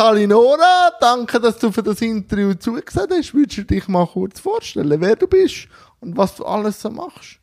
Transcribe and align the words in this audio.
Sali 0.00 0.26
Nora, 0.26 0.92
danke, 0.98 1.38
dass 1.38 1.58
du 1.58 1.70
für 1.70 1.82
das 1.82 2.00
Interview 2.00 2.54
zugesagt 2.54 3.12
hast. 3.12 3.34
Würdest 3.34 3.58
du 3.58 3.64
dich 3.64 3.86
mal 3.86 4.06
kurz 4.06 4.40
vorstellen, 4.40 4.98
wer 4.98 5.14
du 5.14 5.26
bist 5.26 5.68
und 6.00 6.16
was 6.16 6.36
du 6.36 6.46
alles 6.46 6.80
so 6.80 6.88
machst? 6.88 7.38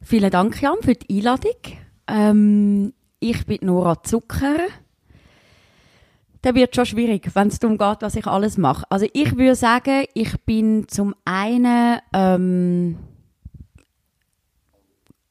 Vielen 0.00 0.30
Dank, 0.30 0.62
Jan, 0.62 0.76
für 0.80 0.94
die 0.94 1.18
Einladung. 1.18 1.56
Ähm, 2.06 2.92
ich 3.18 3.44
bin 3.46 3.58
Nora 3.62 4.00
Zucker. 4.00 4.58
Da 6.42 6.54
wird 6.54 6.76
schon 6.76 6.86
schwierig, 6.86 7.28
wenn 7.34 7.48
es 7.48 7.58
darum 7.58 7.78
geht, 7.78 7.98
was 7.98 8.14
ich 8.14 8.28
alles 8.28 8.56
mache. 8.56 8.86
Also 8.88 9.06
ich 9.12 9.36
würde 9.36 9.56
sagen, 9.56 10.04
ich 10.14 10.40
bin 10.42 10.86
zum 10.86 11.16
einen 11.24 11.98
ähm, 12.12 12.96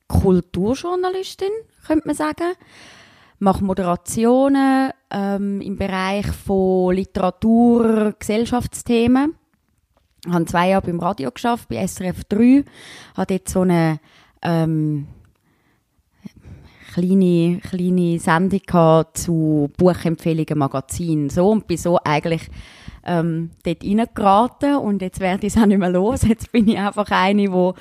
Kulturjournalistin, 0.09 1.47
könnte 1.85 2.07
man 2.07 2.15
sagen. 2.17 2.55
Mache 3.39 3.63
Moderationen 3.63 4.91
ähm, 5.11 5.61
im 5.61 5.77
Bereich 5.77 6.27
von 6.27 6.95
Literatur, 6.95 8.13
Gesellschaftsthemen. 8.17 9.35
Ich 10.25 10.33
habe 10.33 10.45
zwei 10.45 10.69
Jahre 10.69 10.85
beim 10.85 10.99
Radio 10.99 11.31
geschafft, 11.31 11.69
bei 11.69 11.85
SRF 11.85 12.23
3. 12.25 12.65
Habe 13.15 13.37
dort 13.37 13.49
so 13.49 13.61
eine 13.61 13.99
ähm, 14.41 15.07
kleine, 16.93 17.59
kleine 17.59 18.19
Sendung 18.19 19.05
zu 19.13 19.71
Buchempfehlungen, 19.77 20.57
Magazinen, 20.57 21.29
so. 21.29 21.49
Und 21.49 21.67
bin 21.67 21.77
so 21.77 21.99
eigentlich 22.03 22.49
ähm, 23.05 23.51
dort 23.63 23.83
reingeraten 23.83 24.75
und 24.75 25.01
jetzt 25.01 25.19
werde 25.19 25.47
ich 25.47 25.55
es 25.55 25.61
auch 25.61 25.65
nicht 25.65 25.77
mehr 25.77 25.89
los. 25.89 26.23
Jetzt 26.23 26.51
bin 26.51 26.67
ich 26.67 26.77
einfach 26.77 27.09
eine, 27.11 27.49
die 27.49 27.71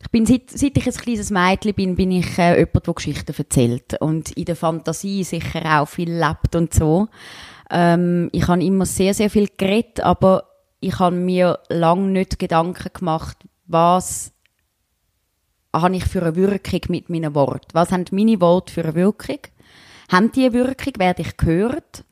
ich 0.00 0.10
bin, 0.10 0.26
seit, 0.26 0.50
seit 0.50 0.76
ich 0.76 0.86
ein 0.86 0.92
kleines 0.92 1.30
Mädchen 1.30 1.74
bin, 1.74 1.96
bin 1.96 2.12
ich 2.12 2.38
äh, 2.38 2.58
jemand, 2.58 2.86
der 2.86 2.94
Geschichten 2.94 3.34
erzählt 3.36 4.00
und 4.00 4.30
in 4.32 4.44
der 4.44 4.54
Fantasie 4.54 5.24
sicher 5.24 5.80
auch 5.80 5.88
viel 5.88 6.12
lebt 6.12 6.54
und 6.54 6.72
so. 6.72 7.08
Ähm, 7.70 8.28
ich 8.32 8.46
habe 8.46 8.62
immer 8.62 8.86
sehr, 8.86 9.12
sehr 9.12 9.28
viel 9.28 9.48
geredet, 9.56 10.00
aber 10.00 10.44
ich 10.80 10.98
habe 11.00 11.16
mir 11.16 11.58
lange 11.68 12.08
nicht 12.08 12.38
Gedanken 12.38 12.92
gemacht, 12.92 13.38
was 13.66 14.32
habe 15.74 15.96
ich 15.96 16.04
für 16.04 16.22
eine 16.22 16.36
Wirkung 16.36 16.80
mit 16.88 17.10
meinen 17.10 17.34
Worten? 17.34 17.68
Was 17.72 17.90
haben 17.90 18.04
meine 18.12 18.40
Worte 18.40 18.72
für 18.72 18.84
eine 18.84 18.94
Wirkung? 18.94 19.38
Haben 20.10 20.32
die 20.32 20.44
eine 20.44 20.54
Wirkung? 20.54 20.94
Werde 20.98 21.22
ich 21.22 21.36
gehört? 21.36 22.04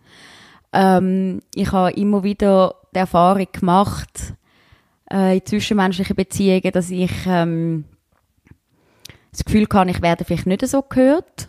Ähm, 0.73 1.41
ich 1.55 1.73
habe 1.73 1.93
immer 1.93 2.23
wieder 2.23 2.75
die 2.97 3.01
Erfahrung 3.01 3.47
gemacht, 3.53 4.35
äh, 5.13 5.37
in 5.37 5.47
zwischenmenschlichen 5.47 6.17
Beziehungen, 6.17 6.73
dass 6.73 6.91
ich 6.91 7.13
ähm, 7.27 7.85
das 9.31 9.45
Gefühl 9.45 9.67
hatte, 9.71 9.91
ich 9.91 10.03
werde 10.03 10.25
vielleicht 10.25 10.47
nicht 10.47 10.67
so 10.67 10.83
gehört. 10.83 11.49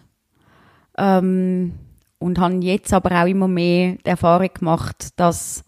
Ähm, 0.98 1.74
und 2.20 2.40
habe 2.40 2.56
jetzt 2.56 2.94
aber 2.94 3.22
auch 3.22 3.28
immer 3.28 3.48
mehr 3.48 3.96
die 4.04 4.10
Erfahrung 4.10 4.50
gemacht, 4.54 5.10
dass 5.16 5.64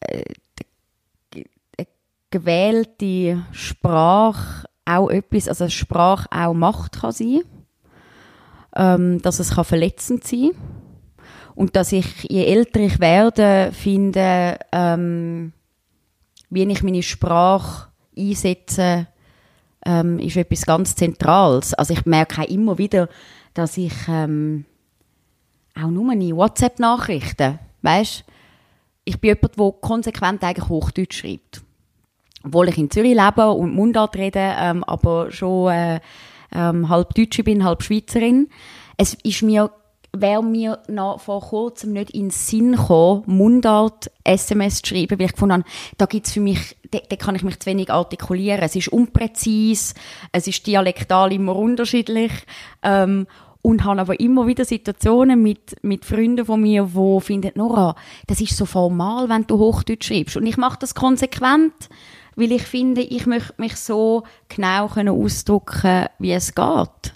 äh, 0.00 0.24
eine 1.78 1.86
gewählte 2.30 3.46
Sprache 3.52 4.66
auch 4.84 5.08
etwas, 5.08 5.48
also 5.48 5.68
Sprache 5.68 6.28
auch 6.32 6.54
Macht 6.54 7.00
kann 7.00 7.12
sein, 7.12 7.42
ähm, 8.74 9.22
dass 9.22 9.38
es 9.38 9.52
kann 9.52 9.64
verletzend 9.64 10.24
sein 10.24 10.50
und 11.58 11.74
dass 11.74 11.90
ich, 11.90 12.22
je 12.30 12.44
älter 12.44 12.78
ich 12.78 13.00
werde, 13.00 13.72
finde, 13.72 14.60
ähm, 14.70 15.52
wie 16.50 16.62
ich 16.62 16.84
meine 16.84 17.02
Sprache 17.02 17.88
einsetze, 18.16 19.08
ähm, 19.84 20.20
ist 20.20 20.36
etwas 20.36 20.66
ganz 20.66 20.94
Zentrales. 20.94 21.74
Also 21.74 21.94
ich 21.94 22.06
merke 22.06 22.42
auch 22.42 22.48
immer 22.48 22.78
wieder, 22.78 23.08
dass 23.54 23.76
ich 23.76 23.92
ähm, 24.08 24.66
auch 25.74 25.90
nur 25.90 26.12
in 26.12 26.36
WhatsApp-Nachrichten, 26.36 27.58
weißt, 27.82 28.24
ich 29.04 29.20
bin 29.20 29.34
jemand, 29.34 29.58
der 29.58 29.72
konsequent 29.80 30.44
eigentlich 30.44 30.68
Hochdeutsch 30.68 31.18
schreibt. 31.18 31.62
Obwohl 32.44 32.68
ich 32.68 32.78
in 32.78 32.88
Zürich 32.88 33.16
lebe 33.16 33.50
und 33.50 33.74
Mundart 33.74 34.14
rede, 34.14 34.54
ähm, 34.60 34.84
aber 34.84 35.32
schon 35.32 35.72
äh, 35.72 36.00
ähm, 36.52 36.88
halb 36.88 37.14
Deutsche 37.14 37.42
bin, 37.42 37.64
halb 37.64 37.82
Schweizerin. 37.82 38.48
Es 38.96 39.14
ist 39.24 39.42
mir, 39.42 39.72
wäre 40.20 40.42
mir 40.42 40.80
noch 40.88 41.20
vor 41.20 41.40
kurzem 41.40 41.92
nicht 41.92 42.10
in 42.10 42.26
den 42.26 42.30
Sinn 42.30 42.72
gekommen, 42.72 43.22
Mundart 43.26 44.10
SMS 44.24 44.82
zu 44.82 44.94
schreiben, 44.94 45.18
weil 45.18 45.26
ich 45.26 45.32
gefunden 45.32 45.54
habe, 45.54 45.64
da 45.96 46.06
gibt's 46.06 46.32
für 46.32 46.40
mich, 46.40 46.76
da, 46.90 46.98
da 47.08 47.16
kann 47.16 47.34
ich 47.34 47.42
mich 47.42 47.58
zu 47.60 47.66
wenig 47.66 47.90
artikulieren. 47.90 48.62
Es 48.62 48.76
ist 48.76 48.88
unpräzis, 48.88 49.94
es 50.32 50.46
ist 50.46 50.66
dialektal 50.66 51.32
immer 51.32 51.56
unterschiedlich. 51.56 52.32
Ähm, 52.82 53.26
und 53.60 53.84
habe 53.84 54.00
aber 54.00 54.20
immer 54.20 54.46
wieder 54.46 54.64
Situationen 54.64 55.42
mit, 55.42 55.76
mit 55.82 56.04
Freunden 56.04 56.46
von 56.46 56.62
mir, 56.62 56.84
die 56.84 57.20
finden, 57.20 57.52
Nora, 57.56 57.96
das 58.26 58.40
ist 58.40 58.56
so 58.56 58.64
formal, 58.64 59.28
wenn 59.28 59.46
du 59.46 59.58
Hochdeutsch 59.58 60.06
schreibst. 60.06 60.36
Und 60.36 60.46
ich 60.46 60.56
mache 60.56 60.78
das 60.80 60.94
konsequent, 60.94 61.74
weil 62.36 62.52
ich 62.52 62.62
finde, 62.62 63.02
ich 63.02 63.26
möchte 63.26 63.54
mich 63.58 63.76
so 63.76 64.22
genau 64.48 64.88
können 64.88 65.08
ausdrücken, 65.08 66.06
wie 66.18 66.32
es 66.32 66.54
geht. 66.54 67.14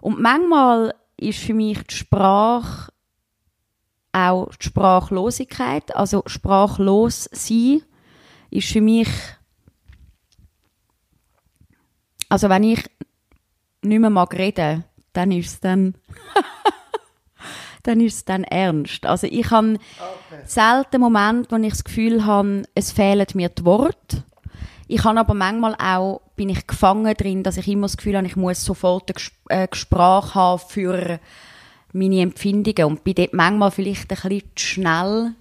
Und 0.00 0.20
manchmal 0.20 0.94
ist 1.16 1.38
für 1.38 1.54
mich 1.54 1.82
die 1.84 1.94
Sprache 1.94 2.92
auch 4.14 4.54
die 4.54 4.66
Sprachlosigkeit, 4.66 5.94
also 5.94 6.22
sprachlos 6.26 7.28
sein, 7.32 7.82
ist 8.50 8.68
für 8.68 8.80
mich, 8.80 9.08
also 12.28 12.48
wenn 12.48 12.62
ich 12.62 12.88
nicht 13.82 13.98
mehr 13.98 14.10
mag 14.10 14.32
reden, 14.34 14.84
dann 15.12 15.32
ist 15.32 15.46
es 15.48 15.60
dann, 15.60 15.94
dann 17.82 18.00
ist 18.00 18.14
es 18.14 18.24
dann 18.24 18.44
ernst. 18.44 19.04
Also 19.04 19.26
ich 19.26 19.50
habe 19.50 19.78
selten 20.44 21.00
Momente, 21.00 21.50
wo 21.50 21.56
ich 21.60 21.70
das 21.70 21.84
Gefühl 21.84 22.24
habe, 22.24 22.62
es 22.74 22.92
fehlen 22.92 23.26
mir 23.34 23.48
die 23.48 23.64
Worte. 23.64 24.22
Ich 24.86 25.02
habe 25.02 25.18
aber 25.18 25.34
manchmal 25.34 25.74
auch, 25.74 26.20
bin 26.36 26.48
ich 26.48 26.66
gefangen 26.66 27.14
drin, 27.14 27.42
dass 27.42 27.56
ich 27.56 27.68
immer 27.68 27.86
das 27.86 27.96
Gefühl 27.96 28.16
habe, 28.16 28.26
ich 28.26 28.36
muss 28.36 28.64
sofort 28.64 29.08
eine 29.08 29.14
Ges- 29.18 29.32
äh, 29.48 29.68
Sprache 29.76 30.34
haben 30.34 30.62
für 30.68 31.20
meine 31.92 32.20
Empfindungen 32.22 32.84
und 32.86 33.04
bin 33.04 33.14
dort 33.14 33.32
manchmal 33.34 33.70
vielleicht 33.70 34.10
ein 34.10 34.16
bisschen 34.28 34.42
zu 34.56 34.66
schnell, 34.66 35.32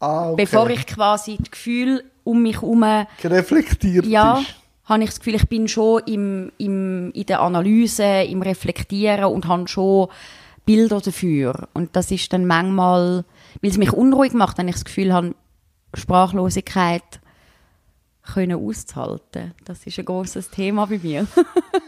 Ah, 0.00 0.30
okay. 0.30 0.42
bevor 0.44 0.68
ich 0.70 0.86
quasi 0.86 1.36
das 1.38 1.50
Gefühl 1.50 2.04
um 2.24 2.42
mich 2.42 2.56
herum 2.60 2.84
reflektiert 3.24 4.04
ja, 4.04 4.38
ist. 4.40 4.54
habe 4.84 5.02
ich 5.04 5.10
das 5.10 5.20
Gefühl, 5.20 5.36
ich 5.36 5.48
bin 5.48 5.68
schon 5.68 6.02
im, 6.06 6.52
im, 6.58 7.12
in 7.12 7.26
der 7.26 7.40
Analyse, 7.40 8.04
im 8.24 8.42
Reflektieren 8.42 9.24
und 9.26 9.46
habe 9.48 9.68
schon 9.68 10.08
Bilder 10.66 11.00
dafür. 11.00 11.68
Und 11.72 11.94
das 11.96 12.10
ist 12.10 12.32
dann 12.32 12.44
manchmal, 12.46 13.24
weil 13.62 13.70
es 13.70 13.78
mich 13.78 13.92
unruhig 13.92 14.34
macht, 14.34 14.58
wenn 14.58 14.68
ich 14.68 14.74
das 14.74 14.84
Gefühl 14.84 15.14
habe, 15.14 15.34
Sprachlosigkeit 15.94 17.02
können 18.32 18.56
auszuhalten. 18.66 19.54
Das 19.64 19.86
ist 19.86 19.98
ein 19.98 20.04
großes 20.04 20.50
Thema 20.50 20.86
bei 20.86 20.98
mir. 21.02 21.26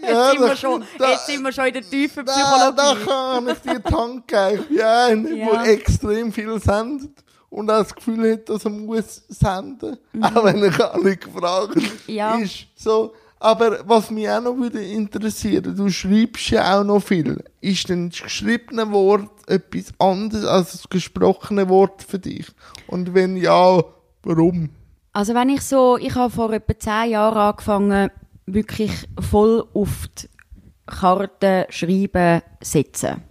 Ja, 0.00 0.30
jetzt, 0.30 0.38
sind 0.38 0.48
wir 0.48 0.56
schon, 0.56 0.84
da- 0.98 1.10
jetzt 1.10 1.26
sind 1.26 1.42
wir 1.42 1.52
schon 1.52 1.66
in 1.66 1.72
der 1.74 1.82
tiefen 1.82 2.24
Da, 2.24 2.70
da 2.70 2.94
Psychologie. 2.94 3.04
kann 3.04 3.48
ich 3.48 3.58
dir 3.58 3.80
geben. 3.80 4.58
Ich 4.60 4.68
bin 4.68 4.80
einer, 4.80 5.30
Ja. 5.36 5.62
der 5.64 5.72
extrem 5.72 6.32
viel 6.32 6.58
sendet 6.60 7.10
und 7.50 7.70
auch 7.70 7.78
das 7.82 7.94
Gefühl 7.94 8.32
hat, 8.32 8.48
dass 8.48 8.64
er 8.64 8.70
muss 8.70 9.22
senden. 9.28 9.98
Mhm. 10.12 10.22
Auch 10.24 10.44
wenn 10.44 10.62
er 10.62 10.70
gar 10.70 10.98
nicht 11.02 11.22
gefragt 11.24 11.76
Ja. 12.06 12.36
ist. 12.36 12.66
So. 12.76 13.12
Aber 13.40 13.86
was 13.86 14.10
mich 14.10 14.28
auch 14.30 14.40
noch 14.40 14.56
würde 14.56 14.82
interessieren, 14.82 15.76
du 15.76 15.88
schreibst 15.90 16.48
ja 16.50 16.80
auch 16.80 16.84
noch 16.84 17.00
viel. 17.00 17.42
Ist 17.60 17.88
denn 17.88 18.08
das 18.10 18.22
geschriebene 18.22 18.90
Wort 18.90 19.28
etwas 19.46 19.92
anderes 19.98 20.44
als 20.44 20.72
das 20.72 20.88
gesprochene 20.88 21.68
Wort 21.68 22.02
für 22.02 22.18
dich? 22.18 22.46
Und 22.86 23.12
wenn 23.14 23.36
ja, 23.36 23.82
warum? 24.22 24.70
Also 25.18 25.34
wenn 25.34 25.48
ich 25.48 25.62
so, 25.62 25.96
ich 25.96 26.14
habe 26.14 26.30
vor 26.30 26.52
etwa 26.52 26.78
zehn 26.78 27.10
Jahren 27.10 27.38
angefangen, 27.38 28.08
wirklich 28.46 28.92
voll 29.18 29.66
auf 29.74 30.06
die 30.16 30.28
Karte 30.86 31.66
schreiben 31.70 32.40
setzen. 32.60 33.24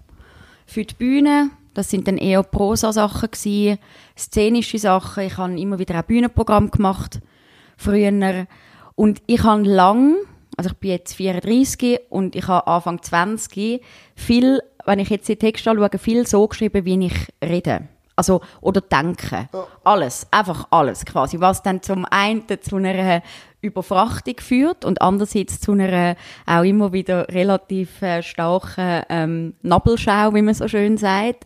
Für 0.66 0.84
die 0.84 0.96
Bühne, 0.96 1.50
das 1.74 1.90
sind 1.90 2.06
dann 2.10 2.18
eher 2.18 2.44
Prosa-Sachen 2.44 3.32
gewesen, 3.32 3.80
szenische 4.18 4.80
Sachen. 4.80 5.24
Ich 5.24 5.38
habe 5.38 5.58
immer 5.58 5.80
wieder 5.80 5.98
auch 5.98 6.04
Bühnenprogramm 6.04 6.72
gemacht, 6.72 7.22
früher. 7.78 8.48
Und 8.96 9.22
ich 9.26 9.44
habe 9.44 9.64
lang, 9.64 10.16
also 10.58 10.72
ich 10.72 10.78
bin 10.80 10.92
jetzt 10.92 11.14
34 11.14 12.02
und 12.10 12.36
ich 12.36 12.50
habe 12.50 12.68
Anfang 12.68 13.02
20 13.02 13.82
viel, 14.14 14.60
wenn 14.84 15.00
ich 15.00 15.08
jetzt 15.08 15.30
die 15.30 15.38
Texte 15.38 15.72
anschaue, 15.72 15.98
viel 15.98 16.28
so 16.28 16.50
geschrieben, 16.50 16.84
wie 16.84 17.06
ich 17.06 17.30
rede. 17.42 17.88
Also, 18.18 18.42
oder 18.62 18.82
denke. 18.82 19.48
Alles. 19.84 20.28
Einfach 20.32 20.68
alles 20.72 21.06
quasi. 21.06 21.40
Was 21.40 21.62
dann 21.62 21.84
zum 21.84 22.04
einen 22.06 22.44
zu 22.62 22.78
einer 22.78 23.22
Überfrachtung 23.62 24.36
führt 24.40 24.84
und 24.86 25.02
andererseits 25.02 25.60
zu 25.60 25.74
einer 25.74 26.16
auch 26.46 26.64
immer 26.64 26.94
wieder 26.94 27.28
relativ 27.30 28.02
äh, 28.02 28.24
starken 28.24 29.04
ähm, 29.10 29.54
Nabelschau, 29.62 30.34
wie 30.34 30.42
man 30.42 30.56
so 30.56 30.68
schön 30.68 30.98
sagt. 30.98 31.46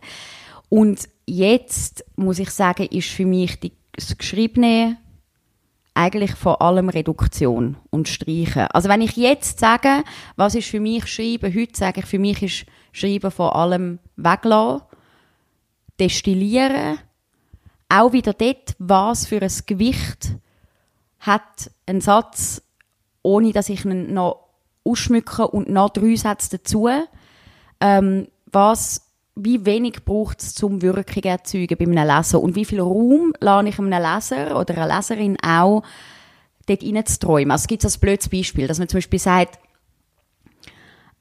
Und 0.70 1.08
jetzt, 1.26 2.04
muss 2.16 2.38
ich 2.38 2.50
sagen, 2.50 2.86
ist 2.86 3.08
für 3.08 3.26
mich 3.26 3.60
die, 3.60 3.72
das 3.94 4.16
Geschriebene 4.16 4.96
eigentlich 5.94 6.34
vor 6.34 6.62
allem 6.62 6.88
Reduktion 6.88 7.76
und 7.90 8.08
Streichen. 8.08 8.66
Also 8.72 8.88
wenn 8.88 9.02
ich 9.02 9.16
jetzt 9.16 9.58
sage, 9.58 10.04
was 10.36 10.54
ist 10.54 10.68
für 10.68 10.80
mich 10.80 11.06
Schreiben, 11.06 11.54
heute 11.54 11.76
sage 11.76 12.00
ich, 12.00 12.06
für 12.06 12.18
mich 12.18 12.42
ist 12.42 12.66
Schreiben 12.92 13.30
vor 13.30 13.56
allem 13.56 13.98
weglassen, 14.16 14.86
destillieren, 16.02 16.98
auch 17.88 18.12
wieder 18.12 18.32
dort, 18.32 18.74
was 18.78 19.26
für 19.26 19.40
ein 19.40 19.52
Gewicht 19.66 20.36
hat 21.20 21.70
ein 21.86 22.00
Satz, 22.00 22.62
ohne 23.22 23.52
dass 23.52 23.68
ich 23.68 23.84
ihn 23.84 24.12
noch 24.12 24.48
ausschmücke 24.84 25.46
und 25.46 25.70
noch 25.70 25.90
drei 25.90 26.16
Sätze 26.16 26.58
dazu. 26.58 26.88
Ähm, 27.80 28.26
was, 28.50 29.12
wie 29.36 29.64
wenig 29.64 30.04
braucht 30.04 30.42
es 30.42 30.54
zum 30.54 30.82
Wirkung 30.82 31.22
erzeugen 31.22 31.78
bei 31.78 31.84
einem 31.84 32.08
Leser 32.08 32.40
und 32.40 32.56
wie 32.56 32.64
viel 32.64 32.80
Raum 32.80 33.32
lade 33.40 33.68
ich 33.68 33.78
einem 33.78 33.90
Leser 33.90 34.58
oder 34.58 34.76
einer 34.76 34.96
Leserin 34.96 35.36
auch, 35.40 35.84
dort 36.66 36.82
rein 36.82 37.06
zu 37.06 37.18
träumen. 37.20 37.52
Also 37.52 37.62
es 37.62 37.68
gibt 37.68 37.84
ein 37.84 38.00
blödes 38.00 38.28
Beispiel, 38.28 38.66
dass 38.66 38.78
man 38.78 38.88
zum 38.88 38.98
Beispiel 38.98 39.18
sagt, 39.20 39.60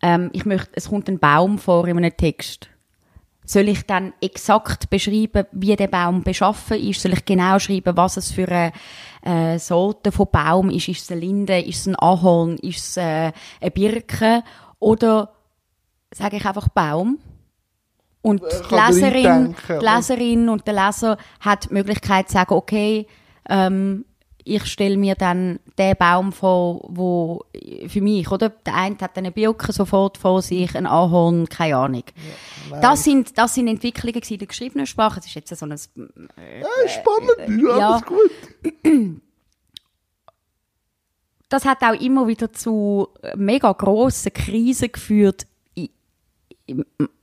ähm, 0.01 0.31
ich 0.33 0.45
möchte, 0.45 0.71
es 0.73 0.89
kommt 0.89 1.07
ein 1.07 1.19
Baum 1.19 1.59
vor 1.59 1.87
in 1.87 1.97
einem 1.97 2.17
Text. 2.17 2.70
Soll 3.51 3.67
ich 3.67 3.85
dann 3.85 4.13
exakt 4.21 4.89
beschreiben, 4.89 5.45
wie 5.51 5.75
der 5.75 5.87
Baum 5.87 6.23
beschaffen 6.23 6.77
ist? 6.77 7.01
Soll 7.01 7.11
ich 7.11 7.25
genau 7.25 7.59
schreiben, 7.59 7.97
was 7.97 8.15
es 8.15 8.31
für 8.31 8.47
eine 8.47 8.71
äh, 9.23 9.59
Sorte 9.59 10.13
von 10.13 10.27
Baum 10.31 10.69
ist? 10.69 10.87
Ist 10.87 11.01
es 11.01 11.11
eine 11.11 11.19
Linde? 11.19 11.59
Ist 11.59 11.81
es 11.81 11.87
ein 11.87 11.97
Ahorn? 11.97 12.55
Ist 12.59 12.77
es 12.77 12.95
äh, 12.95 13.33
eine 13.59 13.71
Birke? 13.73 14.43
Oder 14.79 15.33
sage 16.13 16.37
ich 16.37 16.45
einfach 16.45 16.69
Baum? 16.69 17.19
Und 18.21 18.41
die 18.41 18.69
kann 18.69 18.93
Leserin, 18.93 19.55
die? 19.67 19.85
Leserin 19.85 20.47
und 20.47 20.65
der 20.65 20.85
Leser 20.85 21.17
hat 21.41 21.69
die 21.69 21.73
Möglichkeit 21.73 22.29
zu 22.29 22.35
sagen, 22.35 22.53
okay, 22.53 23.05
ähm, 23.49 24.05
ich 24.43 24.65
stelle 24.65 24.97
mir 24.97 25.15
dann 25.15 25.59
den 25.77 25.95
Baum 25.97 26.31
vor, 26.31 26.81
wo 26.87 27.43
für 27.87 28.01
mich, 28.01 28.31
oder? 28.31 28.49
Der 28.49 28.75
eine 28.75 28.97
hat 28.99 29.17
eine 29.17 29.31
Birke 29.31 29.71
sofort 29.71 30.17
vor 30.17 30.41
sich, 30.41 30.75
ein 30.75 30.87
Ahorn, 30.87 31.47
keine 31.47 31.77
Ahnung. 31.77 32.03
Das, 32.81 33.03
sind, 33.03 33.37
das 33.37 33.55
sind 33.55 33.67
Entwicklungen 33.67 34.21
in 34.27 34.37
der 34.37 34.47
geschriebenen 34.47 34.85
Sprache. 34.87 35.19
Es 35.19 35.25
ist 35.25 35.35
jetzt 35.35 35.55
so 35.55 35.65
ein, 35.65 35.71
Ja, 35.71 36.89
spannend, 36.89 37.61
ja, 37.61 37.77
ja. 37.77 37.89
alles 37.89 38.05
gut. 38.05 38.31
das 41.49 41.65
hat 41.65 41.83
auch 41.83 41.99
immer 41.99 42.27
wieder 42.27 42.53
zu 42.53 43.09
mega 43.35 43.71
grossen 43.73 44.33
Krisen 44.33 44.91
geführt. 44.91 45.45
Ich, 45.73 45.91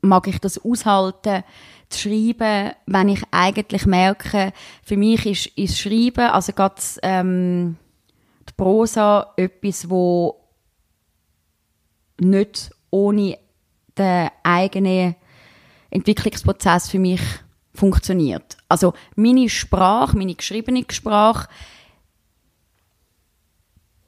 mag 0.03 0.27
ich 0.27 0.39
das 0.39 0.62
aushalten, 0.62 1.43
zu 1.89 2.00
schreiben, 2.00 2.73
wenn 2.87 3.09
ich 3.09 3.23
eigentlich 3.31 3.87
merke, 3.87 4.53
für 4.83 4.97
mich 4.97 5.25
ist, 5.25 5.47
ist 5.59 5.79
Schreiben, 5.79 6.31
also 6.31 6.53
gerade 6.53 6.75
ähm, 7.03 7.77
die 8.47 8.53
Prosa, 8.55 9.33
etwas, 9.37 9.89
wo 9.89 10.39
nicht 12.21 12.71
ohne 12.91 13.39
den 13.97 14.29
eigenen 14.43 15.15
Entwicklungsprozess 15.90 16.90
für 16.90 16.99
mich 16.99 17.20
funktioniert. 17.75 18.56
Also 18.69 18.94
meine 19.14 19.49
Sprache, 19.49 20.17
meine 20.17 20.35
geschriebene 20.35 20.85
Sprache 20.90 21.49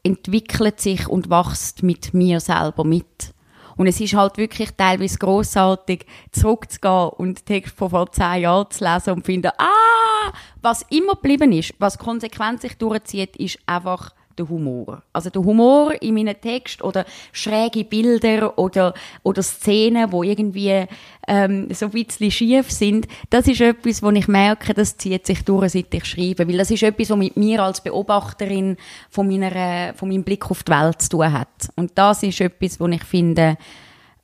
entwickelt 0.02 0.80
sich 0.80 1.06
und 1.08 1.30
wächst 1.30 1.82
mit 1.82 2.14
mir 2.14 2.40
selber 2.40 2.84
mit. 2.84 3.34
Und 3.76 3.86
es 3.86 4.00
ist 4.00 4.14
halt 4.14 4.36
wirklich 4.36 4.70
teilweise 4.76 5.18
großartig, 5.18 6.04
zurückzugehen 6.32 7.08
und 7.16 7.46
Text 7.46 7.74
von 7.76 7.90
vor 7.90 8.12
zehn 8.12 8.42
Jahren 8.42 8.70
zu 8.70 8.84
lesen 8.84 9.14
und 9.14 9.20
zu 9.20 9.26
finden, 9.26 9.52
ah, 9.56 10.32
was 10.60 10.82
immer 10.90 11.14
geblieben 11.14 11.52
ist, 11.52 11.74
was 11.78 11.98
konsequent 11.98 12.60
sich 12.60 12.76
durchzieht, 12.76 13.36
ist 13.36 13.58
einfach 13.66 14.12
der 14.40 14.48
Humor. 14.48 15.02
Also 15.12 15.30
der 15.30 15.42
Humor 15.44 15.92
in 16.00 16.14
meinen 16.14 16.40
Text 16.40 16.82
oder 16.82 17.04
schräge 17.32 17.84
Bilder 17.84 18.58
oder, 18.58 18.94
oder 19.22 19.42
Szenen, 19.42 20.10
wo 20.10 20.22
irgendwie 20.22 20.86
ähm, 21.28 21.68
so 21.72 21.86
ein 21.86 21.92
bisschen 21.92 22.30
schief 22.30 22.70
sind, 22.70 23.06
das 23.28 23.46
ist 23.46 23.60
etwas, 23.60 24.02
wo 24.02 24.10
ich 24.10 24.28
merke, 24.28 24.72
das 24.72 24.96
zieht 24.96 25.26
sich 25.26 25.44
durch, 25.44 25.72
seit 25.72 25.92
ich 25.92 26.04
schreibe. 26.04 26.48
Weil 26.48 26.56
das 26.56 26.70
ist 26.70 26.82
etwas, 26.82 27.10
was 27.10 27.18
mit 27.18 27.36
mir 27.36 27.62
als 27.62 27.82
Beobachterin 27.82 28.76
von, 29.10 29.28
meiner, 29.28 29.94
von 29.94 30.08
meinem 30.08 30.24
Blick 30.24 30.50
auf 30.50 30.62
die 30.62 30.72
Welt 30.72 31.02
zu 31.02 31.10
tun 31.10 31.32
hat. 31.32 31.68
Und 31.76 31.92
das 31.96 32.22
ist 32.22 32.40
etwas, 32.40 32.80
wo 32.80 32.86
ich 32.88 33.04
finde, 33.04 33.58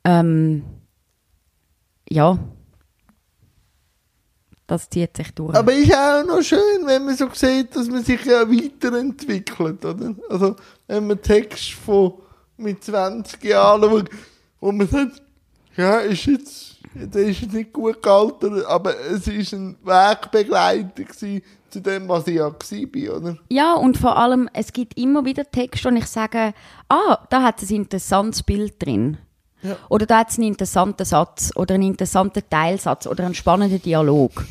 ähm, 0.03 0.63
ja, 2.09 2.39
das 4.67 4.89
zieht 4.89 5.15
sich 5.15 5.31
durch. 5.33 5.55
Aber 5.55 5.73
ist 5.73 5.93
auch 5.93 6.25
noch 6.25 6.41
schön, 6.41 6.85
wenn 6.85 7.05
man 7.05 7.15
so 7.15 7.29
sieht, 7.33 7.75
dass 7.75 7.87
man 7.87 8.03
sich 8.03 8.23
ja 8.25 8.49
weiterentwickelt, 8.49 9.83
oder? 9.85 10.13
Also, 10.29 10.55
wenn 10.87 11.07
man 11.07 11.21
Text 11.21 11.71
von 11.73 12.13
mit 12.57 12.83
20 12.83 13.43
Jahren 13.43 14.07
wo 14.59 14.71
man 14.71 14.87
sagt, 14.87 15.21
ja, 15.75 15.99
ist 15.99 16.25
jetzt, 16.25 16.75
der 16.95 17.27
ist 17.27 17.41
jetzt 17.41 17.53
nicht 17.53 17.71
gut 17.71 18.01
gealtert, 18.01 18.65
aber 18.65 18.99
es 18.99 19.27
ist 19.27 19.53
ein 19.53 19.77
Wegbegleiter 19.83 21.03
gewesen 21.03 21.43
zu 21.69 21.81
dem, 21.81 22.09
was 22.09 22.27
ich 22.27 22.35
ja 22.35 22.51
war, 22.51 23.17
oder? 23.17 23.37
Ja, 23.49 23.75
und 23.75 23.97
vor 23.97 24.17
allem, 24.17 24.49
es 24.53 24.73
gibt 24.73 24.97
immer 24.97 25.25
wieder 25.25 25.49
Texte, 25.49 25.87
und 25.89 25.97
ich 25.97 26.07
sage, 26.07 26.53
ah, 26.89 27.19
da 27.29 27.43
hat 27.43 27.61
es 27.61 27.69
ein 27.69 27.77
interessantes 27.77 28.41
Bild 28.41 28.83
drin. 28.83 29.17
Ja. 29.63 29.75
Oder 29.89 30.05
da 30.05 30.19
hat 30.19 30.29
es 30.29 30.37
einen 30.37 30.47
interessanten 30.47 31.05
Satz 31.05 31.51
oder 31.55 31.75
einen 31.75 31.83
interessanten 31.83 32.43
Teilsatz 32.49 33.07
oder 33.07 33.25
einen 33.25 33.35
spannenden 33.35 33.81
Dialog. 33.81 34.45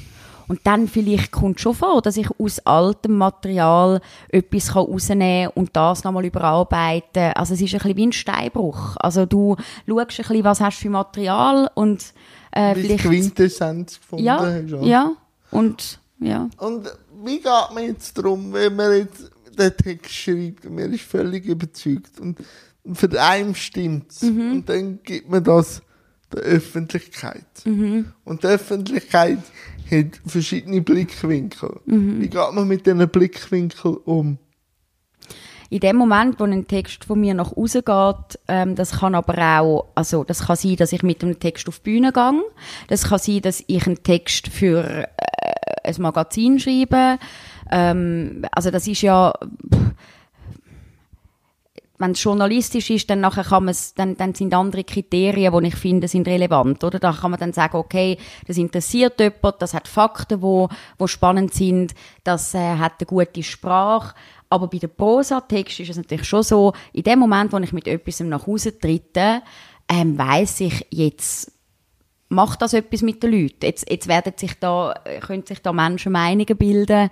Und 0.48 0.60
dann 0.64 0.86
vielleicht 0.86 1.32
kommt 1.32 1.60
schon 1.60 1.74
vor, 1.74 2.02
dass 2.02 2.16
ich 2.16 2.28
aus 2.38 2.60
altem 2.60 3.16
Material 3.16 4.00
etwas 4.28 4.68
kann 4.68 4.84
rausnehmen 4.84 5.50
kann 5.50 5.62
und 5.62 5.76
das 5.76 6.04
nochmal 6.04 6.24
überarbeiten. 6.24 7.32
Also 7.34 7.54
es 7.54 7.60
ist 7.60 7.74
ein 7.74 7.78
bisschen 7.78 7.96
wie 7.96 8.06
ein 8.06 8.12
Steinbruch. 8.12 8.96
Also 8.98 9.26
du 9.26 9.56
schaust 9.88 9.98
ein 9.98 10.06
bisschen, 10.06 10.44
was 10.44 10.60
hast 10.60 10.78
du 10.78 10.82
für 10.82 10.90
Material 10.90 11.68
und 11.74 12.12
äh, 12.52 12.76
Wie 12.76 12.82
vielleicht... 12.82 13.04
Quintessenz 13.04 14.00
gefunden 14.00 14.24
ja, 14.24 14.38
hast. 14.40 14.84
ja, 14.84 15.12
und 15.50 15.98
ja. 16.18 16.48
Und 16.58 16.90
wie 17.24 17.36
geht 17.36 17.74
man 17.74 17.84
jetzt 17.84 18.16
darum, 18.16 18.52
wenn 18.52 18.74
man 18.74 18.92
jetzt 18.92 19.30
den 19.58 19.76
Text 19.76 20.14
schreibt 20.14 20.66
und 20.66 20.74
man 20.74 20.92
ist 20.92 21.04
völlig 21.04 21.44
überzeugt 21.46 22.20
und 22.20 22.38
für 22.94 23.20
einen 23.20 23.54
stimmt 23.54 24.22
Mhm. 24.22 24.52
und 24.52 24.68
dann 24.68 24.98
gibt 25.02 25.28
man 25.28 25.42
das 25.44 25.82
der 26.32 26.42
Öffentlichkeit. 26.42 27.46
Mhm. 27.64 28.12
Und 28.24 28.42
die 28.42 28.48
Öffentlichkeit 28.48 29.38
hat 29.90 30.20
verschiedene 30.26 30.80
Blickwinkel. 30.80 31.80
Mhm. 31.86 32.20
Wie 32.20 32.28
geht 32.28 32.52
man 32.52 32.66
mit 32.66 32.86
diesen 32.86 33.08
Blickwinkeln 33.08 33.96
um? 34.04 34.38
in 35.68 35.80
dem 35.80 35.96
Moment, 35.96 36.38
wo 36.38 36.44
ein 36.44 36.66
Text 36.66 37.04
von 37.04 37.20
mir 37.20 37.34
nach 37.34 37.52
außen 37.56 37.82
geht, 37.84 38.38
ähm, 38.48 38.76
das 38.76 39.00
kann 39.00 39.14
aber 39.14 39.60
auch, 39.60 39.86
also 39.94 40.22
das 40.22 40.46
kann 40.46 40.56
sein, 40.56 40.76
dass 40.76 40.92
ich 40.92 41.02
mit 41.02 41.22
einem 41.24 41.40
Text 41.40 41.66
auf 41.68 41.80
die 41.80 41.90
Bühne 41.90 42.12
gehe. 42.12 42.42
Das 42.88 43.08
kann 43.08 43.18
sein, 43.18 43.40
dass 43.42 43.64
ich 43.66 43.86
einen 43.86 44.02
Text 44.02 44.48
für 44.48 44.84
äh, 44.84 45.06
ein 45.82 45.94
Magazin 45.98 46.60
schreibe. 46.60 47.18
Ähm, 47.70 48.44
also 48.52 48.70
das 48.70 48.86
ist 48.86 49.02
ja, 49.02 49.32
pff, 49.72 49.92
wenn 51.98 52.12
es 52.12 52.22
journalistisch 52.22 52.90
ist, 52.90 53.08
dann 53.10 53.20
nachher 53.20 53.44
kann 53.44 53.64
man's, 53.64 53.94
dann, 53.94 54.16
dann 54.16 54.34
sind 54.34 54.52
andere 54.54 54.84
Kriterien, 54.84 55.52
die 55.58 55.68
ich 55.68 55.76
finde, 55.76 56.08
sind 56.08 56.28
relevant, 56.28 56.82
oder? 56.84 56.98
Da 56.98 57.12
kann 57.12 57.30
man 57.30 57.40
dann 57.40 57.52
sagen, 57.52 57.76
okay, 57.76 58.18
das 58.46 58.58
interessiert 58.58 59.18
jemand, 59.18 59.60
das 59.60 59.74
hat 59.74 59.88
Fakten, 59.88 60.42
wo, 60.42 60.68
wo 60.98 61.06
spannend 61.06 61.54
sind, 61.54 61.94
das 62.24 62.54
äh, 62.54 62.76
hat 62.76 62.94
eine 62.98 63.06
gute 63.06 63.42
Sprache. 63.42 64.14
Aber 64.48 64.68
bei 64.68 64.78
der 64.78 64.88
Prosa-Text 64.88 65.80
ist 65.80 65.90
es 65.90 65.96
natürlich 65.96 66.28
schon 66.28 66.42
so, 66.42 66.72
in 66.92 67.02
dem 67.02 67.18
Moment, 67.18 67.52
wo 67.52 67.58
ich 67.58 67.72
mit 67.72 67.88
etwas 67.88 68.20
nach 68.20 68.46
Hause 68.46 68.78
trete, 68.78 69.42
ähm, 69.88 70.18
weiss 70.18 70.60
ich 70.60 70.86
jetzt, 70.90 71.52
macht 72.28 72.62
das 72.62 72.74
etwas 72.74 73.02
mit 73.02 73.22
den 73.22 73.32
Leuten? 73.32 73.64
Jetzt, 73.64 73.90
jetzt 73.90 74.08
werden 74.08 74.34
sich 74.36 74.54
da, 74.58 74.94
können 75.20 75.46
sich 75.46 75.62
da 75.62 75.72
Menschen 75.72 76.12
Meinungen 76.12 76.56
bilden. 76.56 77.10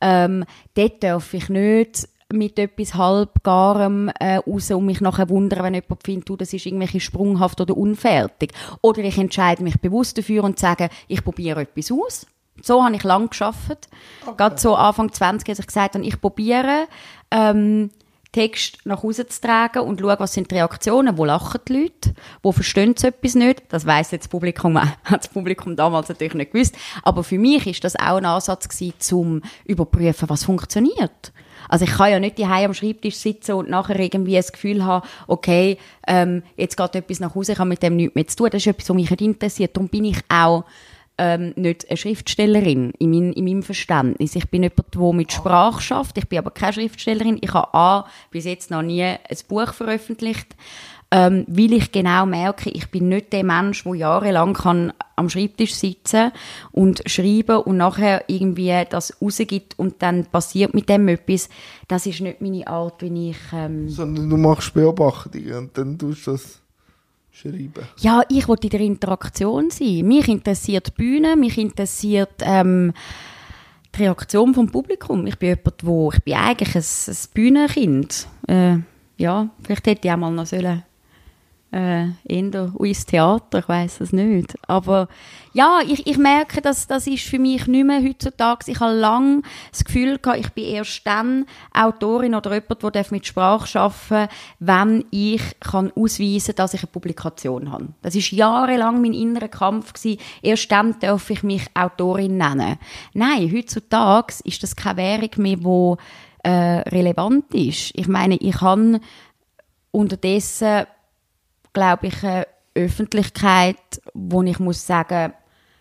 Ähm, 0.00 0.44
dort 0.74 1.02
darf 1.02 1.34
ich 1.34 1.48
nicht 1.48 2.08
mit 2.32 2.58
etwas 2.58 2.94
halbgarem 2.94 4.10
äh, 4.18 4.36
raus 4.36 4.70
und 4.70 4.86
mich 4.86 5.00
nachher 5.00 5.28
wundern, 5.28 5.64
wenn 5.64 5.74
jemand 5.74 6.02
findet, 6.02 6.28
du, 6.28 6.36
das 6.36 6.52
ist 6.52 6.66
irgendwie 6.66 7.00
sprunghaft 7.00 7.60
oder 7.60 7.76
unfertig. 7.76 8.52
Oder 8.82 9.04
ich 9.04 9.18
entscheide 9.18 9.62
mich 9.62 9.80
bewusst 9.80 10.18
dafür 10.18 10.44
und 10.44 10.58
sage, 10.58 10.88
ich 11.08 11.22
probiere 11.22 11.62
etwas 11.62 11.92
aus. 11.92 12.26
So 12.62 12.82
habe 12.82 12.96
ich 12.96 13.04
lang 13.04 13.28
geschafft. 13.28 13.88
Okay. 14.22 14.34
Gerade 14.36 14.58
so 14.58 14.74
Anfang 14.74 15.12
20, 15.12 15.48
als 15.48 15.58
ich 15.58 15.66
gesagt 15.66 15.94
habe, 15.94 16.04
ich 16.04 16.20
probiere, 16.20 16.86
ähm, 17.30 17.90
Text 18.32 18.80
nach 18.84 19.02
Hause 19.02 19.26
zu 19.26 19.40
tragen 19.40 19.80
und 19.80 20.00
schaue, 20.00 20.16
was 20.18 20.34
sind 20.34 20.50
die 20.50 20.56
Reaktionen, 20.56 21.16
wo 21.16 21.24
lachen 21.24 21.60
die 21.68 21.72
Leute, 21.72 22.14
wo 22.42 22.52
verstehen 22.52 22.94
sie 22.96 23.06
etwas 23.06 23.34
nicht. 23.34 23.62
Das 23.70 23.86
weiss 23.86 24.10
jetzt 24.10 24.24
das 24.24 24.28
Publikum, 24.28 24.78
hat 25.04 25.20
das 25.20 25.28
Publikum 25.28 25.76
damals 25.76 26.08
natürlich 26.08 26.34
nicht 26.34 26.52
gewusst. 26.52 26.76
Aber 27.02 27.24
für 27.24 27.38
mich 27.38 27.66
ist 27.66 27.84
das 27.84 27.96
auch 27.96 28.16
ein 28.16 28.26
Ansatz 28.26 28.68
gewesen, 28.68 28.94
zum 28.98 29.42
überprüfen, 29.64 30.28
was 30.28 30.44
funktioniert. 30.44 31.32
Also 31.68 31.84
ich 31.84 31.92
kann 31.92 32.10
ja 32.10 32.20
nicht 32.20 32.38
die 32.38 32.44
am 32.44 32.74
Schreibtisch 32.74 33.16
sitzen 33.16 33.52
und 33.52 33.70
nachher 33.70 33.98
irgendwie 33.98 34.34
das 34.34 34.52
Gefühl 34.52 34.84
haben, 34.84 35.06
okay, 35.26 35.78
ähm, 36.06 36.42
jetzt 36.56 36.76
geht 36.76 36.94
etwas 36.94 37.20
nach 37.20 37.34
Hause, 37.34 37.52
ich 37.52 37.58
habe 37.58 37.68
mit 37.68 37.82
dem 37.82 37.96
nichts 37.96 38.14
mehr 38.14 38.26
zu 38.26 38.36
tun. 38.36 38.50
Das 38.50 38.62
ist 38.62 38.66
etwas, 38.66 38.88
was 38.88 38.96
mich 38.96 39.10
nicht 39.10 39.20
interessiert. 39.20 39.76
Darum 39.76 39.88
bin 39.88 40.04
ich 40.04 40.18
auch 40.28 40.64
ähm, 41.18 41.54
nicht 41.56 41.88
eine 41.88 41.96
Schriftstellerin 41.96 42.92
in, 42.98 43.10
mein, 43.10 43.32
in 43.32 43.44
meinem 43.44 43.62
Verständnis. 43.62 44.36
Ich 44.36 44.48
bin 44.50 44.62
jemand, 44.62 44.94
der 44.94 45.12
mit 45.12 45.32
Sprache 45.32 45.80
schafft. 45.80 46.18
Ich 46.18 46.28
bin 46.28 46.38
aber 46.38 46.50
keine 46.50 46.74
Schriftstellerin. 46.74 47.38
Ich 47.40 47.54
habe 47.54 47.72
A, 47.72 48.06
bis 48.30 48.44
jetzt 48.44 48.70
noch 48.70 48.82
nie 48.82 49.02
ein 49.02 49.18
Buch 49.48 49.72
veröffentlicht 49.72 50.54
ähm, 51.10 51.44
weil 51.48 51.72
ich 51.72 51.92
genau 51.92 52.26
merke, 52.26 52.70
ich 52.70 52.90
bin 52.90 53.08
nicht 53.08 53.32
der 53.32 53.44
Mensch, 53.44 53.84
der 53.84 53.94
jahrelang 53.94 54.54
kann 54.54 54.92
am 55.14 55.28
Schreibtisch 55.28 55.74
sitzen 55.74 56.32
und 56.72 57.02
schreiben 57.06 57.58
und 57.58 57.76
nachher 57.76 58.24
irgendwie 58.26 58.84
das 58.90 59.16
rausgibt 59.22 59.78
und 59.78 60.02
dann 60.02 60.26
passiert 60.26 60.74
mit 60.74 60.88
dem 60.88 61.08
etwas. 61.08 61.48
Das 61.88 62.06
ist 62.06 62.20
nicht 62.20 62.40
meine 62.40 62.66
Art, 62.66 63.02
wie 63.02 63.30
ich... 63.30 63.38
Ähm 63.52 63.88
Sondern 63.88 64.28
du 64.28 64.36
machst 64.36 64.74
Beobachtungen 64.74 65.54
und 65.54 65.78
dann 65.78 65.96
tust 65.98 66.26
du 66.26 66.32
das 66.32 66.60
schreiben. 67.30 67.86
Ja, 67.98 68.22
ich 68.28 68.48
wollte 68.48 68.66
in 68.66 68.70
der 68.70 68.80
Interaktion 68.80 69.70
sein. 69.70 70.06
Mich 70.06 70.28
interessiert 70.28 70.88
die 70.88 71.02
Bühne, 71.02 71.36
mich 71.36 71.56
interessiert... 71.56 72.42
Ähm, 72.42 72.92
die 73.96 74.02
Reaktion 74.02 74.54
vom 74.54 74.70
Publikum. 74.70 75.26
Ich 75.26 75.38
bin 75.38 75.50
jemand, 75.50 75.86
wo 75.86 76.10
ich 76.12 76.22
bin 76.22 76.34
eigentlich 76.34 76.74
ein, 76.74 76.82
ein 76.82 77.16
Bühnenkind. 77.32 78.28
Äh, 78.46 78.78
ja, 79.16 79.48
vielleicht 79.62 79.86
hätte 79.86 80.08
ich 80.08 80.12
auch 80.12 80.18
mal 80.18 80.30
noch 80.30 80.46
sollen 80.46 80.82
äh, 81.76 82.08
eher 82.24 82.72
ins 82.78 83.04
Theater, 83.04 83.58
ich 83.58 83.68
weiß 83.68 84.00
es 84.00 84.12
nicht. 84.12 84.54
Aber 84.66 85.08
ja, 85.52 85.80
ich, 85.86 86.06
ich 86.06 86.16
merke, 86.16 86.62
dass 86.62 86.86
das 86.86 87.06
ist 87.06 87.24
für 87.24 87.38
mich 87.38 87.66
nicht 87.66 87.84
mehr 87.84 88.02
heutzutage. 88.02 88.70
Ich 88.70 88.80
habe 88.80 88.94
lange 88.94 89.42
das 89.70 89.84
Gefühl 89.84 90.18
gehabt, 90.18 90.40
ich 90.40 90.50
bin 90.52 90.64
erst 90.64 91.06
dann 91.06 91.44
Autorin 91.74 92.34
oder 92.34 92.54
jemand, 92.54 92.94
der 92.94 93.06
mit 93.10 93.26
Sprache 93.26 93.78
arbeiten 93.78 94.32
wenn 94.58 95.04
ich 95.10 95.42
kann 95.60 95.92
ausweisen 95.94 96.54
kann, 96.54 96.56
dass 96.56 96.74
ich 96.74 96.80
eine 96.80 96.90
Publikation 96.92 97.70
habe. 97.70 97.88
Das 98.00 98.14
ist 98.14 98.32
jahrelang 98.32 99.02
mein 99.02 99.12
innerer 99.12 99.48
Kampf 99.48 99.92
gewesen. 99.92 100.20
Erst 100.42 100.72
dann 100.72 100.98
darf 101.00 101.28
ich 101.28 101.42
mich 101.42 101.66
Autorin 101.74 102.38
nennen. 102.38 102.78
Nein, 103.12 103.52
heutzutage 103.54 104.34
ist 104.44 104.62
das 104.62 104.76
keine 104.76 104.96
Währung 104.96 105.30
mehr, 105.36 105.56
die 105.56 106.48
äh, 106.48 106.88
relevant 106.88 107.52
ist. 107.54 107.92
Ich 107.94 108.08
meine, 108.08 108.36
ich 108.36 108.60
habe 108.60 109.00
unterdessen 109.90 110.86
glaube 111.76 112.06
ich, 112.06 112.24
eine 112.24 112.46
Öffentlichkeit, 112.74 113.76
wo 114.14 114.42
ich 114.42 114.58
muss 114.58 114.86
sagen, 114.86 115.34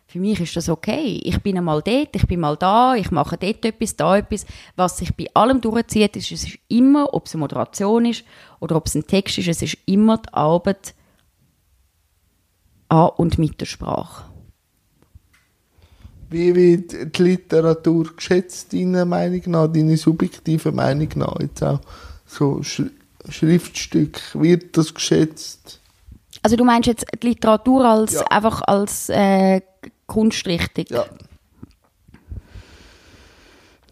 für 0.08 0.20
mich 0.20 0.42
ist 0.42 0.56
das 0.58 0.68
okay. 0.68 1.22
Ich 1.24 1.42
bin 1.42 1.58
einmal 1.58 1.82
dort, 1.82 2.14
ich 2.14 2.28
bin 2.28 2.42
mal 2.42 2.58
da, 2.58 2.96
ich 2.96 3.12
mache 3.12 3.38
dort 3.38 3.64
etwas, 3.64 3.96
da 3.96 4.18
etwas. 4.18 4.46
Was 4.76 4.98
sich 4.98 5.16
bei 5.16 5.28
allem 5.34 5.62
durchzieht, 5.62 6.18
ist, 6.18 6.34
es 6.34 6.44
ist 6.44 6.60
immer, 6.68 7.14
ob 7.14 7.28
es 7.28 7.34
eine 7.34 7.40
Moderation 7.40 8.06
ist 8.06 8.26
oder 8.60 8.76
ob 8.76 8.88
es 8.88 8.96
ein 8.96 9.08
Text 9.08 9.38
ist, 9.38 9.48
es 9.48 9.62
ist 9.62 9.78
immer 9.86 10.18
die 10.18 10.34
Arbeit 10.34 10.94
an 12.90 13.12
und 13.16 13.38
mit 13.38 13.62
der 13.62 13.66
Sprache. 13.66 14.26
Wie 16.30 16.54
wird 16.54 17.18
die 17.18 17.24
Literatur 17.24 18.14
geschätzt, 18.18 18.74
deiner 18.74 19.06
Meinung 19.06 19.44
nach, 19.46 19.68
deine 19.68 19.96
subjektive 19.96 20.74
Meinung 20.74 21.10
nach? 21.16 21.40
Jetzt 21.40 21.64
auch 21.64 21.80
so 22.26 22.62
Sch 22.64 22.84
Schriftstück, 23.30 24.22
wird 24.36 24.78
das 24.78 24.94
geschätzt? 24.94 25.80
Also 26.46 26.58
du 26.58 26.64
meinst 26.64 26.86
jetzt 26.86 27.08
die 27.24 27.30
Literatur 27.30 27.84
als 27.86 28.14
ja. 28.14 28.28
einfach 28.28 28.62
als 28.62 29.10
äh, 29.10 29.62
Kunstrichtung? 30.06 30.86
Ja. 30.90 31.06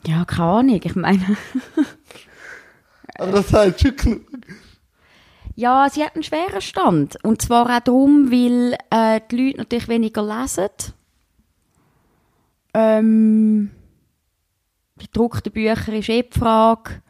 Ja, 0.05 0.23
keine 0.25 0.49
Ahnung. 0.49 0.81
Ich 0.83 0.95
meine. 0.95 1.35
Aber 3.17 3.31
das 3.31 3.51
heißt 3.51 3.81
schon 3.81 3.95
genug. 3.95 4.21
Ja, 5.55 5.89
sie 5.89 6.03
hat 6.03 6.13
einen 6.13 6.21
schweren 6.21 6.61
Stand. 6.61 7.17
Und 7.23 7.41
zwar 7.41 7.65
auch 7.75 7.79
darum, 7.79 8.31
weil 8.31 8.77
äh, 8.91 9.19
die 9.31 9.47
Leute 9.47 9.57
natürlich 9.57 9.87
weniger 9.87 10.21
lesen. 10.21 10.69
Ähm, 12.75 13.71
die 15.01 15.07
gedruckten 15.07 15.51
Bücher 15.51 15.91
ist 15.91 16.09
eh 16.09 16.21
die 16.21 16.39
Frage, 16.39 17.01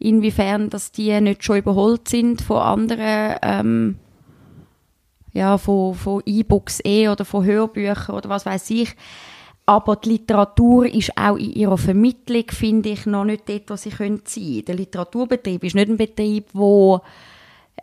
inwiefern 0.00 0.68
dass 0.68 0.90
die 0.90 1.20
nicht 1.20 1.44
schon 1.44 1.58
überholt 1.58 2.08
sind 2.08 2.42
von 2.42 2.58
anderen 2.58 3.36
ähm, 3.40 3.98
ja, 5.34 5.58
von, 5.58 5.94
von 5.94 6.22
E-Books 6.24 6.80
eh 6.84 7.08
oder 7.08 7.24
von 7.24 7.44
Hörbüchern 7.44 8.14
oder 8.14 8.30
was 8.30 8.46
weiß 8.46 8.70
ich. 8.70 8.96
Aber 9.66 9.96
die 9.96 10.10
Literatur 10.10 10.86
ist 10.86 11.16
auch 11.16 11.36
in 11.36 11.52
ihrer 11.52 11.78
Vermittlung, 11.78 12.44
finde 12.50 12.90
ich, 12.90 13.06
noch 13.06 13.24
nicht 13.24 13.48
dort, 13.48 13.70
was 13.70 13.82
sie 13.82 13.90
können. 13.90 14.22
Der 14.36 14.74
Literaturbetrieb 14.74 15.64
ist 15.64 15.74
nicht 15.74 15.88
ein 15.88 15.96
Betrieb, 15.96 16.48
wo, 16.52 17.00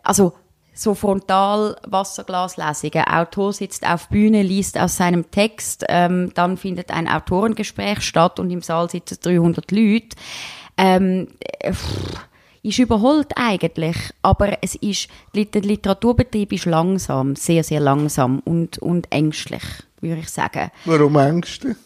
also, 0.02 0.32
so 0.74 0.94
frontal 0.94 1.76
Wasserglaslesungen. 1.84 3.04
Autor 3.04 3.52
sitzt 3.52 3.86
auf 3.86 4.08
Bühne, 4.08 4.42
liest 4.42 4.78
aus 4.78 4.96
seinem 4.96 5.30
Text, 5.30 5.84
ähm, 5.88 6.30
dann 6.34 6.56
findet 6.56 6.90
ein 6.90 7.08
Autorengespräch 7.08 8.00
statt 8.00 8.40
und 8.40 8.50
im 8.50 8.62
Saal 8.62 8.88
sitzen 8.88 9.18
300 9.20 9.70
Leute. 9.70 10.16
Ähm, 10.78 11.28
pff, 11.62 12.16
ist 12.62 12.78
überholt 12.78 13.32
eigentlich, 13.36 13.96
aber 14.22 14.62
es 14.62 14.74
ist, 14.76 15.08
der 15.34 15.62
Literaturbetrieb 15.62 16.52
ist 16.52 16.66
langsam, 16.66 17.34
sehr, 17.36 17.64
sehr 17.64 17.80
langsam 17.80 18.40
und, 18.44 18.78
und 18.78 19.10
ängstlich, 19.10 19.62
würde 20.00 20.20
ich 20.20 20.28
sagen. 20.28 20.70
Warum 20.84 21.16
ängstlich? 21.16 21.76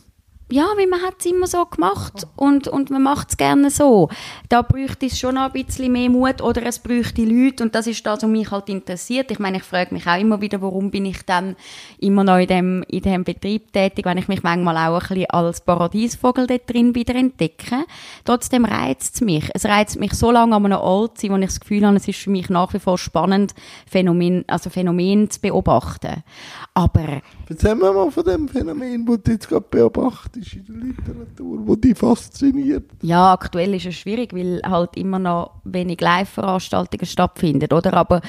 Ja, 0.48 0.66
weil 0.76 0.86
man 0.86 1.02
hat 1.02 1.16
es 1.18 1.26
immer 1.26 1.48
so 1.48 1.64
gemacht 1.64 2.24
und, 2.36 2.68
und 2.68 2.88
man 2.90 3.02
macht 3.02 3.30
es 3.30 3.36
gerne 3.36 3.68
so. 3.68 4.08
Da 4.48 4.62
bräuchte 4.62 5.06
es 5.06 5.18
schon 5.18 5.34
noch 5.34 5.52
ein 5.52 5.64
bisschen 5.64 5.90
mehr 5.90 6.08
Mut 6.08 6.40
oder 6.40 6.64
es 6.64 6.78
bräuchte 6.78 7.24
Leute 7.24 7.64
und 7.64 7.74
das 7.74 7.88
ist 7.88 8.06
das, 8.06 8.22
was 8.22 8.30
mich 8.30 8.48
halt 8.52 8.68
interessiert. 8.68 9.32
Ich 9.32 9.40
meine, 9.40 9.56
ich 9.56 9.64
frage 9.64 9.92
mich 9.92 10.06
auch 10.06 10.20
immer 10.20 10.40
wieder, 10.40 10.62
warum 10.62 10.92
bin 10.92 11.04
ich 11.04 11.22
dann 11.24 11.56
immer 11.98 12.22
noch 12.22 12.38
in 12.38 12.46
dem, 12.46 12.84
in 12.84 13.02
dem 13.02 13.24
Betrieb 13.24 13.72
tätig, 13.72 14.04
wenn 14.04 14.18
ich 14.18 14.28
mich 14.28 14.44
manchmal 14.44 14.76
auch 14.76 15.02
ein 15.02 15.08
bisschen 15.08 15.30
als 15.30 15.62
Paradiesvogel 15.62 16.46
dort 16.46 16.72
drin 16.72 16.94
wieder 16.94 17.16
entdecke. 17.16 17.84
Trotzdem 18.24 18.64
reizt 18.64 19.16
es 19.16 19.20
mich. 19.22 19.50
Es 19.52 19.64
reizt 19.64 19.98
mich 19.98 20.12
so 20.12 20.30
lange 20.30 20.54
an 20.54 20.64
einem 20.64 20.78
Ort 20.78 21.18
zu 21.18 21.26
sein, 21.26 21.34
wo 21.34 21.40
ich 21.40 21.46
das 21.46 21.58
Gefühl 21.60 21.84
habe, 21.84 21.96
es 21.96 22.06
ist 22.06 22.20
für 22.20 22.30
mich 22.30 22.50
nach 22.50 22.72
wie 22.72 22.78
vor 22.78 22.98
spannend, 22.98 23.52
Phänomen, 23.90 24.44
also 24.46 24.70
Phänomen 24.70 25.28
zu 25.28 25.40
beobachten. 25.40 26.22
Aber... 26.72 27.20
Erzähl 27.48 27.76
mir 27.76 27.92
mal 27.92 28.10
von 28.10 28.24
dem 28.24 28.48
Phänomen, 28.48 29.06
das 29.06 29.22
du 29.22 29.30
jetzt 29.30 29.48
gerade 29.48 29.66
beobachtest 29.70 30.54
in 30.54 30.64
der 30.66 30.74
Literatur, 30.74 31.66
wo 31.66 31.76
die 31.76 31.94
fasziniert? 31.94 32.90
Ja, 33.02 33.32
aktuell 33.32 33.72
ist 33.74 33.86
es 33.86 33.94
schwierig, 33.94 34.34
weil 34.34 34.60
halt 34.64 34.96
immer 34.96 35.20
noch 35.20 35.60
wenig 35.62 36.00
Live-Veranstaltungen 36.00 37.06
stattfinden, 37.06 37.72
oder? 37.72 37.94
Aber 37.94 38.20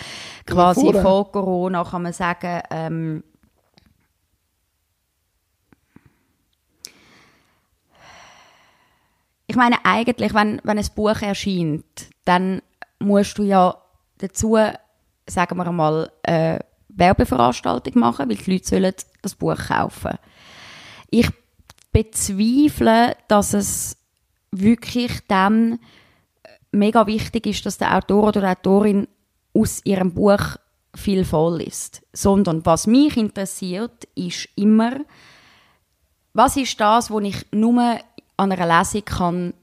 quasi 0.45 0.91
ja, 0.91 1.01
vor 1.01 1.31
Corona 1.31 1.83
kann 1.83 2.03
man 2.03 2.13
sagen, 2.13 2.61
ähm, 2.69 3.23
ich 9.47 9.55
meine 9.55 9.83
eigentlich, 9.83 10.35
wenn, 10.35 10.61
wenn 10.63 10.77
ein 10.77 10.87
Buch 10.95 11.19
erscheint, 11.23 11.85
dann 12.23 12.61
musst 12.99 13.39
du 13.39 13.43
ja 13.43 13.77
dazu, 14.19 14.57
sagen 15.27 15.57
wir 15.57 15.71
mal, 15.71 16.11
eine 16.21 16.59
Werbeveranstaltung 16.97 17.99
machen, 17.99 18.29
weil 18.29 18.37
die 18.37 18.51
Leute 18.51 18.67
sollen 18.67 18.93
das 19.21 19.35
Buch 19.35 19.57
kaufen. 19.67 20.17
Ich 21.09 21.29
bezweifle, 21.91 23.15
dass 23.27 23.53
es 23.53 23.97
wirklich 24.51 25.19
dann 25.27 25.79
mega 26.71 27.07
wichtig 27.07 27.47
ist, 27.47 27.65
dass 27.65 27.77
der 27.77 27.95
Autor 27.95 28.27
oder 28.27 28.41
die 28.41 28.47
Autorin 28.47 29.07
aus 29.53 29.81
ihrem 29.85 30.13
Buch 30.13 30.57
viel 30.95 31.25
voll 31.25 31.61
ist. 31.61 32.01
Sondern 32.13 32.65
was 32.65 32.87
mich 32.87 33.17
interessiert, 33.17 34.05
ist 34.15 34.49
immer, 34.55 34.97
was 36.33 36.57
ist 36.57 36.79
das, 36.79 37.09
was 37.11 37.23
ich 37.23 37.45
nur 37.51 37.99
an 38.37 38.51
einer 38.51 38.79
Lesung 38.79 39.05
kann 39.05 39.53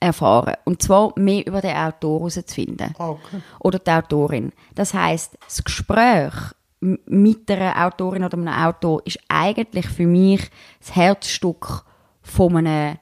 erfahren 0.00 0.54
und 0.64 0.82
zwar 0.82 1.12
mehr 1.16 1.46
über 1.46 1.60
den 1.60 1.76
Autor 1.76 2.20
herauszufinden 2.20 2.94
Okay. 2.98 3.42
oder 3.58 3.78
die 3.78 3.90
Autorin. 3.90 4.52
Das 4.74 4.94
heißt, 4.94 5.36
das 5.44 5.62
Gespräch 5.62 6.32
mit 6.80 7.50
einer 7.50 7.86
Autorin 7.86 8.24
oder 8.24 8.38
einem 8.38 8.48
Autor 8.48 9.02
ist 9.06 9.18
eigentlich 9.28 9.86
für 9.86 10.06
mich 10.06 10.50
das 10.80 10.96
Herzstück 10.96 11.84
von 12.22 12.56
einem 12.56 12.98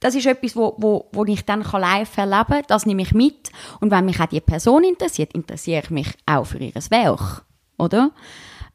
das 0.00 0.14
ist 0.14 0.26
etwas, 0.26 0.54
wo, 0.54 0.76
wo, 0.78 1.08
wo 1.12 1.24
ich 1.24 1.44
dann 1.44 1.62
live 1.62 2.16
erleben 2.16 2.44
kann. 2.46 2.62
Das 2.68 2.86
nehme 2.86 3.02
ich 3.02 3.12
mit. 3.12 3.50
Und 3.80 3.90
wenn 3.90 4.04
mich 4.04 4.20
auch 4.20 4.26
die 4.26 4.40
Person 4.40 4.84
interessiert, 4.84 5.32
interessiere 5.34 5.82
ich 5.82 5.90
mich 5.90 6.08
auch 6.24 6.44
für 6.44 6.58
ihr 6.58 6.72
Werk. 6.72 7.44
Oder? 7.78 8.12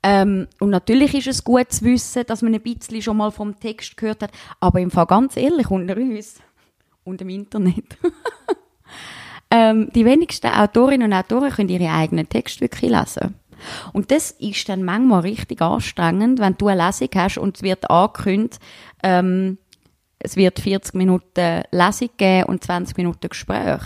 Ähm, 0.01 0.47
und 0.59 0.69
natürlich 0.69 1.13
ist 1.13 1.27
es 1.27 1.43
gut 1.45 1.71
zu 1.71 1.85
wissen, 1.85 2.25
dass 2.27 2.41
man 2.41 2.53
ein 2.53 2.61
bisschen 2.61 3.01
schon 3.01 3.15
mal 3.15 3.31
vom 3.31 3.57
Text 3.57 3.95
gehört 3.95 4.23
hat. 4.23 4.31
Aber 4.59 4.81
im 4.81 4.91
Fall 4.91 5.05
ganz 5.05 5.37
ehrlich, 5.37 5.71
unter 5.71 5.95
uns 5.95 6.41
und 7.05 7.21
im 7.21 7.29
Internet. 7.29 7.97
ähm, 9.53 9.89
die 9.93 10.03
wenigsten 10.03 10.47
Autorinnen 10.47 11.11
und 11.11 11.17
Autoren 11.17 11.51
können 11.51 11.69
ihre 11.69 11.91
eigenen 11.91 12.27
Texte 12.27 12.61
wirklich 12.61 12.89
lesen. 12.89 13.35
Und 13.93 14.09
das 14.09 14.31
ist 14.31 14.67
dann 14.67 14.83
manchmal 14.83 15.21
richtig 15.21 15.61
anstrengend, 15.61 16.39
wenn 16.39 16.57
du 16.57 16.67
eine 16.67 16.87
Lesung 16.87 17.09
hast 17.15 17.37
und 17.37 17.57
es 17.57 17.63
wird 17.63 17.89
angekündigt, 17.89 18.59
ähm, 19.03 19.59
es 20.17 20.35
wird 20.35 20.59
40 20.59 20.95
Minuten 20.95 21.61
Lesung 21.71 22.09
geben 22.17 22.45
und 22.45 22.63
20 22.63 22.97
Minuten 22.97 23.29
Gespräch. 23.29 23.83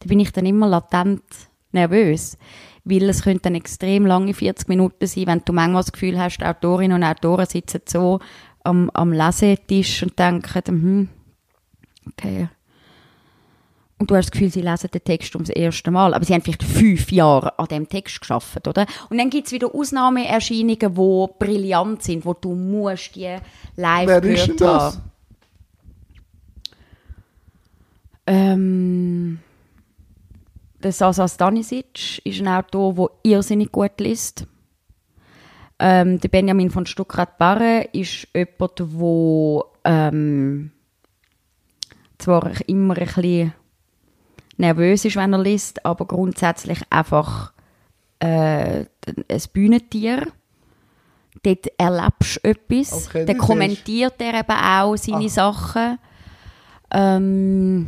Da 0.00 0.06
bin 0.06 0.18
ich 0.18 0.32
dann 0.32 0.46
immer 0.46 0.66
latent 0.66 1.22
nervös, 1.70 2.36
weil 2.84 3.08
es 3.08 3.22
könnte 3.22 3.42
dann 3.42 3.54
extrem 3.54 4.04
lange 4.04 4.34
40 4.34 4.68
Minuten 4.68 5.06
sein, 5.06 5.26
wenn 5.28 5.42
du 5.44 5.52
manchmal 5.52 5.82
das 5.82 5.92
Gefühl 5.92 6.18
hast, 6.18 6.42
Autorinnen 6.42 6.96
und 6.96 7.08
Autoren 7.08 7.46
sitzen 7.46 7.82
so 7.86 8.18
am, 8.64 8.90
am 8.94 9.12
Lesetisch 9.12 10.02
und 10.02 10.18
denken, 10.18 10.64
hm, 10.66 11.08
okay. 12.10 12.48
Und 13.98 14.10
du 14.10 14.16
hast 14.16 14.26
das 14.26 14.30
Gefühl, 14.30 14.50
sie 14.50 14.62
lesen 14.62 14.90
den 14.92 15.02
Text 15.02 15.34
ums 15.34 15.50
erste 15.50 15.90
Mal. 15.90 16.14
Aber 16.14 16.24
sie 16.24 16.32
haben 16.32 16.42
vielleicht 16.42 16.62
fünf 16.62 17.10
Jahre 17.10 17.58
an 17.58 17.66
dem 17.66 17.88
Text 17.88 18.20
geschafft, 18.20 18.68
oder? 18.68 18.86
Und 19.10 19.18
dann 19.18 19.28
gibt 19.28 19.46
es 19.48 19.52
wieder 19.52 19.74
Ausnahmeerscheinungen, 19.74 20.78
die 20.78 21.26
brillant 21.38 22.02
sind, 22.02 22.24
wo 22.24 22.32
du 22.32 22.54
musst 22.54 23.16
die 23.16 23.36
live 23.74 24.06
Wer 24.06 24.22
ist 24.22 24.46
denn 24.46 24.56
gehört 24.56 24.60
das? 24.60 24.96
haben. 24.96 25.10
Ähm, 28.28 29.38
der 30.82 30.92
Sasa 30.92 31.26
Stanisic 31.26 32.24
ist 32.24 32.40
ein 32.40 32.48
Autor, 32.48 32.94
der 32.94 33.32
irrsinnig 33.32 33.72
gut 33.72 33.98
liest. 33.98 34.46
Ähm, 35.80 36.20
der 36.20 36.28
Benjamin 36.28 36.70
von 36.70 36.86
Stuckrad-Barre 36.86 37.88
ist 37.92 38.28
jemand, 38.34 38.78
der 38.78 39.64
ähm, 39.84 40.70
zwar 42.18 42.50
immer 42.68 42.96
ein 42.98 43.06
bisschen 43.06 43.54
nervös 44.58 45.04
ist, 45.04 45.16
wenn 45.16 45.32
er 45.32 45.38
liest, 45.42 45.84
aber 45.86 46.04
grundsätzlich 46.06 46.80
einfach 46.90 47.52
äh, 48.20 48.84
ein 48.84 49.42
Bühnentier. 49.52 50.26
Dort 51.44 51.66
erlebst 51.78 52.40
du 52.42 52.48
etwas. 52.48 53.06
Okay, 53.08 53.24
Dann 53.24 53.36
ist- 53.36 53.42
kommentiert 53.42 54.14
er 54.18 54.34
eben 54.40 54.50
auch 54.50 54.96
seine 54.96 55.26
Ah. 55.26 55.28
Sachen. 55.28 55.98
Ähm, 56.90 57.86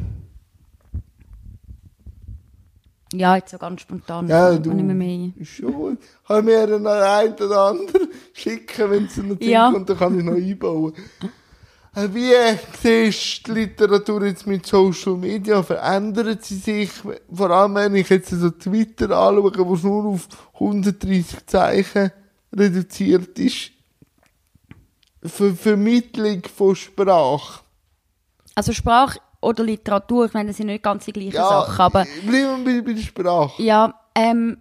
ja, 3.13 3.35
jetzt 3.37 3.51
so 3.51 3.59
ganz 3.59 3.81
spontan. 3.81 4.29
Ja, 4.29 4.55
du. 4.57 4.73
nicht 4.73 4.85
mehr 4.87 4.95
mehr. 4.95 5.31
Schon. 5.45 5.99
Kann 6.27 6.45
mir 6.45 6.61
einen 6.63 6.87
ein 6.87 7.33
oder 7.35 7.63
anderen 7.71 8.09
schicken, 8.33 8.91
wenn 8.91 9.05
es 9.07 9.17
noch 9.17 9.31
Zeit 9.39 9.43
Ja. 9.43 9.71
kommt, 9.73 9.89
dann 9.91 9.99
kann 9.99 10.17
ich 10.19 10.25
noch 10.25 10.35
einbauen. 10.35 10.93
Wie 11.93 12.33
siehst 12.81 13.49
du 13.49 13.55
die 13.55 13.61
Literatur 13.61 14.25
jetzt 14.25 14.47
mit 14.47 14.65
Social 14.65 15.17
Media? 15.17 15.61
Verändert 15.63 16.45
sie 16.45 16.57
sich? 16.57 16.91
Vor 17.33 17.51
allem, 17.51 17.75
wenn 17.75 17.97
ich 17.97 18.09
jetzt 18.09 18.31
so 18.31 18.51
Twitter 18.51 19.11
anschaue, 19.11 19.67
wo 19.67 19.75
es 19.75 19.83
nur 19.83 20.05
auf 20.05 20.29
130 20.55 21.47
Zeichen 21.47 22.13
reduziert 22.57 23.37
ist. 23.39 23.73
Für 25.25 25.55
Vermittlung 25.55 26.43
von 26.55 26.77
Sprache. 26.77 27.61
Also 28.55 28.73
Sprache 28.73 29.19
oder 29.41 29.65
Literatur, 29.65 30.27
ich 30.27 30.33
meine, 30.33 30.49
das 30.49 30.59
sind 30.59 30.67
nicht 30.67 30.83
ganz 30.83 31.05
die 31.05 31.13
gleichen 31.13 31.33
Ja, 31.33 31.49
Sachen, 31.49 31.81
aber 31.81 32.07
bleiben 32.27 32.65
wir 32.65 32.85
bei 32.85 32.93
der 32.93 33.03
Sprache. 33.03 33.63
Ja, 33.63 33.95
ähm, 34.15 34.59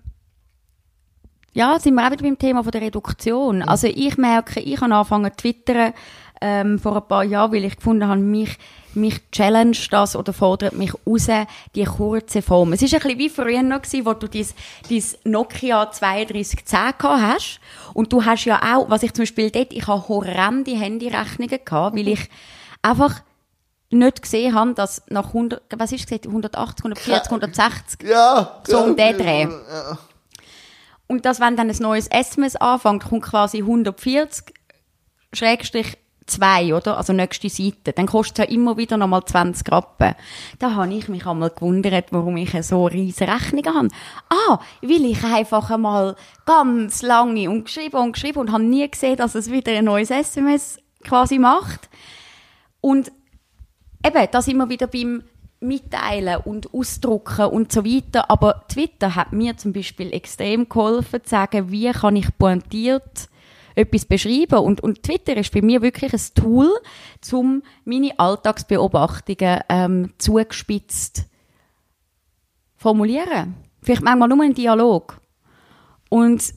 ja, 1.54 1.80
sind 1.80 1.96
wir 1.96 2.06
auch 2.06 2.12
wieder 2.12 2.24
beim 2.24 2.38
Thema 2.38 2.64
von 2.64 2.72
der 2.72 2.82
Reduktion. 2.82 3.62
Also 3.64 3.88
ich 3.88 4.18
merke, 4.18 4.60
ich 4.60 4.80
habe 4.80 4.94
angefangen 4.94 5.32
zu 5.32 5.38
twittern 5.38 5.94
ähm, 6.42 6.80
vor 6.80 6.96
ein 6.96 7.08
paar 7.08 7.24
Jahren, 7.24 7.52
weil 7.52 7.66
ich 7.66 7.76
gefunden 7.76 8.08
habe, 8.08 8.20
mich, 8.20 8.58
mich 8.94 9.20
challenge 9.32 9.78
das 9.92 10.16
oder 10.16 10.34
fordert 10.34 10.74
mich 10.74 10.94
raus, 11.06 11.28
die 11.76 11.84
kurze 11.84 12.42
Form. 12.42 12.74
Es 12.74 12.82
ist 12.82 12.94
ein 12.94 13.02
bisschen 13.02 13.20
wie 13.20 13.30
früher 13.30 13.62
noch 13.62 13.82
gewesen, 13.82 14.06
wo 14.06 14.14
du 14.14 14.28
dein, 14.28 14.48
dein 14.90 15.04
Nokia 15.24 15.86
3210 15.86 16.80
gehabt 16.98 17.04
hast. 17.04 17.60
Und 17.94 18.14
du 18.14 18.24
hast 18.24 18.46
ja 18.46 18.62
auch, 18.76 18.90
was 18.90 19.04
ich 19.04 19.14
zum 19.14 19.24
Beispiel 19.24 19.52
dort, 19.52 19.74
ich 19.74 19.88
habe 19.88 20.08
horrende 20.08 20.72
Handyrechnungen 20.72 21.60
gehabt, 21.64 21.96
weil 21.96 22.08
ich 22.08 22.30
einfach 22.82 23.22
nicht 23.92 24.22
gesehen 24.22 24.54
habe, 24.54 24.74
dass 24.74 25.02
nach 25.10 25.28
100, 25.28 25.62
was 25.76 25.92
ist 25.92 26.12
es, 26.12 26.26
180, 26.26 26.86
140, 26.86 27.32
160 27.32 28.04
Ja. 28.04 28.62
So 28.68 28.84
um 28.84 28.96
den 28.96 29.18
Dreh. 29.18 29.42
Ja. 29.42 29.98
und 31.08 31.26
dass, 31.26 31.40
wenn 31.40 31.58
dann 31.58 31.70
ein 31.70 31.78
neues 31.80 32.08
SMS 32.08 32.56
anfängt, 32.56 33.06
kommt 33.06 33.24
quasi 33.24 33.60
140 33.60 34.54
Schrägstrich 35.34 35.98
2, 36.30 36.74
oder? 36.76 36.98
Also 36.98 37.14
nächste 37.14 37.50
Seite. 37.50 37.94
Dann 37.94 38.06
kostet 38.06 38.40
es 38.40 38.46
ja 38.46 38.52
immer 38.52 38.78
wieder 38.78 38.98
nochmal 38.98 39.26
20 39.26 39.72
Rappen. 39.72 40.16
Da 40.60 40.76
habe 40.76 40.94
ich 40.94 41.10
mich 41.10 41.26
einmal 41.26 41.50
gewundert, 41.50 42.08
warum 42.12 42.38
ich 42.38 42.52
so 42.66 42.86
riesige 42.86 43.32
Rechnungen 43.32 43.76
habe. 43.76 43.88
Ah, 44.30 44.60
weil 44.82 45.06
ich 45.06 45.24
einfach 45.24 45.70
einmal 45.72 46.16
ganz 46.46 47.02
lange 47.02 47.50
und 47.50 47.66
geschrieben 47.66 47.98
und 47.98 48.14
geschrieben 48.14 48.40
und 48.40 48.52
habe 48.52 48.64
nie 48.64 48.90
gesehen, 48.90 49.18
dass 49.18 49.36
es 49.36 49.52
wieder 49.52 49.72
ein 49.72 49.86
neues 49.86 50.12
SMS 50.12 50.78
quasi 51.04 51.40
macht. 51.40 51.90
Und 52.82 53.12
eben, 54.06 54.28
das 54.32 54.48
immer 54.48 54.70
wieder 54.70 54.88
beim 54.88 55.24
Mitteilen 55.62 56.38
und 56.46 56.74
Ausdrucken 56.74 57.48
und 57.48 57.72
so 57.72 57.84
weiter. 57.84 58.30
Aber 58.30 58.64
Twitter 58.68 59.16
hat 59.16 59.34
mir 59.34 59.58
zum 59.58 59.74
Beispiel 59.74 60.14
extrem 60.14 60.70
geholfen, 60.70 61.24
zu 61.24 61.30
sagen, 61.30 61.72
wie 61.72 61.92
kann 61.92 62.16
ich 62.16 62.38
pointiert 62.38 63.30
etwas 63.76 64.06
beschreiben. 64.06 64.60
Und, 64.60 64.82
und 64.82 65.04
Twitter 65.04 65.38
ist 65.38 65.54
bei 65.54 65.62
mir 65.62 65.82
wirklich 65.82 66.14
ein 66.14 66.22
Tool, 66.36 66.70
um 67.32 67.64
meine 67.86 68.18
Alltagsbeobachtungen 68.18 69.62
ähm, 69.70 70.14
zugespitzt 70.18 71.26
formulieren. 72.76 73.56
Vielleicht 73.82 74.04
manchmal 74.04 74.30
nur 74.30 74.44
einen 74.44 74.54
Dialog. 74.54 75.20
Und 76.10 76.54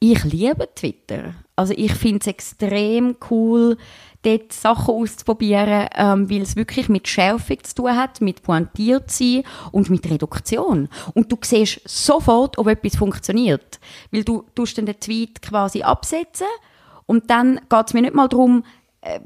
ich 0.00 0.24
liebe 0.24 0.68
Twitter. 0.74 1.34
Also 1.56 1.74
ich 1.76 1.92
finde 1.92 2.20
es 2.20 2.26
extrem 2.28 3.16
cool, 3.30 3.76
dort 4.22 4.52
Sachen 4.52 4.94
auszuprobieren, 4.94 5.88
ähm, 5.94 6.30
weil 6.30 6.42
es 6.42 6.56
wirklich 6.56 6.88
mit 6.88 7.06
Schärfung 7.08 7.62
zu 7.62 7.74
tun 7.74 7.96
hat, 7.96 8.20
mit 8.20 8.42
pointiert 8.42 9.10
sein 9.10 9.44
und 9.70 9.90
mit 9.90 10.08
Reduktion. 10.10 10.88
Und 11.14 11.30
du 11.30 11.38
siehst 11.42 11.80
sofort, 11.86 12.58
ob 12.58 12.66
etwas 12.66 12.96
funktioniert. 12.96 13.78
Weil 14.10 14.24
du 14.24 14.44
tust 14.54 14.76
dann 14.78 14.86
den 14.86 14.98
Tweet 14.98 15.40
quasi 15.42 15.82
absetzen 15.82 16.46
und 17.06 17.30
dann 17.30 17.60
geht 17.68 17.86
es 17.86 17.94
mir 17.94 18.02
nicht 18.02 18.14
mal 18.14 18.28
darum, 18.28 18.64
äh, 19.00 19.20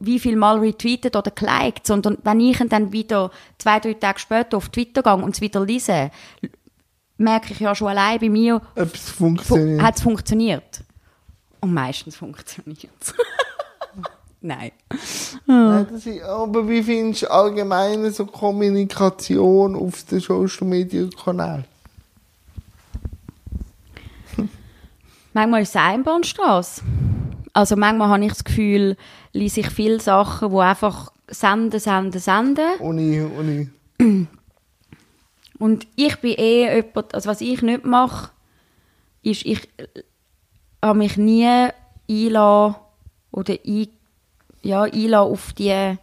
wie 0.00 0.20
viel 0.20 0.36
mal 0.36 0.58
retweetet 0.58 1.16
oder 1.16 1.30
geliked, 1.30 1.86
sondern 1.86 2.18
wenn 2.22 2.40
ich 2.40 2.60
ihn 2.60 2.68
dann 2.68 2.92
wieder 2.92 3.30
zwei, 3.58 3.80
drei 3.80 3.94
Tage 3.94 4.18
später 4.18 4.58
auf 4.58 4.68
Twitter 4.68 5.02
gehe 5.02 5.14
und 5.14 5.34
es 5.34 5.40
wieder 5.40 5.64
lese, 5.64 6.10
merke 7.16 7.52
ich 7.52 7.60
ja 7.60 7.74
schon 7.74 7.88
allein 7.88 8.20
bei 8.20 8.28
mir, 8.28 8.60
hat 9.80 9.96
es 9.96 10.02
funktioniert. 10.02 10.82
Und 11.60 11.72
meistens 11.72 12.16
funktioniert 12.16 12.92
es. 13.00 13.14
Nein. 14.46 14.70
Ja, 15.48 15.82
das 15.82 16.06
ist, 16.06 16.22
aber 16.22 16.68
wie 16.68 16.80
findest 16.80 17.22
du 17.22 17.30
allgemein 17.32 18.08
so 18.12 18.26
Kommunikation 18.26 19.74
auf 19.74 20.04
den 20.04 20.20
Social 20.20 20.68
Media 20.68 21.08
Kanälen? 21.22 21.64
Manchmal 25.32 25.62
ist 25.62 25.70
es 25.70 25.76
eine 25.76 25.94
Einbahnstraße. 25.94 26.82
Also 27.54 27.74
manchmal 27.74 28.08
habe 28.08 28.24
ich 28.24 28.32
das 28.34 28.44
Gefühl, 28.44 28.96
lese 29.32 29.60
ich 29.60 29.70
viele 29.70 29.98
Sachen, 29.98 30.50
die 30.50 30.58
einfach 30.58 31.10
senden, 31.26 31.80
senden, 31.80 32.20
senden. 32.20 32.78
Ohne, 32.78 33.28
ohne. 33.36 33.70
Und 35.58 35.88
ich 35.96 36.16
bin 36.20 36.34
eh 36.38 36.76
jemand, 36.76 37.14
also 37.16 37.28
was 37.28 37.40
ich 37.40 37.62
nicht 37.62 37.84
mache, 37.84 38.30
ist, 39.24 39.44
ich 39.44 39.68
äh, 39.78 39.86
habe 40.80 40.98
mich 40.98 41.16
nie 41.16 41.70
einlassen 42.08 42.76
oder 43.32 43.54
ein, 43.66 43.88
ja, 44.66 44.82
einlassen 44.82 45.32
auf 45.32 45.52
die, 45.52 45.96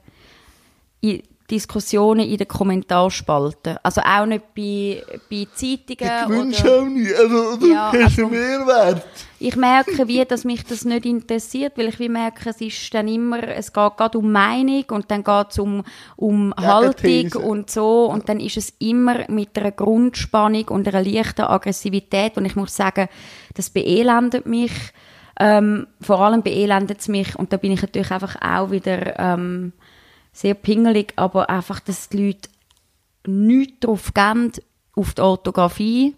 i- 1.04 1.24
Diskussionen 1.52 2.22
in 2.28 2.38
den 2.38 2.48
Kommentarspalten. 2.48 3.78
Also 3.84 4.02
auch 4.02 4.26
nicht 4.26 4.56
bei, 4.56 5.04
bei 5.30 5.46
Zeitungen. 5.54 6.24
Ich 6.24 6.30
wünsche 6.30 6.80
auch 6.80 6.86
nicht. 6.86 7.14
Also, 7.14 7.58
du 7.58 7.68
Ja, 7.68 7.90
also- 7.92 8.28
Mehrwert. 8.28 9.06
Ich 9.40 9.58
merke, 9.58 10.08
wie, 10.08 10.24
dass 10.24 10.46
mich 10.46 10.64
das 10.64 10.86
nicht 10.86 11.06
interessiert, 11.06 11.74
weil 11.78 11.90
ich 11.90 12.00
wie 12.00 12.08
merke, 12.08 12.50
es 12.50 12.62
ist 12.62 12.94
dann 12.94 13.10
immer, 13.10 13.46
es 13.50 13.74
geht 13.74 13.98
gerade 13.98 14.18
um 14.18 14.32
Meinung 14.32 14.86
und 14.92 15.12
dann 15.12 15.22
geht 15.22 15.48
es 15.52 15.60
um, 15.60 15.84
um 16.16 16.54
Haltung 16.56 16.96
Gegenthese. 17.04 17.40
und 17.44 17.70
so 17.70 18.06
und 18.06 18.30
dann 18.30 18.40
ist 18.40 18.56
es 18.56 18.74
immer 18.80 19.30
mit 19.30 19.58
einer 19.58 19.72
Grundspannung 19.72 20.70
und 20.70 20.88
einer 20.88 21.04
leichten 21.04 21.42
Aggressivität 21.42 22.38
und 22.38 22.46
ich 22.46 22.56
muss 22.56 22.74
sagen, 22.74 23.10
das 23.54 23.70
beelendet 23.70 24.46
mich, 24.46 24.72
ähm, 25.40 25.88
vor 26.02 26.20
allem 26.20 26.44
beelendet 26.44 27.00
es 27.00 27.08
mich. 27.08 27.36
Und 27.38 27.54
da 27.54 27.58
bin 27.58 27.72
ich 27.72 27.82
natürlich 27.82 28.12
einfach 28.12 28.36
auch 28.42 28.72
wieder 28.72 29.20
ähm, 29.20 29.74
sehr 30.32 30.54
pingelig, 30.54 31.14
aber 31.16 31.50
einfach, 31.50 31.80
dass 31.80 32.10
die 32.10 32.28
Leute 32.28 32.50
nichts 33.26 33.80
drauf 33.82 34.14
geben, 34.14 34.52
auf 34.96 35.14
die 35.14 35.22
Orthographie, 35.22 36.16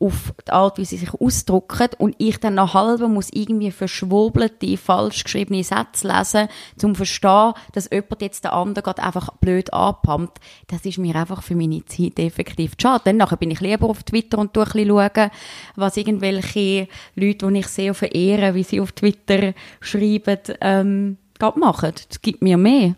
auf 0.00 0.32
die 0.46 0.52
Art, 0.52 0.78
wie 0.78 0.84
sie 0.84 0.96
sich 0.96 1.12
ausdrücken 1.12 1.88
und 1.98 2.14
ich 2.18 2.38
dann 2.38 2.54
nach 2.54 2.74
halber 2.74 3.08
muss 3.08 3.30
irgendwie 3.32 3.72
verschwobelte, 3.72 4.76
falsch 4.76 5.24
geschriebene 5.24 5.64
Sätze 5.64 6.06
lesen, 6.06 6.48
um 6.82 6.94
zu 6.94 6.94
verstehen, 6.94 7.52
dass 7.72 7.90
jemand 7.90 8.22
jetzt 8.22 8.44
den 8.44 8.52
anderen 8.52 8.84
gerade 8.84 9.02
einfach 9.02 9.30
blöd 9.38 9.72
anpumpt. 9.72 10.38
Das 10.68 10.84
ist 10.84 10.98
mir 10.98 11.16
einfach 11.16 11.42
für 11.42 11.56
meine 11.56 11.84
Zeit 11.86 12.18
effektiv 12.18 12.74
schade. 12.80 13.02
Dann 13.06 13.16
nachher 13.16 13.36
bin 13.36 13.50
ich 13.50 13.60
lieber 13.60 13.88
auf 13.88 14.04
Twitter 14.04 14.38
und 14.38 14.54
tue 14.54 14.64
ein 14.64 14.72
bisschen 14.72 15.30
was 15.74 15.96
irgendwelche 15.96 16.88
Leute, 17.16 17.50
die 17.50 17.58
ich 17.58 17.66
sehr 17.66 17.94
verehre, 17.94 18.54
wie 18.54 18.62
sie 18.62 18.80
auf 18.80 18.92
Twitter 18.92 19.52
schreiben, 19.80 20.38
ähm, 20.60 21.16
gerade 21.38 21.58
machen. 21.58 21.92
Das 22.08 22.22
gibt 22.22 22.42
mir 22.42 22.56
mehr. 22.56 22.94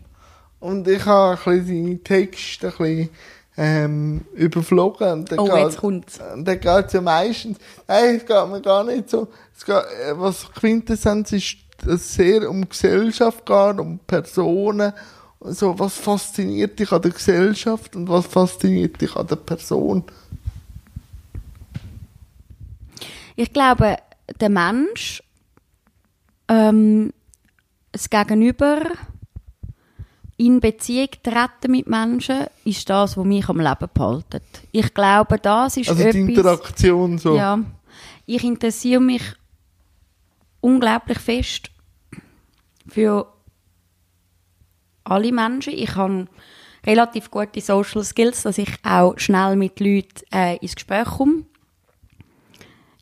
Und 0.59 0.87
ich 0.87 1.03
habe 1.05 1.39
ein 1.39 1.59
bisschen 1.59 1.85
seine 1.85 2.03
Texte 2.03 2.67
ein 2.67 2.77
bisschen 2.77 3.09
ähm, 3.63 4.25
überflogen. 4.33 5.25
Dann 5.25 5.37
Oh, 5.39 5.45
geht- 5.45 5.55
jetzt 5.57 5.77
kommt's. 5.77 6.19
Und 6.33 6.45
dann 6.45 6.59
geht 6.59 6.85
es 6.87 6.93
ja 6.93 7.01
meistens, 7.01 7.59
nein, 7.87 8.15
es 8.15 8.25
geht 8.25 8.47
mir 8.49 8.61
gar 8.61 8.83
nicht 8.83 9.07
so. 9.09 9.27
Es 9.55 9.63
geht, 9.63 9.75
äh, 9.75 10.13
was 10.19 10.51
Quintessenz 10.51 11.31
ist, 11.31 11.57
dass 11.77 11.93
es 11.93 12.13
sehr 12.15 12.49
um 12.49 12.67
Gesellschaft 12.67 13.45
geht, 13.45 13.79
um 13.79 13.99
Personen. 13.99 14.93
So, 15.41 15.77
was 15.77 15.95
fasziniert 15.95 16.79
dich 16.79 16.91
an 16.91 17.01
der 17.03 17.11
Gesellschaft 17.11 17.95
und 17.95 18.07
was 18.09 18.25
fasziniert 18.25 18.99
dich 18.99 19.15
an 19.15 19.27
der 19.27 19.35
Person? 19.37 20.03
Ich 23.35 23.51
glaube, 23.53 23.97
der 24.39 24.49
Mensch, 24.49 25.23
ähm, 26.47 27.11
das 27.91 28.09
Gegenüber, 28.09 28.81
in 30.41 30.59
Beziehung 30.59 31.09
treten 31.21 31.71
mit 31.71 31.87
Menschen, 31.87 32.47
ist 32.65 32.89
das, 32.89 33.15
was 33.15 33.25
mich 33.25 33.47
am 33.47 33.59
Leben 33.59 33.89
behaltet. 33.93 34.43
Ich 34.71 34.91
glaube, 34.91 35.37
das 35.37 35.77
ist 35.77 35.89
Also 35.89 36.01
etwas... 36.01 36.13
die 36.13 36.19
Interaktion 36.21 37.17
so. 37.19 37.35
Ja, 37.35 37.59
ich 38.25 38.43
interessiere 38.43 39.01
mich 39.01 39.21
unglaublich 40.59 41.19
fest 41.19 41.69
für 42.87 43.31
alle 45.03 45.31
Menschen. 45.31 45.73
Ich 45.73 45.95
habe 45.95 46.25
relativ 46.87 47.29
gute 47.29 47.61
Social 47.61 48.03
Skills, 48.03 48.41
dass 48.41 48.57
ich 48.57 48.73
auch 48.83 49.13
schnell 49.19 49.55
mit 49.55 49.79
Leuten 49.79 50.23
äh, 50.33 50.57
ins 50.57 50.73
Gespräch 50.73 51.05
komme. 51.05 51.43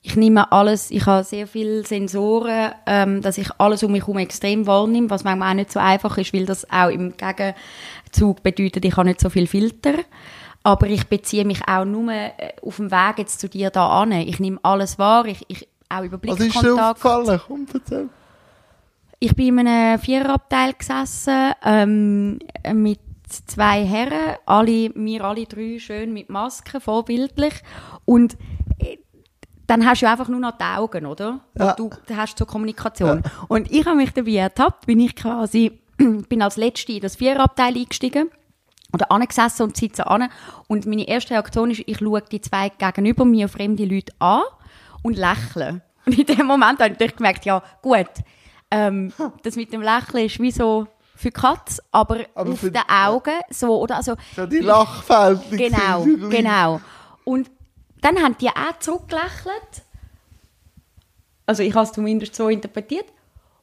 Ich 0.09 0.15
nehme 0.15 0.51
alles, 0.51 0.89
ich 0.89 1.05
habe 1.05 1.23
sehr 1.23 1.45
viele 1.45 1.85
Sensoren, 1.85 2.71
ähm, 2.87 3.21
dass 3.21 3.37
ich 3.37 3.47
alles 3.59 3.83
um 3.83 3.91
mich 3.91 4.01
herum 4.01 4.17
extrem 4.17 4.65
wahrnehme, 4.65 5.11
was 5.11 5.23
manchmal 5.23 5.51
auch 5.51 5.55
nicht 5.55 5.71
so 5.71 5.79
einfach 5.79 6.17
ist, 6.17 6.33
weil 6.33 6.47
das 6.47 6.67
auch 6.71 6.89
im 6.89 7.13
Gegenzug 7.15 8.41
bedeutet, 8.41 8.85
ich 8.85 8.97
habe 8.97 9.07
nicht 9.07 9.21
so 9.21 9.29
viel 9.29 9.45
Filter. 9.45 9.93
Aber 10.63 10.87
ich 10.87 11.05
beziehe 11.05 11.45
mich 11.45 11.61
auch 11.67 11.85
nur 11.85 12.11
äh, 12.11 12.31
auf 12.63 12.77
dem 12.77 12.89
Weg 12.89 13.19
jetzt 13.19 13.39
zu 13.39 13.49
dir 13.49 13.69
da 13.69 14.01
an. 14.01 14.11
Ich 14.13 14.39
nehme 14.39 14.57
alles 14.63 14.97
wahr, 14.97 15.25
ich, 15.25 15.45
ich 15.47 15.67
auch 15.89 16.01
über 16.03 16.19
Was 16.23 16.39
ist 16.39 16.59
dir 16.59 16.89
aufgefallen? 16.89 17.41
Komm, 17.45 17.67
erzähl. 17.71 18.09
Ich 19.19 19.35
bin 19.35 19.59
in 19.59 19.67
einem 19.67 19.99
Viererabteil 19.99 20.73
gesessen, 20.73 21.51
ähm, 21.63 22.39
mit 22.73 22.99
zwei 23.45 23.85
Herren, 23.85 24.37
alle, 24.47 24.91
wir 24.95 25.23
alle 25.23 25.45
drei 25.45 25.77
schön 25.77 26.13
mit 26.13 26.29
Masken, 26.31 26.81
vorbildlich. 26.81 27.53
Und 28.05 28.37
dann 29.69 29.85
hast 29.85 30.01
du 30.01 30.05
ja 30.07 30.11
einfach 30.11 30.27
nur 30.27 30.39
noch 30.39 30.57
die 30.57 30.63
Augen, 30.63 31.05
oder? 31.05 31.41
Ja. 31.57 31.73
Du 31.73 31.91
hast 32.15 32.37
zur 32.37 32.47
Kommunikation. 32.47 33.21
Und 33.47 33.71
ich 33.71 33.85
habe 33.85 33.97
mich 33.97 34.11
dabei 34.11 34.35
ertappt, 34.35 34.87
bin 34.87 34.99
ich 34.99 35.15
quasi, 35.15 35.79
bin 35.97 36.41
als 36.41 36.57
Letzte 36.57 36.93
in 36.93 37.01
das 37.01 37.17
Viererabteil 37.17 37.75
eingestiegen 37.75 38.31
oder 38.93 39.11
angesessen 39.11 39.63
und 39.63 39.77
sitze 39.77 40.07
an. 40.07 40.29
Und 40.67 40.87
meine 40.87 41.07
erste 41.07 41.35
Reaktion 41.35 41.69
ist, 41.69 41.83
ich 41.85 41.99
schaue 41.99 42.21
die 42.21 42.41
zwei 42.41 42.69
gegenüber 42.69 43.25
mir 43.25 43.47
fremde 43.47 43.85
Leute 43.85 44.11
an 44.17 44.41
und 45.03 45.15
lächle. 45.15 45.81
Und 46.05 46.17
in 46.17 46.25
dem 46.25 46.47
Moment 46.47 46.79
habe 46.79 46.95
ich 46.97 47.15
gemerkt, 47.15 47.45
ja, 47.45 47.61
gut, 47.83 48.09
ähm, 48.71 49.13
das 49.43 49.55
mit 49.55 49.71
dem 49.71 49.83
Lächeln 49.83 50.25
ist 50.25 50.39
wie 50.39 50.51
so 50.51 50.87
für 51.15 51.31
Katz, 51.31 51.79
aber, 51.91 52.21
Aber 52.33 52.51
auf 52.51 52.61
den 52.61 52.73
Augen 52.87 53.39
so, 53.51 53.79
oder? 53.81 53.97
Also, 53.97 54.15
So 54.35 54.47
die 54.47 54.59
Lachfältig. 54.59 55.69
Genau, 55.69 56.05
genau. 56.29 56.81
Und 57.25 57.51
dann 58.01 58.17
haben 58.19 58.37
die 58.39 58.49
auch 58.49 58.79
zurückgelächelt. 58.79 59.83
Also 61.45 61.63
ich 61.63 61.73
habe 61.73 61.85
es 61.85 61.91
zumindest 61.91 62.35
so 62.35 62.49
interpretiert. 62.49 63.05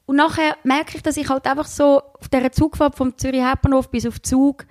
Und 0.05 0.15
nachher 0.17 0.55
merke 0.63 0.97
ich, 0.97 1.03
dass 1.03 1.17
ich 1.17 1.29
halt 1.29 1.45
einfach 1.45 1.65
so 1.65 2.01
auf 2.19 2.29
dieser 2.29 2.51
Zugfahrt 2.51 2.95
vom 2.95 3.17
Zürich 3.17 3.43
Hauptbahnhof 3.43 3.89
bis 3.89 4.05
auf 4.05 4.21
Zug 4.21 4.65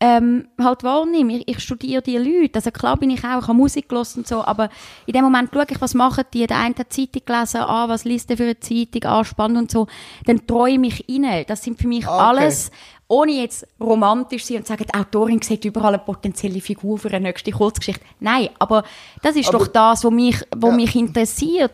ähm, 0.00 0.48
halt 0.60 0.82
wahrnehme. 0.82 1.38
Ich, 1.38 1.48
ich 1.48 1.60
studiere 1.60 2.02
die 2.02 2.18
Leute. 2.18 2.56
Also 2.56 2.70
klar 2.70 2.96
bin 2.96 3.10
ich 3.10 3.24
auch, 3.24 3.40
ich 3.40 3.48
habe 3.48 3.54
Musik 3.54 3.88
gehört 3.88 4.16
und 4.16 4.26
so, 4.26 4.44
aber 4.44 4.68
in 5.06 5.12
dem 5.14 5.24
Moment 5.24 5.50
schaue 5.52 5.66
ich, 5.68 5.80
was 5.80 5.94
machen 5.94 6.24
die. 6.32 6.46
Der 6.46 6.58
eine 6.58 6.74
hat 6.74 6.92
Zeitung 6.92 7.22
gelesen, 7.24 7.60
ah, 7.62 7.88
was 7.88 8.04
liest 8.04 8.28
der 8.28 8.36
für 8.36 8.44
eine 8.44 8.60
Zeitung, 8.60 9.04
ah, 9.04 9.24
spannend 9.24 9.58
und 9.58 9.70
so. 9.70 9.86
Dann 10.26 10.46
träume 10.46 10.88
ich 10.88 11.04
rein. 11.08 11.44
Das 11.46 11.62
sind 11.62 11.78
für 11.78 11.88
mich 11.88 12.06
Ah, 12.06 12.14
okay. 12.14 12.42
alles, 12.42 12.70
ohne 13.06 13.32
jetzt 13.32 13.66
romantisch 13.80 14.44
zu 14.44 14.48
sein 14.54 14.58
und 14.58 14.66
zu 14.66 14.72
sagen, 14.72 14.86
die 14.86 14.94
Autorin 14.98 15.42
sieht 15.42 15.64
überall 15.64 15.94
eine 15.94 16.02
potenzielle 16.02 16.60
Figur 16.60 16.98
für 16.98 17.08
eine 17.08 17.20
nächste 17.20 17.50
Kurzgeschichte. 17.52 18.04
Nein, 18.20 18.48
aber 18.58 18.82
das 19.22 19.36
ist 19.36 19.48
Aber- 19.48 19.58
doch 19.58 19.66
das, 19.68 20.04
was 20.04 20.10
mich, 20.10 20.36
was 20.56 20.70
Ja. 20.70 20.76
mich 20.76 20.94
interessiert. 20.96 21.72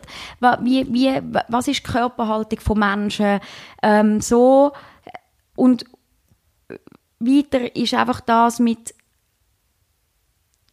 Wie, 0.61 0.85
wie, 0.93 1.21
was 1.47 1.67
ist 1.67 1.85
die 1.87 1.91
Körperhaltung 1.91 2.59
von 2.59 2.79
Menschen? 2.79 3.39
Ähm, 3.81 4.19
so, 4.19 4.73
und 5.55 5.85
weiter 7.19 7.75
ist 7.75 7.93
einfach 7.93 8.21
das 8.21 8.59
mit, 8.59 8.93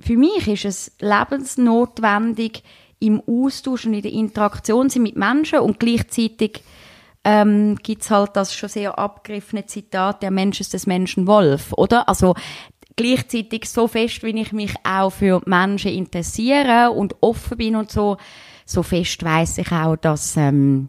für 0.00 0.16
mich 0.16 0.48
ist 0.48 0.64
es 0.64 0.92
lebensnotwendig, 1.00 2.62
im 3.00 3.22
Austausch 3.28 3.86
und 3.86 3.94
in 3.94 4.02
der 4.02 4.12
Interaktion 4.12 4.88
mit 4.96 5.16
Menschen 5.16 5.60
und 5.60 5.78
gleichzeitig 5.78 6.64
ähm, 7.28 7.76
gibt 7.82 8.02
es 8.02 8.10
halt 8.10 8.30
das 8.36 8.54
schon 8.54 8.70
sehr 8.70 8.98
abgegriffene 8.98 9.66
Zitat, 9.66 10.22
der 10.22 10.30
Mensch 10.30 10.62
ist 10.62 10.72
des 10.72 10.86
Menschen 10.86 11.26
Wolf, 11.26 11.74
oder? 11.74 12.08
Also 12.08 12.34
gleichzeitig 12.96 13.68
so 13.68 13.86
fest, 13.86 14.22
wie 14.22 14.40
ich 14.40 14.52
mich 14.52 14.74
auch 14.82 15.10
für 15.10 15.42
Menschen 15.44 15.92
interessiere 15.92 16.90
und 16.90 17.16
offen 17.20 17.58
bin 17.58 17.76
und 17.76 17.90
so, 17.90 18.16
so 18.64 18.82
fest 18.82 19.22
weiß 19.22 19.58
ich 19.58 19.70
auch, 19.72 19.96
dass 19.96 20.38
ähm, 20.38 20.88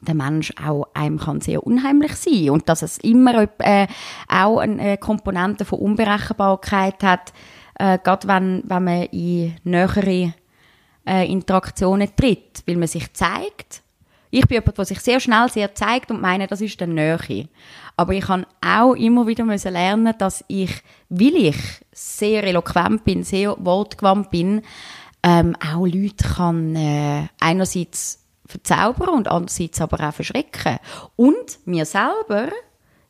der 0.00 0.14
Mensch 0.14 0.52
auch 0.64 0.86
einem 0.94 1.18
kann 1.18 1.40
sehr 1.40 1.66
unheimlich 1.66 2.14
sein 2.14 2.50
und 2.50 2.68
dass 2.68 2.82
es 2.82 2.98
immer 2.98 3.48
äh, 3.58 3.88
auch 4.28 4.58
eine 4.58 4.96
Komponente 4.96 5.64
von 5.64 5.80
Unberechenbarkeit 5.80 7.02
hat, 7.02 7.32
äh, 7.80 7.98
gerade 7.98 8.28
wenn, 8.28 8.62
wenn 8.64 8.84
man 8.84 9.02
in 9.06 9.56
nähere 9.64 10.34
äh, 11.04 11.26
Interaktionen 11.28 12.14
tritt, 12.14 12.62
weil 12.66 12.76
man 12.76 12.86
sich 12.86 13.12
zeigt. 13.12 13.82
Ich 14.30 14.46
bin 14.46 14.56
jemand, 14.56 14.78
der 14.78 14.84
sich 14.84 15.00
sehr 15.00 15.20
schnell 15.20 15.48
sehr 15.48 15.74
zeigt 15.74 16.10
und 16.10 16.20
meine, 16.20 16.46
das 16.46 16.60
ist 16.60 16.80
der 16.80 16.86
Nähe. 16.86 17.48
Aber 17.96 18.12
ich 18.12 18.24
kann 18.24 18.46
auch 18.64 18.94
immer 18.94 19.26
wieder 19.26 19.44
lernen, 19.44 20.14
dass 20.18 20.44
ich, 20.48 20.70
weil 21.08 21.36
ich 21.36 21.56
sehr 21.92 22.44
eloquent 22.44 23.04
bin, 23.04 23.22
sehr 23.24 23.56
wortgewandt 23.58 24.30
bin, 24.30 24.62
ähm, 25.22 25.56
auch 25.56 25.86
Leute 25.86 26.28
kann 26.36 26.76
äh, 26.76 27.26
einerseits 27.40 28.24
verzaubern 28.46 29.10
und 29.10 29.28
andererseits 29.28 29.80
aber 29.80 30.08
auch 30.08 30.14
verschrecken. 30.14 30.78
Und 31.16 31.58
mir 31.66 31.84
selber 31.84 32.50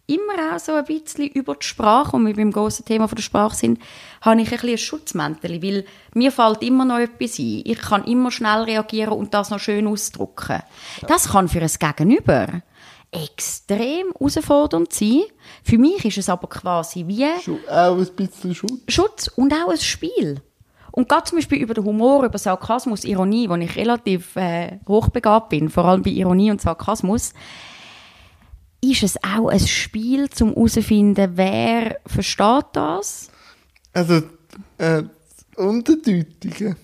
immer 0.09 0.55
auch 0.55 0.59
so 0.59 0.73
ein 0.73 0.85
bisschen 0.85 1.29
über 1.29 1.55
die 1.55 1.66
Sprache, 1.66 2.16
und 2.16 2.27
wir 2.27 2.35
beim 2.35 2.51
grossen 2.51 2.85
Thema 2.85 3.07
von 3.07 3.16
der 3.16 3.23
Sprache 3.23 3.55
sind, 3.55 3.79
habe 4.23 4.40
ich 4.40 4.49
ein 4.49 4.53
bisschen 4.53 4.71
ein 4.71 4.79
Schutzmäntel, 4.79 5.62
weil 5.62 5.85
mir 6.14 6.33
fällt 6.33 6.62
immer 6.62 6.85
noch 6.85 6.99
etwas 6.99 7.38
ein. 7.38 7.62
Ich 7.64 7.79
kann 7.79 8.05
immer 8.05 8.31
schnell 8.31 8.62
reagieren 8.62 9.12
und 9.12 9.35
das 9.35 9.51
noch 9.51 9.61
schön 9.61 9.87
ausdrücken. 9.87 10.62
Das 11.07 11.29
kann 11.31 11.49
für 11.49 11.61
ein 11.61 11.71
Gegenüber 11.79 12.62
extrem 13.11 14.12
herausfordernd 14.18 14.92
sein. 14.92 15.23
Für 15.62 15.79
mich 15.79 16.05
ist 16.05 16.18
es 16.18 16.29
aber 16.29 16.49
quasi 16.49 17.07
wie 17.07 17.27
Auch 17.71 17.97
ein 17.97 18.07
bisschen 18.16 18.55
Schutz. 18.55 18.81
Schutz 18.88 19.29
und 19.29 19.53
auch 19.53 19.71
ein 19.71 19.79
Spiel. 19.79 20.42
Und 20.90 21.09
gerade 21.09 21.25
zum 21.25 21.38
Beispiel 21.38 21.59
über 21.59 21.75
den 21.75 21.85
Humor, 21.85 22.25
über 22.25 22.38
Sarkasmus, 22.38 23.05
Ironie, 23.05 23.49
wo 23.49 23.55
ich 23.57 23.77
relativ 23.77 24.35
äh, 24.37 24.79
hochbegabt 24.88 25.51
bin, 25.51 25.68
vor 25.68 25.85
allem 25.85 26.03
bei 26.03 26.11
Ironie 26.11 26.51
und 26.51 26.61
Sarkasmus, 26.61 27.35
ist 28.81 29.03
es 29.03 29.17
auch 29.23 29.49
ein 29.49 29.61
Spiel, 29.61 30.29
zum 30.31 30.51
herauszufinden, 30.55 31.33
wer 31.35 31.99
versteht 32.07 32.67
das? 32.73 33.31
Also, 33.93 34.14
äh, 34.79 35.03
das 35.03 35.57
Unterdeutige 35.57 36.77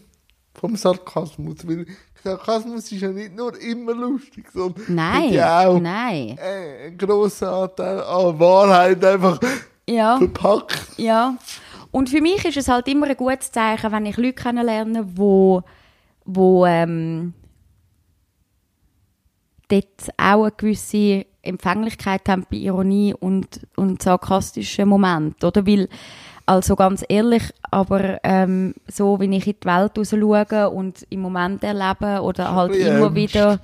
vom 0.54 0.76
Sarkasmus. 0.76 1.58
Weil 1.66 1.86
Sarkasmus 2.24 2.90
ist 2.90 3.00
ja 3.02 3.10
nicht 3.10 3.36
nur 3.36 3.56
immer 3.60 3.94
lustig, 3.94 4.46
sondern 4.52 4.82
Nein, 4.88 5.32
ja 5.32 5.68
auch 5.68 5.78
nein. 5.78 6.36
äh, 6.38 6.86
einen 6.86 6.98
grossen 6.98 7.46
Anteil 7.48 8.00
an 8.02 8.38
Wahrheit 8.40 9.04
einfach 9.04 9.38
Ja, 9.88 10.18
verpackt. 10.18 10.98
ja. 10.98 11.36
Und 11.92 12.08
für 12.08 12.20
mich 12.20 12.44
ist 12.44 12.56
es 12.56 12.66
halt 12.68 12.88
immer 12.88 13.06
ein 13.06 13.16
gutes 13.16 13.52
Zeichen, 13.52 13.92
wenn 13.92 14.06
ich 14.06 14.16
Leute 14.16 14.32
kennenlerne, 14.32 15.06
wo, 15.16 15.62
wo 16.24 16.66
ähm, 16.66 17.34
dort 19.68 19.86
auch 20.16 20.42
eine 20.44 20.52
gewisse 20.56 21.26
Empfänglichkeit 21.46 22.28
haben 22.28 22.46
bei 22.50 22.58
Ironie 22.58 23.14
und, 23.14 23.60
und 23.76 24.02
sarkastischen 24.02 24.88
Momenten, 24.88 25.46
oder? 25.46 25.66
Weil, 25.66 25.88
also 26.46 26.76
ganz 26.76 27.04
ehrlich, 27.08 27.42
aber 27.70 28.18
ähm, 28.22 28.74
so, 28.86 29.18
wie 29.20 29.36
ich 29.36 29.46
in 29.46 29.56
die 29.62 29.66
Welt 29.66 29.98
raus 29.98 30.10
schaue 30.10 30.70
und 30.70 31.06
im 31.10 31.20
Moment 31.20 31.64
erlebe 31.64 32.20
oder 32.22 32.54
halt 32.54 32.72
bisschen 32.72 32.96
immer 32.96 33.14
wieder, 33.14 33.60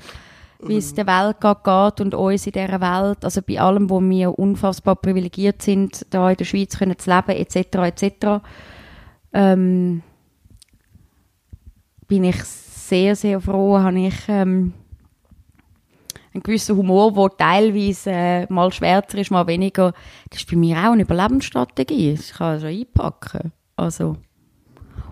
wie 0.63 0.77
es 0.77 0.95
der 0.95 1.07
Welt 1.07 1.41
gerade 1.41 1.61
geht 1.63 2.01
und 2.01 2.15
uns 2.15 2.47
in 2.47 2.53
dieser 2.53 2.81
Welt, 2.81 3.25
also 3.25 3.43
bei 3.43 3.61
allem, 3.61 3.91
wo 3.91 4.01
wir 4.01 4.39
unfassbar 4.39 4.97
privilegiert 4.97 5.63
sind, 5.63 6.07
da 6.11 6.31
in 6.31 6.37
der 6.37 6.45
Schweiz 6.45 6.79
können 6.79 6.99
zu 6.99 7.11
leben, 7.11 7.31
etc., 7.31 7.57
etc., 7.57 8.27
ähm, 9.33 10.03
bin 12.09 12.25
ich 12.25 12.43
sehr, 12.43 13.15
sehr 13.15 13.41
froh, 13.41 13.79
habe 13.79 14.01
ich 14.01 14.17
ähm, 14.27 14.73
einen 16.33 16.43
gewissen 16.43 16.77
Humor, 16.77 17.13
der 17.13 17.37
teilweise 17.37 18.11
äh, 18.11 18.47
mal 18.53 18.73
schwärzer 18.73 19.19
ist, 19.19 19.31
mal 19.31 19.47
weniger. 19.47 19.93
Das 20.31 20.41
ist 20.41 20.51
bei 20.51 20.57
mir 20.57 20.77
auch 20.79 20.93
eine 20.93 21.03
Überlebensstrategie. 21.03 22.13
Ich 22.13 22.33
kann 22.35 22.57
es 22.57 22.63
schon 22.63 22.71
einpacken. 22.71 23.53
Also. 23.77 24.17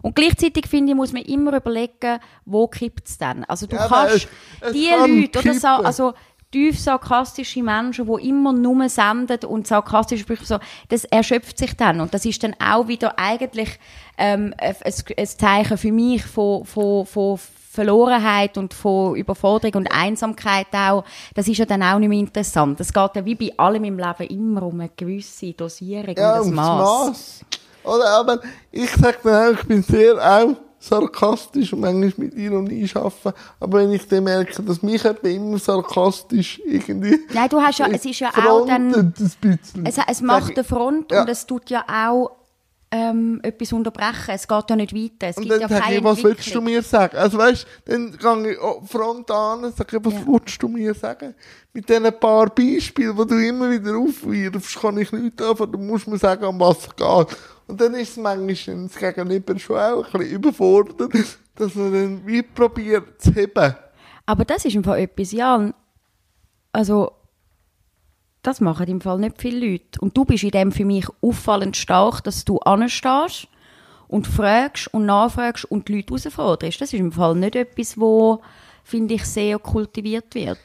Und 0.02 0.14
gleichzeitig 0.14 0.66
finde 0.68 0.92
ich, 0.92 0.96
muss 0.96 1.12
man 1.12 1.22
immer 1.22 1.56
überlegen, 1.56 2.18
wo 2.44 2.68
kippt 2.68 3.08
es 3.08 3.18
dann. 3.18 3.44
Also 3.44 3.66
du 3.66 3.74
Ja, 3.76 3.88
kannst 3.88 4.14
es- 4.14 4.28
es 4.60 4.72
die 4.72 4.88
kann 4.88 5.20
Leute, 5.20 5.38
oder 5.40 5.54
so, 5.54 5.66
kippen. 5.68 5.86
also 5.86 6.14
tief 6.50 6.78
sarkastische 6.78 7.62
Menschen, 7.62 8.06
die 8.06 8.28
immer 8.28 8.52
nur 8.52 8.88
senden 8.88 9.44
und 9.44 9.66
sarkastische 9.66 10.22
Sprüche 10.22 10.46
so, 10.46 10.58
das 10.88 11.04
erschöpft 11.04 11.58
sich 11.58 11.76
dann. 11.76 12.00
Und 12.00 12.14
das 12.14 12.24
ist 12.24 12.42
dann 12.42 12.54
auch 12.64 12.86
wieder 12.88 13.18
eigentlich 13.18 13.78
ähm, 14.16 14.54
ein, 14.56 14.74
ein 14.84 15.26
Zeichen 15.26 15.76
für 15.76 15.92
mich 15.92 16.22
von, 16.24 16.64
von, 16.64 17.04
von 17.04 17.38
Verlorenheit 17.78 18.58
und 18.58 18.74
von 18.74 19.14
Überforderung 19.14 19.82
und 19.82 19.86
Einsamkeit 19.92 20.66
auch. 20.72 21.04
Das 21.34 21.46
ist 21.46 21.58
ja 21.58 21.64
dann 21.64 21.82
auch 21.82 21.98
nicht 21.98 22.08
mehr 22.08 22.18
interessant. 22.18 22.80
Es 22.80 22.92
geht 22.92 23.10
ja 23.14 23.24
wie 23.24 23.34
bei 23.36 23.52
allem 23.56 23.84
im 23.84 23.98
Leben 23.98 24.26
immer 24.28 24.62
um 24.64 24.80
eine 24.80 24.90
gewisse 24.96 25.52
Dosierung 25.52 26.14
Ja, 26.16 26.40
und 26.40 26.48
ein 26.48 26.54
Maß. 26.54 27.44
Oder, 27.84 28.08
aber 28.10 28.40
ich 28.72 28.90
sag 28.90 29.22
dann 29.22 29.54
auch, 29.54 29.60
ich 29.60 29.66
bin 29.66 29.82
sehr 29.82 30.14
auch 30.16 30.56
sarkastisch 30.80 31.72
und 31.72 31.80
manchmal 31.80 32.12
mit 32.16 32.34
Ironie 32.34 32.88
arbeiten. 32.94 33.32
Aber 33.60 33.78
wenn 33.78 33.92
ich 33.92 34.06
dann 34.08 34.24
merke, 34.24 34.62
dass 34.62 34.82
mich 34.82 35.04
eben 35.04 35.26
immer 35.26 35.58
sarkastisch 35.58 36.60
irgendwie. 36.66 37.18
Nein, 37.32 37.48
du 37.48 37.60
hast 37.60 37.78
ja, 37.78 37.86
es 37.86 38.04
ist 38.04 38.20
ja 38.20 38.30
auch 38.30 38.66
dann, 38.66 39.14
es, 39.84 39.96
es 40.06 40.20
macht 40.20 40.56
eine 40.56 40.64
Front 40.64 41.12
Ja. 41.12 41.22
und 41.22 41.28
es 41.28 41.46
tut 41.46 41.70
ja 41.70 41.84
auch 41.88 42.32
ähm, 42.90 43.40
etwas 43.42 43.72
unterbrechen. 43.72 44.30
Es 44.34 44.48
geht 44.48 44.70
ja 44.70 44.76
nicht 44.76 44.94
weiter. 44.94 45.28
Es 45.28 45.36
Und 45.36 45.42
gibt 45.44 45.54
dann 45.54 45.70
ja 45.70 45.80
keine 45.80 45.96
ich, 45.96 46.04
was 46.04 46.24
willst 46.24 46.54
du 46.54 46.60
mir 46.60 46.82
sagen? 46.82 47.16
Also 47.16 47.38
weißt 47.38 47.66
dann 47.84 48.16
gehe 48.16 48.52
ich 48.52 48.58
oh, 48.60 48.80
Front 48.86 49.30
an 49.30 49.64
und 49.64 49.76
sage, 49.76 50.02
was 50.02 50.14
Ja. 50.14 50.20
willst 50.26 50.62
du 50.62 50.68
mir 50.68 50.94
sagen? 50.94 51.34
Mit 51.72 51.88
diesen 51.88 52.18
paar 52.18 52.46
Beispielen, 52.48 53.16
die 53.16 53.26
du 53.26 53.46
immer 53.46 53.70
wieder 53.70 53.96
aufwirfst, 53.96 54.80
kann 54.80 54.96
ich 54.98 55.12
nichts 55.12 55.42
anfangen. 55.42 55.72
Du 55.72 55.78
musst 55.78 56.08
mir 56.08 56.18
sagen, 56.18 56.44
um 56.44 56.58
was 56.60 56.78
es 56.78 56.96
geht. 56.96 57.38
Und 57.66 57.80
dann 57.80 57.94
ist 57.94 58.12
es 58.12 58.16
manchmal 58.16 58.88
das 58.88 58.96
Gegenüber 58.96 59.58
schon 59.58 59.76
auch 59.76 60.06
ein 60.06 60.12
bisschen 60.12 60.30
überfordert, 60.36 61.12
dass 61.56 61.74
man 61.74 61.92
dann 61.92 62.26
wie 62.26 62.42
probiert 62.42 63.20
zu 63.20 63.34
heben. 63.34 63.74
Aber 64.24 64.44
das 64.46 64.64
ist 64.64 64.82
Fall 64.84 65.00
etwas, 65.00 65.32
Jan. 65.32 65.74
Also, 66.72 67.12
das 68.42 68.60
machen 68.60 68.86
im 68.88 69.00
Fall 69.00 69.18
nicht 69.18 69.40
viele 69.40 69.66
Leute. 69.72 70.00
Und 70.00 70.16
du 70.16 70.24
bist 70.24 70.44
in 70.44 70.50
dem 70.50 70.72
für 70.72 70.84
mich 70.84 71.06
auffallend 71.20 71.76
stark, 71.76 72.22
dass 72.24 72.44
du 72.44 72.58
anstehst 72.60 73.48
und 74.06 74.26
fragst 74.26 74.92
und 74.94 75.06
nachfragst 75.06 75.64
und 75.66 75.88
die 75.88 75.96
Leute 75.96 76.14
herausforderst. 76.14 76.80
Das 76.80 76.92
ist 76.92 76.98
im 76.98 77.12
Fall 77.12 77.34
nicht 77.34 77.56
etwas, 77.56 77.98
wo 77.98 78.40
finde 78.84 79.14
ich, 79.14 79.24
sehr 79.24 79.58
kultiviert 79.58 80.34
wird. 80.34 80.58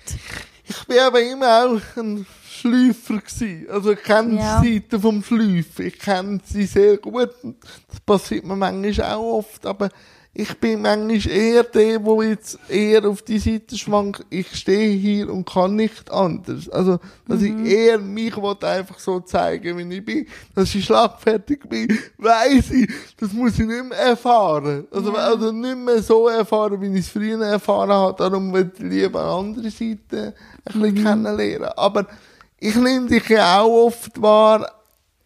Ich 0.66 0.88
bin 0.88 0.98
aber 1.00 1.22
immer 1.22 1.66
auch 1.66 1.98
ein 1.98 2.26
Schläufer 2.48 3.18
gewesen. 3.18 3.68
Also 3.70 3.92
ich 3.92 4.02
kenne 4.02 4.38
Ja. 4.40 4.62
die 4.62 4.76
Seite 4.76 4.98
vom 4.98 5.22
Schläufen. 5.22 5.86
Ich 5.88 6.00
kenne 6.00 6.40
sie 6.46 6.64
sehr 6.66 6.96
gut. 6.98 7.32
Das 7.90 8.00
passiert 8.06 8.46
mir 8.46 8.56
manchmal 8.56 9.12
auch 9.16 9.40
oft. 9.40 9.66
Aber 9.66 9.90
ich 10.36 10.58
bin 10.60 10.82
manchmal 10.82 11.28
eher 11.32 11.64
der, 11.64 12.00
der 12.00 12.24
jetzt 12.24 12.58
eher 12.68 13.06
auf 13.08 13.22
die 13.22 13.38
Seite 13.38 13.78
schwankt. 13.78 14.26
Ich 14.32 14.56
stehe 14.56 14.90
hier 14.98 15.32
und 15.32 15.48
kann 15.48 15.76
nicht 15.76 16.12
anders. 16.12 16.68
Also, 16.70 16.98
dass 17.28 17.40
Mhm. 17.42 17.64
ich 17.66 17.72
eher 17.72 18.00
mich 18.00 18.36
einfach 18.36 18.98
so 18.98 19.20
zeigen, 19.20 19.78
wie 19.78 19.96
ich 19.96 20.04
bin. 20.04 20.26
Dass 20.56 20.74
ich 20.74 20.86
schlagfertig 20.86 21.60
bin, 21.70 21.88
weiss 22.18 22.72
ich. 22.72 22.90
Das 23.20 23.32
muss 23.32 23.60
ich 23.60 23.68
nicht 23.68 23.86
mehr 23.86 23.98
erfahren. 24.00 24.88
Also, 24.90 25.14
also 25.14 25.52
nicht 25.52 25.78
mehr 25.78 26.02
so 26.02 26.28
erfahren, 26.28 26.82
wie 26.82 26.88
ich 26.98 27.06
es 27.06 27.10
früher 27.10 27.40
erfahren 27.46 27.92
habe. 27.92 28.18
Darum 28.18 28.52
will 28.54 28.72
ich 28.74 28.80
lieber 28.82 29.22
eine 29.22 29.30
andere 29.30 29.70
Seite 29.70 30.34
ein 30.66 30.82
bisschen 30.82 31.04
kennenlernen. 31.04 31.70
Aber 31.76 32.08
ich 32.60 32.76
nehme 32.76 33.08
dich 33.08 33.30
ja 33.30 33.62
auch 33.62 33.86
oft 33.86 34.20
wahr, 34.20 34.68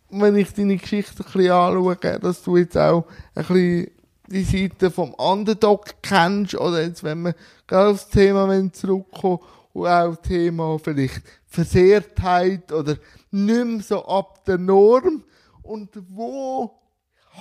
wenn 0.10 0.36
ich 0.36 0.54
deine 0.54 0.76
Geschichte 0.76 1.24
ein 1.24 1.32
bisschen 1.32 1.52
anschaue, 1.52 1.96
dass 1.96 2.44
du 2.44 2.58
jetzt 2.58 2.78
auch 2.78 3.06
ein 3.36 3.46
bisschen 3.46 3.88
die 4.28 4.44
Seite 4.44 4.92
vom 4.92 5.14
Underdog 5.14 6.02
kennst, 6.02 6.56
oder 6.56 6.84
jetzt, 6.84 7.04
wenn 7.04 7.24
wir 7.24 7.36
gerade 7.66 7.92
aufs 7.92 8.10
Thema 8.10 8.72
zurückkommen, 8.74 9.40
und 9.74 9.88
auch 9.88 10.16
Thema 10.18 10.80
vielleicht 10.80 11.22
Versehrtheit 11.46 12.72
oder 12.72 12.96
nicht 13.30 13.66
mehr 13.66 13.82
so 13.82 14.06
ab 14.06 14.44
der 14.46 14.58
Norm. 14.58 15.24
Und 15.62 15.90
wo 16.10 16.72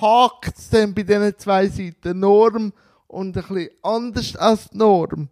hakt 0.00 0.58
es 0.58 0.68
denn 0.68 0.94
bei 0.94 1.02
diesen 1.02 1.38
zwei 1.38 1.66
Seiten? 1.68 2.20
Norm 2.20 2.72
und 3.06 3.36
ein 3.36 3.42
bisschen 3.42 3.70
anders 3.82 4.36
als 4.36 4.72
Norm? 4.72 5.28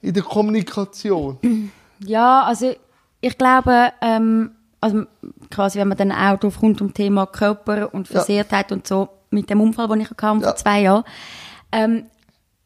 In 0.00 0.14
der 0.14 0.22
Kommunikation. 0.22 1.70
Ja, 2.00 2.44
also 2.44 2.74
ich 3.20 3.36
glaube, 3.36 3.92
ähm, 4.00 4.52
also 4.80 5.04
quasi, 5.50 5.78
wenn 5.78 5.88
man 5.88 5.96
dann 5.98 6.12
auch 6.12 6.38
drauf 6.38 6.58
kommt 6.60 6.80
um 6.80 6.92
Thema 6.92 7.26
Körper 7.26 7.92
und 7.94 8.06
Versehrtheit 8.08 8.72
und 8.72 8.86
so, 8.86 9.08
mit 9.30 9.50
dem 9.50 9.60
Unfall, 9.60 9.88
den 9.88 10.00
ich 10.02 10.10
hatte 10.10 10.22
Ja. 10.24 10.40
vor 10.40 10.56
zwei 10.56 10.82
Jahren, 10.82 11.04
ähm, 11.72 12.06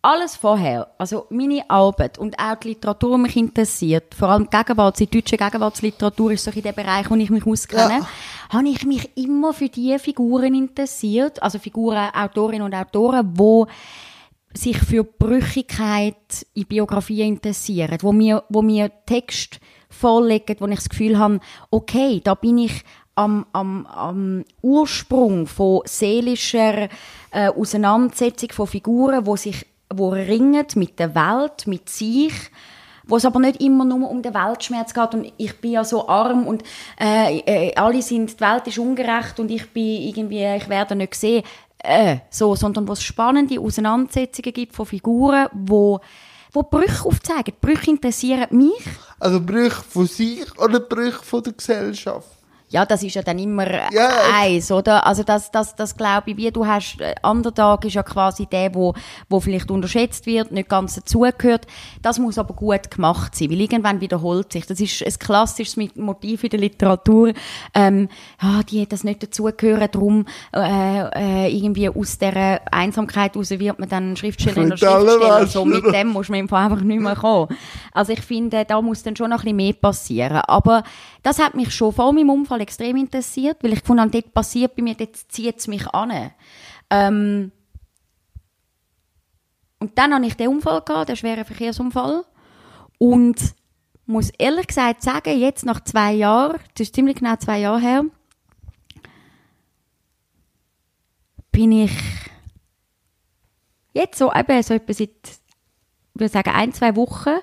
alles 0.02 0.34
vorher, 0.36 0.88
also 0.96 1.26
meine 1.28 1.68
Arbeit 1.68 2.16
und 2.16 2.38
auch 2.38 2.54
die 2.54 2.68
Literatur, 2.68 3.16
die 3.16 3.22
mich 3.22 3.36
interessiert, 3.36 4.14
vor 4.14 4.28
allem 4.30 4.48
die 4.50 4.56
Gegenwarts, 4.56 4.98
die 4.98 5.06
deutsche 5.06 5.36
Gegenwartsliteratur 5.36 6.32
ist 6.32 6.44
so 6.44 6.50
in 6.50 6.62
dem 6.62 6.74
Bereich, 6.74 7.10
wo 7.10 7.14
ich 7.16 7.28
mich 7.28 7.46
auskenne, 7.46 7.98
Ja. 8.00 8.06
habe 8.50 8.68
ich 8.68 8.84
mich 8.86 9.10
immer 9.16 9.52
für 9.52 9.68
die 9.68 9.98
Figuren 9.98 10.54
interessiert, 10.54 11.42
also 11.42 11.58
Figuren, 11.58 12.08
Autorinnen 12.14 12.62
und 12.62 12.74
Autoren, 12.74 13.30
wo 13.34 13.66
sich 14.52 14.78
für 14.78 15.04
Brüchigkeit 15.04 16.46
in 16.54 16.66
Biografien 16.66 17.34
interessieren, 17.34 17.98
wo 18.00 18.12
mir, 18.12 18.42
wo 18.48 18.62
mir 18.62 18.90
Text 19.06 19.60
vorlegen, 19.88 20.56
wo 20.58 20.66
ich 20.66 20.76
das 20.76 20.88
Gefühl 20.88 21.18
habe, 21.18 21.40
okay, 21.70 22.20
da 22.22 22.34
bin 22.34 22.58
ich 22.58 22.82
am, 23.14 23.46
am, 23.52 23.86
am 23.86 24.44
Ursprung 24.62 25.46
von 25.46 25.82
seelischer 25.84 26.88
äh, 27.30 27.48
Auseinandersetzung 27.48 28.50
von 28.52 28.66
Figuren, 28.66 29.26
wo 29.26 29.36
sich 29.36 29.66
wo 29.92 30.10
ringen 30.10 30.66
mit 30.76 30.98
der 30.98 31.14
Welt, 31.14 31.66
mit 31.66 31.88
sich, 31.88 32.32
wo 33.06 33.16
es 33.16 33.24
aber 33.24 33.40
nicht 33.40 33.60
immer 33.60 33.84
nur 33.84 34.08
um 34.08 34.22
den 34.22 34.34
Weltschmerz 34.34 34.94
geht. 34.94 35.14
Und 35.14 35.32
ich 35.36 35.60
bin 35.60 35.72
ja 35.72 35.84
so 35.84 36.08
arm 36.08 36.46
und 36.46 36.62
äh, 36.98 37.38
äh, 37.38 37.74
alle 37.74 38.00
sind, 38.00 38.38
die 38.38 38.40
Welt 38.40 38.66
ist 38.68 38.78
ungerecht 38.78 39.40
und 39.40 39.50
ich 39.50 39.68
bin 39.70 40.02
irgendwie, 40.02 40.44
ich 40.56 40.68
werde 40.68 40.94
nicht 40.94 41.12
gesehen, 41.12 41.42
äh, 41.82 42.18
so, 42.30 42.54
sondern 42.54 42.86
wo 42.88 42.92
es 42.92 43.02
spannende 43.02 43.60
Auseinandersetzungen 43.60 44.52
gibt 44.52 44.74
von 44.74 44.86
Figuren, 44.86 45.48
wo, 45.52 46.00
wo 46.52 46.62
Brüche 46.62 47.04
aufzeigen. 47.04 47.54
Brüche 47.60 47.90
interessieren 47.90 48.46
mich. 48.50 48.84
Also 49.18 49.40
Brüche 49.40 49.82
von 49.82 50.06
sich 50.06 50.58
oder 50.58 50.80
Brüche 50.80 51.22
von 51.22 51.42
der 51.42 51.52
Gesellschaft? 51.52 52.39
Ja, 52.70 52.86
das 52.86 53.02
ist 53.02 53.14
ja 53.14 53.22
dann 53.22 53.38
immer 53.38 53.68
Ja, 53.70 53.88
ich- 53.90 54.34
eins, 54.34 54.70
oder? 54.72 55.04
Also 55.04 55.22
das, 55.24 55.50
das, 55.50 55.74
das 55.74 55.96
glaube 55.96 56.30
ich, 56.30 56.36
wie 56.36 56.50
du 56.52 56.64
hast, 56.66 57.00
äh, 57.00 57.14
Underdog 57.22 57.84
ist 57.84 57.94
ja 57.94 58.02
quasi 58.04 58.46
der, 58.46 58.72
wo, 58.74 58.94
wo 59.28 59.40
vielleicht 59.40 59.70
unterschätzt 59.70 60.24
wird, 60.26 60.52
nicht 60.52 60.68
ganz 60.68 60.94
dazugehört. 60.94 61.66
Das 62.00 62.18
muss 62.20 62.38
aber 62.38 62.54
gut 62.54 62.90
gemacht 62.90 63.34
sein, 63.34 63.50
weil 63.50 63.60
irgendwann 63.60 64.00
wiederholt 64.00 64.52
sich. 64.52 64.66
Das 64.66 64.78
ist 64.80 65.02
ein 65.04 65.12
klassisches 65.18 65.76
Motiv 65.96 66.44
in 66.44 66.50
der 66.50 66.60
Literatur. 66.60 67.32
Ähm, 67.74 68.08
ja, 68.40 68.62
die 68.62 68.82
hat 68.82 68.92
das 68.92 69.02
nicht 69.02 69.22
dazugehören, 69.22 69.88
darum 69.90 70.26
äh, 70.54 71.46
äh, 71.46 71.56
irgendwie 71.56 71.88
aus 71.88 72.18
dieser 72.18 72.60
Einsamkeit 72.72 73.36
raus 73.36 73.50
wird 73.50 73.78
man 73.80 73.88
dann 73.88 74.16
Schriftstellerin 74.16 74.66
oder 74.66 74.76
Schriftsteller. 74.76 75.46
So, 75.48 75.64
mit 75.64 75.84
dem 75.92 76.08
muss 76.08 76.28
man 76.28 76.38
einfach 76.38 76.58
einfach 76.60 76.80
nicht 76.82 77.00
mehr 77.00 77.16
kommen. 77.16 77.48
Also 77.92 78.12
ich 78.12 78.20
finde, 78.20 78.64
da 78.64 78.80
muss 78.80 79.02
dann 79.02 79.16
schon 79.16 79.30
noch 79.30 79.38
ein 79.38 79.42
bisschen 79.42 79.56
mehr 79.56 79.72
passieren. 79.72 80.36
Aber 80.46 80.84
das 81.22 81.38
hat 81.38 81.54
mich 81.54 81.74
schon 81.74 81.92
vor 81.92 82.12
meinem 82.12 82.30
Unfall 82.30 82.60
extrem 82.60 82.96
interessiert, 82.96 83.62
weil 83.62 83.72
ich 83.72 83.80
gefunden 83.80 84.02
habe, 84.02 84.10
dort 84.10 84.32
passiert 84.32 84.76
bei 84.76 84.82
mir, 84.82 84.94
dort 84.94 85.16
zieht 85.16 85.58
es 85.58 85.68
mich 85.68 85.86
an. 85.88 86.32
Ähm 86.90 87.52
und 89.78 89.96
dann 89.98 90.14
hatte 90.14 90.26
ich 90.26 90.36
den 90.36 90.48
Unfall, 90.48 90.82
gehabt, 90.82 91.08
den 91.08 91.16
schweren 91.16 91.44
Verkehrsunfall. 91.44 92.24
Und 92.98 93.54
muss 94.06 94.30
ehrlich 94.38 94.66
gesagt 94.66 95.02
sagen, 95.02 95.38
jetzt 95.38 95.64
nach 95.64 95.82
zwei 95.84 96.12
Jahren, 96.12 96.60
das 96.74 96.88
ist 96.88 96.94
ziemlich 96.94 97.16
genau 97.16 97.36
zwei 97.36 97.60
Jahre 97.60 97.80
her, 97.80 98.04
bin 101.52 101.72
ich 101.72 101.92
jetzt 103.92 104.18
so 104.18 104.32
eben 104.32 104.62
so 104.62 104.74
etwa 104.74 104.92
seit, 104.92 105.10
ich 105.10 105.40
würde 106.20 106.32
sagen, 106.32 106.50
ein, 106.50 106.72
zwei 106.72 106.94
Wochen 106.96 107.38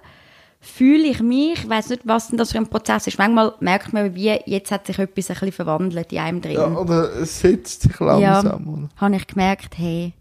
fühle 0.60 1.08
ich 1.08 1.22
mich, 1.22 1.54
ich 1.54 1.70
weiß 1.70 1.90
nicht, 1.90 2.02
was 2.06 2.30
denn 2.30 2.38
das 2.38 2.52
für 2.52 2.58
ein 2.58 2.68
Prozess 2.68 3.08
ist. 3.08 3.18
Manchmal 3.18 3.54
merkt 3.60 3.94
man, 3.94 4.16
wie 4.16 4.40
jetzt 4.46 4.72
hat 4.72 4.88
sich 4.88 4.98
etwas 4.98 5.30
ein 5.30 5.38
bisschen 5.38 5.52
verwandelt 5.52 6.12
in 6.12 6.20
einem 6.20 6.42
drin. 6.42 6.54
Ja, 6.54 6.78
oder 6.78 7.14
es 7.16 7.40
setzt 7.40 7.84
sich 7.84 8.00
langsam. 8.00 8.68
oder? 8.68 8.90
habe 8.96 9.16
ich 9.16 9.28
gemerkt, 9.28 9.78
hey, 9.78 10.14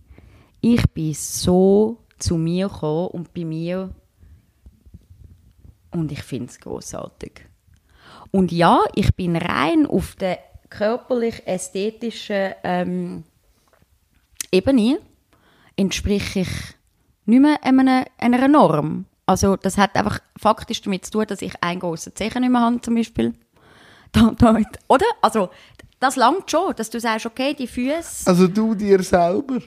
ich 0.61 0.83
bin 0.91 1.15
so 1.15 1.99
zu 2.19 2.37
mir 2.37 2.69
gekommen 2.69 3.09
und 3.09 3.35
bei 3.35 3.45
mir 3.45 3.91
und 5.91 6.13
ich 6.13 6.23
finde 6.23 6.47
es 6.47 6.61
großartig. 6.61 7.47
Und 8.31 8.53
ja, 8.53 8.81
ich 8.95 9.15
bin 9.15 9.37
rein 9.37 9.87
auf 9.87 10.17
der 10.17 10.39
körperlich-ästhetischen 10.69 12.53
ähm, 12.65 13.25
Ebene 14.51 14.99
entsprich 15.77 16.37
ich 16.37 16.49
nicht 17.27 17.41
mehr 17.41 17.63
einer, 17.63 18.05
einer 18.19 18.49
Norm. 18.49 19.07
Also 19.27 19.57
das 19.57 19.77
hat 19.77 19.97
einfach 19.97 20.21
faktisch 20.39 20.81
damit 20.83 21.05
zu 21.05 21.11
tun, 21.11 21.25
dass 21.27 21.43
ich 21.43 21.53
einen 21.61 21.81
grossen 21.81 22.15
Zehen 22.15 22.41
nicht 22.41 22.51
mehr 22.51 22.61
habe, 22.61 22.81
zum 22.81 22.95
Beispiel. 22.95 23.35
Da, 24.13 24.33
da, 24.39 24.57
oder? 24.89 25.07
Also 25.21 25.51
das 25.99 26.15
langt 26.17 26.51
schon, 26.51 26.75
dass 26.77 26.91
du 26.91 27.01
sagst, 27.01 27.27
okay, 27.27 27.55
die 27.55 27.67
Füße... 27.67 28.27
Also 28.27 28.47
du 28.47 28.75
dir 28.75 29.03
selber. 29.03 29.59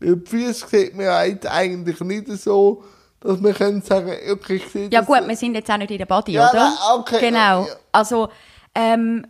Die 0.00 0.14
Füße 0.24 0.66
sieht 0.68 0.96
man 0.96 1.06
eigentlich 1.08 2.00
nicht 2.00 2.28
so, 2.40 2.84
dass 3.20 3.40
man 3.40 3.52
kann 3.52 3.82
sagen, 3.82 4.12
okay, 4.32 4.54
ich 4.56 4.68
sehe 4.68 4.88
Ja 4.90 5.00
gut, 5.02 5.26
wir 5.26 5.36
sind 5.36 5.54
jetzt 5.54 5.70
auch 5.70 5.76
nicht 5.76 5.90
in 5.90 5.98
der 5.98 6.06
Body, 6.06 6.32
Ja, 6.32 6.48
oder? 6.50 6.60
nein, 6.64 6.72
okay, 6.98 7.20
Genau. 7.20 7.66
Also, 7.92 8.28
ähm, 8.74 9.26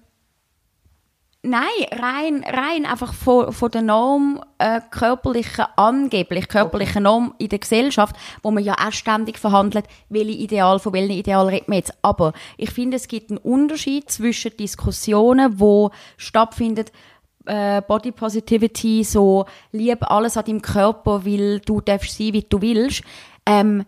nein, 1.42 1.68
rein, 1.92 2.44
rein 2.44 2.86
einfach 2.86 3.14
von, 3.14 3.52
von 3.52 3.70
der 3.70 3.82
Norm, 3.82 4.40
äh, 4.58 4.80
körperlichen, 4.90 5.64
angeblich 5.76 6.48
körperlichen 6.48 7.04
Norm 7.04 7.34
in 7.38 7.48
der 7.48 7.58
Gesellschaft, 7.58 8.16
wo 8.42 8.50
man 8.50 8.62
ja 8.62 8.74
auch 8.74 8.92
ständig 8.92 9.38
verhandelt, 9.38 9.86
welche 10.08 10.32
Ideal, 10.32 10.78
von 10.78 10.92
welchen 10.92 11.12
Ideal 11.12 11.48
reden 11.48 11.68
wir 11.68 11.76
jetzt. 11.76 11.94
Aber 12.02 12.32
ich 12.56 12.70
finde, 12.70 12.96
es 12.96 13.08
gibt 13.08 13.30
einen 13.30 13.38
Unterschied 13.38 14.10
zwischen 14.10 14.56
Diskussionen, 14.56 15.58
wo 15.58 15.90
stattfinden, 16.16 16.86
äh, 17.46 17.80
Body 17.82 18.12
Positivity, 18.12 19.02
so 19.02 19.46
lieb 19.72 20.08
alles 20.10 20.36
an 20.36 20.44
deinem 20.44 20.62
Körper, 20.62 21.24
weil 21.24 21.60
du 21.60 21.80
darfst 21.80 22.16
sein, 22.16 22.34
wie 22.34 22.42
du 22.42 22.60
willst. 22.60 23.02
Ähm, 23.46 23.84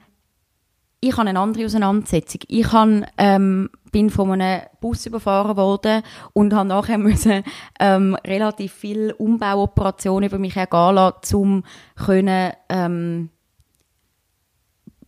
ich 1.04 1.16
habe 1.16 1.28
eine 1.28 1.40
andere 1.40 1.64
Auseinandersetzung. 1.64 2.42
Ich 2.46 2.70
habe, 2.70 3.04
ähm, 3.18 3.70
bin 3.90 4.08
von 4.08 4.30
einem 4.30 4.62
Bus 4.80 5.04
überfahren 5.04 5.56
worden 5.56 6.02
und 6.32 6.54
habe 6.54 6.68
nachher 6.68 6.96
müssen, 6.98 7.42
ähm, 7.80 8.16
relativ 8.24 8.72
viel 8.72 9.12
Umbauoperationen 9.18 10.28
über 10.28 10.38
mich 10.38 10.56
ergehen 10.56 10.94
lassen, 10.94 11.34
um 11.34 11.64
können, 11.96 12.52
ähm, 12.68 13.30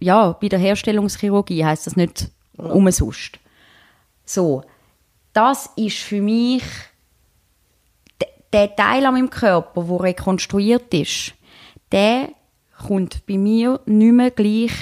ja, 0.00 0.36
Wiederherstellungschirurgie 0.40 1.64
heisst 1.64 1.86
das 1.86 1.94
nicht 1.94 2.28
umsonst. 2.56 3.38
So, 4.24 4.64
das 5.32 5.70
ist 5.76 5.98
für 5.98 6.20
mich 6.20 6.64
der 8.52 8.74
Teil 8.74 9.06
an 9.06 9.14
meinem 9.14 9.30
Körper, 9.30 9.84
der 9.84 10.00
rekonstruiert 10.00 10.92
ist, 10.92 11.34
der 11.92 12.30
kommt 12.84 13.24
bei 13.26 13.38
mir 13.38 13.80
nicht 13.86 14.12
mehr 14.12 14.32
gleich 14.32 14.72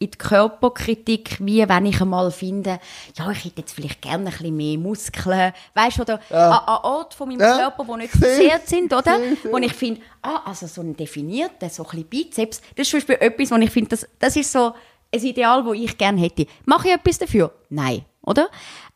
in 0.00 0.10
die 0.12 0.18
Körperkritik, 0.18 1.38
wie 1.40 1.68
wenn 1.68 1.86
ich 1.86 2.00
einmal 2.00 2.30
finde, 2.30 2.78
ja, 3.16 3.30
ich 3.32 3.44
hätte 3.44 3.60
jetzt 3.62 3.72
vielleicht 3.72 4.00
gerne 4.00 4.26
ein 4.26 4.30
bisschen 4.30 4.56
mehr 4.56 4.78
Muskeln, 4.78 5.52
weißt 5.74 5.98
du, 5.98 6.02
oder 6.02 6.20
Ja. 6.30 6.50
an, 6.50 6.84
Ort 6.84 7.14
von 7.14 7.28
meinem 7.28 7.40
Ja. 7.40 7.56
Körper, 7.58 7.84
die 7.84 7.96
nicht 8.02 8.12
Sehr, 8.12 8.20
versehrt 8.36 8.68
sind, 8.68 8.92
oder? 8.92 9.18
sehr. 9.42 9.52
Wo 9.52 9.56
ich 9.58 9.72
finde, 9.72 10.00
ah, 10.22 10.42
also 10.44 10.66
so 10.68 10.82
ein 10.82 10.96
definierter, 10.96 11.68
so 11.68 11.82
ein 11.82 11.88
bisschen 11.90 12.04
Bizeps, 12.08 12.60
das 12.76 12.86
ist 12.86 12.90
zum 12.90 12.98
Beispiel 13.00 13.16
etwas, 13.20 13.50
wo 13.50 13.56
ich 13.56 13.70
finde, 13.70 13.88
das, 13.90 14.06
das 14.20 14.36
ist 14.36 14.52
so 14.52 14.72
ein 15.12 15.20
Ideal, 15.20 15.64
das 15.64 15.74
ich 15.74 15.98
gerne 15.98 16.20
hätte. 16.20 16.46
Mache 16.64 16.88
ich 16.88 16.94
etwas 16.94 17.18
dafür? 17.18 17.52
Nein, 17.70 18.04
oder? 18.22 18.48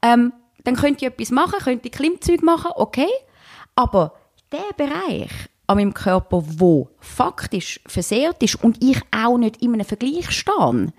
Ähm, 0.02 0.32
dann 0.64 0.76
könnte 0.76 1.04
ich 1.04 1.10
etwas 1.12 1.30
machen, 1.32 1.58
könnte 1.58 1.88
ich 1.88 1.92
Klimmzüge 1.92 2.44
machen, 2.44 2.70
okay. 2.76 3.08
Aber 3.74 4.14
der 4.52 4.72
Bereich 4.76 5.30
an 5.72 5.78
meinem 5.78 5.94
Körper, 5.94 6.42
wo 6.46 6.88
faktisch 7.00 7.80
versehrt 7.86 8.42
ist 8.42 8.62
und 8.62 8.82
ich 8.82 9.00
auch 9.10 9.38
nicht 9.38 9.62
in 9.62 9.74
einem 9.74 9.86
Vergleich 9.86 10.30
stehe, 10.30 10.92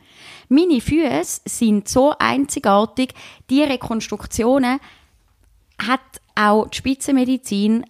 meine 0.50 0.82
Füße 0.82 1.42
sind 1.46 1.88
so 1.88 2.14
einzigartig, 2.20 3.14
die 3.50 3.64
Rekonstruktionen 3.64 4.80
hat 5.80 6.02
auch 6.36 6.68
die 6.68 6.78
Spitzenmedizin 6.78 7.86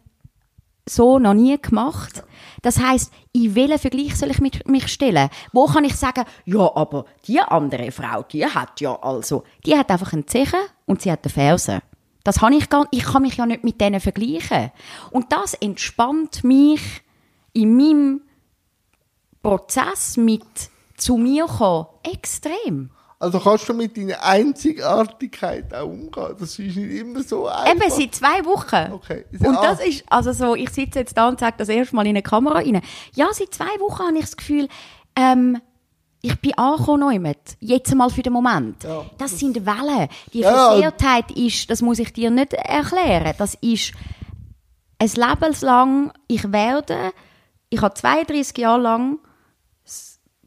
so 0.87 1.19
noch 1.19 1.33
nie 1.33 1.57
gemacht. 1.61 2.23
Das 2.61 2.79
heißt, 2.79 3.11
in 3.33 3.55
welchen 3.55 3.79
Vergleich 3.79 4.15
soll 4.15 4.31
ich 4.31 4.39
mit 4.39 4.67
mich 4.67 4.87
stellen? 4.87 5.29
Wo 5.51 5.65
kann 5.65 5.83
ich 5.83 5.95
sagen, 5.95 6.25
ja, 6.45 6.75
aber 6.75 7.05
die 7.27 7.39
andere 7.39 7.91
Frau, 7.91 8.23
die 8.23 8.45
hat 8.45 8.79
ja 8.81 8.95
also, 9.01 9.43
die 9.65 9.77
hat 9.77 9.89
einfach 9.89 10.13
einen 10.13 10.27
Zechen 10.27 10.59
und 10.85 11.01
sie 11.01 11.11
hat 11.11 11.23
eine 11.23 11.33
Ferse. 11.33 11.81
Das 12.23 12.41
habe 12.41 12.55
ich 12.55 12.69
gar 12.69 12.87
Ich 12.91 13.03
kann 13.03 13.21
mich 13.23 13.37
ja 13.37 13.45
nicht 13.45 13.63
mit 13.63 13.81
denen 13.81 13.99
vergleichen. 13.99 14.71
Und 15.11 15.31
das 15.31 15.53
entspannt 15.55 16.43
mich 16.43 16.81
in 17.53 17.75
meinem 17.75 18.21
Prozess 19.41 20.17
mit 20.17 20.43
zu 20.97 21.17
mir 21.17 21.45
kommen 21.45 21.87
extrem. 22.03 22.89
Also 23.19 23.39
kannst 23.39 23.69
du 23.69 23.73
mit 23.73 23.95
deiner 23.95 24.21
Einzigartigkeit 24.23 25.73
auch 25.73 25.85
umgehen. 25.85 26.35
Das 26.39 26.59
ist 26.59 26.59
nicht 26.59 26.77
immer 26.77 27.23
so 27.23 27.47
einfach. 27.47 27.71
Eben 27.71 27.89
seit 27.89 28.15
zwei 28.15 28.43
Wochen. 28.45 28.91
Okay. 28.93 29.25
Und 29.39 29.57
Ah. 29.57 29.61
das 29.61 29.85
ist, 29.85 30.03
also 30.09 30.33
so, 30.33 30.55
ich 30.55 30.69
sitze 30.69 30.99
jetzt 30.99 31.17
da 31.17 31.29
und 31.29 31.39
sage 31.39 31.55
das 31.57 31.69
erste 31.69 31.95
Mal 31.95 32.03
in 32.03 32.09
eine 32.09 32.21
Kamera 32.21 32.55
rein. 32.55 32.81
Ja, 33.15 33.27
seit 33.31 33.53
zwei 33.53 33.79
Wochen 33.79 34.03
habe 34.03 34.15
ich 34.17 34.25
das 34.25 34.35
Gefühl, 34.37 34.67
ähm, 35.15 35.57
ich 36.25 36.39
bin 36.39 36.57
angekommen 36.57 37.21
mit. 37.21 37.57
Jetzt 37.59 37.91
einmal 37.91 38.09
für 38.09 38.21
den 38.23 38.31
Moment. 38.31 38.83
Ja, 38.85 39.03
das 39.17 39.37
sind 39.37 39.65
Wellen. 39.65 40.07
Die 40.31 40.39
Ja. 40.39 40.69
Versehrtheit 40.71 41.29
ist, 41.31 41.69
das 41.69 41.81
muss 41.81 41.99
ich 41.99 42.13
dir 42.13 42.31
nicht 42.31 42.53
erklären. 42.53 43.33
Das 43.37 43.55
ist 43.55 43.91
ein 44.99 45.09
Leben 45.09 45.55
lang, 45.61 46.13
ich 46.27 46.49
werde, 46.51 47.11
ich 47.69 47.81
habe 47.81 47.93
32 47.93 48.57
Jahre 48.57 48.81
lang 48.81 49.19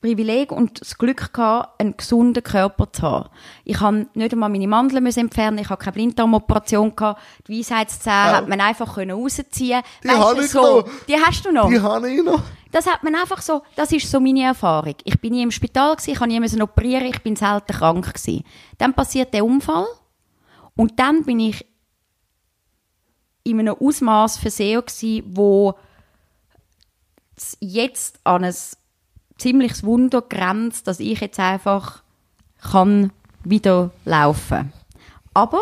Privileg 0.07 0.53
und 0.53 0.81
das 0.81 0.99
Glück 0.99 1.33
gehabt, 1.33 1.81
einen 1.81 1.97
gesunden 1.97 2.42
Körper 2.42 2.92
zu 2.92 3.03
haben. 3.03 3.29
Ich 3.64 3.81
habe 3.81 4.07
nicht 4.14 4.33
einmal 4.33 4.49
meine 4.49 4.69
Mandeln 4.69 5.03
müssen 5.03 5.21
entfernen, 5.21 5.59
ich 5.59 5.69
habe 5.69 5.83
keine 5.83 5.95
Blinddarmoperation 5.95 6.95
gehabt, 6.95 7.21
die 7.49 7.59
Weisheitszähne 7.59 8.37
hat 8.37 8.49
man 8.49 8.61
einfach 8.61 8.95
können 8.95 9.11
rausziehen. 9.11 9.83
Die 10.05 10.09
Weisst 10.09 10.19
habe 10.19 10.45
ich 10.45 10.51
so, 10.51 10.61
noch. 10.61 10.88
Die 11.09 11.16
hast 11.16 11.45
du 11.45 11.51
noch. 11.51 11.69
Die 11.69 11.81
habe 11.81 12.09
ich 12.09 12.23
noch. 12.23 12.40
Das 12.71 12.87
hat 12.87 13.03
man 13.03 13.16
einfach 13.16 13.42
so, 13.42 13.62
das 13.75 13.90
ist 13.90 14.09
so 14.09 14.21
meine 14.21 14.45
Erfahrung. 14.45 14.95
Ich 15.03 15.21
bin 15.21 15.33
nie 15.33 15.42
im 15.42 15.51
Spital 15.51 15.97
gewesen, 15.97 16.12
ich 16.12 16.21
habe 16.21 16.29
nie 16.29 16.38
müssen 16.38 16.62
operieren, 16.62 17.07
ich 17.07 17.23
bin 17.23 17.35
selten 17.35 17.73
krank 17.73 18.07
gewesen. 18.07 18.45
Dann 18.79 18.95
passiert 18.95 19.35
der 19.35 19.45
Unfall 19.45 19.87
und 20.77 21.01
dann 21.01 21.25
bin 21.25 21.40
ich 21.40 21.66
in 23.42 23.59
einem 23.59 23.75
Ausmaß 23.75 24.38
versehen 24.38 24.83
gewesen, 24.83 25.25
wo 25.35 25.75
es 27.37 27.57
jetzt 27.61 28.21
an 28.25 28.45
ein 28.45 28.55
ziemliches 29.38 29.85
Wunder 29.85 30.22
grenzt, 30.22 30.87
dass 30.87 31.01
ich 31.01 31.20
jetzt 31.20 31.38
einfach 31.40 32.03
kann 32.61 33.12
wieder 33.44 33.90
laufen. 34.04 34.73
Aber 35.35 35.61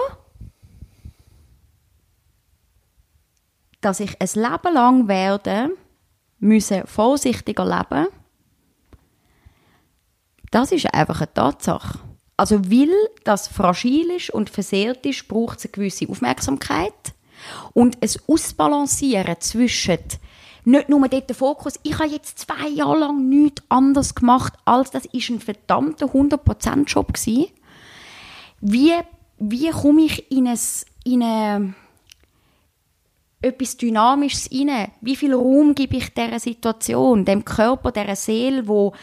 dass 3.80 4.01
ich 4.01 4.20
ein 4.20 4.28
Leben 4.34 4.74
lang 4.74 5.09
werde 5.09 5.70
müssen 6.38 6.86
vorsichtiger 6.86 7.64
leben, 7.64 8.09
das 10.51 10.72
ist 10.72 10.94
einfach 10.94 11.20
eine 11.20 11.34
Tatsache. 11.34 11.99
Also 12.36 12.70
weil 12.70 12.92
das 13.24 13.49
fragil 13.49 14.11
ist 14.11 14.30
und 14.30 14.51
versehrt 14.51 15.05
ist, 15.07 15.28
braucht 15.28 15.59
es 15.59 15.64
eine 15.66 15.72
gewisse 15.72 16.09
Aufmerksamkeit. 16.09 17.14
Und 17.72 17.99
es 18.01 18.28
Ausbalancieren 18.28 19.40
zwischen 19.40 19.99
nicht 20.64 20.88
nur 20.88 21.06
dort 21.08 21.28
der 21.28 21.36
Fokus, 21.36 21.78
ich 21.82 21.98
habe 21.98 22.08
jetzt 22.08 22.38
zwei 22.38 22.68
Jahre 22.68 23.00
lang 23.00 23.28
nichts 23.28 23.62
anderes 23.68 24.14
gemacht, 24.14 24.54
als 24.64 24.90
das 24.90 25.04
ist 25.06 25.28
ein 25.30 25.40
verdammter 25.40 26.06
100%-Job 26.06 27.12
gewesen. 27.12 27.50
Wie, 28.60 28.92
wie 29.38 29.70
komme 29.70 30.02
ich 30.02 30.30
in, 30.30 30.48
ein, 30.48 30.58
in 31.04 31.22
eine, 31.22 31.74
etwas 33.42 33.76
Dynamisches 33.76 34.50
rein? 34.50 34.90
Wie 35.00 35.16
viel 35.16 35.34
Raum 35.34 35.74
gebe 35.74 35.96
ich 35.96 36.14
dieser 36.14 36.38
Situation, 36.38 37.24
dem 37.24 37.44
Körper, 37.44 37.92
dieser 37.92 38.16
Seele, 38.16 38.66
wo 38.66 38.94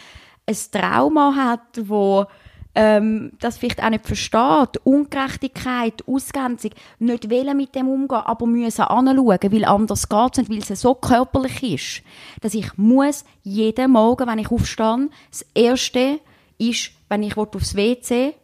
ein 0.48 0.58
Trauma 0.72 1.36
hat, 1.36 1.88
wo 1.88 2.26
ähm, 2.74 3.32
das 3.40 3.58
vielleicht 3.58 3.84
auch 3.84 3.90
nicht 3.90 4.06
versteht, 4.06 4.80
Ungerechtigkeit, 4.84 6.08
Ausgrenzung, 6.08 6.72
nicht 7.00 7.30
wollen 7.30 7.58
mit 7.58 7.76
dem 7.76 7.90
umgehen, 7.90 8.22
aber 8.24 8.46
müssen 8.46 8.84
anschauen, 8.84 9.52
weil 9.52 9.66
anders 9.66 10.08
geht 10.08 10.32
es 10.32 10.38
nicht, 10.38 10.50
weil 10.50 10.60
es 10.60 10.82
so 10.82 10.96
körperlich 10.96 11.64
ist, 11.64 12.04
dass 12.42 12.54
ich 12.54 12.78
muss 12.78 13.26
jeden 13.44 13.92
Morgen, 13.92 14.28
wenn 14.28 14.40
ich 14.40 14.52
aufstehe, 14.52 15.10
das 15.30 15.46
Erste 15.54 16.20
ist, 16.58 16.92
wenn 17.10 17.24
ich 17.24 17.36
aufs 17.38 17.76
WC 17.76 18.36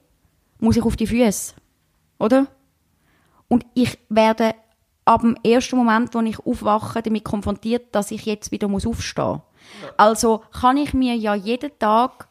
muss 0.59 0.77
ich 0.77 0.83
auf 0.83 0.95
die 0.95 1.07
Füße, 1.07 1.53
oder? 2.19 2.47
Und 3.47 3.65
ich 3.75 3.97
werde 4.09 4.55
ab 5.05 5.21
dem 5.21 5.37
ersten 5.43 5.77
Moment, 5.77 6.13
wo 6.13 6.19
ich 6.21 6.39
aufwache, 6.39 7.01
damit 7.01 7.23
konfrontiert, 7.23 7.95
dass 7.95 8.11
ich 8.11 8.25
jetzt 8.25 8.51
wieder 8.51 8.67
aufstehen 8.67 9.23
muss. 9.23 9.41
Also 9.97 10.41
kann 10.59 10.77
ich 10.77 10.93
mir 10.93 11.15
ja 11.15 11.35
jeden 11.35 11.71
Tag 11.79 12.27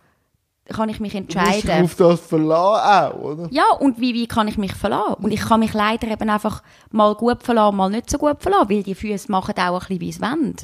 kann 0.68 0.88
ich 0.88 1.00
mich 1.00 1.14
entscheiden. 1.14 1.70
Du 1.70 1.82
musst 1.82 2.02
auf 2.02 2.20
das 2.20 2.28
verlassen 2.28 3.14
auch, 3.14 3.22
oder? 3.22 3.48
Ja, 3.50 3.64
und 3.78 4.00
wie, 4.00 4.14
wie 4.14 4.26
kann 4.26 4.48
ich 4.48 4.58
mich 4.58 4.74
verlassen? 4.74 5.24
Und 5.24 5.30
ich 5.30 5.40
kann 5.40 5.60
mich 5.60 5.72
leider 5.72 6.08
eben 6.08 6.28
einfach 6.28 6.62
mal 6.90 7.14
gut 7.14 7.42
verlassen, 7.42 7.76
mal 7.76 7.90
nicht 7.90 8.10
so 8.10 8.18
gut 8.18 8.42
verlassen, 8.42 8.70
weil 8.70 8.82
die 8.82 8.94
Füße 8.94 9.30
machen 9.30 9.54
auch 9.58 9.74
ein 9.74 9.78
bisschen, 9.80 10.00
wie 10.00 10.08
es 10.08 10.20
wollen. 10.20 10.56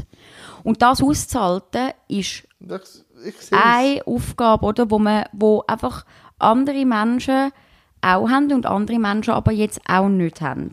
Und 0.64 0.82
das 0.82 1.02
auszuhalten, 1.02 1.92
ist 2.08 2.46
das, 2.60 3.04
eine 3.50 4.02
Aufgabe, 4.06 4.66
oder, 4.66 4.90
wo, 4.90 4.98
man, 4.98 5.24
wo 5.32 5.62
einfach 5.66 6.04
andere 6.38 6.84
Menschen 6.84 7.52
auch 8.00 8.28
haben 8.28 8.52
und 8.52 8.66
andere 8.66 8.98
Menschen 8.98 9.34
aber 9.34 9.52
jetzt 9.52 9.80
auch 9.88 10.08
nicht 10.08 10.40
haben. 10.40 10.72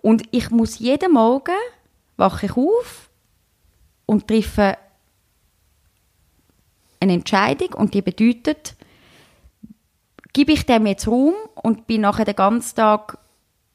Und 0.00 0.22
ich 0.30 0.50
muss 0.50 0.78
jeden 0.78 1.12
Morgen 1.12 1.56
wache 2.16 2.46
ich 2.46 2.56
auf 2.56 3.10
und 4.06 4.28
treffe 4.28 4.76
eine 7.00 7.14
Entscheidung 7.14 7.74
und 7.74 7.94
die 7.94 8.02
bedeutet, 8.02 8.76
gebe 10.32 10.52
ich 10.52 10.66
dem 10.66 10.86
jetzt 10.86 11.08
Raum 11.08 11.34
und 11.54 11.86
bin 11.86 12.02
nachher 12.02 12.24
den 12.24 12.36
ganzen 12.36 12.76
Tag 12.76 13.18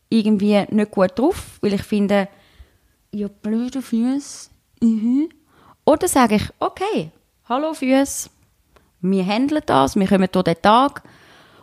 irgendwie 0.10 0.64
nicht 0.70 0.92
gut 0.92 1.18
drauf, 1.18 1.58
weil 1.62 1.74
ich 1.74 1.84
finde, 1.84 2.28
ja, 3.12 3.28
blöde 3.28 3.82
Füße. 3.82 4.50
Mhm. 4.82 5.30
Oder 5.86 6.08
sage 6.08 6.36
ich, 6.36 6.50
okay, 6.60 7.12
hallo 7.50 7.74
Füße, 7.74 8.30
wir 9.02 9.26
handeln 9.26 9.64
das, 9.66 9.96
wir 9.96 10.08
kommen 10.08 10.30
durch 10.32 10.44
den 10.44 10.62
Tag 10.62 11.04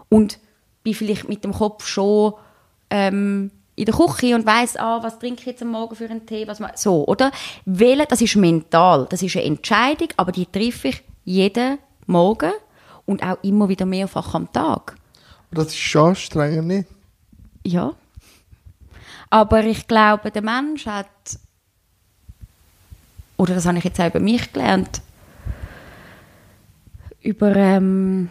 und 0.09 0.39
bin 0.83 0.95
vielleicht 0.95 1.29
mit 1.29 1.45
dem 1.45 1.53
Kopf 1.53 1.87
schon 1.87 2.35
ähm, 2.91 3.51
in 3.75 3.87
der 3.87 3.95
Küche 3.95 4.35
und 4.35 4.47
weiß, 4.47 4.77
ah, 4.77 5.03
was 5.03 5.19
trinke 5.19 5.41
ich 5.41 5.47
jetzt 5.47 5.63
am 5.63 5.71
Morgen 5.71 5.95
für 5.95 6.05
einen 6.05 6.27
Tee, 6.27 6.47
was 6.47 6.61
so, 6.81 7.07
oder? 7.07 7.31
Wählen, 7.65 8.07
das 8.09 8.21
ist 8.21 8.37
mental, 8.37 9.07
das 9.09 9.23
ist 9.23 9.37
eine 9.37 9.47
Entscheidung, 9.47 10.09
aber 10.17 10.33
die 10.33 10.47
treffe 10.47 10.89
ich 10.89 11.03
jeden 11.25 11.79
Morgen 12.07 12.53
und 13.07 13.23
auch 13.23 13.43
immer 13.43 13.68
wieder 13.68 13.87
mehrfach 13.87 14.35
am 14.35 14.53
Tag. 14.53 14.97
Das 15.51 15.66
ist 15.66 15.77
schon 15.77 16.11
anstrengend, 16.11 16.66
nicht? 16.66 16.89
Ja. 17.64 17.93
Aber 19.31 19.64
ich 19.64 19.87
glaube, 19.87 20.31
der 20.31 20.43
Mensch 20.43 20.87
hat, 20.87 21.09
oder 23.37 23.55
das 23.55 23.66
habe 23.66 23.79
ich 23.79 23.85
jetzt 23.85 24.01
auch 24.01 24.09
über 24.09 24.20
mich 24.20 24.53
gelernt, 24.53 25.01
über 27.20 27.55
ähm, 27.55 28.31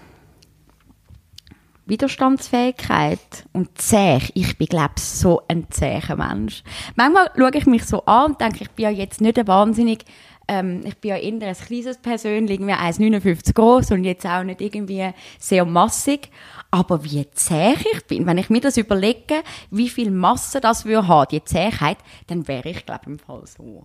Widerstandsfähigkeit 1.86 3.46
und 3.52 3.82
zäh. 3.82 4.20
Ich 4.34 4.58
bin, 4.58 4.68
glaube 4.68 4.94
ich, 4.98 5.04
so 5.04 5.42
ein 5.48 5.68
zäher 5.70 6.16
Mensch. 6.16 6.64
Manchmal 6.96 7.32
schaue 7.36 7.52
ich 7.56 7.66
mich 7.66 7.86
so 7.86 8.06
an 8.06 8.32
und 8.32 8.42
denke, 8.42 8.64
ich 8.64 8.72
bin 8.72 8.84
ja 8.84 8.90
jetzt 8.90 9.22
nicht 9.22 9.38
ein 9.38 9.48
wahnsinnig 9.48 10.06
ähm, 10.52 10.82
ich 10.84 10.98
bin 10.98 11.12
ja 11.12 11.18
eher 11.18 11.48
ein 11.48 11.56
kleines 11.56 11.98
Persönchen, 11.98 12.50
irgendwie 12.50 12.74
1,59 12.74 13.54
groß 13.54 13.92
und 13.92 14.04
jetzt 14.04 14.26
auch 14.26 14.44
nicht 14.44 14.60
irgendwie 14.60 15.10
sehr 15.40 15.64
massig. 15.64 16.30
Aber 16.70 17.06
wie 17.06 17.26
zäh 17.32 17.76
ich 17.94 18.06
bin, 18.06 18.26
wenn 18.26 18.38
ich 18.38 18.50
mir 18.50 18.60
das 18.60 18.76
überlege, 18.76 19.36
wie 19.70 19.88
viel 19.88 20.12
Masse 20.12 20.60
das 20.60 20.84
würde 20.84 21.08
haben, 21.08 21.30
die 21.32 21.44
Zähheit, 21.44 21.98
dann 22.28 22.50
wäre 22.50 22.68
ich, 22.68 22.86
glaube 22.86 23.02
ich, 23.04 23.08
im 23.08 23.20
Fall 23.20 23.44
so. 23.46 23.84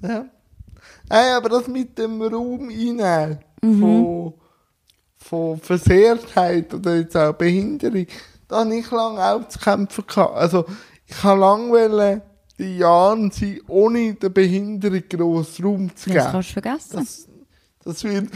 Ja. 0.00 0.26
Hey, 1.10 1.32
aber 1.32 1.48
das 1.48 1.66
mit 1.66 1.98
dem 1.98 2.22
Raum 2.22 2.68
einnehmen 2.68 3.40
mhm. 3.62 3.80
von, 3.80 4.34
von 5.16 5.60
Versehrtheit 5.60 6.72
oder 6.72 6.96
jetzt 6.96 7.16
auch 7.16 7.32
Behinderung, 7.32 8.06
da 8.46 8.60
habe 8.60 8.76
ich 8.76 8.90
lange 8.92 9.20
auch 9.20 9.48
zu 9.48 9.58
kämpfen 9.58 10.04
gehabt. 10.06 10.36
Also, 10.36 10.66
ich 11.06 11.22
habe 11.24 11.40
lange 11.40 12.22
die 12.62 12.78
Jahren 12.78 13.30
sie 13.30 13.62
ohne 13.66 14.14
der 14.14 14.28
Behinderung 14.28 15.02
grossen 15.08 15.64
Raum 15.64 15.96
zu 15.96 16.10
geben. 16.10 16.22
Das 16.22 16.32
kannst 16.32 16.48
du 16.48 16.52
vergessen. 16.52 16.96
Das, 16.96 17.28
das 17.84 18.04
wird, 18.04 18.28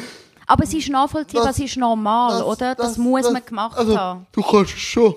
aber 0.47 0.65
es 0.65 0.75
ist 0.75 0.89
nachvollziehbar, 0.89 1.51
es 1.51 1.59
ist 1.59 1.77
normal, 1.77 2.39
das, 2.39 2.43
oder? 2.43 2.75
Das, 2.75 2.89
das 2.89 2.99
muss 2.99 3.31
man 3.31 3.45
gemacht 3.45 3.77
also, 3.77 3.99
haben. 3.99 4.27
Du 4.33 4.43
kannst 4.43 4.75
es 4.75 4.81
schon. 4.81 5.15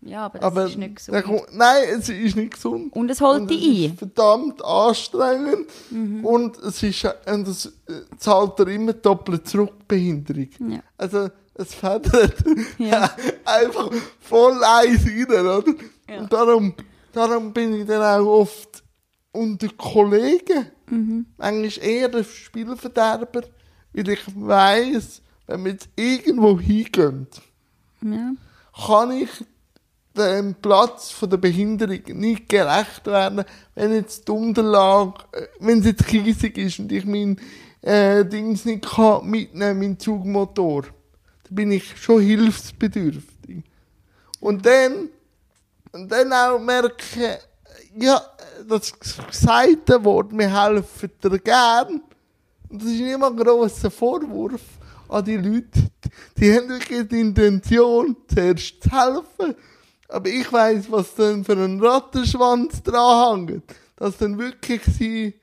Ja, 0.00 0.26
aber 0.26 0.38
das 0.38 0.46
aber 0.46 0.66
ist 0.66 0.78
nicht 0.78 0.96
gesund. 0.96 1.24
nein, 1.52 1.82
es 1.98 2.08
ist 2.08 2.36
nicht 2.36 2.54
gesund. 2.54 2.92
Und 2.92 3.10
es 3.10 3.20
holt 3.20 3.50
dich 3.50 3.62
ein. 3.62 3.92
Ist 3.92 3.98
verdammt 3.98 4.64
anstrengend. 4.64 5.66
Mhm. 5.90 6.24
Und 6.24 6.58
es 6.58 6.82
ist, 6.82 7.04
und 7.26 7.48
es 7.48 7.72
zahlt 8.18 8.58
dir 8.58 8.68
immer 8.68 8.92
doppelt 8.92 9.48
zurück, 9.48 9.72
Behinderung. 9.88 10.48
Ja. 10.68 10.78
Also, 10.96 11.28
es 11.54 11.74
federt 11.74 12.34
ja. 12.78 13.10
einfach 13.44 13.90
voll 14.20 14.62
eins 14.62 15.04
rein, 15.06 15.26
oder? 15.26 15.64
Ja. 16.08 16.18
Und 16.20 16.32
darum, 16.32 16.74
Darum 17.16 17.54
bin 17.54 17.80
ich 17.80 17.86
dann 17.86 18.02
auch 18.02 18.40
oft 18.40 18.84
unter 19.32 19.68
Kollegen. 19.68 20.66
Mhm. 20.90 21.24
Manchmal 21.38 21.88
eher 21.88 22.08
der 22.10 22.24
Spielverderber, 22.24 23.40
weil 23.94 24.08
ich 24.10 24.20
weiss, 24.34 25.22
wenn 25.46 25.64
wir 25.64 25.72
jetzt 25.72 25.88
irgendwo 25.96 26.60
hingehen, 26.60 27.26
ja. 28.02 28.32
kann 28.86 29.12
ich 29.12 29.30
dem 30.14 30.56
Platz 30.56 31.10
von 31.10 31.30
der 31.30 31.38
Behinderung 31.38 32.02
nicht 32.06 32.50
gerecht 32.50 33.06
werden, 33.06 33.46
wenn 33.74 33.94
jetzt 33.94 34.28
die 34.28 34.32
Unterlage, 34.32 35.14
äh, 35.32 35.46
wenn 35.58 35.78
es 35.78 35.86
jetzt 35.86 36.06
kiesig 36.06 36.58
ist 36.58 36.80
und 36.80 36.92
ich 36.92 37.06
mein 37.06 37.40
äh, 37.80 38.26
Dings 38.26 38.66
nicht 38.66 38.84
kann 38.84 39.24
mitnehmen, 39.24 39.78
meinen 39.78 39.98
Zugmotor, 39.98 40.82
dann 40.82 41.54
bin 41.54 41.72
ich 41.72 41.96
schon 41.96 42.20
hilfsbedürftig. 42.20 43.64
Und 44.38 44.66
dann 44.66 45.08
und 45.96 46.12
dann 46.12 46.30
auch 46.30 46.58
merken, 46.58 47.36
ja, 47.98 48.20
das 48.68 48.92
gesagte 49.00 50.04
Wort, 50.04 50.30
wir 50.30 50.62
helfen 50.62 51.10
dir 51.22 51.38
gern. 51.38 52.02
Und 52.68 52.82
das 52.82 52.90
ist 52.90 53.00
immer 53.00 53.28
ein 53.28 53.36
grosser 53.36 53.90
Vorwurf 53.90 54.60
an 55.08 55.24
die 55.24 55.38
Leute. 55.38 55.90
Die 56.36 56.52
haben 56.52 56.68
wirklich 56.68 57.08
die 57.08 57.20
Intention, 57.20 58.14
zuerst 58.28 58.82
zu 58.82 58.90
helfen. 58.90 59.54
Aber 60.08 60.28
ich 60.28 60.52
weiss, 60.52 60.90
was 60.90 61.14
dann 61.14 61.42
für 61.44 61.54
ein 61.54 61.80
Rattenschwanz 61.80 62.82
dran 62.82 63.48
hängt. 63.48 63.74
Dass 63.96 64.18
dann 64.18 64.38
wirklich 64.38 64.82
sie 64.84 65.34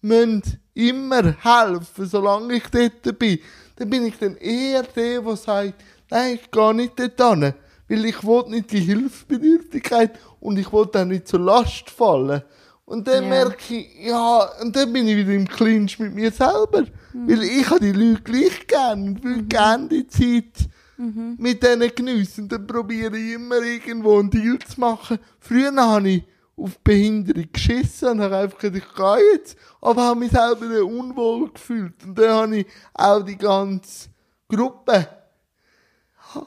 müssen 0.00 0.42
immer 0.74 1.36
helfen, 1.40 2.06
solange 2.06 2.54
ich 2.54 2.66
dort 2.66 3.18
bin. 3.20 3.38
Dann 3.76 3.88
bin 3.88 4.06
ich 4.06 4.18
dann 4.18 4.36
eher 4.36 4.82
der, 4.82 5.20
der 5.20 5.36
sagt, 5.36 5.74
nein, 6.10 6.40
ich 6.42 6.50
gehe 6.50 6.74
nicht 6.74 6.98
dort 6.98 7.38
hin 7.38 7.54
weil 7.92 8.06
ich 8.06 8.24
wollte 8.24 8.52
nicht 8.52 8.72
die 8.72 8.80
Hilfsbedürftigkeit 8.80 10.18
und 10.40 10.58
ich 10.58 10.72
wollte 10.72 11.02
auch 11.02 11.04
nicht 11.04 11.28
zur 11.28 11.40
Last 11.40 11.90
fallen. 11.90 12.42
Und 12.86 13.06
dann 13.06 13.24
ja. 13.24 13.28
merke 13.28 13.76
ich, 13.76 14.06
ja, 14.06 14.48
und 14.62 14.74
dann 14.74 14.92
bin 14.94 15.06
ich 15.06 15.16
wieder 15.18 15.32
im 15.32 15.46
Clinch 15.46 15.98
mit 15.98 16.14
mir 16.14 16.30
selber. 16.30 16.84
Mhm. 17.12 17.28
Weil 17.28 17.42
ich 17.42 17.68
habe 17.68 17.80
die 17.80 17.92
Leute 17.92 18.22
gleich 18.22 18.66
gern 18.66 19.08
und 19.08 19.22
will 19.22 19.36
mhm. 19.36 19.48
gerne 19.48 19.88
die 19.88 20.06
Zeit 20.06 20.70
mhm. 20.96 21.36
mit 21.38 21.62
denen 21.62 21.94
geniessen. 21.94 22.44
Und 22.44 22.52
dann 22.52 22.66
probiere 22.66 23.16
ich 23.16 23.34
immer 23.34 23.60
irgendwo 23.62 24.18
einen 24.18 24.30
Deal 24.30 24.58
zu 24.58 24.80
machen. 24.80 25.18
Früher 25.38 25.74
habe 25.76 26.08
ich 26.08 26.24
auf 26.56 26.78
Behinderung 26.80 27.48
geschissen 27.52 28.08
und 28.08 28.20
habe 28.22 28.38
einfach 28.38 28.58
gesagt, 28.58 28.78
ich 28.78 28.94
gehe 28.94 29.34
jetzt. 29.34 29.56
Aber 29.82 30.02
habe 30.02 30.20
mich 30.20 30.32
selber 30.32 30.82
unwohl 30.82 31.52
gefühlt. 31.52 32.02
Und 32.04 32.18
dann 32.18 32.30
habe 32.30 32.56
ich 32.56 32.66
auch 32.94 33.22
die 33.22 33.36
ganze 33.36 34.08
Gruppe 34.48 35.21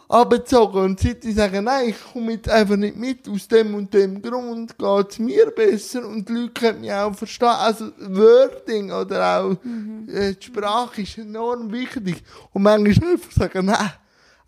abgezogen. 0.10 0.84
Und 0.84 1.00
seit 1.00 1.24
ich 1.26 1.36
sage, 1.36 1.62
nein, 1.62 1.90
ich 1.90 2.14
komme 2.14 2.34
jetzt 2.34 2.50
einfach 2.50 2.76
nicht 2.76 2.96
mit, 2.96 3.28
aus 3.30 3.48
dem 3.48 3.76
und 3.76 3.94
dem 3.94 4.22
Grund 4.22 4.78
geht 4.78 5.10
es 5.10 5.20
mir 5.20 5.52
besser 5.52 6.08
und 6.08 6.28
die 6.28 6.34
Leute 6.34 6.54
können 6.54 6.82
mich 6.82 6.94
auch 6.94 7.16
verstehen. 7.16 7.48
Also 7.48 7.92
Wording 8.00 8.92
oder 8.92 9.40
auch 9.40 9.64
mhm. 9.64 10.08
äh, 10.10 10.34
die 10.34 10.46
Sprache 10.46 11.02
ist 11.02 11.18
enorm 11.18 11.72
wichtig. 11.72 12.24
Und 12.54 12.64
manchmal 12.64 13.12
einfach 13.12 13.32
sagen, 13.36 13.66
nein, 13.66 13.92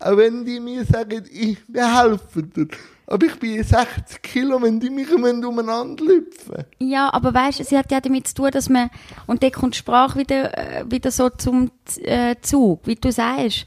Auch 0.00 0.16
wenn 0.16 0.44
die 0.44 0.60
mir 0.60 0.84
sagen, 0.84 1.24
ich, 1.30 1.58
wir 1.66 2.00
helfen 2.00 2.52
dir. 2.54 2.68
Aber 3.06 3.26
ich 3.26 3.38
bin 3.38 3.62
60 3.62 4.20
Kilo, 4.22 4.60
wenn 4.60 4.78
die 4.78 4.90
mich 4.90 5.10
umeinander 5.10 6.04
lüpfen. 6.04 6.64
Ja, 6.78 7.12
aber 7.12 7.32
weißt, 7.32 7.64
sie 7.64 7.78
hat 7.78 7.90
ja 7.90 8.00
damit 8.00 8.28
zu 8.28 8.34
tun, 8.34 8.50
dass 8.50 8.68
man, 8.68 8.90
und 9.26 9.42
dann 9.42 9.50
kommt 9.50 9.74
die 9.74 9.78
Sprache 9.78 10.18
wieder, 10.18 10.56
äh, 10.56 10.84
wieder 10.90 11.10
so 11.10 11.30
zum 11.30 11.70
äh, 12.02 12.36
Zug, 12.42 12.86
wie 12.86 12.96
du 12.96 13.10
sagst, 13.10 13.66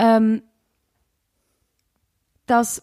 ähm, 0.00 0.42
dass 2.46 2.82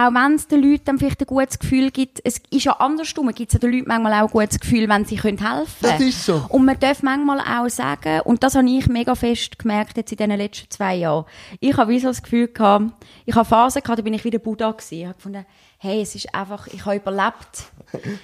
auch 0.00 0.14
wenn 0.14 0.34
es 0.36 0.46
den 0.46 0.62
Leuten 0.62 0.84
dann 0.84 0.98
vielleicht 1.00 1.20
ein 1.22 1.26
gutes 1.26 1.58
Gefühl 1.58 1.90
gibt, 1.90 2.20
es 2.22 2.40
ist 2.50 2.64
ja 2.64 2.74
andersrum, 2.74 3.26
gibt 3.34 3.52
es 3.52 3.54
ja 3.54 3.58
den 3.58 3.72
Leuten 3.72 3.88
manchmal 3.88 4.12
auch 4.12 4.28
ein 4.28 4.30
gutes 4.30 4.60
Gefühl, 4.60 4.88
wenn 4.88 5.04
sie 5.04 5.16
können 5.16 5.38
helfen 5.38 5.74
können. 5.80 5.98
Das 5.98 6.00
ist 6.00 6.24
so. 6.24 6.46
Und 6.50 6.64
man 6.66 6.78
darf 6.78 7.02
manchmal 7.02 7.40
auch 7.40 7.68
sagen, 7.68 8.20
und 8.20 8.44
das 8.44 8.54
habe 8.54 8.70
ich 8.70 8.86
mega 8.86 9.16
fest 9.16 9.58
gemerkt 9.58 9.96
jetzt 9.96 10.12
in 10.12 10.18
den 10.18 10.30
letzten 10.30 10.70
zwei 10.70 10.94
Jahren, 10.94 11.24
ich 11.58 11.76
habe 11.76 11.90
wie 11.90 11.98
so 11.98 12.06
das 12.06 12.22
Gefühl 12.22 12.46
gehabt, 12.46 12.92
ich 13.26 13.34
habe 13.34 13.44
Phasen 13.44 13.82
gehabt, 13.82 13.98
da 13.98 14.02
bin 14.04 14.14
ich 14.14 14.22
wieder 14.22 14.38
Buddha 14.38 14.70
gewesen. 14.70 14.94
Ich 14.94 15.04
habe 15.04 15.14
gefunden, 15.16 15.46
hey, 15.78 16.00
es 16.00 16.14
ist 16.14 16.32
einfach, 16.32 16.68
ich 16.68 16.84
habe 16.86 16.96
überlebt. 16.96 17.64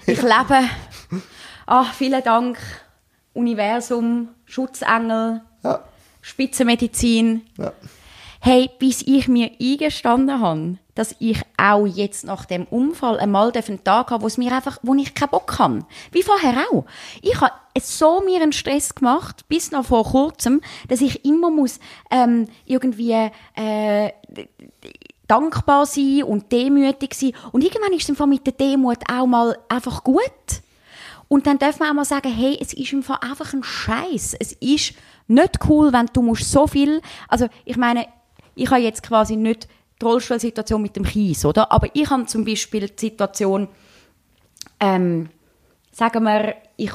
Ich 0.06 0.22
lebe. 0.22 0.68
Ah, 1.66 1.84
vielen 1.86 2.22
Dank, 2.22 2.56
Universum, 3.32 4.28
Schutzengel, 4.44 5.40
Ja. 5.64 5.80
Spitzenmedizin 6.20 7.42
Ja. 7.58 7.72
Hey, 8.44 8.68
bis 8.78 9.00
ich 9.00 9.26
mir 9.26 9.52
eingestanden 9.58 10.38
habe, 10.38 10.76
dass 10.94 11.16
ich 11.18 11.40
auch 11.56 11.86
jetzt 11.86 12.26
nach 12.26 12.44
dem 12.44 12.66
Unfall 12.66 13.18
einmal 13.18 13.50
einen 13.50 13.82
Tag 13.82 14.10
habe, 14.10 14.22
wo 14.22 14.26
es 14.26 14.36
mir 14.36 14.52
einfach, 14.52 14.78
wo 14.82 14.94
ich 14.94 15.14
keinen 15.14 15.30
Bock 15.30 15.58
habe. 15.58 15.86
Wie 16.12 16.22
vorher 16.22 16.66
auch. 16.70 16.84
Ich 17.22 17.40
habe 17.40 17.54
so 17.80 18.20
mir 18.20 18.42
einen 18.42 18.52
Stress 18.52 18.94
gemacht, 18.94 19.48
bis 19.48 19.70
noch 19.70 19.86
vor 19.86 20.04
kurzem, 20.04 20.60
dass 20.88 21.00
ich 21.00 21.24
immer 21.24 21.50
muss, 21.50 21.80
ähm, 22.10 22.46
irgendwie, 22.66 23.30
äh, 23.54 24.12
dankbar 25.26 25.86
sein 25.86 26.24
und 26.24 26.52
demütig 26.52 27.14
sein. 27.14 27.32
Und 27.50 27.64
irgendwann 27.64 27.94
ist 27.94 28.10
es 28.10 28.20
im 28.20 28.28
mit 28.28 28.44
der 28.44 28.52
Demut 28.52 28.98
auch 29.10 29.26
mal 29.26 29.56
einfach 29.70 30.04
gut. 30.04 30.20
Und 31.28 31.46
dann 31.46 31.58
darf 31.58 31.78
man 31.78 31.88
auch 31.88 31.94
mal 31.94 32.04
sagen, 32.04 32.30
hey, 32.30 32.58
es 32.60 32.74
ist 32.74 32.92
im 32.92 33.02
Fall 33.02 33.20
einfach 33.22 33.54
ein 33.54 33.64
Scheiß. 33.64 34.36
Es 34.38 34.52
ist 34.52 34.92
nicht 35.28 35.58
cool, 35.66 35.94
wenn 35.94 36.10
du 36.12 36.20
musst 36.20 36.52
so 36.52 36.66
viel, 36.66 37.00
also 37.26 37.48
ich 37.64 37.78
meine, 37.78 38.06
ich 38.54 38.70
habe 38.70 38.80
jetzt 38.80 39.02
quasi 39.02 39.36
nicht 39.36 39.68
die 40.00 40.04
Rollstuhlsituation 40.04 40.82
mit 40.82 40.96
dem 40.96 41.04
Kies, 41.04 41.44
oder? 41.44 41.70
Aber 41.70 41.88
ich 41.92 42.08
habe 42.10 42.26
zum 42.26 42.44
Beispiel 42.44 42.88
die 42.88 43.06
Situation, 43.06 43.68
ähm, 44.80 45.28
sagen 45.92 46.24
wir, 46.24 46.56
ich 46.76 46.92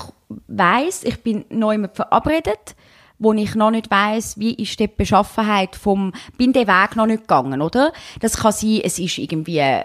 weiß, 0.47 1.03
ich 1.05 1.24
bin 1.24 1.45
neu 1.49 1.78
mit 1.78 1.95
verabredet, 1.95 2.76
wo 3.18 3.34
ich 3.34 3.55
noch 3.55 3.72
nicht 3.72 3.91
weiß, 3.91 4.39
wie 4.39 4.53
ist 4.53 4.80
die 4.80 4.88
Beschaffenheit 4.88 5.76
vom, 5.76 6.14
bin 6.38 6.53
den 6.53 6.68
Weg 6.68 6.95
noch 6.95 7.05
nicht 7.05 7.24
gegangen, 7.24 7.62
oder? 7.62 7.91
Das 8.22 8.38
kann 8.38 8.53
sein, 8.53 8.82
es 8.84 8.97
ist 8.97 9.18
irgendwie, 9.18 9.60
äh, 9.60 9.84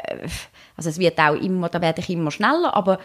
also 0.77 0.91
es 0.91 0.99
wird 0.99 1.18
auch 1.18 1.35
immer, 1.35 1.68
da 1.68 1.81
werde 1.81 2.01
ich 2.01 2.11
immer 2.11 2.31
schneller, 2.31 2.75
aber 2.75 2.99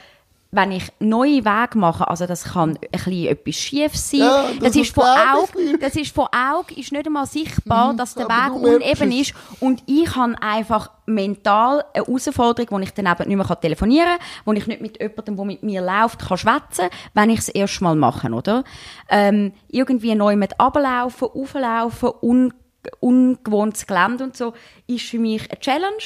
wenn 0.51 0.71
ich 0.71 0.85
neue 0.99 1.45
Wege 1.45 1.77
mache, 1.77 2.07
also 2.07 2.25
das 2.25 2.43
kann 2.43 2.71
ein 2.71 2.77
bisschen 2.91 3.27
etwas 3.27 3.55
schief 3.55 3.95
sein, 3.95 4.21
Ja, 4.21 4.45
das, 4.59 4.73
das 4.73 4.75
ist 4.77 4.95
von 4.95 5.03
Auge, 5.03 5.77
das 5.79 5.95
ist 5.95 6.15
von 6.15 6.25
Auge 6.31 6.73
ist 6.73 6.91
nicht 6.91 7.05
einmal 7.05 7.27
sichtbar, 7.27 7.93
dass 7.93 8.15
der 8.15 8.25
Mhm, 8.25 8.31
Weg 8.63 8.73
uneben 8.73 9.11
ist 9.11 9.33
und 9.59 9.83
ich 9.85 10.15
habe 10.15 10.35
einfach 10.41 10.89
mental 11.05 11.83
eine 11.93 12.03
Herausforderung, 12.05 12.67
wo 12.71 12.79
ich 12.79 12.91
dann 12.93 13.05
eben 13.05 13.27
nicht 13.29 13.37
mehr 13.47 13.59
telefonieren 13.59 14.17
kann, 14.17 14.27
wo 14.45 14.53
ich 14.53 14.65
nicht 14.65 14.81
mit 14.81 14.99
jemandem, 14.99 15.35
der 15.35 15.45
mit 15.45 15.61
mir 15.61 15.81
läuft, 15.81 16.27
kann 16.27 16.37
schwätzen, 16.37 16.89
wenn 17.13 17.29
ich 17.29 17.39
es 17.39 17.49
erst 17.49 17.81
mal 17.81 17.95
mache, 17.95 18.31
oder? 18.31 18.63
Ähm, 19.07 19.53
irgendwie 19.67 20.15
neu 20.15 20.35
mit 20.35 20.59
runterlaufen, 20.59 21.27
auflaufen, 21.31 22.09
un 22.21 22.53
ungewohntes 23.01 23.85
Gelände 23.85 24.23
und 24.23 24.37
so, 24.37 24.53
ist 24.87 25.05
für 25.05 25.19
mich 25.19 25.51
eine 25.51 25.59
Challenge. 25.59 26.01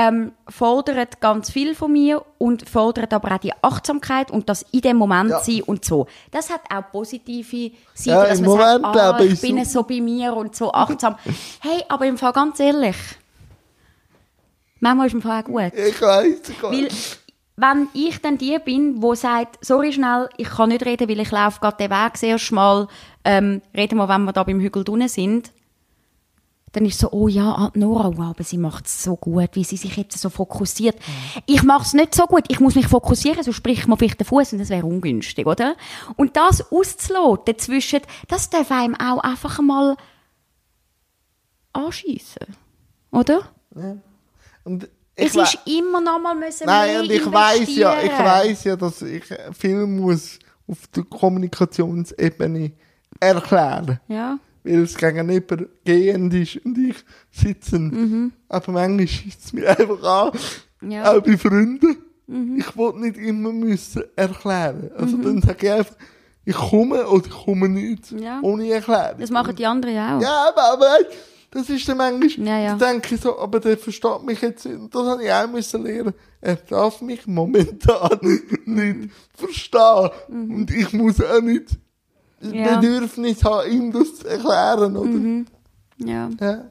Ähm, 0.00 0.32
fordert 0.48 1.20
ganz 1.20 1.50
viel 1.50 1.74
von 1.74 1.90
mir 1.90 2.24
und 2.38 2.68
fordert 2.68 3.12
aber 3.12 3.34
auch 3.34 3.38
die 3.38 3.52
Achtsamkeit 3.62 4.30
und 4.30 4.48
das 4.48 4.64
in 4.70 4.82
dem 4.82 4.96
Moment 4.96 5.30
Ja. 5.30 5.40
sein 5.40 5.62
und 5.62 5.84
so. 5.84 6.06
Das 6.30 6.50
hat 6.50 6.60
auch 6.72 6.88
positive 6.92 7.72
Seiten, 7.94 8.10
Ja, 8.10 8.26
dass 8.28 8.40
man 8.40 8.50
Moment, 8.50 8.84
sagt, 8.84 8.96
ah, 8.96 9.18
ich, 9.20 9.32
ich 9.32 9.40
bin 9.40 9.64
so- 9.64 9.70
so 9.80 9.82
bei 9.82 10.00
mir 10.00 10.36
und 10.36 10.54
so 10.54 10.72
achtsam. 10.72 11.16
hey, 11.60 11.82
aber 11.88 12.06
im 12.06 12.16
Fall 12.16 12.32
ganz 12.32 12.60
ehrlich, 12.60 12.96
manchmal 14.80 15.06
ist 15.08 15.14
im 15.14 15.22
Fall 15.22 15.42
auch 15.42 15.46
gut. 15.46 15.72
Ich 15.74 16.00
weiß, 16.00 16.36
ich 16.48 16.62
Weil, 16.62 16.84
weiß. 16.84 17.18
wenn 17.56 17.88
ich 17.94 18.20
dann 18.22 18.38
die 18.38 18.58
bin, 18.64 19.02
wo 19.02 19.14
sagt, 19.14 19.64
sorry 19.64 19.92
schnell, 19.92 20.28
ich 20.36 20.48
kann 20.48 20.68
nicht 20.68 20.84
reden, 20.86 21.08
weil 21.08 21.20
ich 21.20 21.30
laufe 21.30 21.60
gerade 21.60 21.76
den 21.76 21.90
Weg 21.90 22.16
sehr 22.18 22.38
schmal, 22.38 22.86
ähm, 23.24 23.62
reden 23.76 23.96
wir, 23.98 24.08
wenn 24.08 24.24
wir 24.24 24.32
da 24.32 24.44
beim 24.44 24.60
Hügel 24.60 24.84
drinnen 24.84 25.08
sind, 25.08 25.50
dann 26.72 26.84
ist 26.84 26.98
so, 26.98 27.10
oh 27.12 27.28
ja, 27.28 27.70
Nora, 27.74 28.16
wow, 28.16 28.30
aber 28.30 28.44
sie 28.44 28.58
macht 28.58 28.86
es 28.86 29.02
so 29.02 29.16
gut, 29.16 29.50
wie 29.52 29.64
sie 29.64 29.76
sich 29.76 29.96
jetzt 29.96 30.18
so 30.18 30.30
fokussiert. 30.30 30.96
Ich 31.46 31.62
mache 31.62 31.82
es 31.82 31.94
nicht 31.94 32.14
so 32.14 32.26
gut, 32.26 32.44
ich 32.48 32.60
muss 32.60 32.74
mich 32.74 32.86
fokussieren, 32.86 33.42
sonst 33.42 33.56
spricht 33.56 33.86
man 33.88 33.98
vielleicht 33.98 34.20
den 34.20 34.26
Fuß 34.26 34.52
und 34.52 34.58
das 34.58 34.68
wäre 34.68 34.86
ungünstig, 34.86 35.46
oder? 35.46 35.76
Und 36.16 36.36
das 36.36 36.72
auszuloten 36.72 37.54
dazwischen, 37.54 38.00
das 38.28 38.50
darf 38.50 38.70
einem 38.70 38.94
auch 38.94 39.18
einfach 39.18 39.60
mal 39.60 39.96
anschiessen, 41.72 42.56
oder? 43.10 43.40
Und 44.64 44.88
ich 45.16 45.34
Es 45.34 45.34
ist 45.34 45.58
immer 45.66 46.00
noch 46.00 46.20
mal 46.20 46.34
müssen 46.34 46.66
Nein, 46.66 47.00
und 47.00 47.10
ich 47.10 47.24
weiß 47.30 47.76
ja, 47.76 48.00
ich 48.02 48.12
weiß 48.12 48.64
ja, 48.64 48.76
dass 48.76 49.02
ich 49.02 49.24
viel 49.58 49.86
muss 49.86 50.38
auf 50.68 50.86
der 50.94 51.04
Kommunikationsebene 51.04 52.72
erklären. 53.18 54.00
Ja. 54.06 54.38
Weil 54.64 54.82
es 54.82 54.96
gegenüber 54.96 55.56
gehend 55.84 56.34
ist 56.34 56.64
und 56.64 56.76
ich 56.78 56.96
sitzen. 57.30 58.32
Aber 58.48 58.72
manchmal 58.72 59.06
schießt 59.08 59.44
es 59.46 59.52
mir 59.52 59.68
einfach 59.70 60.02
an. 60.02 60.38
Mhm. 60.80 60.90
Ja. 60.90 61.12
Mhm. 61.12 61.18
Auch 61.18 61.22
bei 61.22 61.36
Freunden. 61.36 61.96
Ich 62.58 62.76
wollte 62.76 63.00
nicht 63.00 63.16
immer 63.16 63.52
müssen 63.52 64.02
erklären. 64.14 64.90
Also 64.96 65.16
dann 65.16 65.40
sage 65.40 65.66
ich 65.66 65.72
einfach, 65.72 65.96
ich 66.44 66.54
komme 66.54 67.06
oder 67.08 67.24
ich 67.26 67.30
komme 67.32 67.68
nicht. 67.70 68.10
Ja. 68.12 68.40
Ohne 68.42 68.70
Erklärung. 68.70 69.18
Das 69.20 69.30
machen 69.30 69.56
die 69.56 69.64
anderen 69.64 69.94
ja 69.94 70.16
auch. 70.18 70.22
Ja, 70.22 70.48
aber, 70.48 70.72
aber 70.74 70.96
das 71.50 71.70
ist 71.70 71.88
dann 71.88 71.96
manchmal, 71.96 72.46
Ja, 72.46 72.58
ja. 72.58 72.76
da 72.76 72.92
denke 72.92 73.14
ich 73.14 73.20
so, 73.22 73.38
aber 73.38 73.60
der 73.60 73.78
versteht 73.78 74.22
mich 74.24 74.42
jetzt 74.42 74.66
nicht. 74.66 74.78
Und 74.78 74.94
das 74.94 75.06
habe 75.06 75.24
ich 75.24 75.32
auch 75.32 75.48
müssen 75.48 75.82
lernen. 75.84 76.12
Er 76.42 76.56
darf 76.56 77.00
mich 77.00 77.26
momentan 77.26 78.18
nicht 78.66 79.10
verstehen. 79.34 80.10
Und 80.28 80.70
ich 80.70 80.92
muss 80.92 81.22
auch 81.22 81.40
nicht 81.40 81.70
Mhm. 81.72 81.76
Ja. 82.40 82.50
Mhm. 82.50 82.80
Bedürfnis 82.80 83.44
haben, 83.44 83.70
ihm 83.70 83.92
das 83.92 84.16
zu 84.16 84.28
erklären, 84.28 84.96
oder? 84.96 85.44
Ja. 85.98 86.30
Ja. 86.40 86.64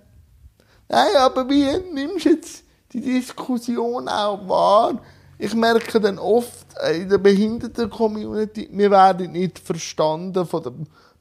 Nein, 0.90 1.16
aber 1.18 1.50
wie 1.50 1.66
nimmst 1.94 2.26
du 2.26 2.30
jetzt 2.30 2.64
die 2.94 3.02
Diskussion 3.02 4.08
auch 4.08 4.48
wahr? 4.48 5.02
Ich 5.38 5.54
merke 5.54 6.00
dann 6.00 6.18
oft 6.18 6.66
in 6.96 7.10
der 7.10 7.18
Behinderten-Community, 7.18 8.70
wir 8.72 8.90
werden 8.90 9.34
nicht 9.34 9.60
verstanden 9.60 10.46
von 10.46 10.64
der 10.64 10.74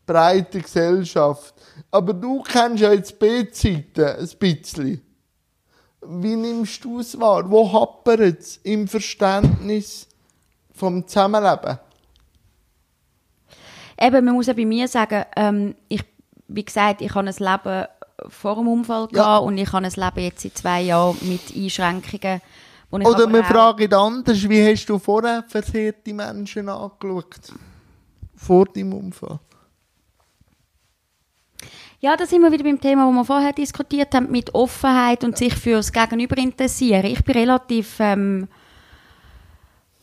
breiten 0.07 0.63
Gesellschaft. 0.63 1.55
Aber 1.91 2.15
du 2.15 2.43
kennst 2.43 2.83
ja 2.83 2.93
jetzt 2.93 3.19
B-Seiten 3.19 4.05
ein 4.05 4.29
bisschen. 4.39 5.03
Wie 6.01 6.37
nimmst 6.37 6.85
du 6.85 7.01
es 7.01 7.19
wahr? 7.19 7.51
Wo 7.51 7.71
hapert 7.73 8.39
es 8.39 8.59
im 8.63 8.87
Verständnis 8.87 10.07
vom 10.73 11.07
Zusammenleben? 11.07 11.79
Eben, 14.01 14.25
man 14.25 14.35
muss 14.35 14.47
ja 14.47 14.53
bei 14.53 14.67
mir 14.67 14.89
sagen, 14.89 15.25
ähm, 15.37 15.75
ich, 15.89 16.03
wie 16.49 16.65
gesagt, 16.65 17.01
ich 17.01 17.15
habe 17.15 17.29
ein 17.29 17.35
Leben 17.39 17.87
vor 18.29 18.57
dem 18.57 18.69
Unfall 18.69 19.09
Ja. 19.13 19.23
gehabt 19.23 19.47
und 19.47 19.59
ich 19.59 19.73
habe 19.73 19.87
ein 19.87 19.93
Leben 19.93 20.21
jetzt 20.25 20.45
in 20.45 20.55
zwei 20.55 20.83
Jahren 20.83 21.17
mit 21.23 21.41
Einschränkungen. 21.55 22.41
Oder 22.91 23.31
wir 23.31 23.45
fragen 23.45 23.93
anders, 23.93 24.49
wie 24.49 24.65
hast 24.65 24.87
du 24.87 24.99
vorher 24.99 25.45
versehrte 25.49 26.15
Menschen 26.15 26.69
angeschaut? 26.69 27.53
Vor 28.37 28.67
deinem 28.67 28.93
Unfall? 28.95 29.41
Ja, 32.01 32.17
da 32.17 32.27
sind 32.27 32.43
wir 32.43 32.53
wieder 32.53 32.63
beim 32.65 32.81
Thema, 32.81 33.07
das 33.07 33.15
wir 33.15 33.25
vorher 33.25 33.53
diskutiert 33.53 34.15
haben, 34.15 34.31
mit 34.31 34.55
Offenheit 34.55 35.25
und 35.25 35.37
sich 35.37 35.55
fürs 35.55 35.91
Gegenüber 35.93 36.37
interessieren. 36.37 37.07
Ich 37.07 37.25
bin 37.25 37.35
relativ, 37.37 37.97
ähm, 38.01 38.49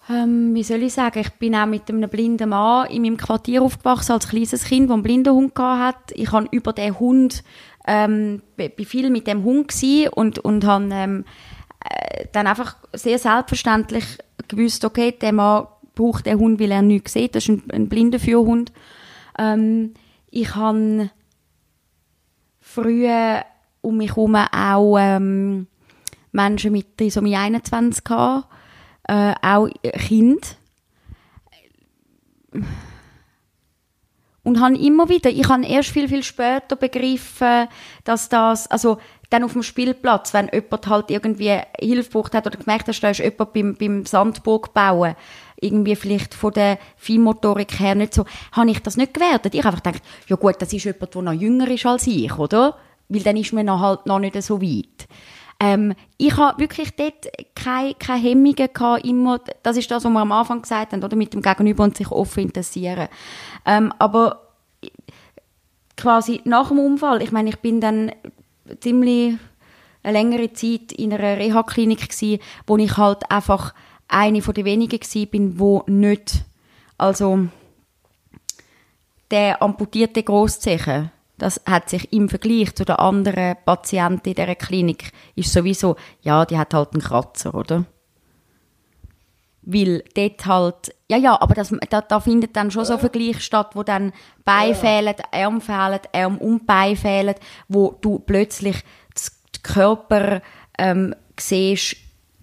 ähm, 0.10 0.54
wie 0.54 0.64
soll 0.64 0.84
ich 0.84 0.94
sagen, 0.94 1.20
ich 1.20 1.32
bin 1.34 1.56
auch 1.56 1.66
mit 1.66 1.90
einem 1.90 2.10
blinden 2.10 2.50
Mann 2.50 2.88
in 2.88 3.04
meinem 3.04 3.18
Quartier 3.18 3.62
aufgewachsen, 3.62 4.12
als 4.14 4.28
kleines 4.28 4.66
Kind, 4.66 4.90
der 4.90 4.96
einen 4.96 5.04
blinden 5.04 5.34
Hund 5.34 5.58
hat. 5.58 6.12
Ich 6.14 6.32
habe 6.32 6.48
über 6.52 6.74
den 6.74 7.00
Hund, 7.00 7.44
ähm, 7.88 8.42
bin 8.56 8.86
viel 8.86 9.10
mit 9.10 9.28
dem 9.28 9.44
Hund 9.44 9.74
und, 10.14 10.40
und 10.40 10.66
habe 10.66 10.90
ähm, 10.92 11.26
äh, 11.90 12.26
dann 12.32 12.48
einfach 12.48 12.76
sehr 12.94 13.18
selbstverständlich 13.18 14.18
gewusst, 14.48 14.84
okay, 14.84 15.12
der 15.12 15.34
Mann 15.34 15.68
braucht 15.96 16.26
den 16.26 16.40
Hund, 16.40 16.60
weil 16.60 16.72
er 16.72 16.82
nichts 16.82 17.14
sieht. 17.14 17.36
Das 17.36 17.44
ist 17.44 17.50
ein, 17.50 17.64
ein 17.72 17.90
blinder 17.90 18.20
Führhund. 18.20 18.74
Ähm, 19.38 19.94
ich 20.30 20.56
habe 20.56 21.12
früher 22.60 23.44
um 23.82 23.98
mich 23.98 24.16
herum 24.16 24.36
auch 24.36 24.98
ähm, 24.98 25.68
Menschen 26.32 26.72
mit 26.72 26.98
Trisomie 26.98 27.36
21 27.36 28.04
gehabt, 28.04 28.48
äh, 29.08 29.34
auch 29.42 29.68
Kind. 29.82 30.58
Und 34.44 34.60
habe 34.60 34.78
immer 34.78 35.08
wieder, 35.08 35.30
ich 35.30 35.48
habe 35.48 35.66
erst 35.66 35.90
viel, 35.90 36.10
viel 36.10 36.24
später 36.24 36.76
begriffen, 36.76 37.68
dass 38.04 38.28
das, 38.28 38.70
also 38.70 38.98
dann 39.30 39.44
auf 39.44 39.54
dem 39.54 39.64
Spielplatz, 39.64 40.34
wenn 40.34 40.50
jemand 40.54 40.88
halt 40.88 41.10
irgendwie 41.10 41.60
Hilfe 41.80 42.10
gebraucht 42.10 42.36
hat 42.36 42.46
oder 42.46 42.58
gemerkt 42.58 42.88
hat, 42.88 43.04
da 43.04 43.10
ist 43.10 43.20
jemand 43.20 43.54
beim, 43.54 43.76
beim 43.76 44.06
Sandburg 44.06 44.74
bauen, 44.74 45.16
irgendwie 45.60 45.96
vielleicht 45.96 46.34
von 46.34 46.52
der 46.52 46.78
Feinmotorik 46.98 47.80
her 47.80 47.96
nicht 47.96 48.14
so, 48.14 48.26
habe 48.52 48.70
ich 48.70 48.80
das 48.80 48.98
nicht 48.98 49.14
gewertet. 49.14 49.56
Ich 49.56 49.64
habe 49.64 49.76
einfach 49.76 49.84
gedacht, 49.84 50.04
ja 50.28 50.36
gut, 50.36 50.56
das 50.60 50.74
ist 50.74 50.84
jemand, 50.84 51.16
der 51.16 51.22
noch 51.22 51.34
jünger 51.34 51.70
ist 51.70 51.86
als 51.86 52.06
ich, 52.08 52.38
oder? 52.38 52.78
Weil 53.08 53.24
dann 53.24 53.38
ist 53.38 53.54
man 53.54 53.66
noch 53.66 53.80
halt 53.80 54.06
noch 54.06 54.20
nicht 54.20 54.42
so 54.44 54.62
weit. 54.62 55.08
Ähm, 55.64 55.94
ich 56.18 56.36
habe 56.36 56.60
wirklich 56.60 56.94
dort 56.98 57.30
keine, 57.56 57.94
keine 57.94 58.22
Hemmungen 58.22 58.68
gehabt, 58.74 59.06
immer, 59.06 59.40
das 59.64 59.78
ist 59.78 59.90
das, 59.90 60.04
was 60.04 60.12
wir 60.12 60.20
am 60.20 60.34
Anfang 60.34 60.62
gesagt 60.62 60.92
haben, 60.92 61.02
oder, 61.02 61.16
mit 61.16 61.34
dem 61.34 61.42
Gegenüber 61.42 61.86
und 61.86 61.96
sich 61.96 62.12
offen 62.12 62.44
interessieren. 62.44 63.08
Ähm, 63.66 63.94
aber 63.98 64.50
quasi 65.96 66.42
nach 66.44 66.68
dem 66.68 66.80
Unfall, 66.80 67.22
ich 67.22 67.32
meine, 67.32 67.48
ich 67.48 67.60
bin 67.60 67.80
dann 67.80 68.12
ziemlich 68.82 69.38
eine 70.04 70.18
längere 70.18 70.52
Zeit 70.52 70.92
in 70.92 71.14
einer 71.14 71.38
Reha-Klinik 71.38 72.10
gsi, 72.10 72.42
wo 72.68 72.76
ich 72.76 72.98
halt 72.98 73.32
einfach 73.32 73.74
eine 74.10 74.42
von 74.42 74.54
den 74.54 74.66
wenigen 74.66 75.00
gsi 75.00 75.28
bin, 75.28 75.60
wo 75.60 75.86
nicht, 75.88 76.44
also 76.98 77.48
der 79.32 79.62
amputierte 79.62 80.24
Großzeichen, 80.24 81.10
das 81.44 81.62
hat 81.66 81.90
sich 81.90 82.14
im 82.14 82.30
Vergleich 82.30 82.74
zu 82.74 82.86
den 82.86 82.96
anderen 82.96 83.58
Patienten 83.66 84.30
in 84.30 84.36
dieser 84.36 84.56
Klinik, 84.56 85.12
ist 85.36 85.52
sowieso, 85.52 85.98
ja, 86.22 86.46
die 86.46 86.58
hat 86.58 86.74
halt 86.74 86.94
einen 86.94 87.02
Kratzer, 87.02 87.54
oder? 87.54 87.84
Weil 89.62 90.04
dort 90.16 90.46
halt, 90.46 90.96
ja, 91.10 91.18
ja, 91.18 91.42
aber 91.42 91.54
das, 91.54 91.76
da, 91.90 92.00
da 92.00 92.20
findet 92.22 92.56
dann 92.56 92.72
schon 92.72 92.86
so 92.86 92.94
ein 92.94 93.00
Vergleich 93.00 93.42
statt, 93.42 93.72
wo 93.74 93.84
dann 93.84 94.14
Beine 94.46 94.70
ja. 94.72 94.76
fehlen, 94.76 95.16
Arme 95.32 95.60
fehlen, 95.60 96.00
Arme 96.14 96.40
und 96.40 96.66
Beine 96.66 96.96
fehlen, 96.96 97.36
wo 97.68 97.98
du 98.00 98.20
plötzlich 98.20 98.78
den 98.78 99.64
Körper 99.64 100.42
ähm, 100.78 101.14
siehst, 101.38 101.98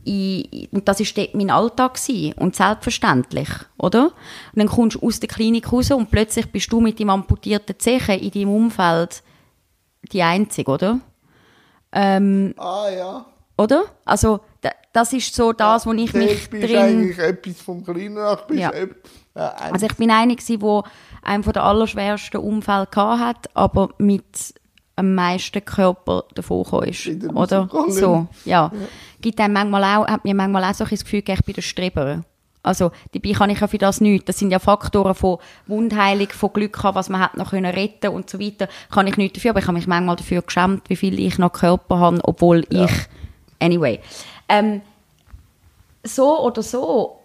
in, 0.05 0.69
und 0.73 0.89
das 0.89 1.01
ist 1.01 1.17
mein 1.35 1.51
Alltag 1.51 1.95
gewesen. 1.95 2.33
und 2.35 2.57
selbstverständlich, 2.57 3.49
oder? 3.77 4.05
Und 4.07 4.13
dann 4.57 4.69
kommst 4.69 4.97
du 4.97 5.07
aus 5.07 5.21
der 5.21 5.29
Klinik 5.29 5.73
raus 5.73 5.91
und 5.91 6.11
plötzlich 6.11 6.51
bist 6.51 6.73
du 6.73 6.81
mit 6.81 6.99
dem 6.99 7.11
amputierten 7.11 7.79
Zeche 7.79 8.15
in 8.15 8.31
deinem 8.31 8.55
Umfeld 8.55 9.23
die 10.13 10.23
Einzige, 10.23 10.71
oder? 10.71 11.01
Ähm, 11.93 12.55
ah 12.57 12.89
ja. 12.89 13.27
Oder? 13.57 13.85
Also 14.05 14.41
das 14.93 15.13
ist 15.13 15.35
so 15.35 15.53
das, 15.53 15.87
wo 15.87 15.93
ich 15.93 16.13
mich 16.15 16.49
bist 16.51 16.65
drin... 16.65 16.79
eigentlich 16.79 17.19
etwas 17.19 17.61
vom 17.61 17.85
Kleinen 17.85 18.15
nach 18.15 18.49
ja. 18.51 18.73
Also 19.35 19.87
ich 19.87 19.97
bin 19.97 20.11
eine 20.11 20.37
wo 20.59 20.83
einem 21.23 21.43
der 21.43 21.63
allerschwersten 21.63 22.41
Unfälle 22.41 22.89
hat, 22.95 23.49
aber 23.55 23.91
mit 23.99 24.55
am 25.01 25.15
meisten 25.15 25.65
Körper 25.65 26.25
davon 26.35 26.85
ist, 26.85 27.09
oder? 27.35 27.69
So, 27.89 28.29
ja. 28.45 28.71
ja. 28.73 28.73
Gibt 29.21 29.41
einem 29.41 29.55
manchmal 29.55 29.85
auch, 29.85 30.07
hat 30.07 30.25
mir 30.25 30.35
manchmal 30.35 30.65
auch 30.65 30.75
so 30.75 30.85
ein 30.85 30.91
Gefühl, 30.91 31.23
ich 31.27 31.43
bin 31.43 31.55
der 31.55 31.63
Streber. 31.63 32.23
Also, 32.63 32.93
dabei 33.13 33.33
kann 33.33 33.49
ich 33.49 33.61
ja 33.61 33.67
für 33.67 33.79
das 33.79 34.03
nichts. 34.03 34.27
Das 34.27 34.39
sind 34.39 34.51
ja 34.51 34.59
Faktoren 34.59 35.15
von 35.15 35.39
Wundheilung, 35.67 36.29
von 36.29 36.53
Glück 36.53 36.83
haben, 36.83 36.95
was 36.95 37.09
man 37.09 37.23
hat 37.23 37.37
noch 37.37 37.51
können 37.51 37.73
retten 37.73 38.09
und 38.09 38.29
so 38.29 38.39
weiter. 38.39 38.69
Kann 38.91 39.07
ich 39.07 39.17
nichts 39.17 39.37
dafür, 39.37 39.53
aber 39.53 39.61
ich 39.61 39.67
habe 39.67 39.79
mich 39.79 39.87
manchmal 39.87 40.17
dafür 40.17 40.43
geschämt, 40.43 40.83
wie 40.89 40.97
viel 40.97 41.19
ich 41.19 41.39
noch 41.39 41.53
Körper 41.53 41.99
habe, 41.99 42.21
obwohl 42.23 42.67
ja. 42.69 42.85
ich, 42.85 42.93
anyway. 43.59 44.01
Ähm, 44.51 44.83
so 46.05 46.45
oder 46.45 46.63
so, 46.63 47.21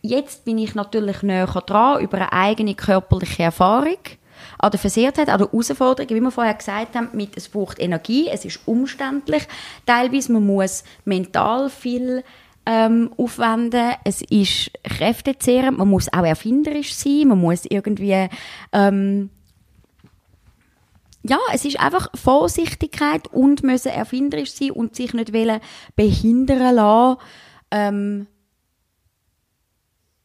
jetzt 0.00 0.46
bin 0.46 0.56
ich 0.56 0.74
natürlich 0.74 1.22
näher 1.22 1.46
dran 1.46 2.00
über 2.00 2.16
eine 2.16 2.32
eigene 2.32 2.74
körperliche 2.74 3.42
Erfahrung 3.42 3.98
an 4.62 4.70
der 4.70 4.80
Versehrtheit, 4.80 5.28
an 5.28 5.38
der 5.38 5.48
Herausforderung, 5.48 6.08
wie 6.08 6.20
wir 6.20 6.30
vorher 6.30 6.54
gesagt 6.54 6.94
haben, 6.94 7.08
mit, 7.12 7.36
es 7.36 7.48
braucht 7.48 7.80
Energie, 7.80 8.28
es 8.28 8.44
ist 8.44 8.60
umständlich, 8.64 9.42
teilweise 9.86 10.32
man 10.32 10.46
muss 10.46 10.84
mental 11.04 11.68
viel 11.68 12.22
ähm, 12.64 13.10
aufwenden, 13.16 13.94
es 14.04 14.22
ist 14.22 14.70
kräftezehrend, 14.84 15.78
man 15.78 15.88
muss 15.88 16.12
auch 16.12 16.24
erfinderisch 16.24 16.94
sein, 16.94 17.26
man 17.26 17.40
muss 17.40 17.64
irgendwie 17.68 18.28
ähm, 18.72 19.30
ja, 21.24 21.38
es 21.52 21.64
ist 21.64 21.80
einfach 21.80 22.08
Vorsichtigkeit 22.14 23.28
und 23.28 23.64
müssen 23.64 23.92
erfinderisch 23.92 24.52
sein 24.52 24.72
und 24.72 24.94
sich 24.94 25.12
nicht 25.12 25.32
wollen 25.32 25.60
behindern 25.96 26.74
lassen. 26.74 27.16
Ähm, 27.70 28.26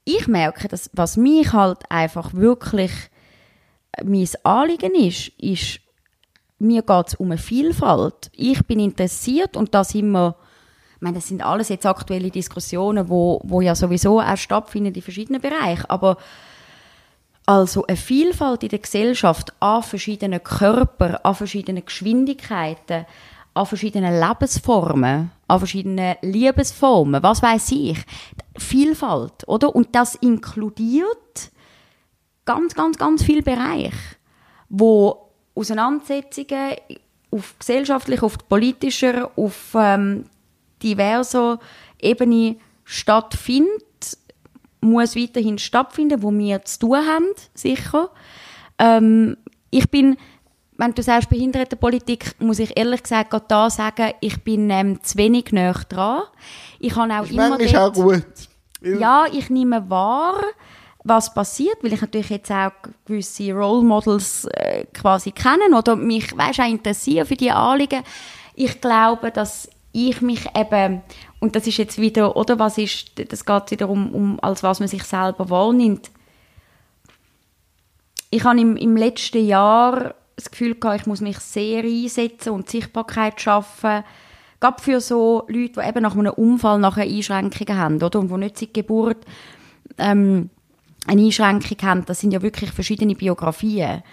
ich 0.05 0.27
merke, 0.27 0.67
dass 0.67 0.89
was 0.93 1.17
mich 1.17 1.53
halt 1.53 1.89
einfach 1.89 2.33
wirklich 2.33 2.91
mein 4.03 4.27
Anliegen 4.43 4.95
ist, 4.95 5.29
ist, 5.37 5.79
mir 6.59 6.81
geht 6.81 7.07
es 7.07 7.15
um 7.15 7.31
eine 7.31 7.37
Vielfalt. 7.37 8.29
Ich 8.33 8.65
bin 8.65 8.79
interessiert 8.79 9.55
und 9.55 9.73
das 9.73 9.93
immer, 9.95 10.35
ich 10.95 11.01
meine, 11.01 11.15
das 11.15 11.27
sind 11.27 11.43
alles 11.43 11.69
jetzt 11.69 11.85
aktuelle 11.85 12.31
Diskussionen, 12.31 13.09
wo, 13.09 13.41
wo 13.43 13.61
ja 13.61 13.75
sowieso 13.75 14.19
auch 14.19 14.37
stattfinden 14.37 14.93
in 14.93 15.01
verschiedenen 15.01 15.41
Bereichen, 15.41 15.85
aber 15.89 16.17
also 17.45 17.85
eine 17.87 17.95
Vielfalt 17.95 18.63
in 18.63 18.69
der 18.69 18.79
Gesellschaft 18.79 19.53
an 19.61 19.81
verschiedenen 19.81 20.43
Körpern, 20.43 21.15
an 21.23 21.35
verschiedenen 21.35 21.85
Geschwindigkeiten, 21.85 23.05
an 23.53 23.65
verschiedenen 23.65 24.19
Lebensformen, 24.19 25.31
an 25.47 25.59
verschiedenen 25.59 26.15
Liebesformen, 26.21 27.23
was 27.23 27.41
weiß 27.41 27.71
ich. 27.71 27.99
Vielfalt, 28.57 29.47
oder? 29.47 29.73
Und 29.73 29.95
das 29.95 30.15
inkludiert 30.15 31.51
ganz, 32.47 32.73
ganz, 32.73 32.97
ganz 32.97 33.23
viele 33.23 33.43
Bereiche, 33.43 33.91
wo 34.69 35.29
Auseinandersetzungen 35.53 36.75
auf 37.29 37.55
gesellschaftlicher, 37.59 38.23
auf 38.23 38.37
politischer, 38.47 39.29
auf 39.35 39.75
ähm, 39.75 40.23
diverser 40.81 41.59
Ebene 42.01 42.55
stattfinden, 42.83 43.69
muss 44.81 45.15
weiterhin 45.15 45.57
stattfinden, 45.57 46.23
wo 46.23 46.31
wir 46.31 46.63
zu 46.63 46.79
tun 46.79 46.97
haben, 46.97 47.25
sicher. 47.53 48.09
Ähm, 48.79 49.37
ich 49.69 49.89
bin, 49.89 50.17
wenn 50.77 50.93
du 50.93 51.03
sagst 51.03 51.29
Behindertenpolitik, 51.29 52.35
muss 52.39 52.59
ich 52.59 52.77
ehrlich 52.77 53.03
gesagt 53.03 53.31
gerade 53.31 53.45
da 53.47 53.69
sagen, 53.69 54.13
ich 54.21 54.41
bin 54.43 54.69
ähm, 54.69 55.03
zu 55.03 55.17
wenig 55.17 55.51
näher 55.51 55.81
dran. 55.89 56.23
Ich 56.79 56.95
habe 56.95 57.13
auch 57.13 57.25
ich 57.25 57.31
immer 57.31 57.57
dort, 57.57 57.75
auch 57.75 57.93
gut. 57.93 58.25
Ja, 58.81 59.25
ich 59.31 59.49
nehme 59.49 59.89
wahr, 59.89 60.39
was 61.07 61.33
passiert, 61.33 61.77
weil 61.81 61.93
ich 61.93 62.01
natürlich 62.01 62.29
jetzt 62.29 62.51
auch 62.51 62.71
gewisse 63.05 63.53
Role 63.53 63.83
Models 63.83 64.45
äh, 64.45 64.85
quasi 64.93 65.31
kenne 65.31 65.75
oder 65.75 65.95
mich 65.95 66.35
weißt, 66.37 66.59
auch 66.59 66.69
interessiere 66.69 67.25
für 67.25 67.35
die 67.35 67.51
Anliegen. 67.51 68.03
Ich 68.55 68.81
glaube, 68.81 69.31
dass 69.31 69.69
ich 69.91 70.21
mich 70.21 70.45
eben, 70.55 71.01
und 71.39 71.55
das 71.55 71.65
ist 71.67 71.77
jetzt 71.77 71.99
wieder, 71.99 72.35
oder 72.35 72.59
was 72.59 72.77
ist, 72.77 73.11
das 73.31 73.45
geht 73.45 73.71
wieder 73.71 73.89
um, 73.89 74.13
um 74.13 74.39
als 74.41 74.63
was 74.63 74.79
man 74.79 74.87
sich 74.87 75.03
selber 75.03 75.49
wahrnimmt. 75.49 76.11
Ich 78.29 78.43
habe 78.43 78.59
im, 78.59 78.75
im 78.75 78.97
letzten 78.97 79.45
Jahr 79.45 80.13
das 80.35 80.51
Gefühl 80.51 80.75
gehabt, 80.75 81.01
ich 81.01 81.07
muss 81.07 81.21
mich 81.21 81.39
sehr 81.39 81.83
einsetzen 81.83 82.51
und 82.51 82.69
Sichtbarkeit 82.69 83.41
schaffen, 83.41 84.03
gerade 84.59 84.81
für 84.81 85.01
so 85.01 85.45
Leute, 85.47 85.81
die 85.81 85.87
eben 85.87 86.03
nach 86.03 86.15
einem 86.15 86.33
Unfall 86.33 86.79
nachher 86.79 87.03
Einschränkungen 87.03 87.77
haben, 87.77 88.03
oder, 88.03 88.19
und 88.19 88.29
die 88.29 88.37
nicht 88.37 88.57
seit 88.57 88.73
Geburt 88.73 89.25
ähm, 89.97 90.49
eine 91.07 91.23
Einschränkung 91.23 91.77
haben. 91.81 92.05
Das 92.05 92.19
sind 92.19 92.31
ja 92.31 92.41
wirklich 92.41 92.71
verschiedene 92.71 93.15
Biografien. 93.15 94.03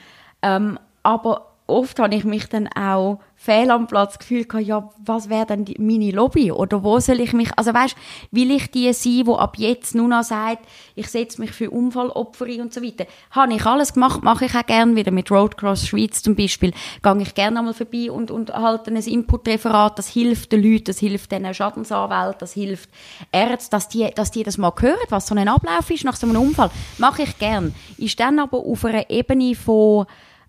Ähm, 0.42 0.78
aber 1.03 1.53
oft 1.66 1.98
habe 1.98 2.14
ich 2.14 2.24
mich 2.24 2.48
dann 2.48 2.68
auch 2.68 3.20
fehl 3.36 3.70
am 3.70 3.86
Platz 3.86 4.18
gefühlt, 4.18 4.52
ja, 4.54 4.90
was 5.04 5.28
wäre 5.28 5.46
denn 5.46 5.64
die, 5.64 5.76
meine 5.78 6.10
Lobby? 6.10 6.52
Oder 6.52 6.82
wo 6.82 6.98
soll 7.00 7.20
ich 7.20 7.32
mich, 7.32 7.50
also 7.56 7.72
weißt, 7.72 7.96
will 8.30 8.50
ich 8.50 8.70
die 8.70 8.92
sein, 8.92 9.26
wo 9.26 9.36
ab 9.36 9.56
jetzt 9.58 9.94
nur 9.94 10.08
noch 10.08 10.22
sagt, 10.22 10.66
ich 10.94 11.08
setze 11.08 11.40
mich 11.40 11.52
für 11.52 11.70
Unfallopfer 11.70 12.46
ein 12.46 12.60
und 12.62 12.72
so 12.72 12.82
weiter. 12.82 13.06
Habe 13.30 13.54
ich 13.54 13.64
alles 13.64 13.94
gemacht, 13.94 14.22
mache 14.22 14.44
ich 14.44 14.54
auch 14.54 14.66
gerne 14.66 14.94
wieder 14.94 15.10
mit 15.10 15.30
Roadcross 15.30 15.86
Schweiz 15.86 16.22
zum 16.22 16.36
Beispiel. 16.36 16.72
Gehe 17.02 17.22
ich 17.22 17.34
gerne 17.34 17.58
einmal 17.58 17.74
vorbei 17.74 18.10
und, 18.10 18.30
und 18.30 18.52
halte 18.52 18.90
ein 18.90 18.96
Inputreferat, 18.96 19.98
das 19.98 20.08
hilft 20.08 20.52
den 20.52 20.62
Leuten, 20.62 20.84
das 20.84 20.98
hilft 20.98 21.32
den 21.32 21.52
Schadensanwälten, 21.52 22.40
das 22.40 22.52
hilft 22.52 22.90
Ärzten, 23.32 23.70
dass 23.70 23.88
die, 23.88 24.10
dass 24.14 24.30
die 24.30 24.42
das 24.42 24.58
mal 24.58 24.72
hören, 24.78 24.98
was 25.08 25.26
so 25.26 25.34
ein 25.34 25.48
Ablauf 25.48 25.90
ist 25.90 26.04
nach 26.04 26.16
so 26.16 26.26
einem 26.26 26.40
Unfall. 26.40 26.70
Mache 26.98 27.22
ich 27.22 27.38
gern. 27.38 27.74
Ist 27.96 28.20
dann 28.20 28.38
aber 28.38 28.58
auf 28.58 28.84
einer 28.84 29.08
Ebene 29.10 29.54
von, 29.54 30.06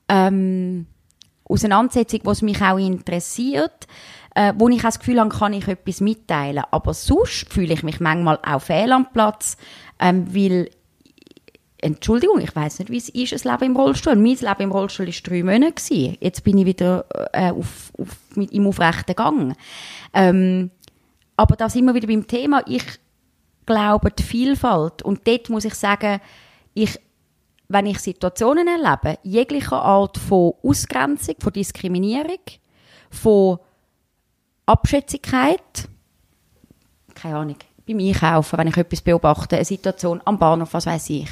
ähm, 0.08 0.88
Auseinandersetzung, 1.48 2.22
was 2.24 2.42
mich 2.42 2.62
auch 2.62 2.78
interessiert, 2.78 3.88
äh, 4.34 4.54
wo 4.58 4.68
ich 4.70 4.80
auch 4.80 4.86
das 4.86 5.00
Gefühl 5.00 5.20
habe, 5.20 5.30
kann 5.30 5.54
ich 5.54 5.68
etwas 5.68 6.02
mitteilen. 6.02 6.64
Aber 6.72 6.94
sonst 6.94 7.52
fühle 7.52 7.74
ich 7.74 7.84
mich 7.84 8.00
manchmal 8.00 8.40
auch 8.46 8.62
fehl 8.62 8.92
am 8.92 9.12
Platz, 9.12 9.58
ähm, 10.00 10.34
weil 10.34 10.70
Entschuldigung, 11.86 12.40
ich 12.40 12.56
weiß 12.56 12.80
nicht, 12.80 12.90
wie 12.90 12.98
es 12.98 13.10
ist, 13.10 13.46
ein 13.46 13.52
Leben 13.52 13.72
im 13.72 13.78
Rollstuhl. 13.78 14.16
Mein 14.16 14.36
Leben 14.36 14.62
im 14.62 14.72
Rollstuhl 14.72 15.06
war 15.06 15.14
drei 15.24 15.44
Monate. 15.44 16.18
Jetzt 16.20 16.44
bin 16.44 16.58
ich 16.58 16.66
wieder 16.66 17.06
äh, 17.32 17.52
auf, 17.52 17.92
auf, 17.98 18.08
mit, 18.36 18.52
im 18.54 18.66
aufrechten 18.66 19.16
Gang. 19.16 19.56
Ähm, 20.14 20.72
aber 21.36 21.56
da 21.56 21.70
sind 21.70 21.86
wir 21.86 21.94
wieder 21.94 22.08
beim 22.08 22.26
Thema. 22.26 22.64
Ich 22.66 22.84
glaube, 23.68 24.10
die 24.10 24.24
Vielfalt. 24.24 25.04
Und 25.04 25.28
dort 25.28 25.50
muss 25.50 25.66
ich 25.66 25.76
sagen, 25.76 26.22
ich 26.74 27.00
wenn 27.68 27.86
ich 27.88 28.00
Situationen 28.00 28.68
erlebe, 28.68 29.18
jeglicher 29.24 29.82
Art 29.82 30.18
von 30.18 30.54
Ausgrenzung, 30.64 31.36
von 31.40 31.52
Diskriminierung, 31.54 32.40
von 33.10 33.60
Abschätzigkeit, 34.66 35.88
keine 37.14 37.38
Ahnung, 37.38 37.58
beim 37.88 38.00
Einkaufen, 38.00 38.58
wenn 38.58 38.68
ich 38.68 38.78
etwas 38.78 39.02
beobachte, 39.02 39.56
eine 39.56 39.66
Situation 39.66 40.22
am 40.26 40.38
Bahnhof, 40.40 40.74
was 40.74 40.86
weiß 40.86 41.10
ich, 41.12 41.30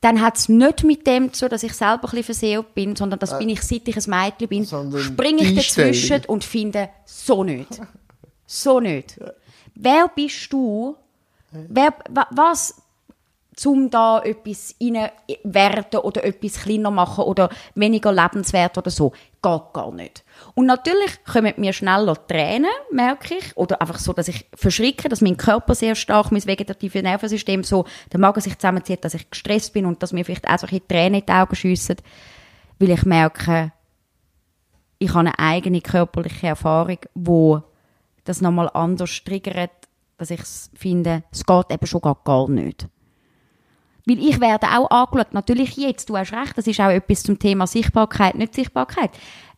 dann 0.00 0.20
hat 0.20 0.36
es 0.36 0.48
nicht 0.48 0.82
mit 0.82 1.06
dem 1.06 1.32
zu, 1.32 1.48
dass 1.48 1.62
ich 1.62 1.74
selber 1.74 2.04
ein 2.04 2.10
bisschen 2.10 2.24
verseelt 2.24 2.74
bin, 2.74 2.96
sondern 2.96 3.18
das 3.20 3.30
bin 3.38 3.48
ich, 3.48 3.62
seit 3.62 3.86
ich 3.86 3.96
ein 3.96 4.10
Mädchen 4.10 4.48
bin, 4.48 4.66
springe 5.00 5.42
ich 5.42 5.54
dazwischen 5.76 6.24
und 6.26 6.44
finde, 6.44 6.88
so 7.04 7.44
nicht. 7.44 7.80
So 8.44 8.80
nicht. 8.80 9.18
Wer 9.74 10.08
bist 10.14 10.52
du? 10.52 10.94
Wer, 11.52 11.94
wa- 12.10 12.26
was, 12.32 12.81
um 13.66 13.90
da 13.90 14.20
etwas 14.20 14.74
reinwerten 14.80 16.00
oder 16.00 16.24
etwas 16.24 16.62
kleiner 16.62 16.90
machen 16.90 17.24
oder 17.24 17.50
weniger 17.74 18.12
lebenswert 18.12 18.78
oder 18.78 18.90
so. 18.90 19.10
Geht 19.42 19.72
gar 19.72 19.92
nicht. 19.92 20.24
Und 20.54 20.66
natürlich 20.66 21.22
kommen 21.24 21.52
mir 21.56 21.72
schneller 21.72 22.14
Tränen, 22.26 22.70
merke 22.90 23.34
ich, 23.34 23.56
oder 23.56 23.80
einfach 23.80 23.98
so, 23.98 24.12
dass 24.12 24.28
ich 24.28 24.46
verschrecke, 24.54 25.08
dass 25.08 25.20
mein 25.20 25.36
Körper 25.36 25.74
sehr 25.74 25.94
stark, 25.94 26.32
mein 26.32 26.44
vegetatives 26.46 27.02
Nervensystem 27.02 27.62
so, 27.62 27.84
der 28.12 28.20
Magen 28.20 28.40
sich 28.40 28.58
zusammenzieht, 28.58 29.04
dass 29.04 29.14
ich 29.14 29.28
gestresst 29.28 29.72
bin 29.72 29.86
und 29.86 30.02
dass 30.02 30.12
mir 30.12 30.24
vielleicht 30.24 30.48
auch 30.48 30.58
so 30.58 30.66
ein 30.66 30.70
bisschen 30.70 30.88
Tränen 30.88 31.20
in 31.20 31.26
die 31.26 31.32
Augen 31.32 31.56
schiessen, 31.56 31.96
weil 32.78 32.90
ich 32.90 33.04
merke, 33.04 33.72
ich 34.98 35.10
habe 35.10 35.20
eine 35.20 35.38
eigene 35.38 35.80
körperliche 35.80 36.46
Erfahrung, 36.46 36.98
wo 37.14 37.62
das 38.24 38.40
nochmal 38.40 38.70
anders 38.72 39.24
triggert, 39.24 39.72
dass 40.16 40.30
ich 40.30 40.40
finde, 40.74 41.24
es 41.32 41.44
geht 41.44 41.72
eben 41.72 41.86
schon 41.86 42.00
gar 42.00 42.48
nicht. 42.48 42.86
Weil 44.06 44.18
ich 44.18 44.40
werde 44.40 44.66
auch 44.66 44.90
angeschaut, 44.90 45.32
natürlich 45.32 45.76
jetzt, 45.76 46.08
du 46.08 46.16
hast 46.16 46.32
recht, 46.32 46.56
das 46.56 46.66
ist 46.66 46.80
auch 46.80 46.90
etwas 46.90 47.22
zum 47.22 47.38
Thema 47.38 47.66
Sichtbarkeit, 47.66 48.34
nicht 48.34 48.54
Sichtbarkeit. 48.54 49.10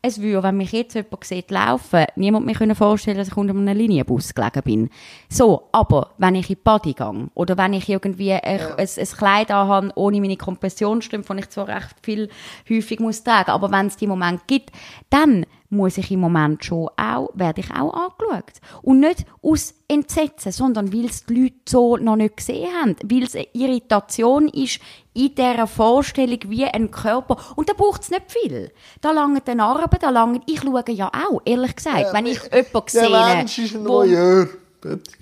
Es 0.07 0.21
würde, 0.21 0.43
wenn 0.43 0.59
mich 0.59 0.73
jetzt 0.73 0.95
jemand 0.95 1.25
sieht 1.25 1.51
laufen, 1.51 2.05
niemand 2.15 2.45
mir 2.45 2.53
können 2.53 2.75
vorstellen, 2.75 3.17
dass 3.17 3.29
ich 3.29 3.37
unter 3.39 3.55
einem 3.55 3.75
Linienbus 3.75 4.35
gelegen 4.35 4.63
bin. 4.63 4.91
So, 5.31 5.63
aber 5.73 6.11
wenn 6.19 6.35
ich 6.35 6.51
in 6.51 6.57
die 6.57 6.63
Body 6.63 6.93
gehe 6.93 7.31
oder 7.33 7.57
wenn 7.57 7.73
ich 7.73 7.89
irgendwie 7.89 8.33
ein, 8.35 8.61
ein, 8.61 8.77
ein 8.77 9.07
Kleid 9.17 9.51
anhabe, 9.51 9.93
ohne 9.95 10.21
meine 10.21 10.37
Kompressionsstrümpfe, 10.37 11.35
die 11.35 11.41
ich 11.41 11.49
zwar 11.49 11.69
recht 11.69 11.97
viel 12.03 12.29
häufig 12.69 13.01
muss 13.01 13.25
tragen, 13.25 13.51
aber 13.51 13.71
wenn 13.71 13.87
es 13.87 13.97
die 13.97 14.07
Moment 14.07 14.47
gibt, 14.47 14.73
dann 15.09 15.47
muss 15.75 15.99
ich 15.99 16.11
im 16.11 16.21
Moment 16.21 16.65
schon 16.65 16.89
auch, 16.97 17.31
werde 17.35 17.61
ich 17.61 17.71
auch 17.71 17.93
angeschaut. 17.93 18.61
Und 18.83 19.01
nicht 19.01 19.27
aus 19.43 19.75
Entsetzen, 19.89 20.53
sondern 20.53 20.93
weil 20.93 21.07
es 21.07 21.27
die 21.27 21.43
Leute 21.43 21.57
so 21.69 21.97
noch 21.97 22.17
nicht 22.17 22.39
gesehen 22.39 22.69
haben. 22.81 22.97
Weil 23.05 23.25
es 23.25 23.35
eine 23.35 23.47
Irritation 23.53 24.49
ist 24.49 24.81
in 25.15 25.35
dieser 25.35 25.67
Vorstellung 25.67 26.39
wie 26.49 26.65
ein 26.65 26.91
Körper. 26.91 27.37
Und 27.57 27.69
da 27.69 27.75
braucht 27.75 28.03
es 28.03 28.11
nicht 28.11 28.31
viel. 28.31 28.71
Da 29.01 29.13
langen 29.13 29.41
die 29.47 29.55
Narben, 29.55 29.99
da 30.01 30.11
langen, 30.11 30.43
ich 30.47 30.61
schaue 30.61 30.85
ja 30.89 31.11
auch, 31.13 31.41
ehrlich 31.45 31.77
gesagt, 31.77 32.13
wenn 32.13 32.27
ich 32.27 32.41
jemanden 32.43 32.73
Der 32.93 33.07
sehe, 33.07 33.11
Mensch 33.37 33.59
ist 33.59 33.75
ein 33.75 33.87
Voyeur. 33.87 34.49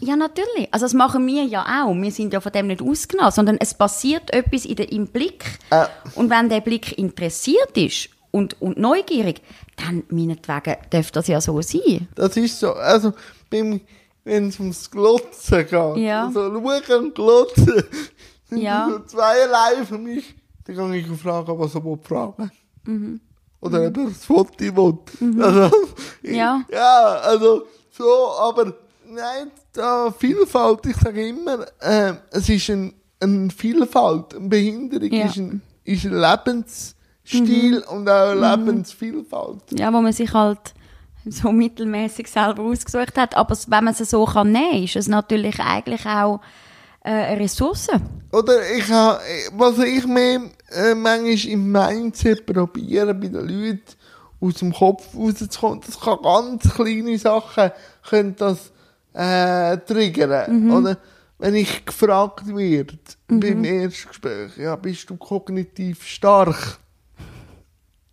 ja, 0.00 0.16
natürlich. 0.16 0.68
Also 0.70 0.86
das 0.86 0.94
machen 0.94 1.26
wir 1.26 1.44
ja 1.44 1.84
auch. 1.84 1.94
Wir 1.94 2.10
sind 2.10 2.32
ja 2.32 2.40
von 2.40 2.52
dem 2.52 2.68
nicht 2.68 2.82
ausgenommen, 2.82 3.32
sondern 3.32 3.58
es 3.60 3.74
passiert 3.74 4.32
etwas 4.32 4.64
in 4.64 4.76
der, 4.76 4.90
im 4.90 5.06
Blick. 5.06 5.44
Äh. 5.70 5.86
Und 6.14 6.30
wenn 6.30 6.48
der 6.48 6.60
Blick 6.60 6.96
interessiert 6.98 7.76
ist 7.76 8.08
und, 8.30 8.60
und 8.60 8.78
neugierig, 8.78 9.42
dann 9.76 10.02
meinetwegen 10.10 10.76
darf 10.90 11.10
das 11.10 11.28
ja 11.28 11.40
so 11.40 11.60
sein. 11.62 12.08
Das 12.14 12.36
ist 12.36 12.58
so. 12.60 12.72
Also, 12.74 13.12
beim, 13.50 13.80
wenn 14.24 14.48
es 14.48 14.58
ums 14.60 14.90
Glotzen 14.90 15.58
geht. 15.66 15.96
Ja. 16.04 16.26
Also, 16.26 16.50
schauen 16.52 17.04
und 17.06 17.14
glotzen. 17.14 17.82
Sind 18.48 18.58
Ja. 18.62 18.88
so 18.90 18.98
zweierlei 19.00 19.84
für 19.86 19.98
mich. 19.98 20.34
Dann 20.64 20.76
kann 20.76 20.92
ich 20.94 21.06
fragen, 21.06 21.58
was 21.58 21.74
er 21.74 21.84
will 21.84 21.98
fragen 22.02 22.50
Mhm. 22.84 23.20
Oder 23.60 23.86
ob 23.88 23.96
er 23.96 24.04
das 24.06 24.24
Foto 24.24 24.58
will. 24.58 25.42
Also, 25.42 25.76
ich, 26.22 26.34
Ja. 26.36 26.62
Ja, 26.70 27.04
also, 27.22 27.64
so, 27.90 28.30
aber, 28.40 28.74
nein, 29.06 29.50
da 29.72 30.10
Vielfalt, 30.10 30.84
ich 30.86 30.96
sage 30.96 31.28
immer, 31.28 31.64
äh, 31.80 32.14
es 32.30 32.48
ist 32.48 32.68
ein, 32.70 32.92
eine 33.20 33.50
Vielfalt. 33.50 34.34
Eine 34.34 34.48
Behinderung 34.48 35.10
Ja. 35.12 35.24
Mhm. 35.24 35.30
ist 35.30 35.36
ein, 35.36 35.62
ist 35.84 36.04
ein 36.06 36.12
Lebensstil 37.32 37.78
und 37.90 38.08
auch 38.08 38.30
eine 38.30 38.56
Lebensvielfalt. 38.56 39.62
Ja, 39.70 39.92
wo 39.92 40.00
man 40.00 40.12
sich 40.12 40.32
halt 40.32 40.74
so 41.24 41.52
mittelmäßig 41.52 42.28
selber 42.28 42.62
ausgesucht 42.62 43.16
hat. 43.16 43.36
Aber 43.36 43.56
wenn 43.68 43.84
man 43.84 43.94
es 43.98 44.10
so 44.10 44.24
kann 44.24 44.52
nehmen, 44.52 44.84
ist 44.84 44.96
es 44.96 45.08
natürlich 45.08 45.60
eigentlich 45.60 46.04
auch 46.06 46.40
äh, 47.04 47.10
eine 47.10 47.40
Ressource. 47.40 47.88
Oder 48.32 48.70
ich 48.76 48.90
habe, 48.90 49.20
was 49.52 49.78
ich 49.78 50.06
mir 50.06 50.50
äh, 50.70 50.94
manchmal 50.94 51.52
im 51.52 51.70
Mindset 51.70 52.46
probiere, 52.46 53.14
bei 53.14 53.28
den 53.28 53.34
Leuten 53.46 53.82
aus 54.40 54.54
dem 54.54 54.72
Kopf 54.72 55.14
rauszukommen, 55.14 55.80
das 55.86 56.00
kann 56.00 56.18
ganz 56.22 56.74
kleine 56.74 57.18
Sachen, 57.18 57.70
können 58.08 58.34
das 58.36 58.72
äh, 59.12 59.76
triggern. 59.78 60.70
Oder 60.72 60.98
wenn 61.38 61.54
ich 61.54 61.84
gefragt 61.84 62.46
werde, 62.54 62.98
beim 63.28 63.64
ersten 63.64 64.08
Gespräch, 64.08 64.56
ja, 64.56 64.76
bist 64.76 65.10
du 65.10 65.16
kognitiv 65.16 66.04
stark? 66.04 66.78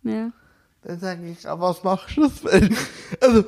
Ja. 0.02 0.30
Dann 0.82 0.98
sage 0.98 1.28
ich, 1.28 1.46
ah, 1.48 1.60
was 1.60 1.82
machst 1.84 2.16
du 2.16 2.22
das? 2.22 2.32
Also, 3.20 3.44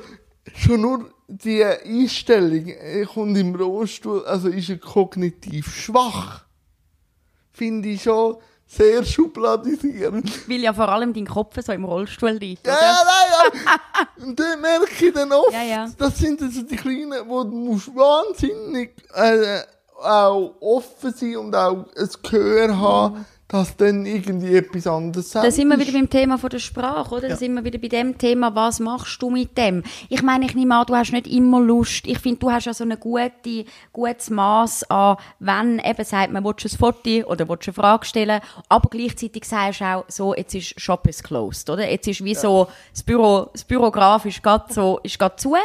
schon 0.55 0.81
nur 0.81 1.09
die 1.27 1.63
Einstellung, 1.63 2.67
er 2.67 3.05
kommt 3.05 3.37
im 3.37 3.55
Rollstuhl, 3.55 4.23
also 4.25 4.49
ist 4.49 4.69
er 4.69 4.77
kognitiv 4.77 5.73
schwach. 5.75 6.45
Finde 7.51 7.89
ich 7.89 8.03
schon 8.03 8.37
sehr 8.67 9.03
schubladisierend. 9.03 10.49
Weil 10.49 10.61
ja 10.61 10.73
vor 10.73 10.89
allem 10.89 11.13
dein 11.13 11.27
Kopf 11.27 11.57
so 11.63 11.71
im 11.71 11.85
Rollstuhl 11.85 12.31
liegt, 12.31 12.65
Ja, 12.65 12.73
ja, 12.79 12.97
nein, 13.03 13.61
ja. 13.65 14.07
Und 14.25 14.39
dann 14.39 14.61
merke 14.61 15.05
ich 15.07 15.13
dann 15.13 15.31
oft, 15.31 15.53
Ja, 15.53 15.63
ja. 15.63 15.89
das 15.97 16.17
sind 16.17 16.41
also 16.41 16.61
die 16.63 16.75
Kleinen, 16.75 17.27
wo 17.27 17.43
du 17.43 17.51
musst 17.55 17.87
wahnsinnig 17.95 18.95
äh, 19.13 19.61
auch 20.01 20.55
offen 20.59 21.13
sein 21.13 21.37
und 21.37 21.55
auch 21.55 21.85
ein 21.95 22.09
Gehör 22.23 22.77
haben, 22.77 23.25
dass 23.53 23.77
dann 23.77 24.07
irgendwie 24.07 24.55
etwas 24.55 24.87
anderes 24.87 25.29
Da 25.29 25.51
sind 25.51 25.67
wir 25.67 25.77
wieder 25.77 25.91
beim 25.91 26.09
Thema 26.09 26.39
von 26.39 26.49
der 26.49 26.57
Sprache, 26.57 27.13
oder? 27.13 27.29
Da 27.29 27.35
sind 27.35 27.53
wir 27.53 27.63
wieder 27.63 27.77
bei 27.77 27.87
dem 27.87 28.17
Thema, 28.17 28.55
was 28.55 28.79
machst 28.79 29.21
du 29.21 29.29
mit 29.29 29.55
dem? 29.55 29.83
Ich 30.09 30.23
meine, 30.23 30.45
ich 30.45 30.55
nehme 30.55 30.75
an, 30.75 30.87
du 30.87 30.95
hast 30.95 31.11
nicht 31.11 31.27
immer 31.27 31.61
Lust. 31.61 32.07
Ich 32.07 32.17
finde, 32.17 32.39
du 32.39 32.51
hast 32.51 32.65
ja 32.65 32.73
so 32.73 32.83
ein 32.83 32.99
gute, 32.99 33.65
gutes 33.91 34.31
Maß 34.31 34.89
an, 34.89 35.17
wenn 35.37 35.77
eben 35.77 36.03
sagt 36.03 36.33
man, 36.33 36.43
willst 36.43 36.65
du 36.65 36.67
ein 36.69 36.79
Foto 36.79 37.29
oder 37.29 37.47
willst 37.47 37.67
du 37.67 37.69
eine 37.69 37.75
Frage 37.75 38.05
stellen, 38.07 38.41
aber 38.69 38.89
gleichzeitig 38.89 39.45
sagst 39.45 39.81
du 39.81 39.85
auch 39.85 40.05
so, 40.07 40.33
jetzt 40.33 40.55
ist 40.55 40.81
Shop 40.81 41.07
is 41.07 41.21
closed, 41.21 41.69
oder? 41.69 41.87
Jetzt 41.87 42.07
ist 42.07 42.23
wie 42.23 42.33
so, 42.33 42.67
das 42.91 43.03
Büro, 43.03 43.49
das 43.53 43.63
Bürograf 43.63 44.25
ist 44.25 44.41
gerade 44.41 44.73
so, 44.73 44.99
ist 45.03 45.19
gerade 45.19 45.35
zu. 45.35 45.55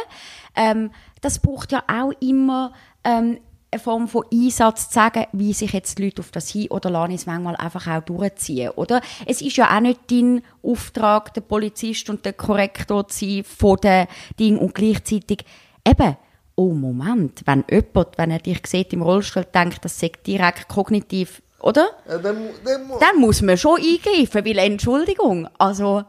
Ähm, 0.55 0.91
das 1.21 1.39
braucht 1.39 1.71
ja 1.71 1.83
auch 1.87 2.11
immer, 2.21 2.71
ähm, 3.03 3.39
eine 3.71 3.79
Form 3.79 4.07
von 4.07 4.25
Einsatz 4.33 4.87
zu 4.89 4.95
sagen, 4.95 5.25
wie 5.31 5.53
sich 5.53 5.73
jetzt 5.73 5.97
die 5.99 6.05
Leute 6.05 6.21
auf 6.21 6.31
das 6.31 6.49
hin 6.49 6.67
oder 6.69 6.89
lasse 6.89 7.11
ich 7.13 7.19
es 7.21 7.25
manchmal 7.27 7.55
einfach 7.55 7.85
auch 7.87 8.01
durchziehen, 8.03 8.71
oder? 8.71 8.99
Es 9.27 9.41
ist 9.41 9.57
ja 9.57 9.75
auch 9.75 9.79
nicht 9.81 9.99
dein 10.09 10.41
Auftrag, 10.63 11.33
der 11.35 11.41
Polizist 11.41 12.09
und 12.09 12.25
der 12.25 12.33
Korrektor 12.33 13.07
zu 13.07 13.25
sein 13.25 13.43
von 13.43 13.77
den 13.77 14.07
Dingen 14.39 14.57
und 14.57 14.73
gleichzeitig 14.73 15.45
eben, 15.87 16.17
oh 16.55 16.73
Moment, 16.73 17.41
wenn 17.45 17.63
jemand, 17.69 18.17
wenn 18.17 18.31
er 18.31 18.39
dich 18.39 18.61
sieht 18.65 18.91
im 18.93 19.03
Rollstuhl, 19.03 19.45
denkt, 19.53 19.85
das 19.85 19.99
sei 19.99 20.11
direkt 20.25 20.67
kognitiv, 20.67 21.41
oder? 21.61 21.89
Ja, 22.07 22.17
dann, 22.17 22.37
dann, 22.65 22.87
mu- 22.87 22.97
Dann 22.99 23.19
muss 23.19 23.41
man 23.43 23.57
schon 23.57 23.79
eingreifen, 23.79 24.45
weil 24.45 24.57
Entschuldigung, 24.57 25.47
also 25.59 26.03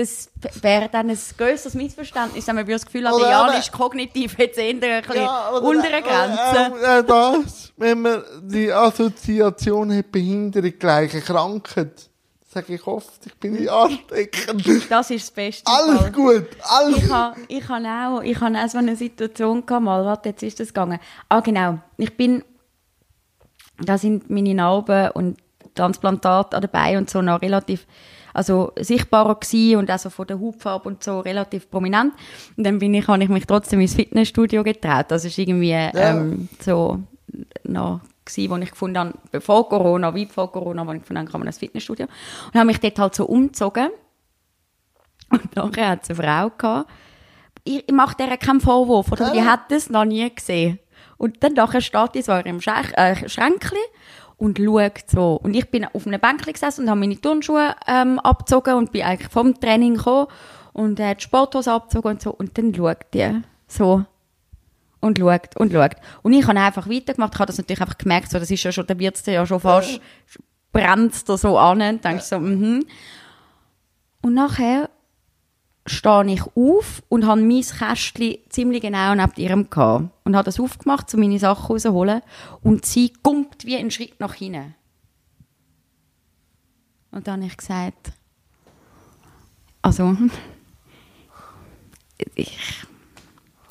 das 0.00 0.62
wäre 0.62 0.88
dann 0.88 1.10
ein 1.10 1.18
grösseres 1.36 1.74
Missverständnis, 1.74 2.46
wenn 2.46 2.56
man 2.56 2.66
das 2.66 2.86
Gefühl 2.86 3.06
hat, 3.06 3.14
Oder 3.14 3.48
eben- 3.48 3.58
ist 3.58 3.72
kognitiv 3.72 4.38
jetzt 4.38 4.58
eher 4.58 4.70
ein 4.70 4.80
bisschen 4.80 5.22
oder- 5.24 5.62
unter 5.62 5.88
der 5.88 6.02
Grenze. 6.02 6.74
Äh, 6.84 6.98
äh, 6.98 7.04
das, 7.04 7.72
wenn 7.76 8.02
man 8.02 8.22
die 8.42 8.72
Assoziation 8.72 9.96
hat, 9.96 10.10
Behinderung 10.12 10.72
gleiche 10.78 11.20
Krankheit, 11.20 12.08
sage 12.52 12.74
ich 12.74 12.86
oft, 12.86 13.26
ich 13.26 13.34
bin 13.36 13.52
nicht 13.52 13.70
ansteckend. 13.70 14.90
Das 14.90 15.10
ist 15.10 15.26
das 15.26 15.30
Beste. 15.30 15.70
Alles 15.70 16.00
Fall. 16.00 16.12
gut, 16.12 16.46
alles 16.68 16.96
Ich 16.96 17.10
habe 17.10 17.40
ich 17.48 17.68
ha 17.68 18.08
auch, 18.16 18.22
ich 18.22 18.40
ha 18.40 18.48
auch 18.64 18.68
so 18.68 18.78
eine 18.78 18.96
Situation 18.96 19.64
gehabt, 19.64 19.84
mal, 19.84 20.04
warte, 20.04 20.30
jetzt 20.30 20.42
ist 20.42 20.58
das 20.58 20.68
gegangen. 20.68 20.98
Ah, 21.28 21.40
genau. 21.40 21.78
Ich 21.96 22.16
bin, 22.16 22.42
da 23.78 23.96
sind 23.98 24.30
meine 24.30 24.54
Narben 24.54 25.10
und 25.12 25.38
Transplantat 25.74 26.54
an 26.54 26.62
dabei 26.62 26.98
und 26.98 27.08
so 27.08 27.22
noch 27.22 27.40
relativ, 27.40 27.86
also 28.34 28.72
sichtbarer 28.78 29.34
gewesen 29.34 29.76
und 29.78 29.90
also 29.90 30.10
von 30.10 30.26
der 30.26 30.40
Hautfarbe 30.40 30.88
und 30.88 31.02
so 31.02 31.20
relativ 31.20 31.70
prominent. 31.70 32.14
Und 32.56 32.64
dann 32.64 32.78
bin 32.78 32.94
ich, 32.94 33.06
habe 33.08 33.22
ich 33.22 33.28
mich 33.28 33.46
trotzdem 33.46 33.80
ins 33.80 33.94
Fitnessstudio 33.94 34.62
getraut. 34.62 35.06
Das 35.08 35.24
ist 35.24 35.38
irgendwie, 35.38 35.72
ähm, 35.72 36.48
so, 36.60 37.00
noch 37.64 38.00
gewesen, 38.24 38.50
wo 38.50 38.56
ich 38.56 38.70
gefunden 38.70 38.98
habe, 38.98 39.14
bevor 39.30 39.68
Corona, 39.68 40.14
weit 40.14 40.32
vor 40.32 40.50
Corona, 40.50 40.86
wo 40.86 40.92
ich 40.92 41.00
gefunden 41.00 41.20
habe, 41.20 41.30
kann 41.30 41.40
man 41.40 41.48
ins 41.48 41.58
Fitnessstudio. 41.58 42.06
Und 42.46 42.54
habe 42.54 42.66
mich 42.66 42.80
dort 42.80 42.98
halt 42.98 43.14
so 43.14 43.26
umgezogen. 43.26 43.90
Und 45.30 45.56
nachher 45.56 45.90
hat 45.90 46.02
es 46.02 46.10
eine 46.10 46.22
Frau 46.22 46.50
gehabt. 46.56 46.90
Ich, 47.64 47.84
ich 47.86 47.94
mache 47.94 48.16
der 48.16 48.36
keinen 48.36 48.60
Vorwurf, 48.60 49.12
oder? 49.12 49.32
Die 49.32 49.42
hat 49.42 49.70
das 49.70 49.90
noch 49.90 50.04
nie 50.04 50.34
gesehen. 50.34 50.78
Und 51.18 51.42
dann 51.42 51.52
nachher 51.52 51.82
steht 51.82 52.14
die 52.14 52.22
so 52.22 52.32
in 52.32 52.60
Schach, 52.60 52.92
äh, 52.94 53.28
Schränkchen 53.28 53.78
und 54.40 54.58
schaut 54.58 55.04
so. 55.06 55.34
Und 55.42 55.54
ich 55.54 55.70
bin 55.70 55.84
auf 55.84 56.06
einem 56.06 56.18
Bänkchen 56.18 56.52
gesessen 56.52 56.82
und 56.82 56.90
habe 56.90 57.00
meine 57.00 57.20
Turnschuhe 57.20 57.76
ähm, 57.86 58.18
abgezogen 58.18 58.74
und 58.74 58.90
bin 58.90 59.02
eigentlich 59.02 59.30
vom 59.30 59.58
Training 59.60 59.96
gekommen 59.96 60.26
und 60.72 60.98
er 60.98 61.10
hat 61.10 61.18
die 61.18 61.24
Sporthose 61.24 61.72
abgezogen 61.72 62.12
und 62.12 62.22
so. 62.22 62.30
Und 62.30 62.56
dann 62.56 62.74
schaut 62.74 62.98
die 63.12 63.42
so 63.68 64.04
und 65.00 65.18
schaut 65.18 65.56
und 65.56 65.72
schaut. 65.72 65.96
Und 66.22 66.32
ich 66.32 66.46
habe 66.46 66.58
einfach 66.58 66.88
weitergemacht. 66.88 67.34
Ich 67.34 67.38
habe 67.38 67.46
das 67.46 67.58
natürlich 67.58 67.82
einfach 67.82 67.98
gemerkt, 67.98 68.30
so, 68.30 68.38
das 68.38 68.50
ist 68.50 68.62
ja 68.62 68.72
schon, 68.72 68.86
da 68.86 68.98
wird 68.98 69.16
es 69.16 69.26
ja 69.26 69.44
schon 69.44 69.60
fast, 69.60 70.00
brennt 70.72 71.28
da 71.28 71.36
so 71.36 71.58
an. 71.58 71.82
Und 71.82 72.04
denkst 72.04 72.24
so, 72.24 72.38
mhm. 72.38 72.86
Und 74.22 74.34
nachher 74.34 74.88
stehe 75.90 76.32
ich 76.32 76.42
auf 76.54 77.02
und 77.08 77.26
habe 77.26 77.40
mein 77.40 77.62
Kästchen 77.62 78.38
ziemlich 78.48 78.82
genau 78.82 79.14
neben 79.14 79.32
ihrem 79.36 79.70
gehabt. 79.70 80.10
Und 80.24 80.36
habe 80.36 80.44
das 80.44 80.60
aufgemacht, 80.60 81.12
um 81.14 81.20
meine 81.20 81.38
Sachen 81.38 81.66
rauszuholen. 81.66 82.22
Und 82.62 82.86
sie 82.86 83.12
kommt 83.22 83.64
wie 83.64 83.76
einen 83.76 83.90
Schritt 83.90 84.20
nach 84.20 84.34
hinten. 84.34 84.74
Und 87.10 87.26
dann 87.26 87.40
habe 87.40 87.50
ich 87.50 87.56
gesagt, 87.56 88.12
also, 89.82 90.16
ich, 92.34 92.84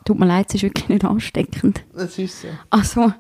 tut 0.04 0.20
mir 0.20 0.26
leid, 0.26 0.48
es 0.50 0.56
ist 0.56 0.64
wirklich 0.64 0.90
nicht 0.90 1.06
ansteckend. 1.06 1.84
Das 1.94 2.18
ist 2.18 2.42
so. 2.42 2.48
Also, 2.70 3.14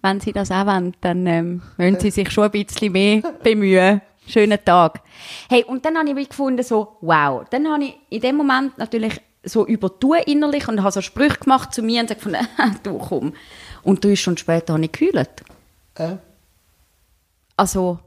wenn 0.00 0.20
Sie 0.20 0.32
das 0.32 0.50
auch 0.50 0.66
wollen, 0.66 0.94
dann 1.00 1.26
ähm, 1.26 1.62
müssen 1.76 2.00
Sie 2.00 2.10
sich 2.10 2.30
schon 2.30 2.44
ein 2.44 2.50
bisschen 2.52 2.92
mehr 2.92 3.20
bemühen. 3.42 4.00
Schönen 4.26 4.58
Tag. 4.64 5.02
Hey, 5.48 5.64
und 5.64 5.84
dann 5.84 5.96
habe 5.96 6.20
ich 6.20 6.28
gefunden, 6.28 6.62
so, 6.62 6.96
wow. 7.00 7.44
Dann 7.50 7.68
habe 7.68 7.84
ich 7.84 7.96
in 8.10 8.20
dem 8.20 8.36
Moment 8.36 8.76
natürlich 8.78 9.20
so 9.44 9.66
übertun 9.66 10.18
innerlich 10.26 10.66
und 10.68 10.82
habe 10.82 10.92
so 10.92 11.00
Sprüche 11.00 11.38
gemacht 11.38 11.72
zu 11.72 11.82
mir 11.82 12.00
und 12.00 12.08
gesagt, 12.08 12.24
gefunden, 12.24 12.46
du 12.82 12.98
komm. 12.98 13.32
Und 13.82 14.04
drei 14.04 14.16
Stunden 14.16 14.38
später 14.38 14.74
habe 14.74 14.84
ich 14.84 14.92
gekühlt. 14.92 15.44
Äh? 15.94 16.16
Also, 17.56 18.00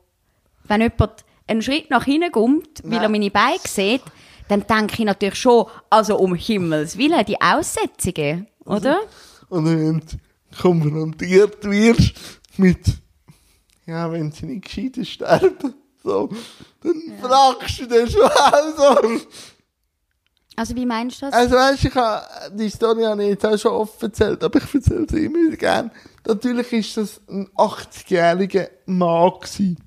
wenn 0.65 0.82
jemand 0.82 1.26
einen 1.47 1.61
Schritt 1.61 1.89
nach 1.89 2.03
hinten 2.03 2.32
kommt, 2.32 2.84
weil 2.84 2.91
Nein. 2.91 3.03
er 3.03 3.09
meine 3.09 3.32
Beine 3.32 3.59
sieht, 3.65 4.03
dann 4.49 4.65
denke 4.67 4.95
ich 4.99 5.05
natürlich 5.05 5.36
schon, 5.36 5.67
also 5.89 6.17
um 6.17 6.36
Himmels 6.36 6.97
Willen, 6.97 7.26
die 7.26 7.39
Aussetzungen, 7.39 8.47
oder? 8.65 8.99
Und 9.47 9.65
wenn 9.65 9.99
du 9.99 10.05
konfrontiert 10.61 11.63
wirst 11.63 12.13
mit, 12.57 12.97
ja, 13.86 14.11
wenn 14.11 14.32
sie 14.32 14.47
nicht 14.47 14.65
gescheiter 14.65 15.05
sterben, 15.05 15.76
so, 16.04 16.30
dann 16.82 17.02
fragst 17.22 17.80
du 17.80 17.88
dich 17.88 18.12
schon 18.12 18.24
auch 18.24 18.78
so. 18.78 19.20
Also 20.56 20.76
wie 20.76 20.86
meinst 20.86 21.22
du 21.22 21.26
das? 21.26 21.34
Also 21.34 21.56
weißt, 21.56 21.86
ich 21.86 21.95
habe, 21.95 22.26
die 22.54 22.70
Story 22.70 23.04
habe 23.04 23.24
ich 23.24 23.30
jetzt 23.30 23.45
auch 23.45 23.58
schon 23.58 23.72
oft 23.72 24.04
erzählt, 24.04 24.43
aber 24.43 24.60
ich 24.60 24.76
erzähle 24.76 25.06
sie 25.10 25.26
immer 25.26 25.39
wieder 25.39 25.58
gern. 25.58 25.91
Natürlich 26.28 26.74
ist 26.74 26.97
das 26.97 27.22
ein 27.30 27.47
80-jähriger 27.56 28.68
Mann 28.86 29.32
gewesen. 29.39 29.78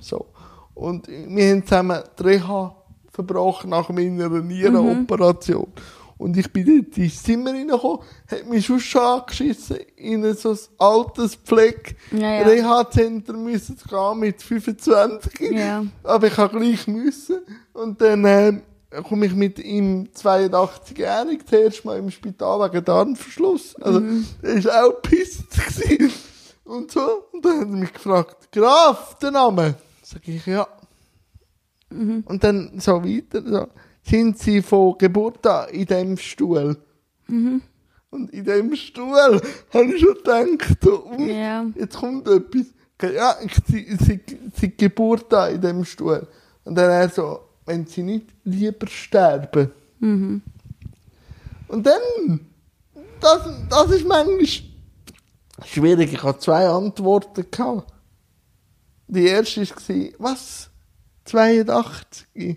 So. 0.00 0.26
Und 0.74 1.08
wir 1.08 1.50
haben 1.50 1.64
zusammen 1.64 2.02
Reha 2.20 2.74
verbrochen 3.12 3.70
nach 3.70 3.88
meiner 3.90 4.28
Nierenoperation. 4.28 5.72
Und 6.18 6.36
ich 6.36 6.52
bin 6.52 6.66
dort 6.66 6.98
ins 6.98 7.22
Zimmer 7.22 7.52
reingekommen, 7.52 8.00
hat 8.28 8.46
mich 8.48 8.66
schon 8.66 8.80
schon 8.80 9.02
angeschissen, 9.02 9.78
in 9.96 10.34
so 10.34 10.50
ein 10.50 10.58
altes 10.78 11.36
Pflege 11.36 11.94
Ja, 12.10 12.40
ja. 12.40 12.42
Reha-Zentrum 12.42 13.44
müssen 13.44 13.76
gehen 13.88 14.18
mit 14.18 14.42
25. 14.42 15.52
Ja. 15.52 15.84
Aber 16.02 16.26
ich 16.26 16.36
habe 16.36 16.58
gleich 16.58 16.88
müssen. 16.88 17.38
Und 17.72 18.00
dann 18.00 18.24
ähm, 18.24 18.62
komme 19.04 19.26
ich 19.26 19.34
mit 19.34 19.60
ihm 19.60 20.08
82-jährig 20.14 21.46
zuerst 21.46 21.84
mal 21.84 21.98
im 21.98 22.10
Spital 22.10 22.60
wegen 22.60 22.84
Darmverschluss. 22.84 23.76
Also, 23.76 24.00
der 24.42 24.64
war 24.64 24.88
auch 24.88 25.02
pisst. 25.02 25.44
Und 26.64 26.90
so. 26.90 27.24
Und 27.32 27.44
dann 27.44 27.60
hat 27.60 27.68
er 27.68 27.76
mich 27.76 27.92
gefragt, 27.92 28.50
Graf, 28.52 29.16
der 29.18 29.30
Name? 29.30 29.76
Sag 30.02 30.26
ich, 30.26 30.44
ja. 30.46 30.66
Und 31.90 32.42
dann 32.44 32.78
so 32.80 33.02
weiter. 33.04 33.42
So. 33.46 33.68
Sind 34.08 34.38
Sie 34.38 34.62
von 34.62 34.96
Geburt 34.98 35.46
an 35.46 35.68
in 35.70 35.86
dem 35.86 36.16
Stuhl? 36.16 36.76
Und 37.28 38.30
in 38.30 38.44
dem 38.44 38.74
Stuhl 38.74 39.40
habe 39.74 39.84
ich 39.84 40.00
schon 40.00 40.14
gedacht, 40.14 40.78
so, 40.82 41.10
hm, 41.10 41.28
Ja. 41.28 41.66
jetzt 41.74 41.96
kommt 41.96 42.26
etwas. 42.28 42.66
Ja, 43.02 43.36
ich, 43.44 43.52
sie, 43.66 43.96
sie, 44.00 44.20
sie 44.58 44.76
Geburt 44.76 45.32
an 45.34 45.54
in 45.54 45.60
dem 45.60 45.84
Stuhl. 45.84 46.26
Und 46.64 46.74
dann 46.74 46.90
er 46.90 47.08
so, 47.10 47.40
wenn 47.66 47.86
sie 47.86 48.02
nicht 48.02 48.26
lieber 48.44 48.86
sterben. 48.86 49.70
Und 50.00 51.86
dann, 51.86 52.40
das, 53.20 53.42
das 53.68 53.90
ist 53.90 54.06
manchmal 54.06 54.46
schwierig. 55.66 56.12
Ich 56.12 56.22
hatte 56.22 56.38
zwei 56.40 56.66
Antworten. 56.66 57.44
Gehabt. 57.50 57.92
Die 59.06 59.26
erste 59.26 59.62
war, 59.68 60.32
was? 60.32 60.70
82? 61.26 62.56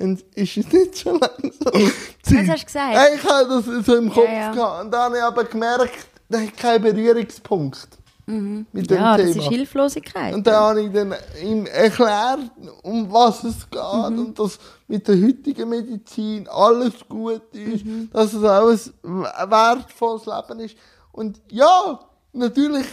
Und 0.00 0.22
ist 0.34 0.56
es 0.56 0.72
nicht 0.72 0.96
so 0.96 1.12
lang 1.12 1.30
so? 1.42 1.72
Was 1.72 2.48
hast 2.48 2.62
du 2.62 2.66
gesagt? 2.66 2.96
Hey, 2.96 3.16
ich 3.16 3.24
habe 3.24 3.48
das 3.48 3.86
so 3.86 3.96
im 3.96 4.10
Kopf 4.10 4.24
Ja, 4.26 4.32
ja. 4.32 4.52
gehabt. 4.52 4.84
Und 4.84 4.90
dann 4.92 5.00
habe 5.00 5.16
ich 5.16 5.22
aber 5.22 5.44
gemerkt, 5.44 6.06
da 6.28 6.40
hat 6.40 6.56
keinen 6.56 6.82
Berührungspunkt. 6.82 7.88
Mit 8.26 8.90
dem 8.90 8.98
ja, 8.98 9.16
Thema. 9.16 9.18
das 9.18 9.36
ist 9.36 9.48
Hilflosigkeit. 9.48 10.34
Und 10.34 10.46
dann 10.46 10.54
habe 10.54 10.82
ich 10.82 10.92
dann 10.92 11.14
ihm 11.42 11.64
erklärt, 11.64 12.40
um 12.82 13.10
was 13.10 13.42
es 13.42 13.70
geht 13.70 13.80
und 13.80 14.38
dass 14.38 14.58
mit 14.86 15.08
der 15.08 15.16
heutigen 15.16 15.66
Medizin 15.66 16.46
alles 16.46 16.92
gut 17.08 17.54
ist, 17.54 17.86
dass 18.12 18.34
es 18.34 18.44
auch 18.44 18.68
ein 18.68 19.50
wertvolles 19.50 20.26
Leben 20.26 20.60
ist. 20.60 20.76
Und 21.10 21.40
ja, 21.50 21.98
natürlich 22.34 22.86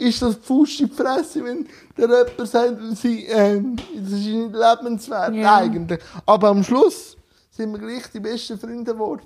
ist 0.00 0.22
das 0.22 0.36
Fuß 0.36 0.80
in 0.80 0.88
die 0.88 0.94
Fresse, 0.94 1.44
wenn 1.44 1.66
der 1.96 2.08
jemand 2.08 2.48
sagt, 2.48 2.76
sie, 2.96 3.24
ähm, 3.26 3.76
das 3.94 4.12
ist 4.12 4.26
nicht 4.26 4.52
lebenswert 4.54 5.34
Ja. 5.34 5.56
eigentlich. 5.56 6.00
Aber 6.26 6.48
am 6.48 6.62
Schluss 6.62 7.16
sind 7.50 7.72
wir 7.72 7.78
gleich 7.78 8.10
die 8.12 8.20
besten 8.20 8.58
Freunde 8.58 8.92
geworden. 8.92 9.22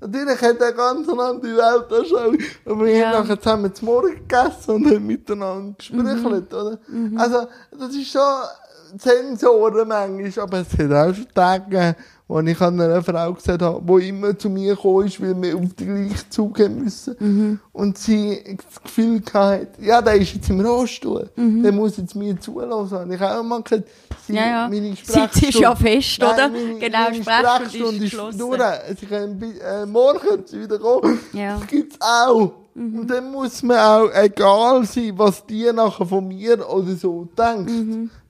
Natürlich 0.00 0.40
hat 0.40 0.60
er 0.60 0.72
ganz 0.72 1.08
eine 1.08 1.22
andere 1.22 1.56
Welt 1.56 1.92
angeschaut, 1.92 2.38
aber 2.64 2.84
wir 2.86 2.96
Ja. 2.96 3.10
haben 3.12 3.22
nachher 3.26 3.40
zusammen 3.40 3.74
zum 3.74 3.86
Morgen 3.86 4.14
gegessen 4.26 4.70
und 4.76 4.86
haben 4.86 5.06
miteinander 5.06 5.74
gesprochen, 5.76 6.46
oder? 6.52 6.78
Also, 7.16 7.46
das 7.78 7.94
ist 7.94 8.10
schon 8.12 8.98
Sensoren 8.98 9.88
manchmal, 9.88 10.44
aber 10.44 10.58
es 10.60 10.72
hat 10.78 10.92
auch 10.92 11.14
schon 11.14 11.26
Tage 11.34 11.64
gegeben, 11.64 11.94
wo 12.28 12.38
ich 12.40 12.60
an 12.60 12.80
einer 12.80 13.02
Frau 13.02 13.32
gesagt 13.34 13.62
habe, 13.62 14.00
die 14.00 14.08
immer 14.08 14.38
zu 14.38 14.48
mir 14.50 14.74
gekommen 14.76 15.06
ist, 15.06 15.20
weil 15.20 15.40
wir 15.42 15.56
auf 15.56 15.74
den 15.74 16.06
gleichen 16.08 16.30
Zug 16.30 16.58
haben 16.60 16.84
müssen. 16.84 17.60
Und 17.80 17.96
sie 17.98 18.56
das 18.56 18.82
Gefühl 18.82 19.22
hatte, 19.32 19.68
ja, 19.80 20.02
der 20.02 20.14
ist 20.16 20.34
jetzt 20.34 20.50
im 20.50 20.60
Rollstuhl, 20.60 21.30
der 21.36 21.72
muss 21.72 21.96
jetzt 21.96 22.14
mir 22.14 22.38
zulassen. 22.38 23.10
Ich 23.12 23.20
habe 23.20 23.38
auch 23.40 23.42
mal 23.42 23.62
gesagt, 23.62 23.84
sie, 24.26 24.34
Ja, 24.34 24.46
ja. 24.46 24.68
meine 24.68 24.94
Sitz 24.94 25.42
ist 25.42 25.58
ja 25.58 25.74
fest, 25.74 26.18
Nein, 26.20 26.34
oder? 26.34 26.48
Meine, 26.50 26.78
Genau, 26.78 26.98
meine 26.98 27.14
Sprechstunde 27.22 27.56
Sprechstunde 27.56 27.88
ist 27.88 27.94
ist 27.94 28.00
geschlossen. 28.02 28.38
durch. 28.38 28.60
Sie 29.00 29.06
können 29.06 29.42
äh, 29.42 29.86
morgen 29.86 30.44
wieder 30.52 30.78
kommen. 30.78 31.18
Ja. 31.32 31.56
Das 31.58 31.66
gibt's 31.68 31.96
auch. 32.00 32.52
Und 32.74 33.08
dann 33.08 33.32
muss 33.32 33.62
man 33.62 33.78
auch 33.78 34.10
egal 34.14 34.84
sein, 34.84 35.12
was 35.16 35.44
die 35.44 35.70
nachher 35.72 36.06
von 36.06 36.28
mir 36.28 36.66
oder 36.70 36.94
so 36.94 37.28
denkt. 37.36 37.70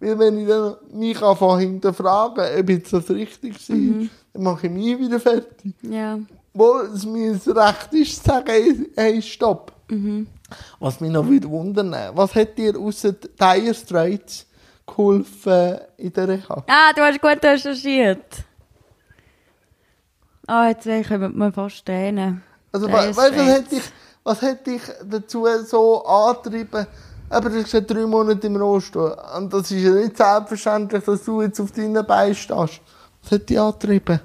Weil 0.00 0.18
wenn 0.18 0.38
ich 0.38 0.48
dann 0.48 0.76
mich 0.92 1.22
anfange 1.22 1.60
hinterfragen, 1.60 2.44
ob 2.58 2.70
jetzt 2.70 2.92
das 2.92 3.10
richtig 3.10 3.56
ist, 3.56 3.68
dann 3.70 4.08
mache 4.38 4.66
ich 4.66 4.72
mich 4.72 4.98
wieder 4.98 5.20
fertig. 5.20 5.74
ja. 5.82 6.18
Wo 6.52 6.80
es 6.80 7.04
mir 7.06 7.34
das 7.34 7.46
Recht 7.48 7.92
ist, 7.92 8.24
zu 8.24 8.30
sagen, 8.30 8.86
hey, 8.96 9.22
stopp. 9.22 9.72
Was 10.78 11.00
mich 11.00 11.10
noch 11.10 11.28
wieder 11.28 11.48
wundern, 11.48 11.94
was 12.14 12.34
hat 12.34 12.56
dir 12.58 12.78
außer 12.78 13.12
Dire 13.12 13.74
Straits 13.74 14.46
geholfen 14.86 15.78
in 15.96 16.12
der 16.12 16.28
Reha? 16.28 16.64
Ah, 16.66 16.92
du 16.94 17.02
hast 17.02 17.20
gut 17.20 17.42
recherchiert. 17.44 18.44
Ah, 20.46 20.68
jetzt 20.68 20.86
äh, 20.86 21.02
kommen 21.04 21.36
wir 21.36 21.52
fast 21.52 21.86
Tränen. 21.86 22.42
Also, 22.72 22.88
we 22.88 22.92
weißt 22.92 23.18
du, 23.18 23.22
was 23.22 23.32
hat 23.32 23.70
dich, 23.72 23.82
was 24.24 24.42
hat 24.42 24.66
dich 24.66 24.82
dazu 25.04 25.46
so 25.64 26.04
angetrieben? 26.04 26.86
Aber 27.28 27.48
du 27.48 27.62
gesagt, 27.62 27.90
drei 27.90 28.06
Monate 28.06 28.48
im 28.48 28.56
Rollstuhl. 28.56 29.16
Und 29.36 29.52
das 29.52 29.70
ist 29.70 29.82
ja 29.82 29.92
nicht 29.92 30.16
selbstverständlich, 30.16 31.04
dass 31.04 31.24
du 31.24 31.42
jetzt 31.42 31.60
auf 31.60 31.70
deinen 31.70 32.04
Beinen 32.04 32.34
stehst. 32.34 32.80
Was 33.22 33.30
hat 33.30 33.48
dich 33.48 33.60
angetrieben? 33.60 34.20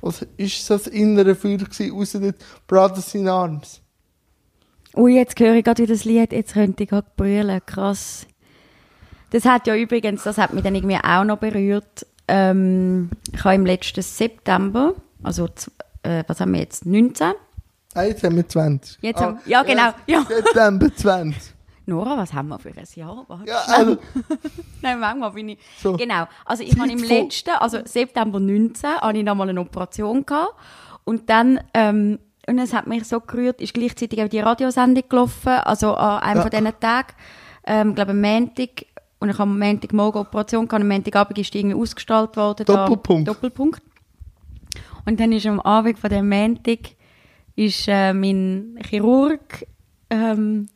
Was 0.00 0.26
ist 0.36 0.68
das 0.70 0.86
innere 0.86 1.34
Feuer 1.34 1.58
gewesen, 1.58 1.92
außer 1.92 2.20
den 2.20 2.34
Brothers 2.66 3.14
in 3.14 3.28
Arms? 3.28 3.80
Ui, 4.96 5.14
jetzt 5.14 5.38
höre 5.38 5.54
ich 5.54 5.64
gerade 5.64 5.82
wieder 5.82 5.94
das 5.94 6.04
Lied, 6.04 6.32
jetzt 6.32 6.54
könnte 6.54 6.82
ich 6.82 6.88
gerade 6.88 7.06
brüllen, 7.16 7.60
krass. 7.66 8.26
Das 9.30 9.44
hat 9.44 9.66
ja 9.66 9.76
übrigens, 9.76 10.24
das 10.24 10.38
hat 10.38 10.52
mich 10.52 10.64
dann 10.64 10.74
irgendwie 10.74 10.96
auch 11.02 11.24
noch 11.24 11.38
berührt. 11.38 12.06
Ähm, 12.26 13.10
ich 13.32 13.44
habe 13.44 13.54
im 13.54 13.66
letzten 13.66 14.02
September, 14.02 14.94
also 15.22 15.48
äh, 16.02 16.24
was 16.26 16.40
haben 16.40 16.52
wir 16.54 16.60
jetzt, 16.60 16.86
19? 16.86 17.32
Ah, 17.94 18.02
jetzt 18.02 18.22
haben 18.24 18.36
wir 18.36 18.48
20. 18.48 18.98
Jetzt 19.02 19.20
haben- 19.20 19.38
ja, 19.46 19.62
genau, 19.62 19.90
ja. 20.06 20.24
September 20.26 20.88
20. 20.94 21.54
Nora, 21.86 22.16
was 22.16 22.32
haben 22.32 22.48
wir 22.48 22.58
für 22.58 22.68
ein 22.68 22.84
Jahr? 22.94 23.24
Warte 23.28 23.48
Ja, 23.50 23.60
also, 23.66 23.96
Nein, 24.82 25.00
manchmal 25.00 25.30
bin 25.32 25.48
ich. 25.50 25.58
So. 25.80 25.96
Genau. 25.96 26.26
Also 26.44 26.62
ich 26.62 26.78
habe 26.78 26.90
im 26.92 26.98
letzten, 27.02 27.50
also 27.50 27.78
September 27.84 28.38
19, 28.38 28.90
habe 29.00 29.18
ich 29.18 29.24
nochmal 29.24 29.48
eine 29.48 29.60
Operation 29.60 30.24
gehabt. 30.24 30.54
Und 31.04 31.28
dann, 31.30 31.60
ähm, 31.74 32.18
und 32.48 32.58
es 32.58 32.72
hat 32.72 32.86
mich 32.86 33.04
so 33.04 33.20
gerührt, 33.20 33.60
ist 33.60 33.74
gleichzeitig 33.74 34.22
auch 34.22 34.28
die 34.28 34.40
Radiosendung 34.40 35.04
gelaufen, 35.08 35.48
also 35.52 35.94
an 35.94 36.20
einem 36.22 36.36
Ja. 36.36 36.42
von 36.42 36.50
diesen 36.50 36.80
Tagen. 36.80 37.08
ähm, 37.66 37.94
glaube 37.94 38.12
am 38.12 38.20
Montag, 38.20 38.86
und 39.18 39.28
ich 39.30 39.38
habe 39.38 39.50
am 39.50 39.58
Montagmorgen 39.58 40.20
Operation 40.22 40.66
gehabt, 40.66 40.82
am 40.82 40.88
Montagabend 40.88 41.38
ist 41.38 41.52
die 41.52 41.58
irgendwie 41.60 41.76
ausgestrahlt 41.76 42.36
worden. 42.36 42.64
da- 42.66 42.86
Doppelpunkt. 42.86 43.28
Doppelpunkt. 43.28 43.82
Und 45.06 45.18
dann 45.20 45.32
ist 45.32 45.46
am 45.46 45.60
Abend 45.60 45.98
von 45.98 46.10
dem 46.10 46.28
Montag 46.28 46.78
ist 47.56 47.86
äh, 47.88 48.12
mein 48.14 48.78
Chirurg 48.88 49.66
ähm, 50.08 50.68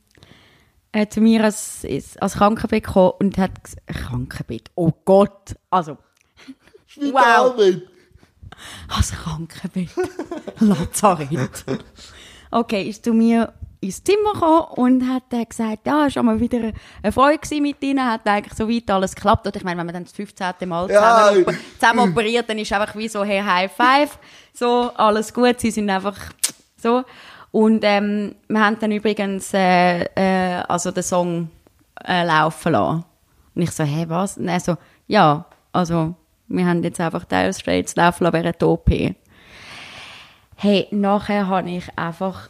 äh, 0.95 1.07
zu 1.09 1.21
mir 1.21 1.45
als, 1.45 1.87
als 2.21 2.35
Krankenbett 2.35 2.85
gekommen 2.85 3.13
und 3.21 3.37
hat 3.39 3.51
ges- 3.63 3.77
Krankenbett, 3.87 4.71
oh 4.77 4.93
Gott, 5.05 5.55
also 5.71 5.99
Spitalbett. 6.87 7.83
als 8.89 9.13
Krankenbett, 9.13 9.91
Lazarett. 10.61 11.65
Okay, 12.51 12.83
ist 12.89 13.05
zu 13.05 13.13
mir 13.13 13.53
ins 13.81 14.03
Zimmer 14.03 14.33
gekommen 14.33 14.67
und 14.77 15.09
hat 15.13 15.25
dann 15.31 15.45
gesagt, 15.47 15.87
ja, 15.87 16.07
es 16.07 16.17
war 16.17 16.23
mal 16.23 16.41
wieder 16.41 16.73
eine 17.03 17.13
Freude 17.13 17.61
mit 17.61 17.83
ihnen, 17.83 18.03
hat 18.05 18.27
eigentlich 18.27 18.55
so 18.55 18.69
weit 18.69 18.91
alles 18.91 19.15
geklappt. 19.15 19.47
Und 19.47 19.57
ich 19.57 19.65
meine, 19.65 19.79
wenn 19.79 19.87
man 19.87 19.95
dann 19.95 20.05
das 20.05 20.13
15. 20.15 20.55
Mal 20.67 20.91
Ja. 20.91 21.27
zusammen, 21.27 21.45
oper- 21.45 21.55
zusammen 21.79 22.11
operiert, 22.11 22.49
dann 22.49 22.59
ist 22.59 22.73
einfach 22.73 22.95
wie 22.97 23.09
so, 23.09 23.25
hey, 23.25 23.43
High 23.43 23.71
Five, 23.73 24.19
so, 24.55 24.91
alles 24.95 25.35
gut, 25.35 25.61
sie 25.61 25.71
sind 25.71 25.91
einfach 25.91 26.17
so. 26.77 27.03
Und 27.55 27.85
ähm, 27.85 28.35
wir 28.49 28.67
haben 28.67 28.81
dann 28.81 28.91
übrigens 28.91 29.55
äh, 29.55 30.07
äh, 30.17 30.65
also 30.67 30.91
den 30.91 31.05
Song 31.05 31.51
äh, 32.05 32.25
laufen 32.25 32.73
lassen. 32.73 33.05
Und 33.55 33.63
ich 33.63 33.71
so, 33.71 33.85
hä, 33.85 34.07
was? 34.09 34.39
Und 34.39 34.49
er 34.49 34.59
so, 34.59 34.77
ja, 35.07 35.45
also 35.71 36.17
wir 36.49 36.67
haben 36.67 36.83
jetzt 36.83 36.99
einfach 36.99 37.25
Dire 37.25 37.53
Straits 37.53 37.95
laufen 37.95 38.25
lassen 38.25 38.35
während 38.35 38.61
der 38.61 38.69
OP. 38.69 38.91
Hey, 40.57 40.89
nachher 40.91 41.47
habe 41.47 41.71
ich 41.71 41.97
einfach 41.97 42.49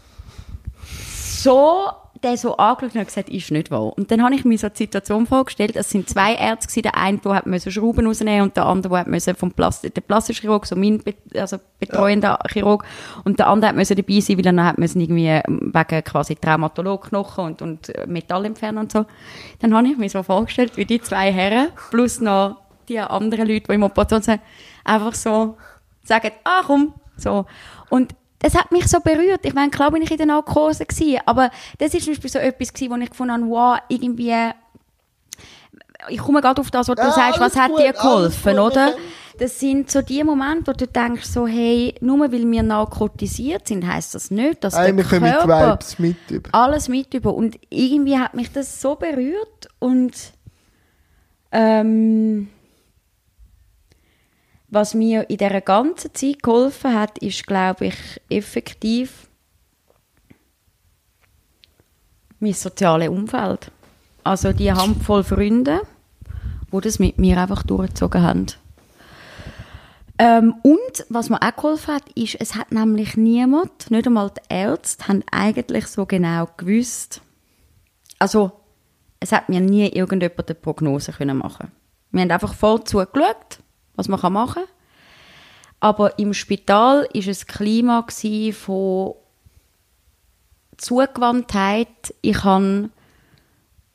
so 1.13 1.91
der 2.25 2.37
so 2.39 2.57
angeschaut 2.57 2.97
und 2.97 3.05
gesagt, 3.05 3.29
ist 3.29 3.51
nicht 3.51 3.71
wahr. 3.71 3.97
Und 3.97 4.11
dann 4.11 4.23
habe 4.23 4.35
ich 4.35 4.45
mir 4.45 4.57
so 4.57 4.69
die 4.69 4.79
Situation 4.79 5.27
vorgestellt, 5.27 5.77
es 5.77 5.91
sind 5.91 6.09
zwei 6.09 6.35
Ärzte 6.35 6.69
gewesen, 6.69 6.83
der 6.83 6.97
eine, 6.97 7.19
der 7.19 7.35
hat 7.35 7.47
müssen 7.47 7.71
Schrauben 7.71 8.07
rausnehmen 8.07 8.43
und 8.43 8.57
der 8.57 8.65
andere, 8.65 8.89
der 8.91 9.01
hat 9.01 9.07
müssen 9.09 9.35
vom 9.35 9.53
Plastik, 9.53 9.95
der 9.95 10.01
plastische 10.01 10.41
Chirurg, 10.41 10.67
so 10.67 10.75
mein 10.75 10.99
be 10.99 11.15
also 11.35 11.59
betreuender 11.79 12.39
Chirurg, 12.51 12.85
und 13.25 13.39
der 13.39 13.49
andere 13.49 13.69
hat 13.69 13.77
müssen 13.77 13.97
dabei 13.97 14.21
sein, 14.21 14.39
weil 14.39 14.47
er 14.47 14.65
hat 14.65 14.79
müssen 14.79 15.01
irgendwie 15.01 15.29
ähm, 15.29 15.71
wegen 15.73 16.05
quasi 16.05 16.35
Traumatologknochen 16.35 17.45
und, 17.45 17.63
und 17.63 17.89
äh, 17.91 18.07
Metall 18.07 18.47
entfernen 18.47 18.79
und 18.79 18.93
so. 18.93 19.05
Dann 19.61 19.75
habe 19.75 19.87
ich 19.87 19.99
mir 19.99 20.09
so 20.09 20.23
vorgestellt, 20.23 20.77
wie 20.77 20.87
die 20.87 21.01
zwei 21.03 21.31
Herren 21.31 21.69
plus 21.91 22.21
noch 22.21 22.57
die 22.89 22.99
anderen 22.99 23.47
Leute, 23.47 23.67
die 23.69 23.75
im 23.75 23.83
Operation 23.83 24.23
sind, 24.23 24.41
einfach 24.83 25.15
so 25.15 25.57
sagen, 26.03 26.31
ah 26.45 26.63
komm, 26.67 26.95
so. 27.17 27.45
Und 27.91 28.15
das 28.45 28.55
hat 28.55 28.71
mich 28.73 28.87
so 28.89 29.01
berührt. 29.01 29.41
Ich 29.45 29.55
meine, 29.55 29.71
klar 29.71 29.91
bin 29.91 30.03
ich 30.03 30.11
in 30.11 30.19
der 30.19 30.27
Narkose 30.27 30.85
gewesen, 30.85 31.19
aber 31.25 31.51
das 31.79 31.95
ist 31.95 32.05
zum 32.05 32.13
Beispiel 32.13 32.29
so 32.31 32.39
etwas 32.39 32.75
gewesen, 32.75 32.93
wo 32.93 32.97
ich 32.97 33.09
gefunden 33.09 33.33
habe, 33.33 33.47
wow, 33.49 33.79
irgendwie, 33.89 34.35
ich 36.11 36.19
komme 36.19 36.43
gerade 36.43 36.61
auf 36.61 36.71
das, 36.71 36.87
was 36.89 36.95
du 36.95 37.03
Ja, 37.03 37.11
sagst, 37.11 37.41
was 37.41 37.57
hat 37.57 37.71
gut, 37.71 37.81
dir 37.81 37.95
geholfen, 37.95 38.57
gut, 38.57 38.61
oder? 38.61 38.93
Das 39.39 39.59
sind 39.59 39.91
so 39.91 40.03
die 40.03 40.23
Momente, 40.23 40.67
wo 40.67 40.73
du 40.77 40.87
denkst 40.87 41.25
so, 41.25 41.47
hey, 41.47 41.95
nur 42.03 42.21
weil 42.21 42.49
wir 42.51 42.63
narkotisiert 42.63 43.67
sind, 43.67 43.87
heißt 43.87 44.15
das 44.15 44.31
nicht, 44.31 44.63
dass 44.63 44.75
Nein, 44.75 44.99
wir 44.99 45.05
der 45.05 45.21
mit 45.21 45.33
Körper 45.33 45.79
mit 45.97 46.31
über. 46.31 46.49
alles 46.53 46.89
mit 46.89 47.15
über. 47.15 47.33
Und 47.35 47.59
irgendwie 47.71 48.19
hat 48.19 48.35
mich 48.35 48.53
das 48.53 48.79
so 48.83 48.95
berührt 48.97 49.69
und 49.79 50.13
ähm, 51.51 52.49
was 54.75 54.95
mir 54.95 55.29
in 55.31 55.39
dieser 55.39 55.61
ganzen 55.61 56.15
Zeit 56.15 56.43
geholfen 56.43 56.95
hat, 56.95 57.19
ist, 57.19 57.47
glaube 57.47 57.87
ich, 57.87 57.97
effektiv 58.29 59.29
mein 62.41 62.53
soziales 62.53 63.09
Umfeld. 63.09 63.71
Also 64.23 64.53
die 64.53 64.73
Handvoll 64.73 65.25
Freunde, 65.25 65.83
die 66.73 66.81
das 66.81 66.99
mit 66.99 67.19
mir 67.19 67.41
einfach 67.41 67.63
durchgezogen 67.63 68.23
haben. 68.23 68.47
Ähm, 70.19 70.55
und 70.63 71.07
was 71.09 71.29
mir 71.29 71.43
auch 71.43 71.57
geholfen 71.57 71.95
hat, 71.95 72.09
ist, 72.15 72.37
es 72.41 72.55
hat 72.55 72.71
nämlich 72.71 73.17
niemand, 73.17 73.91
nicht 73.91 74.07
einmal 74.07 74.31
die 74.31 74.55
Ärzte, 74.55 75.09
haben 75.09 75.25
eigentlich 75.31 75.87
so 75.89 76.07
genau 76.07 76.49
gewusst. 76.57 77.21
Also, 78.19 78.53
es 79.19 79.33
hat 79.33 79.49
mir 79.49 79.61
nie 79.61 79.89
irgendjemand 79.89 80.49
eine 80.49 80.55
Prognose 80.55 81.13
können 81.13 81.39
machen 81.39 81.73
Wir 82.13 82.23
haben 82.23 82.31
einfach 82.31 82.55
voll 82.55 82.85
zugeschaut, 82.85 83.59
was 83.97 84.09
man 84.09 84.33
machen 84.33 84.55
kann. 84.55 84.65
Aber 85.81 86.19
im 86.19 86.33
Spital 86.33 87.09
war 87.13 87.29
es 87.29 87.47
Klima 87.47 88.01
gsi 88.03 88.53
von 88.53 89.15
Zugewandtheit. 90.77 92.15
Ich 92.23 92.43
habe 92.43 92.91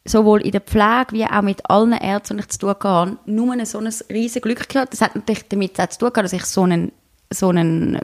sowohl 0.05 0.41
in 0.41 0.51
der 0.51 0.61
Pflege 0.61 1.07
wie 1.11 1.25
auch 1.25 1.41
mit 1.41 1.69
allen 1.69 1.93
Ärzten, 1.93 2.37
die 2.37 2.43
ich 2.43 2.49
zu 2.49 2.59
tun 2.59 2.69
hatte, 2.69 3.17
nur 3.25 3.53
ein 3.53 3.65
so 3.65 3.79
ein 3.79 3.93
riesiges 4.09 4.41
Glück 4.41 4.69
gehabt. 4.69 4.93
Das 4.93 5.01
hat 5.01 5.15
natürlich 5.15 5.47
damit 5.49 5.77
zu 5.77 5.99
tun 5.99 6.11
dass 6.13 6.33
ich 6.33 6.45
so 6.45 6.63
ein 6.63 6.91
so 7.31 7.49
ein 7.49 7.99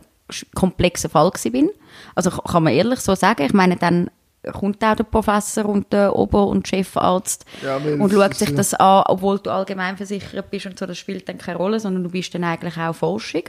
komplexer 0.56 1.10
Fall 1.10 1.32
bin. 1.52 1.70
Also 2.16 2.32
kann 2.32 2.64
man 2.64 2.74
ehrlich 2.74 3.00
so 3.00 3.16
sagen. 3.16 3.43
Ich 3.46 3.54
meine, 3.54 3.76
dann 3.76 4.10
kommt 4.54 4.84
auch 4.84 4.96
der 4.96 5.04
Professor 5.04 5.66
und 5.66 5.91
der 5.91 6.16
Ober- 6.16 6.48
und 6.48 6.68
Chefarzt 6.68 7.46
Ja, 7.64 7.78
und 7.78 8.12
schaut 8.12 8.36
sich 8.36 8.54
das 8.54 8.74
an, 8.74 9.04
obwohl 9.08 9.39
du 9.39 9.50
allgemein 9.50 9.98
versichert 9.98 10.50
bist 10.50 10.66
und 10.66 10.78
so, 10.78 10.86
das 10.86 10.98
spielt 10.98 11.28
dann 11.28 11.38
keine 11.38 11.58
Rolle, 11.58 11.80
sondern 11.80 12.04
du 12.04 12.10
bist 12.10 12.34
dann 12.34 12.43
eigentlich 12.43 12.78
auch 12.78 12.93
Forschung. 12.93 13.43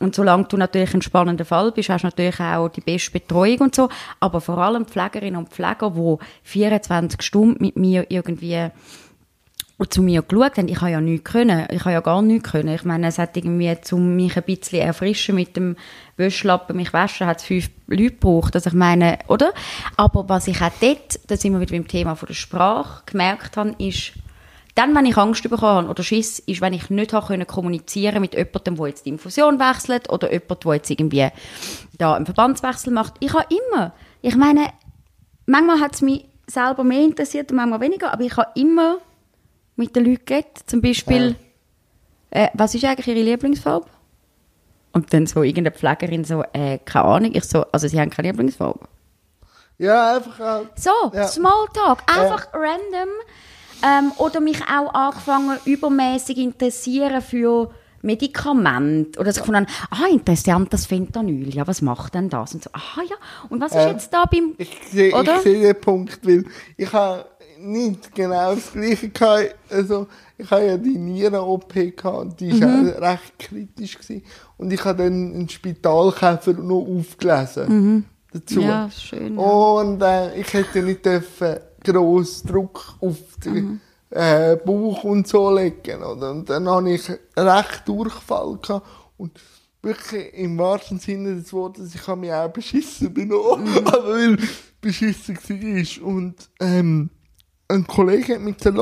Und 0.00 0.14
solange 0.14 0.44
du 0.44 0.56
natürlich 0.56 0.94
ein 0.94 1.02
spannender 1.02 1.44
Fall 1.44 1.72
bist, 1.72 1.88
hast 1.88 2.02
du 2.02 2.06
natürlich 2.08 2.40
auch 2.40 2.68
die 2.68 2.80
beste 2.80 3.12
Betreuung 3.12 3.58
und 3.58 3.74
so, 3.74 3.88
aber 4.20 4.40
vor 4.40 4.58
allem 4.58 4.86
Pflegerinnen 4.86 5.36
und 5.36 5.48
Pfleger, 5.48 5.90
die 5.90 6.16
24 6.44 7.22
Stunden 7.22 7.64
mit 7.64 7.76
mir 7.76 8.06
irgendwie 8.08 8.70
und 9.78 9.94
zu 9.94 10.02
mir 10.02 10.22
geschaut 10.22 10.58
haben, 10.58 10.68
ich 10.68 10.80
habe 10.80 10.90
ja 10.90 11.00
nichts 11.00 11.30
können. 11.30 11.66
Ich 11.70 11.80
habe 11.80 11.92
ja 11.92 12.00
gar 12.00 12.20
nichts 12.20 12.50
können. 12.50 12.74
Ich 12.74 12.84
meine, 12.84 13.06
es 13.06 13.18
hat 13.18 13.36
irgendwie, 13.36 13.74
um 13.92 14.16
mich 14.16 14.36
ein 14.36 14.42
bisschen 14.42 14.80
erfrischen 14.80 15.36
mit 15.36 15.56
dem 15.56 15.76
Wäschlappen, 16.16 16.76
mich 16.76 16.92
waschen, 16.92 17.28
hat 17.28 17.38
es 17.38 17.44
fünf 17.44 17.70
Leute 17.86 18.10
gebraucht. 18.10 18.56
Also 18.56 18.70
ich 18.70 18.74
meine, 18.74 19.20
oder? 19.28 19.54
Aber 19.96 20.28
was 20.28 20.48
ich 20.48 20.60
auch 20.60 20.72
dort, 20.80 21.20
da 21.28 21.36
sind 21.36 21.52
wir 21.52 21.60
wieder 21.60 21.76
beim 21.76 21.86
Thema 21.86 22.16
von 22.16 22.26
der 22.26 22.34
Sprache, 22.34 23.04
gemerkt 23.06 23.56
habe, 23.56 23.76
ist, 23.78 24.14
dann, 24.74 24.94
wenn 24.96 25.06
ich 25.06 25.16
Angst 25.16 25.48
bekommen 25.48 25.88
oder 25.88 26.02
Schiss, 26.02 26.40
ist, 26.40 26.60
wenn 26.60 26.72
ich 26.72 26.90
nicht 26.90 27.12
habe 27.12 27.44
kommunizieren 27.46 28.20
mit 28.20 28.34
jemandem, 28.34 28.76
der 28.76 28.86
jetzt 28.88 29.06
die 29.06 29.10
Infusion 29.10 29.60
wechselt 29.60 30.10
oder 30.10 30.32
jemand, 30.32 30.64
der 30.64 30.74
jetzt 30.74 30.90
irgendwie 30.90 31.28
da 31.98 32.14
einen 32.14 32.26
Verbandswechsel 32.26 32.92
macht. 32.92 33.14
Ich 33.20 33.32
habe 33.32 33.46
immer, 33.72 33.92
ich 34.22 34.34
meine, 34.34 34.72
manchmal 35.46 35.80
hat 35.80 35.94
es 35.94 36.02
mich 36.02 36.28
selber 36.48 36.82
mehr 36.82 37.02
interessiert 37.02 37.50
und 37.52 37.58
manchmal 37.58 37.80
weniger, 37.80 38.12
aber 38.12 38.22
ich 38.24 38.36
habe 38.36 38.50
immer 38.54 38.98
mit 39.78 39.96
den 39.96 40.04
Leuten 40.04 40.24
geredet. 40.26 40.58
Zum 40.66 40.80
Beispiel, 40.82 41.36
äh, 42.30 42.48
was 42.54 42.74
ist 42.74 42.84
eigentlich 42.84 43.08
ihre 43.08 43.22
Lieblingsfarbe? 43.22 43.86
Und 44.92 45.12
dann 45.12 45.26
so 45.26 45.42
irgendeine 45.42 45.76
Pflegerin 45.76 46.24
so, 46.24 46.42
äh, 46.52 46.78
keine 46.84 47.04
Ahnung. 47.04 47.30
Ich 47.34 47.44
so, 47.44 47.64
also 47.72 47.88
sie 47.88 48.00
haben 48.00 48.10
keine 48.10 48.28
Lieblingsfarbe. 48.28 48.80
Ja, 49.78 50.16
einfach 50.16 50.40
auch. 50.40 50.64
So, 50.76 50.90
Ja. 51.14 51.26
Smalltalk, 51.28 52.00
einfach 52.06 52.48
random. 52.52 53.08
Ähm, 53.84 54.12
oder 54.18 54.40
mich 54.40 54.60
auch 54.62 54.92
angefangen, 54.92 55.56
übermäßig 55.64 56.36
interessieren 56.38 57.22
für 57.22 57.70
Medikamente. 58.02 59.20
Oder 59.20 59.32
so 59.32 59.40
gefunden, 59.40 59.66
ah, 59.90 60.06
interessant, 60.10 60.72
das 60.72 60.86
Fentanyl, 60.86 61.54
ja, 61.54 61.64
was 61.66 61.80
macht 61.80 62.14
denn 62.14 62.28
das? 62.28 62.54
Und 62.54 62.64
so, 62.64 62.70
ah 62.72 63.02
ja, 63.08 63.16
und 63.50 63.60
was 63.60 63.72
ist 63.72 63.78
Äh, 63.78 63.90
jetzt 63.90 64.12
da 64.12 64.24
beim... 64.24 64.54
Ich 64.58 64.76
sehe 64.90 65.08
ich 65.22 65.30
sehe 65.42 65.62
den 65.62 65.80
Punkt, 65.80 66.26
weil 66.26 66.44
ich 66.76 66.92
habe 66.92 67.24
nicht 67.60 68.14
genau 68.14 68.54
das 68.54 68.72
Gleiche 68.72 69.08
gehabt. 69.08 69.54
Also, 69.70 70.06
ich 70.36 70.50
habe 70.50 70.66
ja 70.66 70.76
die 70.76 70.96
Nieren-OP 70.98 71.74
gehabt 71.96 72.18
und 72.18 72.40
die 72.40 72.60
war 72.60 72.68
Mhm. 72.68 72.92
auch 72.92 73.00
recht 73.00 73.38
kritisch. 73.38 73.98
Gewesen. 73.98 74.22
Und 74.56 74.72
ich 74.72 74.84
habe 74.84 75.04
dann 75.04 75.34
einen 75.34 75.48
Spitalkäfer 75.48 76.52
noch 76.54 76.86
aufgelesen. 76.86 78.04
Dazu. 78.32 78.60
Mhm. 78.60 78.66
Ja, 78.66 78.90
schön, 78.90 79.34
ja. 79.36 79.40
Und 79.42 80.02
äh, 80.02 80.40
ich 80.40 80.52
hätte 80.52 80.82
nicht 80.82 81.04
dürfen 81.04 81.56
gross 81.82 82.42
Druck 82.42 82.94
auf 83.00 83.16
den 83.44 83.54
Mhm. 83.54 83.80
äh, 84.10 84.56
Bauch 84.56 85.04
und 85.04 85.26
so 85.26 85.50
legen. 85.54 86.02
Oder? 86.02 86.30
Und 86.32 86.48
dann 86.50 86.68
hatte 86.68 86.90
ich 86.90 87.08
recht 87.36 87.82
Durchfall. 87.86 88.58
Gehabt. 88.62 88.86
Und 89.16 89.32
wirklich 89.82 90.34
im 90.34 90.58
wahrsten 90.58 90.98
Sinne 90.98 91.36
des 91.36 91.52
Wortes, 91.52 91.94
ich 91.94 92.06
habe 92.06 92.20
mich 92.20 92.32
auch 92.32 92.48
beschissen 92.48 93.12
benommen, 93.14 93.64
Mhm. 93.72 93.78
aber 93.86 94.08
weil 94.08 94.36
beschissen 94.80 95.36
war. 95.36 96.06
Und 96.06 96.34
ähm, 96.60 97.10
ein 97.70 97.86
Kollege 97.86 98.34
hat 98.34 98.40
mir 98.40 98.52
gesagt, 98.54 98.78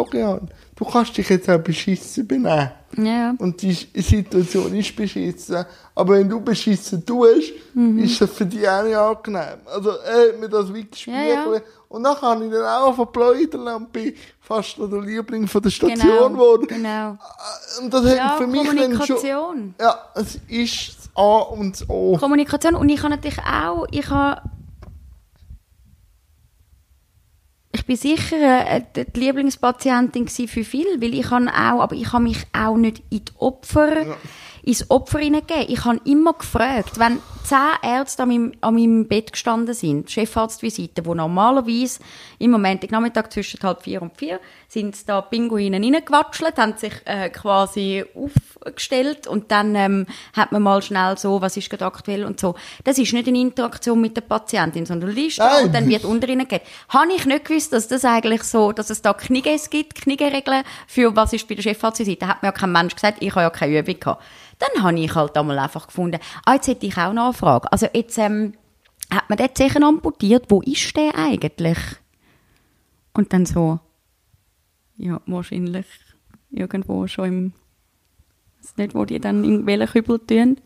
du 0.77 0.85
kannst 0.85 1.17
dich 1.17 1.29
jetzt 1.29 1.51
auch 1.51 1.59
beschissen 1.59 2.27
benehmen. 2.27 2.71
Ja, 2.97 3.35
Und 3.39 3.61
die 3.61 3.73
Situation 3.73 4.73
ist 4.75 4.95
beschissen. 4.95 5.65
Aber 5.95 6.15
wenn 6.15 6.29
du 6.29 6.41
beschissen 6.41 7.05
tust, 7.05 7.53
Mhm. 7.75 7.99
ist 7.99 8.21
das 8.21 8.31
für 8.31 8.47
dich 8.47 8.67
auch 8.69 8.85
nicht 8.85 8.97
angenehm. 8.97 9.59
Also, 9.67 9.91
er 9.91 10.29
hat 10.29 10.41
mir 10.41 10.49
das 10.49 10.73
wie. 10.73 10.87
Ja, 11.07 11.23
ja. 11.23 11.45
Und 11.89 12.05
dann 12.05 12.17
kann 12.17 12.43
ich 12.43 12.51
dann 12.53 12.65
auch 12.65 12.95
verpläudern 12.95 13.69
und 13.69 13.93
bin 13.93 14.15
fast 14.41 14.79
noch 14.79 14.89
der 14.89 15.01
Liebling 15.03 15.47
von 15.47 15.63
der 15.63 15.71
Station 15.71 15.99
genau. 15.99 16.29
geworden. 16.31 16.67
genau. 16.69 17.19
Und 17.83 17.93
das 17.93 18.05
hat 18.07 18.17
Ja, 18.17 18.37
für 18.39 18.47
mich 18.47 18.63
dann 18.67 18.77
schon... 18.77 18.87
Kommunikation. 18.89 19.75
Ja, 19.81 19.99
es 20.15 20.39
ist 20.49 20.97
das 20.99 21.11
A 21.17 21.39
und 21.41 21.81
das 21.81 21.89
O. 21.89 22.17
Kommunikation 22.19 22.75
und 22.77 22.89
ich 22.89 22.99
habe 23.03 23.11
natürlich 23.11 23.39
auch, 23.41 23.87
ich 23.91 24.09
habe, 24.11 24.43
ich 27.77 27.85
bin 27.85 27.97
sicher 27.97 28.67
äh, 28.67 28.83
die 28.95 29.21
Lieblingspatientin 29.21 30.27
für 30.29 30.65
viel, 30.65 30.87
weil 30.99 31.13
ich 31.13 31.31
auch, 31.31 31.83
aber 31.83 31.95
ich 31.95 32.11
habe 32.11 32.25
mich 32.25 32.39
auch 32.53 32.77
nicht 32.77 33.03
in 33.11 33.25
die 33.27 33.33
Opfer, 33.39 34.17
ins 34.67 34.91
Opfer 34.91 35.21
hineingegeben. 35.21 35.67
Ich 35.69 35.85
habe 35.85 36.01
immer 36.05 36.33
gefragt, 36.33 36.99
wenn 36.99 37.21
zehn 37.45 37.59
Ärzte 37.83 38.25
an 38.25 38.29
meinem, 38.29 38.53
an 38.61 38.75
meinem 38.75 39.07
Bett 39.07 39.31
gestanden 39.31 39.73
sind, 39.73 40.11
Chefarztvisite, 40.11 41.07
wo 41.07 41.15
normalerweise 41.15 42.01
im 42.41 42.51
Moment, 42.51 42.91
Nachmittag 42.91 43.33
zwischen 43.33 43.63
halb 43.63 43.83
vier 43.83 44.03
und 44.03 44.17
vier, 44.19 44.41
sind 44.67 45.09
da 45.09 45.21
Pinguine 45.21 45.77
reingewatschelt, 45.77 46.59
haben 46.59 46.77
sich 46.77 46.93
äh, 47.05 47.31
quasi 47.31 48.05
aufgestellt 48.17 49.29
und 49.29 49.53
dann 49.53 49.77
ähm, 49.77 50.07
hat 50.35 50.51
man 50.51 50.63
mal 50.63 50.83
schnell 50.83 51.17
so, 51.17 51.41
was 51.41 51.57
ist 51.57 51.71
gerade 51.71 51.87
aktuell 51.87 52.25
und 52.25 52.41
so. 52.41 52.57
Das 52.83 52.99
ist 52.99 53.13
nicht 53.13 53.29
eine 53.29 53.39
Interaktion 53.39 54.01
mit 54.01 54.17
der 54.17 54.23
Patientin, 54.23 54.85
sondern 54.85 55.11
du 55.11 55.15
liest 55.15 55.39
da 55.39 55.61
und 55.61 55.73
dann 55.73 55.89
wird 55.89 56.05
unter 56.05 56.29
ihnen 56.29 56.49
gegeben. 56.49 56.65
Habe 56.89 57.13
ich 57.17 57.25
nicht 57.25 57.45
gewusst, 57.45 57.73
dass 57.73 57.87
das 57.87 58.05
eigentlich 58.05 58.43
so, 58.43 58.73
dass 58.73 58.91
es 58.91 59.01
da 59.01 59.15
Kniges 59.15 59.71
gibt, 59.71 59.95
Knigeregeln 59.95 60.65
für 60.89 61.15
was 61.15 61.33
ist 61.33 61.47
bei 61.47 61.55
der 61.55 61.63
Chefarztvisite. 61.63 62.27
Hat 62.27 62.43
mir 62.43 62.49
ja 62.49 62.53
kein 62.53 62.73
Mensch 62.73 62.97
gesagt, 62.97 63.19
ich 63.21 63.31
habe 63.31 63.43
ja 63.43 63.51
keine 63.51 63.79
Übung 63.79 64.01
gehabt. 64.01 64.25
Dann 64.59 64.83
habe 64.83 64.99
ich 64.99 65.15
halt 65.15 65.37
einmal 65.37 65.59
einfach 65.59 65.87
gefunden, 65.87 66.19
ah, 66.45 66.55
jetzt 66.55 66.69
hätte 66.69 66.87
ich 66.87 66.97
auch 66.97 67.13
noch 67.13 67.25
eine 67.25 67.33
Frage. 67.33 67.71
Also 67.71 67.87
jetzt 67.93 68.17
ähm, 68.19 68.55
hat 69.11 69.29
man 69.29 69.39
dort 69.39 69.57
sicher 69.57 69.83
amputiert, 69.83 70.47
wo 70.49 70.63
ist 70.63 70.97
der 70.97 71.17
eigentlich? 71.17 71.79
Und 73.13 73.33
dann 73.33 73.47
so, 73.47 73.79
ja, 74.97 75.21
wahrscheinlich 75.27 75.87
irgendwo 76.51 77.07
schon 77.07 77.25
im, 77.27 77.53
weiß 78.61 78.77
nicht, 78.77 78.95
wo 78.95 79.05
die 79.05 79.21
dann 79.21 79.45
in 79.45 79.67
welchen 79.67 79.89
Kübel 79.89 80.19
tun. 80.19 80.59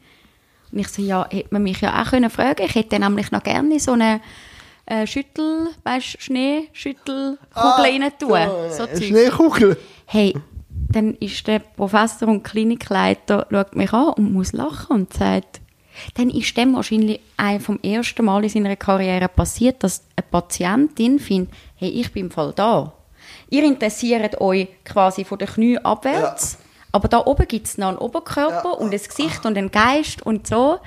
Und 0.72 0.78
ich 0.78 0.88
so, 0.88 1.02
ja, 1.02 1.26
hätte 1.30 1.48
man 1.50 1.62
mich 1.62 1.80
ja 1.80 2.00
auch 2.00 2.10
können 2.10 2.30
fragen. 2.30 2.64
Ich 2.64 2.74
hätte 2.74 2.98
nämlich 2.98 3.32
noch 3.32 3.42
gerne 3.42 3.80
so 3.80 3.92
eine 3.92 4.20
äh, 4.86 5.06
Schüttel, 5.06 5.68
weißt 5.84 6.22
Schneeschüttelkugel 6.22 7.38
rein 7.54 8.12
tun. 8.18 8.70
So 8.70 8.84
äh. 8.84 9.02
Schneekugel. 9.02 9.76
Hey, 10.06 10.34
dann 10.92 11.14
ist 11.14 11.46
der 11.46 11.60
Professor 11.60 12.28
und 12.28 12.42
Klinikleiter, 12.42 13.46
schaut 13.50 13.76
mich 13.76 13.92
an 13.92 14.14
und 14.14 14.32
muss 14.32 14.52
lachen 14.52 14.96
und 14.96 15.12
sagt, 15.12 15.60
dann 16.14 16.30
ist 16.30 16.56
dem 16.56 16.74
wahrscheinlich 16.74 17.20
ein 17.36 17.60
vom 17.60 17.78
ersten 17.82 18.24
Mal 18.24 18.44
in 18.44 18.50
seiner 18.50 18.76
Karriere 18.76 19.28
passiert, 19.28 19.82
dass 19.82 20.02
eine 20.16 20.26
Patientin 20.30 21.18
findet, 21.18 21.54
hey, 21.76 21.90
ich 21.90 22.12
bin 22.12 22.26
im 22.26 22.30
Fall 22.30 22.52
da. 22.54 22.92
Ihr 23.50 23.64
interessiert 23.64 24.40
euch 24.40 24.68
quasi 24.84 25.24
von 25.24 25.38
den 25.38 25.48
Knien 25.48 25.84
abwärts, 25.84 26.58
aber 26.92 27.08
da 27.08 27.24
oben 27.24 27.46
gibt 27.46 27.66
es 27.66 27.78
noch 27.78 27.88
einen 27.88 27.98
Oberkörper 27.98 28.78
und 28.78 28.92
ein 28.92 29.00
Gesicht 29.00 29.44
und 29.44 29.56
einen 29.56 29.70
Geist 29.70 30.22
und 30.22 30.46
so. 30.46 30.78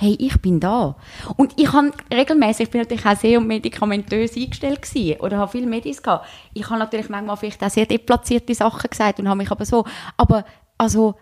Hey, 0.00 0.14
ich 0.20 0.40
bin 0.40 0.60
da. 0.60 0.94
Und 1.36 1.58
ich 1.58 1.72
habe 1.72 1.90
regelmäßig, 2.12 2.66
ich 2.66 2.70
bin 2.70 2.82
natürlich 2.82 3.04
auch 3.04 3.16
sehr 3.16 3.40
medikamentös 3.40 4.36
eingestellt 4.36 4.82
gewesen, 4.82 5.20
oder 5.20 5.38
habe 5.38 5.50
viele 5.50 5.66
Medis 5.66 6.00
gehabt. 6.00 6.24
Ich 6.54 6.70
habe 6.70 6.78
natürlich 6.78 7.08
manchmal 7.08 7.36
vielleicht 7.36 7.64
auch 7.64 7.70
sehr 7.70 7.84
deplatzierte 7.84 8.54
Sachen 8.54 8.88
gesagt 8.88 9.18
und 9.18 9.28
habe 9.28 9.38
mich 9.38 9.50
aber 9.50 9.64
so, 9.64 9.84
aber 10.16 10.44
also 10.78 11.16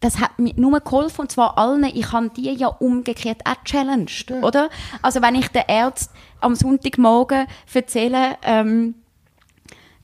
das 0.00 0.20
hat 0.20 0.38
mir 0.38 0.54
nur 0.56 0.80
geholfen, 0.80 1.20
und 1.20 1.32
zwar 1.32 1.58
allen. 1.58 1.84
Ich 1.84 2.12
habe 2.12 2.30
die 2.30 2.50
ja 2.50 2.68
umgekehrt 2.68 3.42
auch 3.44 3.62
challenged, 3.64 4.30
oder? 4.42 4.70
Also 5.02 5.20
wenn 5.20 5.34
ich 5.34 5.48
den 5.48 5.64
Ärzten 5.68 6.14
am 6.40 6.54
Sonntagmorgen 6.54 7.46
erzähle, 7.74 8.36
ähm, 8.42 8.94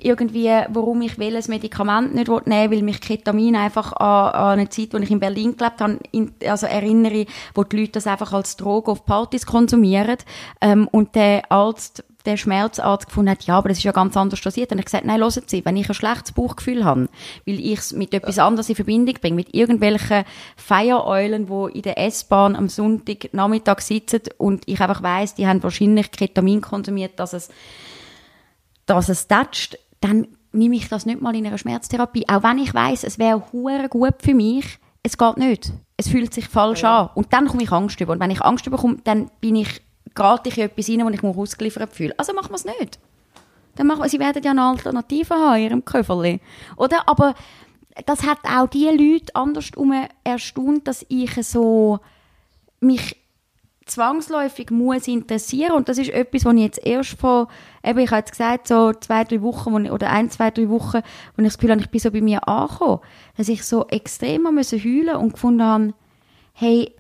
irgendwie, 0.03 0.49
warum 0.69 1.03
ich 1.03 1.19
welches 1.19 1.49
Medikament 1.49 2.15
nicht 2.15 2.29
will 2.29 2.43
nehmen 2.47 2.73
weil 2.73 2.83
mich 2.83 3.01
Ketamin 3.01 3.57
einfach 3.57 3.93
an, 3.93 4.33
an 4.33 4.59
eine 4.59 4.69
Zeit, 4.69 4.93
wo 4.93 4.99
ich 4.99 5.11
in 5.11 5.21
Berlin 5.21 5.57
gelebt 5.57 5.81
habe, 5.81 5.99
in, 6.13 6.33
also 6.47 6.67
erinnere, 6.67 7.27
wo 7.55 7.65
die 7.65 7.79
Leute 7.79 7.93
das 7.93 8.07
einfach 8.07 8.33
als 8.33 8.57
Droge 8.57 8.91
auf 8.91 9.05
Partys 9.05 9.47
konsumieren. 9.47 10.17
Ähm, 10.61 10.89
und 10.91 11.15
der 11.15 11.51
Arzt, 11.51 12.05
der 12.27 12.37
Schmerzarzt 12.37 13.07
gefunden 13.07 13.31
hat, 13.31 13.45
ja, 13.45 13.57
aber 13.57 13.71
das 13.71 13.79
ist 13.79 13.85
ja 13.85 13.93
ganz 13.93 14.17
anders 14.17 14.41
dosiert. 14.41 14.73
Und 14.73 14.79
ich 14.79 14.85
gesagt, 14.85 15.05
nein, 15.05 15.21
hören 15.21 15.43
Sie, 15.47 15.65
wenn 15.65 15.77
ich 15.77 15.89
ein 15.89 15.95
schlechtes 15.95 16.33
Bauchgefühl 16.33 16.85
habe, 16.85 17.09
weil 17.47 17.59
ich 17.61 17.79
es 17.79 17.93
mit 17.93 18.13
etwas 18.13 18.39
anderes 18.39 18.69
in 18.69 18.77
Verbindung 18.77 19.15
bringe, 19.21 19.37
mit 19.37 19.55
irgendwelchen 19.55 20.25
Feiereulen, 20.57 21.47
die 21.47 21.79
in 21.79 21.83
der 21.83 21.99
S-Bahn 21.99 22.57
am 22.57 22.69
Sonntagnachmittag 22.69 23.81
sitzen 23.81 24.23
und 24.37 24.65
ich 24.67 24.81
einfach 24.81 25.03
weiss, 25.03 25.35
die 25.35 25.47
haben 25.47 25.63
wahrscheinlich 25.63 26.11
Ketamin 26.11 26.61
konsumiert, 26.61 27.19
dass 27.19 27.33
es 27.33 27.49
dass 28.91 29.09
es 29.09 29.29
tätscht, 29.29 29.79
dann 30.01 30.27
nehme 30.53 30.77
ich 30.77 30.89
das 30.89 31.07
nicht 31.07 31.21
mal 31.21 31.35
in 31.37 31.47
einer 31.47 31.59
Schmerztherapie. 31.59 32.29
Auch 32.29 32.43
wenn 32.43 32.59
ich 32.59 32.75
weiß, 32.75 33.05
es 33.05 33.19
wäre 33.19 33.43
hure 33.53 33.89
gut 33.89 34.17
für 34.21 34.35
mich, 34.35 34.79
es 35.03 35.17
geht 35.17 35.37
nicht. 35.37 35.73
Es 35.97 36.09
fühlt 36.09 36.35
sich 36.35 36.49
falsch 36.49 36.85
an. 36.85 37.11
Und 37.15 37.33
dann 37.33 37.47
komme 37.47 37.63
ich 37.63 37.73
Angst 37.73 38.01
über. 38.01 38.13
Und 38.13 38.21
wenn 38.21 38.31
ich 38.31 38.43
Angst 38.43 38.69
bekomme, 38.69 38.99
dann 39.05 39.31
bin 39.41 39.57
ich, 39.57 39.83
gerate 40.15 40.49
ich 40.49 40.59
in 40.59 40.65
etwas 40.65 40.89
rein, 40.89 41.05
wo 41.05 41.11
ich 41.11 41.23
mich 41.23 41.37
ausgeliefert 41.37 41.95
fühle. 41.95 42.15
Also 42.19 42.33
machen 42.33 42.51
wir 42.51 42.57
es 42.57 42.65
nicht. 42.65 42.99
Dann 43.77 43.87
machen 43.87 44.03
wir, 44.03 44.09
sie 44.09 44.19
werden 44.19 44.43
ja 44.43 44.51
eine 44.51 44.63
Alternative 44.63 45.35
haben 45.35 45.57
in 45.57 45.65
ihrem 45.65 45.85
Köfferli. 45.85 46.41
Oder? 46.77 47.09
Aber 47.09 47.35
das 48.07 48.27
hat 48.27 48.39
auch 48.45 48.69
die 48.69 48.87
Leute 48.87 49.35
andersrum 49.35 49.95
erstaunt, 50.25 50.87
dass 50.89 51.05
ich 51.09 51.35
so 51.47 52.01
mich 52.81 53.17
zwangsläufig 53.91 54.70
muss 54.70 55.09
interessieren 55.09 55.72
und 55.72 55.88
das 55.88 55.99
ist 55.99 56.11
etwas, 56.11 56.45
was 56.45 56.55
ich 56.55 56.61
jetzt 56.61 56.86
erst 56.86 57.18
vor, 57.18 57.49
eben 57.84 57.99
ich 57.99 58.11
habe 58.11 58.20
jetzt 58.20 58.30
gesagt, 58.30 58.68
so 58.68 58.93
zwei, 58.93 59.24
drei 59.24 59.43
Wochen 59.43 59.72
wo 59.72 59.78
ich, 59.78 59.91
oder 59.91 60.11
ein, 60.11 60.30
zwei, 60.30 60.51
drei 60.51 60.68
Wochen, 60.68 61.01
wo 61.36 61.43
ich 61.43 61.49
das 61.49 61.59
Gefühl 61.59 61.72
habe, 61.72 61.80
ich 61.80 61.91
bin 61.91 62.01
so 62.01 62.11
bei 62.11 62.20
mir 62.20 62.47
angekommen, 62.49 63.01
dass 63.36 63.49
ich 63.49 63.64
so 63.64 63.86
extrem 63.88 64.47
heulen 64.47 65.16
und 65.16 65.32
gefunden 65.32 65.62
habe, 65.62 65.95
hey, 66.53 66.95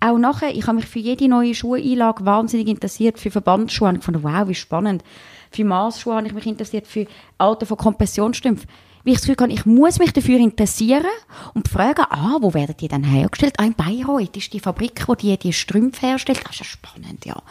auch 0.00 0.18
nachher, 0.18 0.54
ich 0.54 0.66
habe 0.66 0.76
mich 0.76 0.86
für 0.86 0.98
jede 0.98 1.28
neue 1.28 1.54
Schuheinlage 1.54 2.26
wahnsinnig 2.26 2.66
interessiert, 2.66 3.20
für 3.20 3.30
Verbandsschuhe 3.30 3.88
habe 3.88 3.98
ich 3.98 4.04
gefunden, 4.04 4.24
wow, 4.24 4.48
wie 4.48 4.54
spannend. 4.54 5.04
Für 5.52 5.64
Maßschuhe 5.64 6.16
habe 6.16 6.26
ich 6.26 6.32
mich 6.32 6.46
interessiert, 6.46 6.86
für 6.86 7.06
Alter 7.38 7.66
von 7.66 7.76
Kompressionsstrümpfen. 7.76 8.68
Wie 9.04 9.10
ich 9.10 9.16
das 9.16 9.26
Gefühl 9.26 9.42
habe, 9.42 9.52
ich 9.52 9.66
muss 9.66 9.98
mich 9.98 10.12
dafür 10.12 10.38
interessieren 10.38 11.10
und 11.54 11.68
fragen, 11.68 12.04
ah, 12.08 12.38
wo 12.40 12.54
werden 12.54 12.76
die 12.78 12.88
denn 12.88 13.02
hergestellt? 13.02 13.54
Ah, 13.58 13.64
in 13.64 13.74
Bayreuth 13.74 14.36
ist 14.36 14.52
die 14.52 14.60
Fabrik, 14.60 15.08
wo 15.08 15.14
die 15.14 15.36
die 15.36 15.52
Strümpfe 15.52 16.06
herstellt. 16.06 16.40
Das 16.44 16.52
ist 16.52 16.60
ja 16.60 16.64
spannend, 16.64 17.24
ja. 17.26 17.42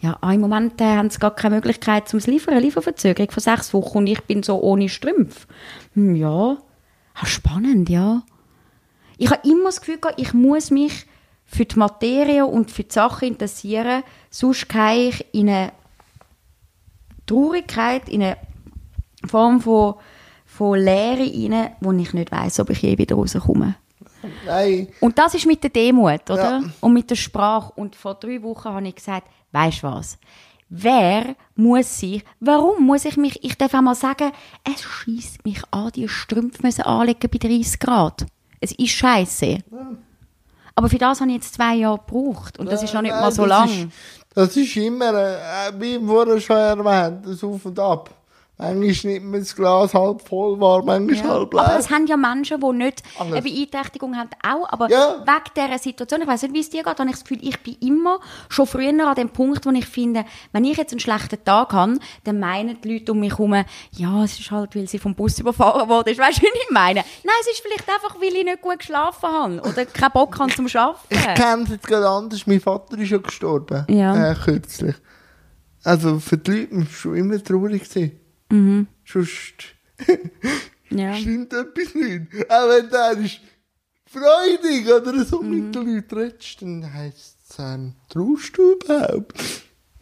Ja, 0.00 0.16
ah, 0.22 0.32
im 0.32 0.40
Moment 0.40 0.80
äh, 0.80 0.96
haben 0.96 1.10
sie 1.10 1.18
gar 1.18 1.34
keine 1.34 1.56
Möglichkeit 1.56 2.08
zum 2.08 2.20
Liefern, 2.20 2.58
Lieferverzögerung 2.58 3.30
von 3.30 3.42
sechs 3.42 3.74
Wochen 3.74 3.98
und 3.98 4.06
ich 4.06 4.22
bin 4.22 4.42
so 4.42 4.60
ohne 4.60 4.88
Strümpfe. 4.88 5.46
Hm, 5.92 6.16
ja, 6.16 6.56
ah, 7.14 7.26
spannend, 7.26 7.90
ja. 7.90 8.22
Ich 9.18 9.30
habe 9.30 9.46
immer 9.46 9.66
das 9.66 9.80
Gefühl 9.80 9.98
gehabt, 9.98 10.20
ich 10.20 10.32
muss 10.32 10.70
mich 10.70 11.06
für 11.44 11.66
die 11.66 11.78
Materie 11.78 12.46
und 12.46 12.70
für 12.70 12.84
die 12.84 12.92
Sache 12.92 13.26
interessieren, 13.26 14.02
sonst 14.30 14.68
gehe 14.68 15.08
ich 15.08 15.34
in 15.34 15.48
eine 15.48 15.72
Traurigkeit, 17.26 18.08
in 18.08 18.22
eine 18.22 18.36
Form 19.26 19.60
von, 19.60 19.94
von 20.56 20.78
Leere 20.78 21.18
rein, 21.18 21.70
wo 21.80 21.90
ich 21.92 22.14
nicht 22.14 22.30
weiß, 22.30 22.60
ob 22.60 22.70
ich 22.70 22.82
je 22.82 22.96
wieder 22.96 23.16
rauskomme. 23.16 23.74
Nein. 24.46 24.88
Und 25.00 25.18
das 25.18 25.34
ist 25.34 25.46
mit 25.46 25.62
der 25.64 25.70
Demut, 25.70 26.30
oder? 26.30 26.60
Ja. 26.60 26.62
Und 26.80 26.92
mit 26.92 27.10
der 27.10 27.16
Sprache. 27.16 27.72
Und 27.74 27.96
vor 27.96 28.14
drei 28.14 28.40
Wochen 28.42 28.68
habe 28.68 28.86
ich 28.86 28.94
gesagt, 28.94 29.26
weißt 29.50 29.82
du 29.82 29.88
was? 29.88 30.16
Wer 30.68 31.34
muss 31.56 31.98
sich, 31.98 32.24
warum 32.38 32.86
muss 32.86 33.04
ich 33.04 33.16
mich, 33.16 33.42
ich 33.44 33.58
darf 33.58 33.74
auch 33.74 33.82
mal 33.82 33.96
sagen, 33.96 34.30
es 34.64 34.80
schießt 34.80 35.44
mich 35.44 35.60
an, 35.72 35.90
die 35.92 36.08
Strümpfe 36.08 36.62
müssen 36.62 36.82
anlegen 36.82 37.28
bei 37.30 37.38
30 37.38 37.80
Grad. 37.80 38.24
Es 38.60 38.72
ist 38.72 38.90
scheiße. 38.90 39.58
Aber 40.76 40.88
für 40.88 40.98
das 40.98 41.20
habe 41.20 41.30
ich 41.30 41.36
jetzt 41.36 41.54
zwei 41.54 41.74
Jahre 41.74 41.98
gebraucht. 41.98 42.58
Und 42.60 42.70
das 42.70 42.82
ist 42.82 42.94
noch 42.94 43.02
nicht 43.02 43.10
Nein, 43.10 43.20
mal 43.20 43.32
so 43.32 43.42
das 43.42 43.48
lang. 43.48 43.68
Ist, 43.68 43.88
das 44.34 44.56
ist 44.56 44.76
immer, 44.76 45.12
äh, 45.14 45.72
wie 45.78 45.98
vorher 46.04 46.40
schon 46.40 46.56
erwähnt, 46.56 47.26
das 47.26 47.42
Auf 47.44 47.66
und 47.66 47.78
Ab. 47.78 48.10
Manchmal 48.56 49.14
nimmt 49.14 49.30
man 49.32 49.40
das 49.40 49.56
Glas 49.56 49.94
halb 49.94 50.22
voll 50.28 50.60
war, 50.60 50.84
manchmal 50.84 51.16
Ja. 51.16 51.28
halb 51.28 51.54
Aber 51.56 51.66
leer. 51.70 51.76
es 51.80 51.90
haben 51.90 52.06
ja 52.06 52.16
Menschen, 52.16 52.60
die 52.60 52.72
nicht 52.72 53.02
Alles. 53.18 53.32
eine 53.32 53.42
Beeinträchtigung 53.42 54.16
haben, 54.16 54.30
auch. 54.48 54.68
Aber 54.72 54.88
Ja. 54.88 55.24
wegen 55.26 55.66
dieser 55.68 55.78
Situation, 55.78 56.22
ich 56.22 56.28
weiß 56.28 56.42
nicht, 56.42 56.54
wie 56.54 56.60
es 56.60 56.70
dir 56.70 56.84
geht, 56.84 56.98
habe 57.00 57.04
ich 57.06 57.16
das 57.16 57.24
Gefühl, 57.24 57.38
ich 57.42 57.58
bin 57.64 57.74
immer 57.80 58.20
schon 58.48 58.68
früher 58.68 59.06
an 59.08 59.14
dem 59.16 59.30
Punkt, 59.30 59.66
wo 59.66 59.70
ich 59.70 59.86
finde, 59.86 60.24
wenn 60.52 60.64
ich 60.64 60.76
jetzt 60.76 60.92
einen 60.92 61.00
schlechten 61.00 61.42
Tag 61.44 61.72
habe, 61.72 61.98
dann 62.22 62.38
meinen 62.38 62.80
die 62.80 62.94
Leute 62.94 63.10
um 63.10 63.18
mich 63.20 63.32
herum, 63.32 63.64
ja, 63.90 64.22
es 64.22 64.38
ist 64.38 64.50
halt, 64.52 64.76
weil 64.76 64.86
sie 64.88 65.00
vom 65.00 65.16
Bus 65.16 65.40
überfahren 65.40 65.88
worden 65.88 66.10
ist. 66.12 66.18
Weißt 66.20 66.38
du, 66.38 66.42
wie 66.42 66.46
ich 66.46 66.70
meine? 66.70 67.00
Nein, 67.24 67.34
es 67.40 67.48
ist 67.48 67.60
vielleicht 67.60 67.88
einfach, 67.88 68.14
weil 68.20 68.34
ich 68.36 68.44
nicht 68.44 68.62
gut 68.62 68.78
geschlafen 68.78 69.28
habe 69.28 69.60
oder 69.62 69.84
keinen 69.84 70.12
Bock 70.12 70.38
habe 70.38 70.52
zum 70.54 70.66
Arbeiten. 70.72 70.98
Ich 71.10 71.20
kenne 71.34 71.62
es 71.64 71.70
jetzt 71.70 71.86
gerade 71.88 72.08
anders. 72.08 72.46
Mein 72.46 72.60
Vater 72.60 72.96
ist 72.98 73.10
ja 73.10 73.18
gestorben. 73.18 73.84
Ja. 73.88 74.30
Äh, 74.30 74.34
kürzlich. 74.36 74.94
Also 75.82 76.20
für 76.20 76.38
die 76.38 76.50
Leute 76.52 76.76
war 76.76 76.82
es 76.84 76.90
schon 76.92 77.16
immer 77.16 77.42
traurig. 77.42 77.88
Gewesen. 77.90 78.20
Mhm. 78.50 78.86
Sonst 79.04 79.54
Ja. 80.90 81.14
stimmt 81.14 81.52
etwas 81.52 81.94
nicht. 81.94 82.50
Auch 82.50 82.68
wenn 82.68 82.88
der 82.90 83.12
ist 83.18 83.40
freudig 84.06 84.86
oder 84.92 85.24
so 85.24 85.42
Mhm. 85.42 85.50
mit 85.66 85.74
den 85.74 85.86
Leuten 85.96 86.18
redest, 86.18 86.62
dann 86.62 86.92
heisst 86.92 87.36
es, 87.50 87.56
ähm, 87.58 87.94
traust 88.08 88.56
du 88.56 88.72
überhaupt? 88.74 89.34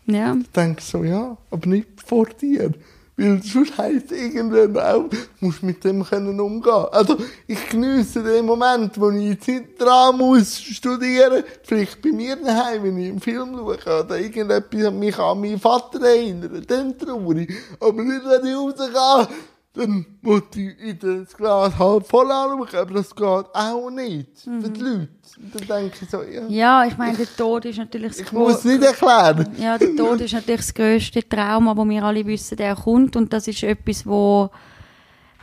ja. 0.06 0.36
Ich 0.40 0.50
denke 0.50 0.82
so, 0.82 1.04
ja, 1.04 1.36
aber 1.50 1.66
nicht 1.66 1.88
vor 2.04 2.26
dir. 2.26 2.72
Weil 3.22 3.40
sonst 3.40 3.78
heisst 3.78 4.10
irgendwann 4.10 4.76
auch, 4.76 5.04
musst 5.38 5.62
mit 5.62 5.84
dem 5.84 6.04
können 6.04 6.40
umgehen. 6.40 6.86
Also, 6.90 7.16
ich 7.46 7.68
geniesse 7.68 8.20
den 8.20 8.44
Moment, 8.44 8.98
wo 9.00 9.10
ich 9.10 9.46
jetzt 9.46 9.80
dran 9.80 10.18
muss 10.18 10.60
studieren, 10.60 11.44
vielleicht 11.62 12.02
bei 12.02 12.10
mir 12.10 12.34
daheim, 12.34 12.82
wenn 12.82 12.98
ich 12.98 13.10
einen 13.10 13.20
Film 13.20 13.54
schaue, 13.54 13.76
oder 13.76 14.18
irgendetwas 14.18 14.92
mich 14.92 15.16
an 15.16 15.40
meinen 15.40 15.60
Vater 15.60 16.02
erinnern, 16.04 16.64
dann 16.66 16.98
traurig. 16.98 17.54
Aber 17.78 18.02
nicht, 18.02 18.24
wenn 18.24 18.44
ich 18.44 18.56
rausgehe, 18.56 19.28
dann 19.74 20.04
muss 20.20 20.42
ich 20.54 20.78
in 20.78 20.98
das 20.98 21.34
Glas 21.34 21.78
halb 21.78 22.06
voll 22.06 22.30
anschauen, 22.30 22.68
aber 22.74 22.94
das 22.94 23.14
geht 23.14 23.24
auch 23.26 23.90
nicht 23.90 24.28
für 24.38 24.68
die 24.68 24.80
Leute. 24.80 25.08
Und 25.42 25.54
dann 25.54 25.80
denke 25.80 25.96
ich 26.02 26.10
so, 26.10 26.22
ja, 26.22 26.46
Ja, 26.48 26.84
ich 26.84 26.98
meine, 26.98 27.16
der 27.16 27.26
Tod 27.36 27.64
ist 27.64 27.78
natürlich 27.78 28.12
das 28.12 28.20
ich 28.20 28.32
muss 28.32 28.56
es 28.56 28.64
nicht 28.64 28.82
erklären. 28.82 29.54
Ja, 29.58 29.78
der 29.78 29.96
Tod 29.96 30.20
ist 30.20 30.34
natürlich 30.34 30.60
das 30.60 30.74
grösste 30.74 31.26
Trauma, 31.26 31.74
wo 31.74 31.88
wir 31.88 32.04
alle 32.04 32.26
wissen, 32.26 32.56
der 32.56 32.76
kommt. 32.76 33.16
Und 33.16 33.32
das 33.32 33.48
ist 33.48 33.62
etwas, 33.62 34.06
wo 34.06 34.50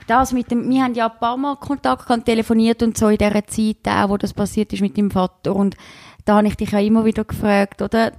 das 0.06 0.31
mit 0.31 0.51
dem, 0.51 0.69
wir 0.69 0.84
haben 0.84 0.93
ja 0.93 1.07
ein 1.10 1.19
paar 1.19 1.38
Mal 1.38 1.56
Kontakt 1.56 2.07
gehabt, 2.07 2.26
telefoniert 2.26 2.84
und 2.84 2.97
so 2.97 3.10
in 3.10 3.18
dieser 3.18 3.45
Zeit 3.47 3.77
auch, 3.88 4.10
wo 4.10 4.18
das 4.18 4.34
passiert 4.34 4.72
ist 4.73 4.81
mit 4.81 4.95
dem 4.95 5.10
Vater. 5.10 5.56
Und 5.56 5.76
da 6.26 6.38
habe 6.38 6.47
ich 6.47 6.56
dich 6.56 6.72
ja 6.72 6.80
immer 6.80 7.03
wieder 7.03 7.23
gefragt, 7.23 7.81
oder? 7.81 8.11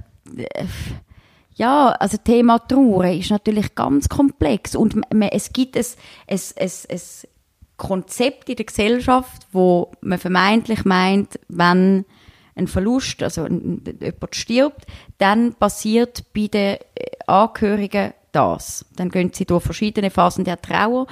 Ja, 1.54 1.90
also 1.90 2.16
Thema 2.16 2.58
Trauer 2.58 3.06
ist 3.06 3.30
natürlich 3.30 3.74
ganz 3.74 4.08
komplex 4.08 4.74
und 4.74 4.96
es 5.30 5.52
gibt 5.52 5.76
ein, 5.76 5.84
ein, 6.28 6.38
ein, 6.56 6.70
ein 6.90 7.00
Konzept 7.76 8.48
in 8.48 8.56
der 8.56 8.66
Gesellschaft, 8.66 9.46
wo 9.52 9.90
man 10.00 10.18
vermeintlich 10.18 10.84
meint, 10.84 11.40
wenn 11.48 12.04
ein 12.54 12.66
Verlust, 12.66 13.22
also 13.22 13.46
jemand 13.46 14.34
stirbt, 14.34 14.86
dann 15.18 15.54
passiert 15.54 16.24
bei 16.34 16.48
den 16.48 16.76
äh, 16.76 16.78
Angehörigen 17.26 18.12
das. 18.32 18.84
Dann 18.96 19.08
gehen 19.10 19.32
sie 19.32 19.46
durch 19.46 19.64
verschiedene 19.64 20.10
Phasen 20.10 20.44
der 20.44 20.60
Trauer. 20.60 21.06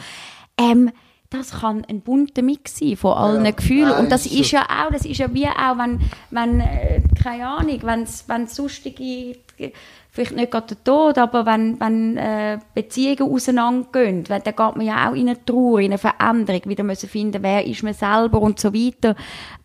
Ähm, 0.59 0.91
das 1.31 1.61
kann 1.61 1.85
ein 1.89 2.01
bunter 2.01 2.43
Mix 2.43 2.79
sein 2.79 2.97
von 2.97 3.13
allen 3.13 3.45
Ja, 3.45 3.51
Gefühlen. 3.51 3.89
nein, 3.91 3.99
Und 4.05 4.13
das 4.13 4.25
ist 4.27 4.51
ja 4.51 4.63
auch, 4.63 4.91
das 4.91 5.05
ist 5.05 5.19
ja 5.19 5.33
wie 5.35 5.47
auch, 5.47 5.77
wenn, 5.77 6.01
wenn 6.31 6.61
äh, 6.61 7.03
keine 7.23 7.47
Ahnung, 7.49 7.79
wenn's, 7.83 8.25
wenn 8.29 8.47
sonstige, 8.47 9.37
vielleicht 10.11 10.33
nicht 10.35 10.51
gerade 10.51 10.69
der 10.75 10.85
Tod, 10.85 11.19
aber 11.19 11.45
wenn, 11.45 11.79
wenn 11.81 12.17
äh, 12.17 12.59
Beziehungen 12.75 13.31
auseinandergehen, 13.33 14.25
dann 14.25 14.43
geht 14.43 14.57
man 14.59 14.81
ja 14.81 15.09
auch 15.11 15.15
in 15.15 15.29
eine 15.29 15.45
Trauer, 15.45 15.81
in 15.81 15.93
eine 15.93 15.99
Veränderung, 15.99 16.63
wieder 16.65 16.83
müssen 16.83 17.09
finden, 17.11 17.43
wer 17.43 17.65
ist 17.67 17.83
man 17.83 17.93
selber 17.95 18.41
und 18.41 18.59
so 18.59 18.73
weiter. 18.73 19.15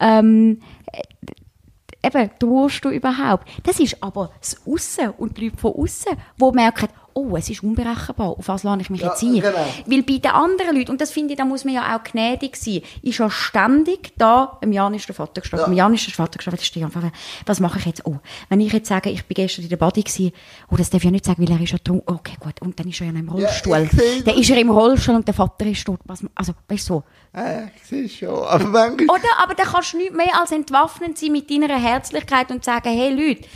Ähm, 0.02 0.60
äh, 0.92 2.08
eben, 2.08 2.30
trauerst 2.40 2.84
du 2.84 2.90
überhaupt? 2.90 3.48
Das 3.64 3.80
ist 3.80 4.04
aber 4.04 4.32
das 4.40 4.58
Aussen 4.68 5.12
und 5.18 5.38
die 5.38 5.46
Leute 5.46 5.58
von 5.58 5.74
außen, 5.76 6.12
die 6.42 6.52
merken, 6.52 6.90
oh, 7.14 7.36
es 7.38 7.50
ist 7.50 7.64
unberechenbar, 7.64 8.30
auf 8.30 8.48
was 8.48 8.64
lasse 8.64 8.82
ich 8.82 8.90
mich 8.90 9.02
Ja, 9.02 9.10
jetzt 9.10 9.24
ein? 9.24 9.34
genau. 9.36 9.66
Weil 9.86 10.04
bei 10.04 10.18
den 10.18 10.32
anderen 10.32 10.76
Leuten, 10.76 10.92
und 10.92 11.02
das 11.02 11.12
finde 11.12 11.34
ich, 11.34 11.38
da 11.38 11.46
muss 11.46 11.66
man 11.66 11.74
ja 11.74 11.96
auch 11.96 12.04
gnädig 12.04 12.56
sein, 12.56 12.82
ist 13.02 13.18
ja 13.20 13.30
ständig 13.30 14.14
da, 14.18 14.58
im 14.62 14.72
Jan 14.72 14.94
ist 14.94 15.08
der 15.08 15.16
Vater 15.16 15.42
gestorben, 15.42 15.64
Ja. 15.64 15.68
im 15.68 15.74
Jan 15.74 15.94
ist 15.94 16.08
der 16.08 16.14
Vater 16.14 16.38
gestorben, 16.38 16.58
das 16.58 16.66
ist 16.66 16.76
der 16.76 16.82
Jan. 16.84 17.12
Was 17.46 17.60
mache 17.60 17.80
ich 17.80 17.86
jetzt? 17.86 18.06
Oh, 18.06 18.18
wenn 18.50 18.60
ich 18.62 18.74
jetzt 18.74 18.88
sage, 18.90 19.10
ich 19.10 19.26
bin 19.26 19.36
gestern 19.36 19.64
in 19.64 19.70
der 19.70 19.78
Body 19.78 20.02
gewesen, 20.04 20.32
oh, 20.72 20.76
das 20.76 20.90
darf 20.90 21.02
ich 21.02 21.06
ja 21.06 21.12
nicht 21.12 21.26
sagen, 21.26 21.42
weil 21.48 21.56
er 21.56 21.62
ist 21.62 21.72
ja 21.72 21.78
trunken. 21.78 22.14
Okay, 22.16 22.36
gut, 22.40 22.62
und 22.62 22.80
dann 22.80 22.88
ist 22.90 23.00
er 23.02 23.08
ja 23.08 23.14
im 23.14 23.30
Rollstuhl. 23.30 23.78
ich 23.80 23.92
sehe 23.92 24.24
dann 24.24 24.38
ist 24.38 24.50
er 24.50 24.58
im 24.58 24.70
Rollstuhl 24.70 25.16
und 25.16 25.28
der 25.28 25.34
Vater 25.34 25.66
ist 25.66 25.86
tot. 25.86 26.00
Also, 26.36 26.54
weißt 26.68 26.90
du, 26.90 26.94
so. 26.96 27.04
Ja, 27.36 27.64
ich 27.76 27.86
sehe 27.88 28.10
schon. 28.10 28.30
Aber 28.46 28.66
manchmal, 28.66 29.08
Oder, 29.10 29.30
aber 29.44 29.56
dann 29.56 29.66
kannst 29.68 29.94
du 29.94 29.98
nicht 29.98 30.14
mehr 30.14 30.40
als 30.40 30.52
entwaffnend 30.52 31.18
sein 31.18 31.32
mit 31.32 31.50
deiner 31.50 31.80
Herzlichkeit 31.80 32.52
und 32.52 32.64
sagen, 32.64 32.90
hey 32.90 33.10
Leute, 33.14 33.48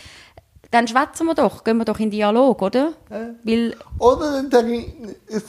dann 0.72 0.88
schwätzen 0.88 1.26
wir 1.28 1.36
doch, 1.36 1.64
gehen 1.64 1.78
wir 1.78 1.86
doch 1.86 2.00
in 2.00 2.12
Dialog, 2.12 2.62
oder? 2.62 2.94
Weil, 3.44 3.76
oder 4.00 4.32
dann 4.32 4.50
denke 4.50 4.74
ich, 4.74 5.36
es, 5.36 5.44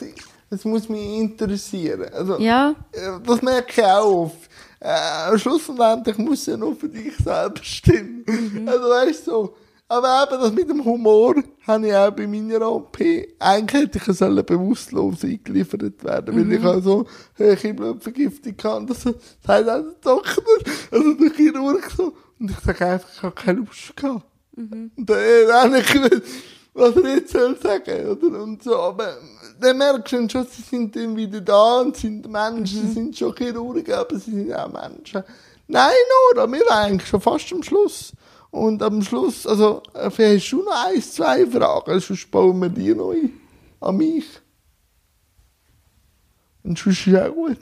es 0.51 0.65
muss 0.65 0.89
mich 0.89 1.19
interessieren. 1.19 2.09
Also, 2.13 2.39
ja, 2.39 2.75
äh, 2.93 3.21
das 3.25 3.43
merke 3.43 3.81
ich 3.81 3.85
auch 3.85 4.25
oft. 4.25 4.49
Äh, 4.81 5.37
schlussendlich 5.39 6.19
muss 6.19 6.47
ja 6.47 6.57
nur 6.57 6.77
für 6.77 6.89
dich 6.89 7.17
selber 7.17 7.63
stimmen. 7.63 8.25
Also 8.67 8.89
weißt 8.89 9.27
du, 9.27 9.31
so. 9.31 9.55
Aber 9.91 10.29
eben 10.31 10.43
das 10.43 10.53
mit 10.53 10.69
dem 10.69 10.85
Humor 10.85 11.35
habe 11.67 11.89
ich 11.89 11.95
auch 11.95 12.11
bei 12.11 12.27
meiner 12.27 12.71
OP. 12.71 12.99
Eigentlich 13.39 13.83
hätte 13.83 13.99
ich 13.99 14.17
sollen 14.17 14.45
bewusstlos 14.45 15.25
eingeliefert 15.25 16.05
werden, 16.05 16.37
weil 16.37 16.53
ich 16.53 16.65
auch 16.65 16.81
so 16.83 17.07
hohe 17.39 17.75
Blutvergiftung 17.75 18.55
hatte. 18.63 18.87
Das 18.87 19.03
sagt 19.03 19.19
auch 19.49 19.65
der 19.65 19.83
Doktor, 20.03 20.45
also 20.91 21.15
der 21.15 21.31
Chirurg 21.33 21.91
so. 21.97 22.13
Und 22.39 22.51
ich 22.51 22.59
sage 22.59 22.87
einfach, 22.87 23.09
ich 23.11 23.23
habe 23.23 23.35
keine 23.35 23.61
Lust 23.61 23.97
gehabt. 23.97 24.27
Und 24.59 25.09
dann 25.09 25.53
habe 25.53 25.79
ich 25.79 25.87
gewusst, 25.93 26.23
was 26.75 26.97
er 26.97 27.15
jetzt 27.15 27.33
soll 27.33 27.57
sagen, 27.61 28.07
oder? 28.09 28.43
Und 28.43 28.63
so, 28.63 28.77
aber 28.77 29.17
dann 29.61 29.79
merkst 29.79 30.13
du 30.13 30.29
schon, 30.29 30.47
sie 30.47 30.63
sind 30.63 30.97
dann 30.97 31.17
wieder 31.17 31.41
da 31.41 31.81
und 31.81 31.97
sind 31.97 32.29
Menschen, 32.31 32.89
sie 32.89 32.93
sind 32.93 33.17
schon 33.17 33.35
Chirurgen, 33.37 33.93
aber 33.93 34.19
sie 34.19 34.33
sind 34.33 34.53
auch 34.53 34.71
Menschen. 34.73 35.23
Nein, 35.67 35.95
Nora, 36.35 36.51
wir 36.51 36.61
waren 36.61 36.87
eigentlich 36.87 37.09
schon 37.09 37.21
fast 37.21 37.53
am 37.53 37.63
Schluss. 37.63 38.13
Und 38.51 38.83
am 38.83 39.03
Schluss, 39.03 39.47
also, 39.47 39.83
äh, 39.93 40.09
hast 40.09 40.51
du 40.51 40.63
noch 40.63 40.87
ein, 40.87 41.03
zwei 41.03 41.47
Fragen, 41.47 42.01
sonst 42.01 42.31
bauen 42.31 42.61
wir 42.61 42.71
die 42.71 42.95
noch 42.95 43.13
ein. 43.13 43.33
An 43.81 43.97
mich. 43.97 44.27
Und 46.65 46.79
sonst 46.79 47.07
ist 47.07 47.17
auch 47.17 47.33
gut. 47.33 47.59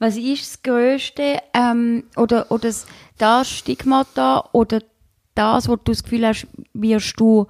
Was 0.00 0.16
ist 0.16 0.42
das 0.42 0.62
Größte, 0.62 1.38
ähm, 1.54 2.04
oder, 2.16 2.50
oder 2.50 2.68
das, 2.68 2.86
das 3.18 3.48
Stigmata, 3.48 4.48
oder 4.52 4.80
das, 5.34 5.68
wo 5.68 5.76
du 5.76 5.92
das 5.92 6.02
Gefühl 6.02 6.26
hast, 6.26 6.46
wirst 6.72 7.20
du 7.20 7.46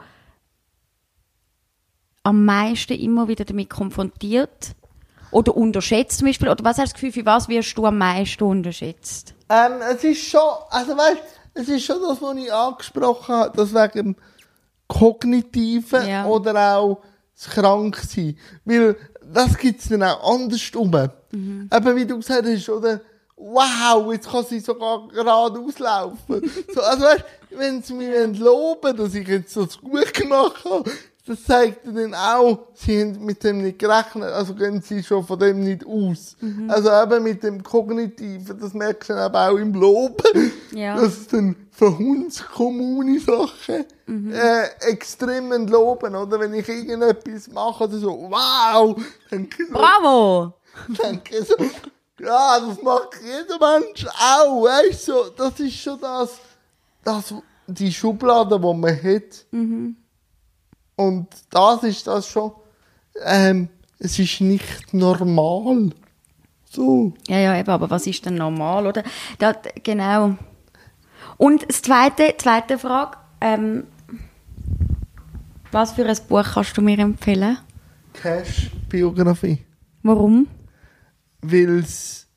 am 2.23 2.45
meisten 2.45 2.93
immer 2.95 3.29
wieder 3.29 3.45
damit 3.45 3.71
konfrontiert? 3.71 4.75
Oder 5.31 5.57
unterschätzt 5.57 6.19
zum 6.19 6.27
Beispiel? 6.27 6.49
Oder 6.49 6.65
was 6.65 6.79
hast 6.79 6.89
du 6.89 6.93
das 6.93 6.95
Gefühl, 6.95 7.13
für 7.13 7.27
was 7.27 7.49
wirst 7.49 7.79
du 7.79 7.87
am 7.87 7.99
meisten 7.99 8.43
unterschätzt? 8.43 9.35
Ähm, 9.49 9.75
es 9.95 10.03
ist 10.03 10.25
schon, 10.29 10.41
also 10.71 10.97
weißt, 10.97 11.23
es 11.55 11.69
ist 11.69 11.85
schon 11.85 12.01
das, 12.03 12.21
was 12.21 12.37
ich 12.37 12.53
angesprochen 12.53 13.35
habe, 13.35 13.57
das 13.57 13.73
wegen 13.73 13.93
dem 13.93 14.17
Kognitiven 14.89 16.07
Ja. 16.07 16.27
oder 16.27 16.77
auch 16.77 17.01
das 17.37 17.49
Kranksein. 17.49 18.37
Weil 18.65 18.97
das 19.33 19.57
gibt 19.57 19.81
es 19.81 19.89
dann 19.89 20.03
auch 20.03 20.35
andersrum. 20.35 20.91
Mhm. 21.31 21.71
Eben 21.73 21.97
wie 21.97 22.07
du 22.07 22.17
gesagt 22.17 22.47
hast, 22.47 22.69
oder 22.69 23.01
wow, 23.37 24.13
jetzt 24.13 24.31
kann 24.31 24.45
sie 24.45 24.61
sogar 24.61 25.09
geradeaus 25.09 25.79
laufen. 25.79 26.51
so, 26.75 26.81
also 26.81 27.05
weißt, 27.05 27.25
wenn 27.51 27.83
sie 27.83 27.95
mich 27.95 28.39
loben, 28.39 28.97
dass 28.97 29.15
ich 29.15 29.27
jetzt 29.27 29.53
so 29.53 29.67
gut 29.83 30.13
gemacht 30.15 30.65
habe, 30.65 30.91
das 31.27 31.45
zeigt 31.45 31.87
ihnen 31.87 32.15
auch, 32.15 32.69
sie 32.75 33.01
haben 33.01 33.25
mit 33.25 33.45
dem 33.45 33.63
nicht 33.63 33.79
gerechnet, 33.79 34.33
also 34.33 34.55
gehen 34.55 34.81
sie 34.81 35.03
schon 35.03 35.25
von 35.25 35.39
dem 35.39 35.61
nicht 35.63 35.87
aus. 35.87 36.37
Mhm. 36.41 36.71
Also 36.71 36.91
eben 36.91 37.23
mit 37.23 37.43
dem 37.43 37.63
Kognitiven, 37.63 38.59
das 38.59 38.73
merkst 38.75 39.11
du 39.11 39.15
eben 39.15 39.35
auch 39.35 39.57
im 39.57 39.75
Loben, 39.75 40.53
Ja. 40.73 40.95
dass 41.01 41.19
es 41.19 41.27
dann 41.29 41.55
für 41.71 41.91
uns 41.91 42.45
kommune 42.45 43.21
Sachen 43.21 43.85
Mhm. 44.07 44.33
äh, 44.33 44.65
extrem 44.89 45.53
entloben, 45.53 46.17
oder? 46.17 46.41
Wenn 46.41 46.53
ich 46.55 46.69
irgendetwas 46.69 47.47
mache 47.49 47.85
oder 47.85 47.97
so, 47.99 48.27
wow, 48.29 48.97
dann 49.31 49.49
Bravo! 49.71 50.53
denke 50.89 51.45
so, 51.45 51.55
ja, 52.21 52.59
das 52.59 52.83
macht 52.83 53.11
jeder 53.23 53.59
Mensch 53.79 54.05
auch, 54.07 54.65
weißt 54.65 55.09
du, 55.09 55.13
so, 55.13 55.25
das 55.37 55.61
ist 55.61 55.75
schon 55.77 56.01
das, 56.01 56.39
das 57.05 57.35
die 57.69 57.93
Schublade, 57.93 58.59
die 58.59 58.75
man 58.75 58.97
hat. 59.03 59.47
Und 61.01 61.29
das 61.49 61.83
ist 61.83 62.07
das 62.07 62.29
schon, 62.29 62.53
ähm, 63.25 63.71
es 63.99 64.19
ist 64.19 64.43
nicht 64.43 64.93
normal. 64.93 65.93
So. 66.69 67.15
Ja, 67.27 67.39
ja, 67.39 67.59
eben, 67.59 67.71
aber 67.71 67.89
was 67.89 68.07
ist 68.07 68.27
denn 68.27 68.35
normal, 68.35 68.87
oder? 68.87 69.03
Da, 69.39 69.55
genau. 69.83 70.37
Und 71.39 71.67
das 71.67 71.81
zweite, 71.81 72.35
zweite 72.37 72.79
Frage, 72.79 73.17
ähm, 73.41 73.87
was 75.73 75.93
für 75.93 76.05
ein 76.05 76.17
Buch 76.29 76.45
kannst 76.53 76.77
du 76.77 76.83
mir 76.83 76.99
empfehlen? 76.99 77.57
Cash-Biografie. 78.13 79.65
Warum? 80.03 80.49
Weil 81.41 81.79
es, 81.79 82.29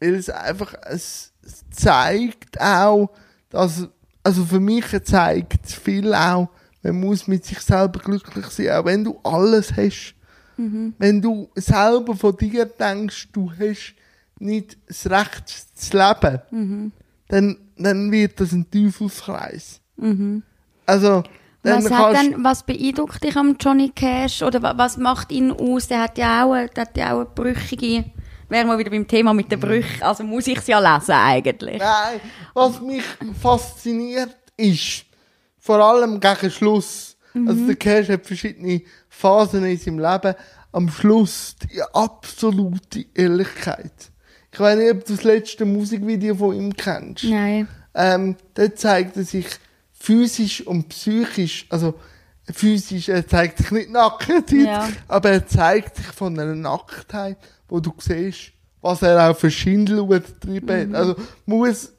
weil 0.00 0.14
es 0.14 0.30
einfach, 0.30 0.72
es, 0.86 1.34
es 1.42 1.62
zeigt 1.68 2.58
auch, 2.58 3.10
dass, 3.50 3.86
also 4.22 4.46
für 4.46 4.60
mich 4.60 4.86
zeigt 5.04 5.66
es 5.66 5.74
viel 5.74 6.14
auch, 6.14 6.48
man 6.82 7.00
muss 7.00 7.26
mit 7.26 7.44
sich 7.44 7.60
selber 7.60 7.98
glücklich 8.00 8.46
sein, 8.46 8.70
auch 8.70 8.84
wenn 8.84 9.04
du 9.04 9.18
alles 9.24 9.72
hast. 9.76 10.14
Wenn 10.56 11.22
du 11.22 11.48
selber 11.54 12.16
von 12.16 12.36
dir 12.36 12.64
denkst, 12.66 13.28
du 13.32 13.50
hast 13.52 13.94
nicht 14.40 14.76
das 14.88 15.08
Recht 15.08 15.48
zu 15.74 15.96
leben, 15.96 16.92
dann, 17.28 17.56
dann 17.76 18.10
wird 18.10 18.40
das 18.40 18.52
ein 18.52 18.68
Teufelskreis. 18.70 19.80
Also, 20.86 21.22
dann 21.62 21.84
Was, 21.84 21.90
hat 21.90 22.16
denn, 22.16 22.44
was 22.44 22.62
beeindruckt 22.64 23.22
dich 23.22 23.36
am 23.36 23.56
Johnny 23.60 23.90
Cash? 23.94 24.42
Oder 24.42 24.62
wa- 24.62 24.74
was 24.76 24.96
macht 24.96 25.30
ihn 25.32 25.50
aus? 25.52 25.86
Der 25.88 26.02
hat 26.02 26.16
ja 26.18 26.44
auch, 26.44 26.54
der 26.74 26.82
hat 26.84 26.96
ja 26.96 27.12
auch 27.12 27.20
eine 27.20 27.24
brüchige 27.34 28.04
wären 28.50 28.66
wir 28.66 28.78
wieder 28.78 28.88
beim 28.90 29.06
Thema 29.06 29.34
mit 29.34 29.52
den 29.52 29.60
Brüchen. 29.60 30.02
Also 30.02 30.24
muss 30.24 30.46
ich 30.46 30.56
es 30.56 30.66
ja 30.68 30.78
lesen 30.78 31.12
eigentlich. 31.12 31.78
Nein, 31.78 32.18
was 32.54 32.80
mich 32.80 33.02
fasziniert 33.42 34.34
ist, 34.56 35.04
vor 35.68 35.84
allem 35.84 36.18
gegen 36.18 36.50
Schluss, 36.50 37.18
also 37.46 37.66
der 37.66 37.76
Cash 37.76 38.08
hat 38.08 38.24
verschiedene 38.26 38.80
Phasen 39.10 39.66
in 39.66 39.76
seinem 39.76 39.98
Leben, 39.98 40.34
am 40.72 40.88
Schluss 40.88 41.56
die 41.62 41.82
absolute 41.92 43.04
Ehrlichkeit. 43.12 43.92
Ich 44.50 44.58
weiß 44.58 44.78
nicht, 44.78 44.90
ob 44.90 45.04
du 45.04 45.12
das 45.14 45.24
letzte 45.24 45.66
Musikvideo 45.66 46.36
von 46.36 46.56
ihm 46.56 46.74
kennst. 46.74 47.24
Nein. 47.24 47.68
Ähm, 47.94 48.36
dort 48.54 48.78
zeigt 48.78 49.18
er 49.18 49.24
sich 49.24 49.44
physisch 49.92 50.66
und 50.66 50.88
psychisch, 50.88 51.66
also 51.68 51.92
physisch, 52.50 53.10
er 53.10 53.26
zeigt 53.28 53.58
sich 53.58 53.70
nicht 53.70 53.90
nackt, 53.90 54.50
Ja. 54.50 54.88
aber 55.06 55.28
er 55.32 55.46
zeigt 55.46 55.96
sich 55.96 56.06
von 56.06 56.32
einer 56.38 56.54
Nacktheit, 56.54 57.36
wo 57.68 57.78
du 57.78 57.92
siehst, 57.98 58.52
was 58.80 59.02
er 59.02 59.28
auch 59.30 59.36
für 59.36 59.50
Schindluder 59.50 60.20
drin 60.20 60.66
hat. 60.66 60.94
Also 60.94 61.16
muss, 61.44 61.92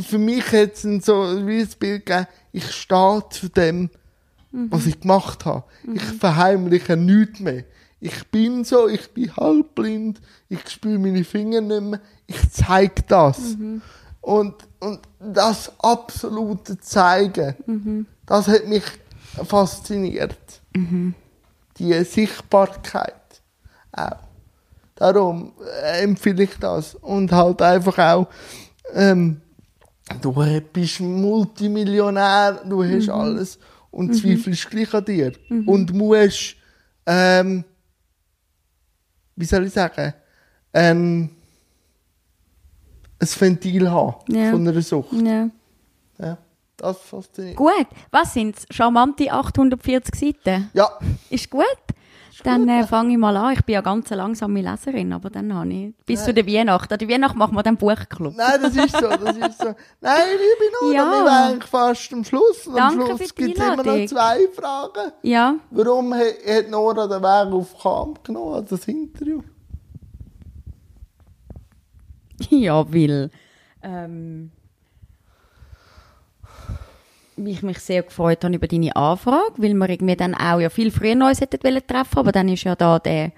für 0.00 0.18
mich 0.18 0.50
jetzt 0.52 0.84
ein 0.84 1.00
so 1.00 1.46
wie 1.46 1.60
ein 1.60 1.68
Bild 1.78 2.06
geben, 2.06 2.26
ich 2.52 2.70
stehe 2.72 3.22
zu 3.30 3.48
dem, 3.48 3.90
was 4.52 4.86
ich 4.86 5.00
gemacht 5.00 5.44
habe. 5.44 5.64
Ich 5.92 6.02
verheimliche 6.02 6.96
nichts 6.96 7.40
mehr. 7.40 7.64
Ich 8.00 8.26
bin 8.28 8.64
so, 8.64 8.88
ich 8.88 9.12
bin 9.12 9.34
halbblind, 9.36 10.20
ich 10.48 10.68
spüre 10.68 10.98
meine 10.98 11.24
Finger 11.24 11.60
nicht 11.60 11.82
mehr, 11.82 12.00
ich 12.26 12.50
zeige 12.50 13.02
das. 13.08 13.56
Und, 14.20 14.54
und 14.80 15.00
das 15.18 15.72
absolute 15.78 16.78
Zeigen, 16.78 18.06
das 18.26 18.48
hat 18.48 18.66
mich 18.66 18.84
fasziniert. 19.44 20.60
Die 21.78 22.04
Sichtbarkeit 22.04 23.14
auch. 23.92 24.26
Darum 24.96 25.52
äh, 25.82 26.02
empfehle 26.02 26.44
ich 26.44 26.56
das. 26.58 26.94
Und 26.94 27.30
halt 27.30 27.60
einfach 27.60 27.98
auch, 27.98 28.28
ähm, 28.94 29.42
du 30.20 30.32
bist 30.72 31.00
Multimillionär, 31.00 32.62
du 32.68 32.84
hast 32.84 33.08
alles 33.08 33.58
und 33.90 34.14
zweifelst 34.14 34.70
gleich 34.70 34.92
an 34.94 35.04
dir. 35.04 35.32
Und 35.66 35.92
musst, 35.92 36.56
ähm, 37.06 37.64
wie 39.36 39.44
soll 39.44 39.66
ich 39.66 39.72
sagen, 39.72 40.12
ähm, 40.74 41.30
ein 43.18 43.28
Ventil 43.40 43.90
haben 43.90 44.14
Ja. 44.34 44.50
von 44.50 44.66
einer 44.68 44.82
Sucht. 44.82 45.12
Ja. 45.12 45.48
Ja, 46.18 46.38
das 46.76 46.98
fasziniert. 46.98 47.56
Gut, 47.56 47.86
was 48.10 48.32
sind 48.34 48.56
Charmante 48.70 49.30
840 49.32 50.14
Seiten? 50.14 50.70
Ja, 50.74 50.90
Ist 51.30 51.50
gut? 51.50 51.64
Dann 52.44 52.68
äh, 52.68 52.86
fange 52.86 53.12
ich 53.12 53.18
mal 53.18 53.36
an. 53.36 53.54
Ich 53.54 53.64
bin 53.64 53.74
ja 53.74 53.80
ganz 53.80 54.10
eine 54.12 54.22
langsame 54.22 54.60
Leserin, 54.60 55.12
aber 55.12 55.30
dann 55.30 55.54
habe 55.54 55.72
ich 55.72 55.94
bis 56.04 56.24
zu 56.24 56.34
der 56.34 56.46
Weihnacht. 56.46 56.92
An 56.92 56.98
der 56.98 57.08
Weihnacht 57.08 57.34
machen 57.36 57.54
wir 57.56 57.62
dann 57.62 57.76
Buchclub. 57.76 58.34
nein, 58.36 58.60
das 58.60 58.76
ist 58.76 58.92
so, 58.96 59.08
das 59.08 59.36
ist 59.36 59.58
so. 59.58 59.74
Nein, 60.00 60.22
liebe 60.32 60.72
Nora, 60.80 60.94
Ja. 60.94 61.04
wir 61.10 61.24
waren 61.24 61.52
eigentlich 61.52 61.70
fast 61.70 62.12
am 62.12 62.24
Schluss. 62.24 62.66
Und 62.66 62.78
am 62.78 62.98
Danke 62.98 63.06
Schluss 63.16 63.18
für 63.32 63.34
die 63.42 63.44
gibt 63.46 63.58
es 63.58 63.64
immer 63.64 63.76
noch 63.82 64.06
zwei 64.06 64.48
Fragen. 64.54 65.12
Ja. 65.22 65.54
Warum 65.70 66.12
ha- 66.14 66.18
hat 66.18 66.68
Nora 66.70 67.06
den 67.06 67.22
Weg 67.22 67.52
auf 67.54 67.78
Kamp 67.82 68.22
genommen, 68.24 68.54
an 68.54 68.66
das 68.68 68.86
Interview? 68.88 69.42
Ja, 72.50 72.84
weil 72.92 73.30
ähm, 73.82 74.50
ich 77.36 77.62
mich 77.62 77.78
sehr 77.78 78.02
gefreut 78.02 78.44
habe 78.44 78.54
über 78.54 78.66
deine 78.66 78.94
Anfrage, 78.96 79.54
weil 79.56 79.74
wir 79.74 79.88
irgendwie 79.88 80.16
dann 80.16 80.34
auch 80.34 80.60
ja 80.60 80.70
viel 80.70 80.90
früher 80.90 81.12
uns 81.26 81.40
hätten 81.40 81.86
treffen, 81.86 82.18
aber 82.18 82.32
dann 82.32 82.48
ist 82.48 82.64
ja 82.64 82.74
da 82.74 82.98
der, 82.98 83.32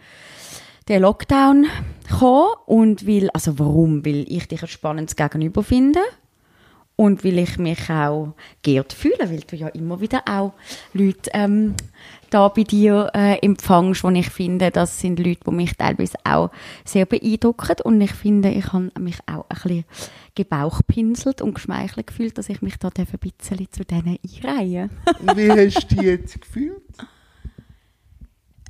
der 0.86 1.00
Lockdown 1.00 1.66
gekommen 2.08 2.54
und 2.66 3.06
weil, 3.06 3.30
also 3.30 3.58
warum? 3.58 4.04
Weil 4.04 4.24
ich 4.28 4.48
dich 4.48 4.62
ein 4.62 4.68
spannendes 4.68 5.16
Gegenüber 5.16 5.62
finde 5.62 6.00
und 6.96 7.24
weil 7.24 7.38
ich 7.38 7.58
mich 7.58 7.90
auch 7.90 8.34
geehrt 8.62 8.92
fühle, 8.92 9.30
weil 9.30 9.40
du 9.40 9.56
ja 9.56 9.68
immer 9.68 10.00
wieder 10.00 10.22
auch 10.28 10.52
Leute 10.92 11.30
ähm, 11.32 11.74
da 12.30 12.48
bei 12.48 12.64
dir 12.64 13.10
äh, 13.14 13.38
empfängst, 13.38 14.02
wo 14.02 14.10
ich 14.10 14.28
finde, 14.30 14.70
das 14.70 15.00
sind 15.00 15.18
Leute, 15.18 15.40
die 15.46 15.50
mich 15.52 15.76
teilweise 15.76 16.18
auch 16.24 16.50
sehr 16.84 17.06
beeindrucken 17.06 17.76
und 17.84 18.00
ich 18.00 18.12
finde, 18.12 18.50
ich 18.50 18.72
habe 18.72 18.90
mich 18.98 19.18
auch 19.26 19.46
ein 19.48 19.58
bisschen 19.62 19.84
gebauchpinselt 20.38 21.42
und 21.42 21.54
geschmeichelt 21.54 22.06
gefühlt, 22.06 22.38
dass 22.38 22.48
ich 22.48 22.62
mich 22.62 22.76
da 22.78 22.88
ein 22.96 23.06
bisschen 23.06 23.68
zu 23.70 23.84
denen 23.84 24.18
einreihe. 24.24 24.90
Wie 25.36 25.50
hast 25.50 25.90
du 25.90 25.96
dich 25.96 26.04
jetzt 26.04 26.40
gefühlt? 26.40 26.82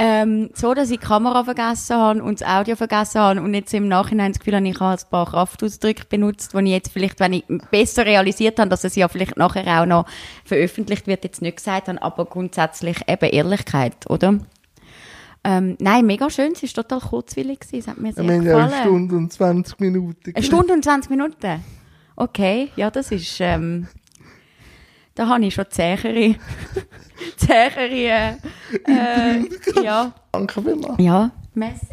Ähm, 0.01 0.51
so, 0.55 0.75
dass 0.75 0.91
ich 0.91 1.01
die 1.01 1.07
Kamera 1.07 1.43
vergessen 1.43 1.97
habe 1.97 2.23
und 2.23 2.41
das 2.41 2.49
Audio 2.49 2.77
vergessen 2.77 3.21
habe 3.21 3.43
und 3.43 3.53
jetzt 3.53 3.75
im 3.75 3.89
Nachhinein 3.89 4.33
das 4.33 4.39
Gefühl 4.39 4.55
habe, 4.55 4.69
ich 4.69 4.79
habe 4.79 4.97
ein 4.97 5.11
paar 5.11 5.27
Kraftausdrücke 5.27 6.05
benutzt, 6.09 6.55
die 6.55 6.65
ich 6.65 6.71
jetzt 6.71 6.93
vielleicht, 6.93 7.19
wenn 7.19 7.33
ich 7.33 7.45
besser 7.73 8.07
realisiert 8.07 8.61
habe, 8.61 8.71
dass 8.71 8.85
es 8.85 8.95
ja 8.95 9.09
vielleicht 9.09 9.37
nachher 9.37 9.83
auch 9.83 9.87
noch 9.87 10.07
veröffentlicht 10.45 11.09
wird, 11.09 11.25
jetzt 11.25 11.43
nicht 11.43 11.57
gesagt 11.57 11.89
habe, 11.89 12.01
aber 12.01 12.27
grundsätzlich 12.27 12.99
eben 13.09 13.29
Ehrlichkeit, 13.29 14.09
oder? 14.09 14.39
Ähm, 15.45 15.77
nein, 15.81 16.05
mega 16.07 16.29
schön, 16.31 16.53
es 16.53 16.63
war 16.77 16.83
total 16.85 17.01
kurzwillig, 17.01 17.61
es 17.73 17.87
hat 17.87 17.99
mir 17.99 18.13
sehr 18.13 18.25
ja 18.25 18.39
gefallen. 18.39 18.73
eine 18.73 18.83
Stunde 18.83 19.17
und 19.17 19.33
20 19.33 19.81
Minuten. 19.81 20.33
Eine 20.35 20.45
Stunde 20.45 20.73
und 20.75 20.83
20 20.85 21.11
Minuten? 21.11 21.65
Okay, 22.17 22.71
ja, 22.77 22.91
das 22.91 23.13
ist, 23.13 23.37
ähm, 23.41 23.87
da 25.15 25.29
habe 25.29 25.45
ich 25.47 25.55
schon 25.55 25.67
zähere, 25.71 26.35
zähere, 27.37 27.89
äh, 27.89 28.31
äh, 28.87 29.45
ja, 29.83 30.13
Danke 30.33 30.61
vielmals. 30.63 30.99
ja, 30.99 31.31
merci. 31.55 31.87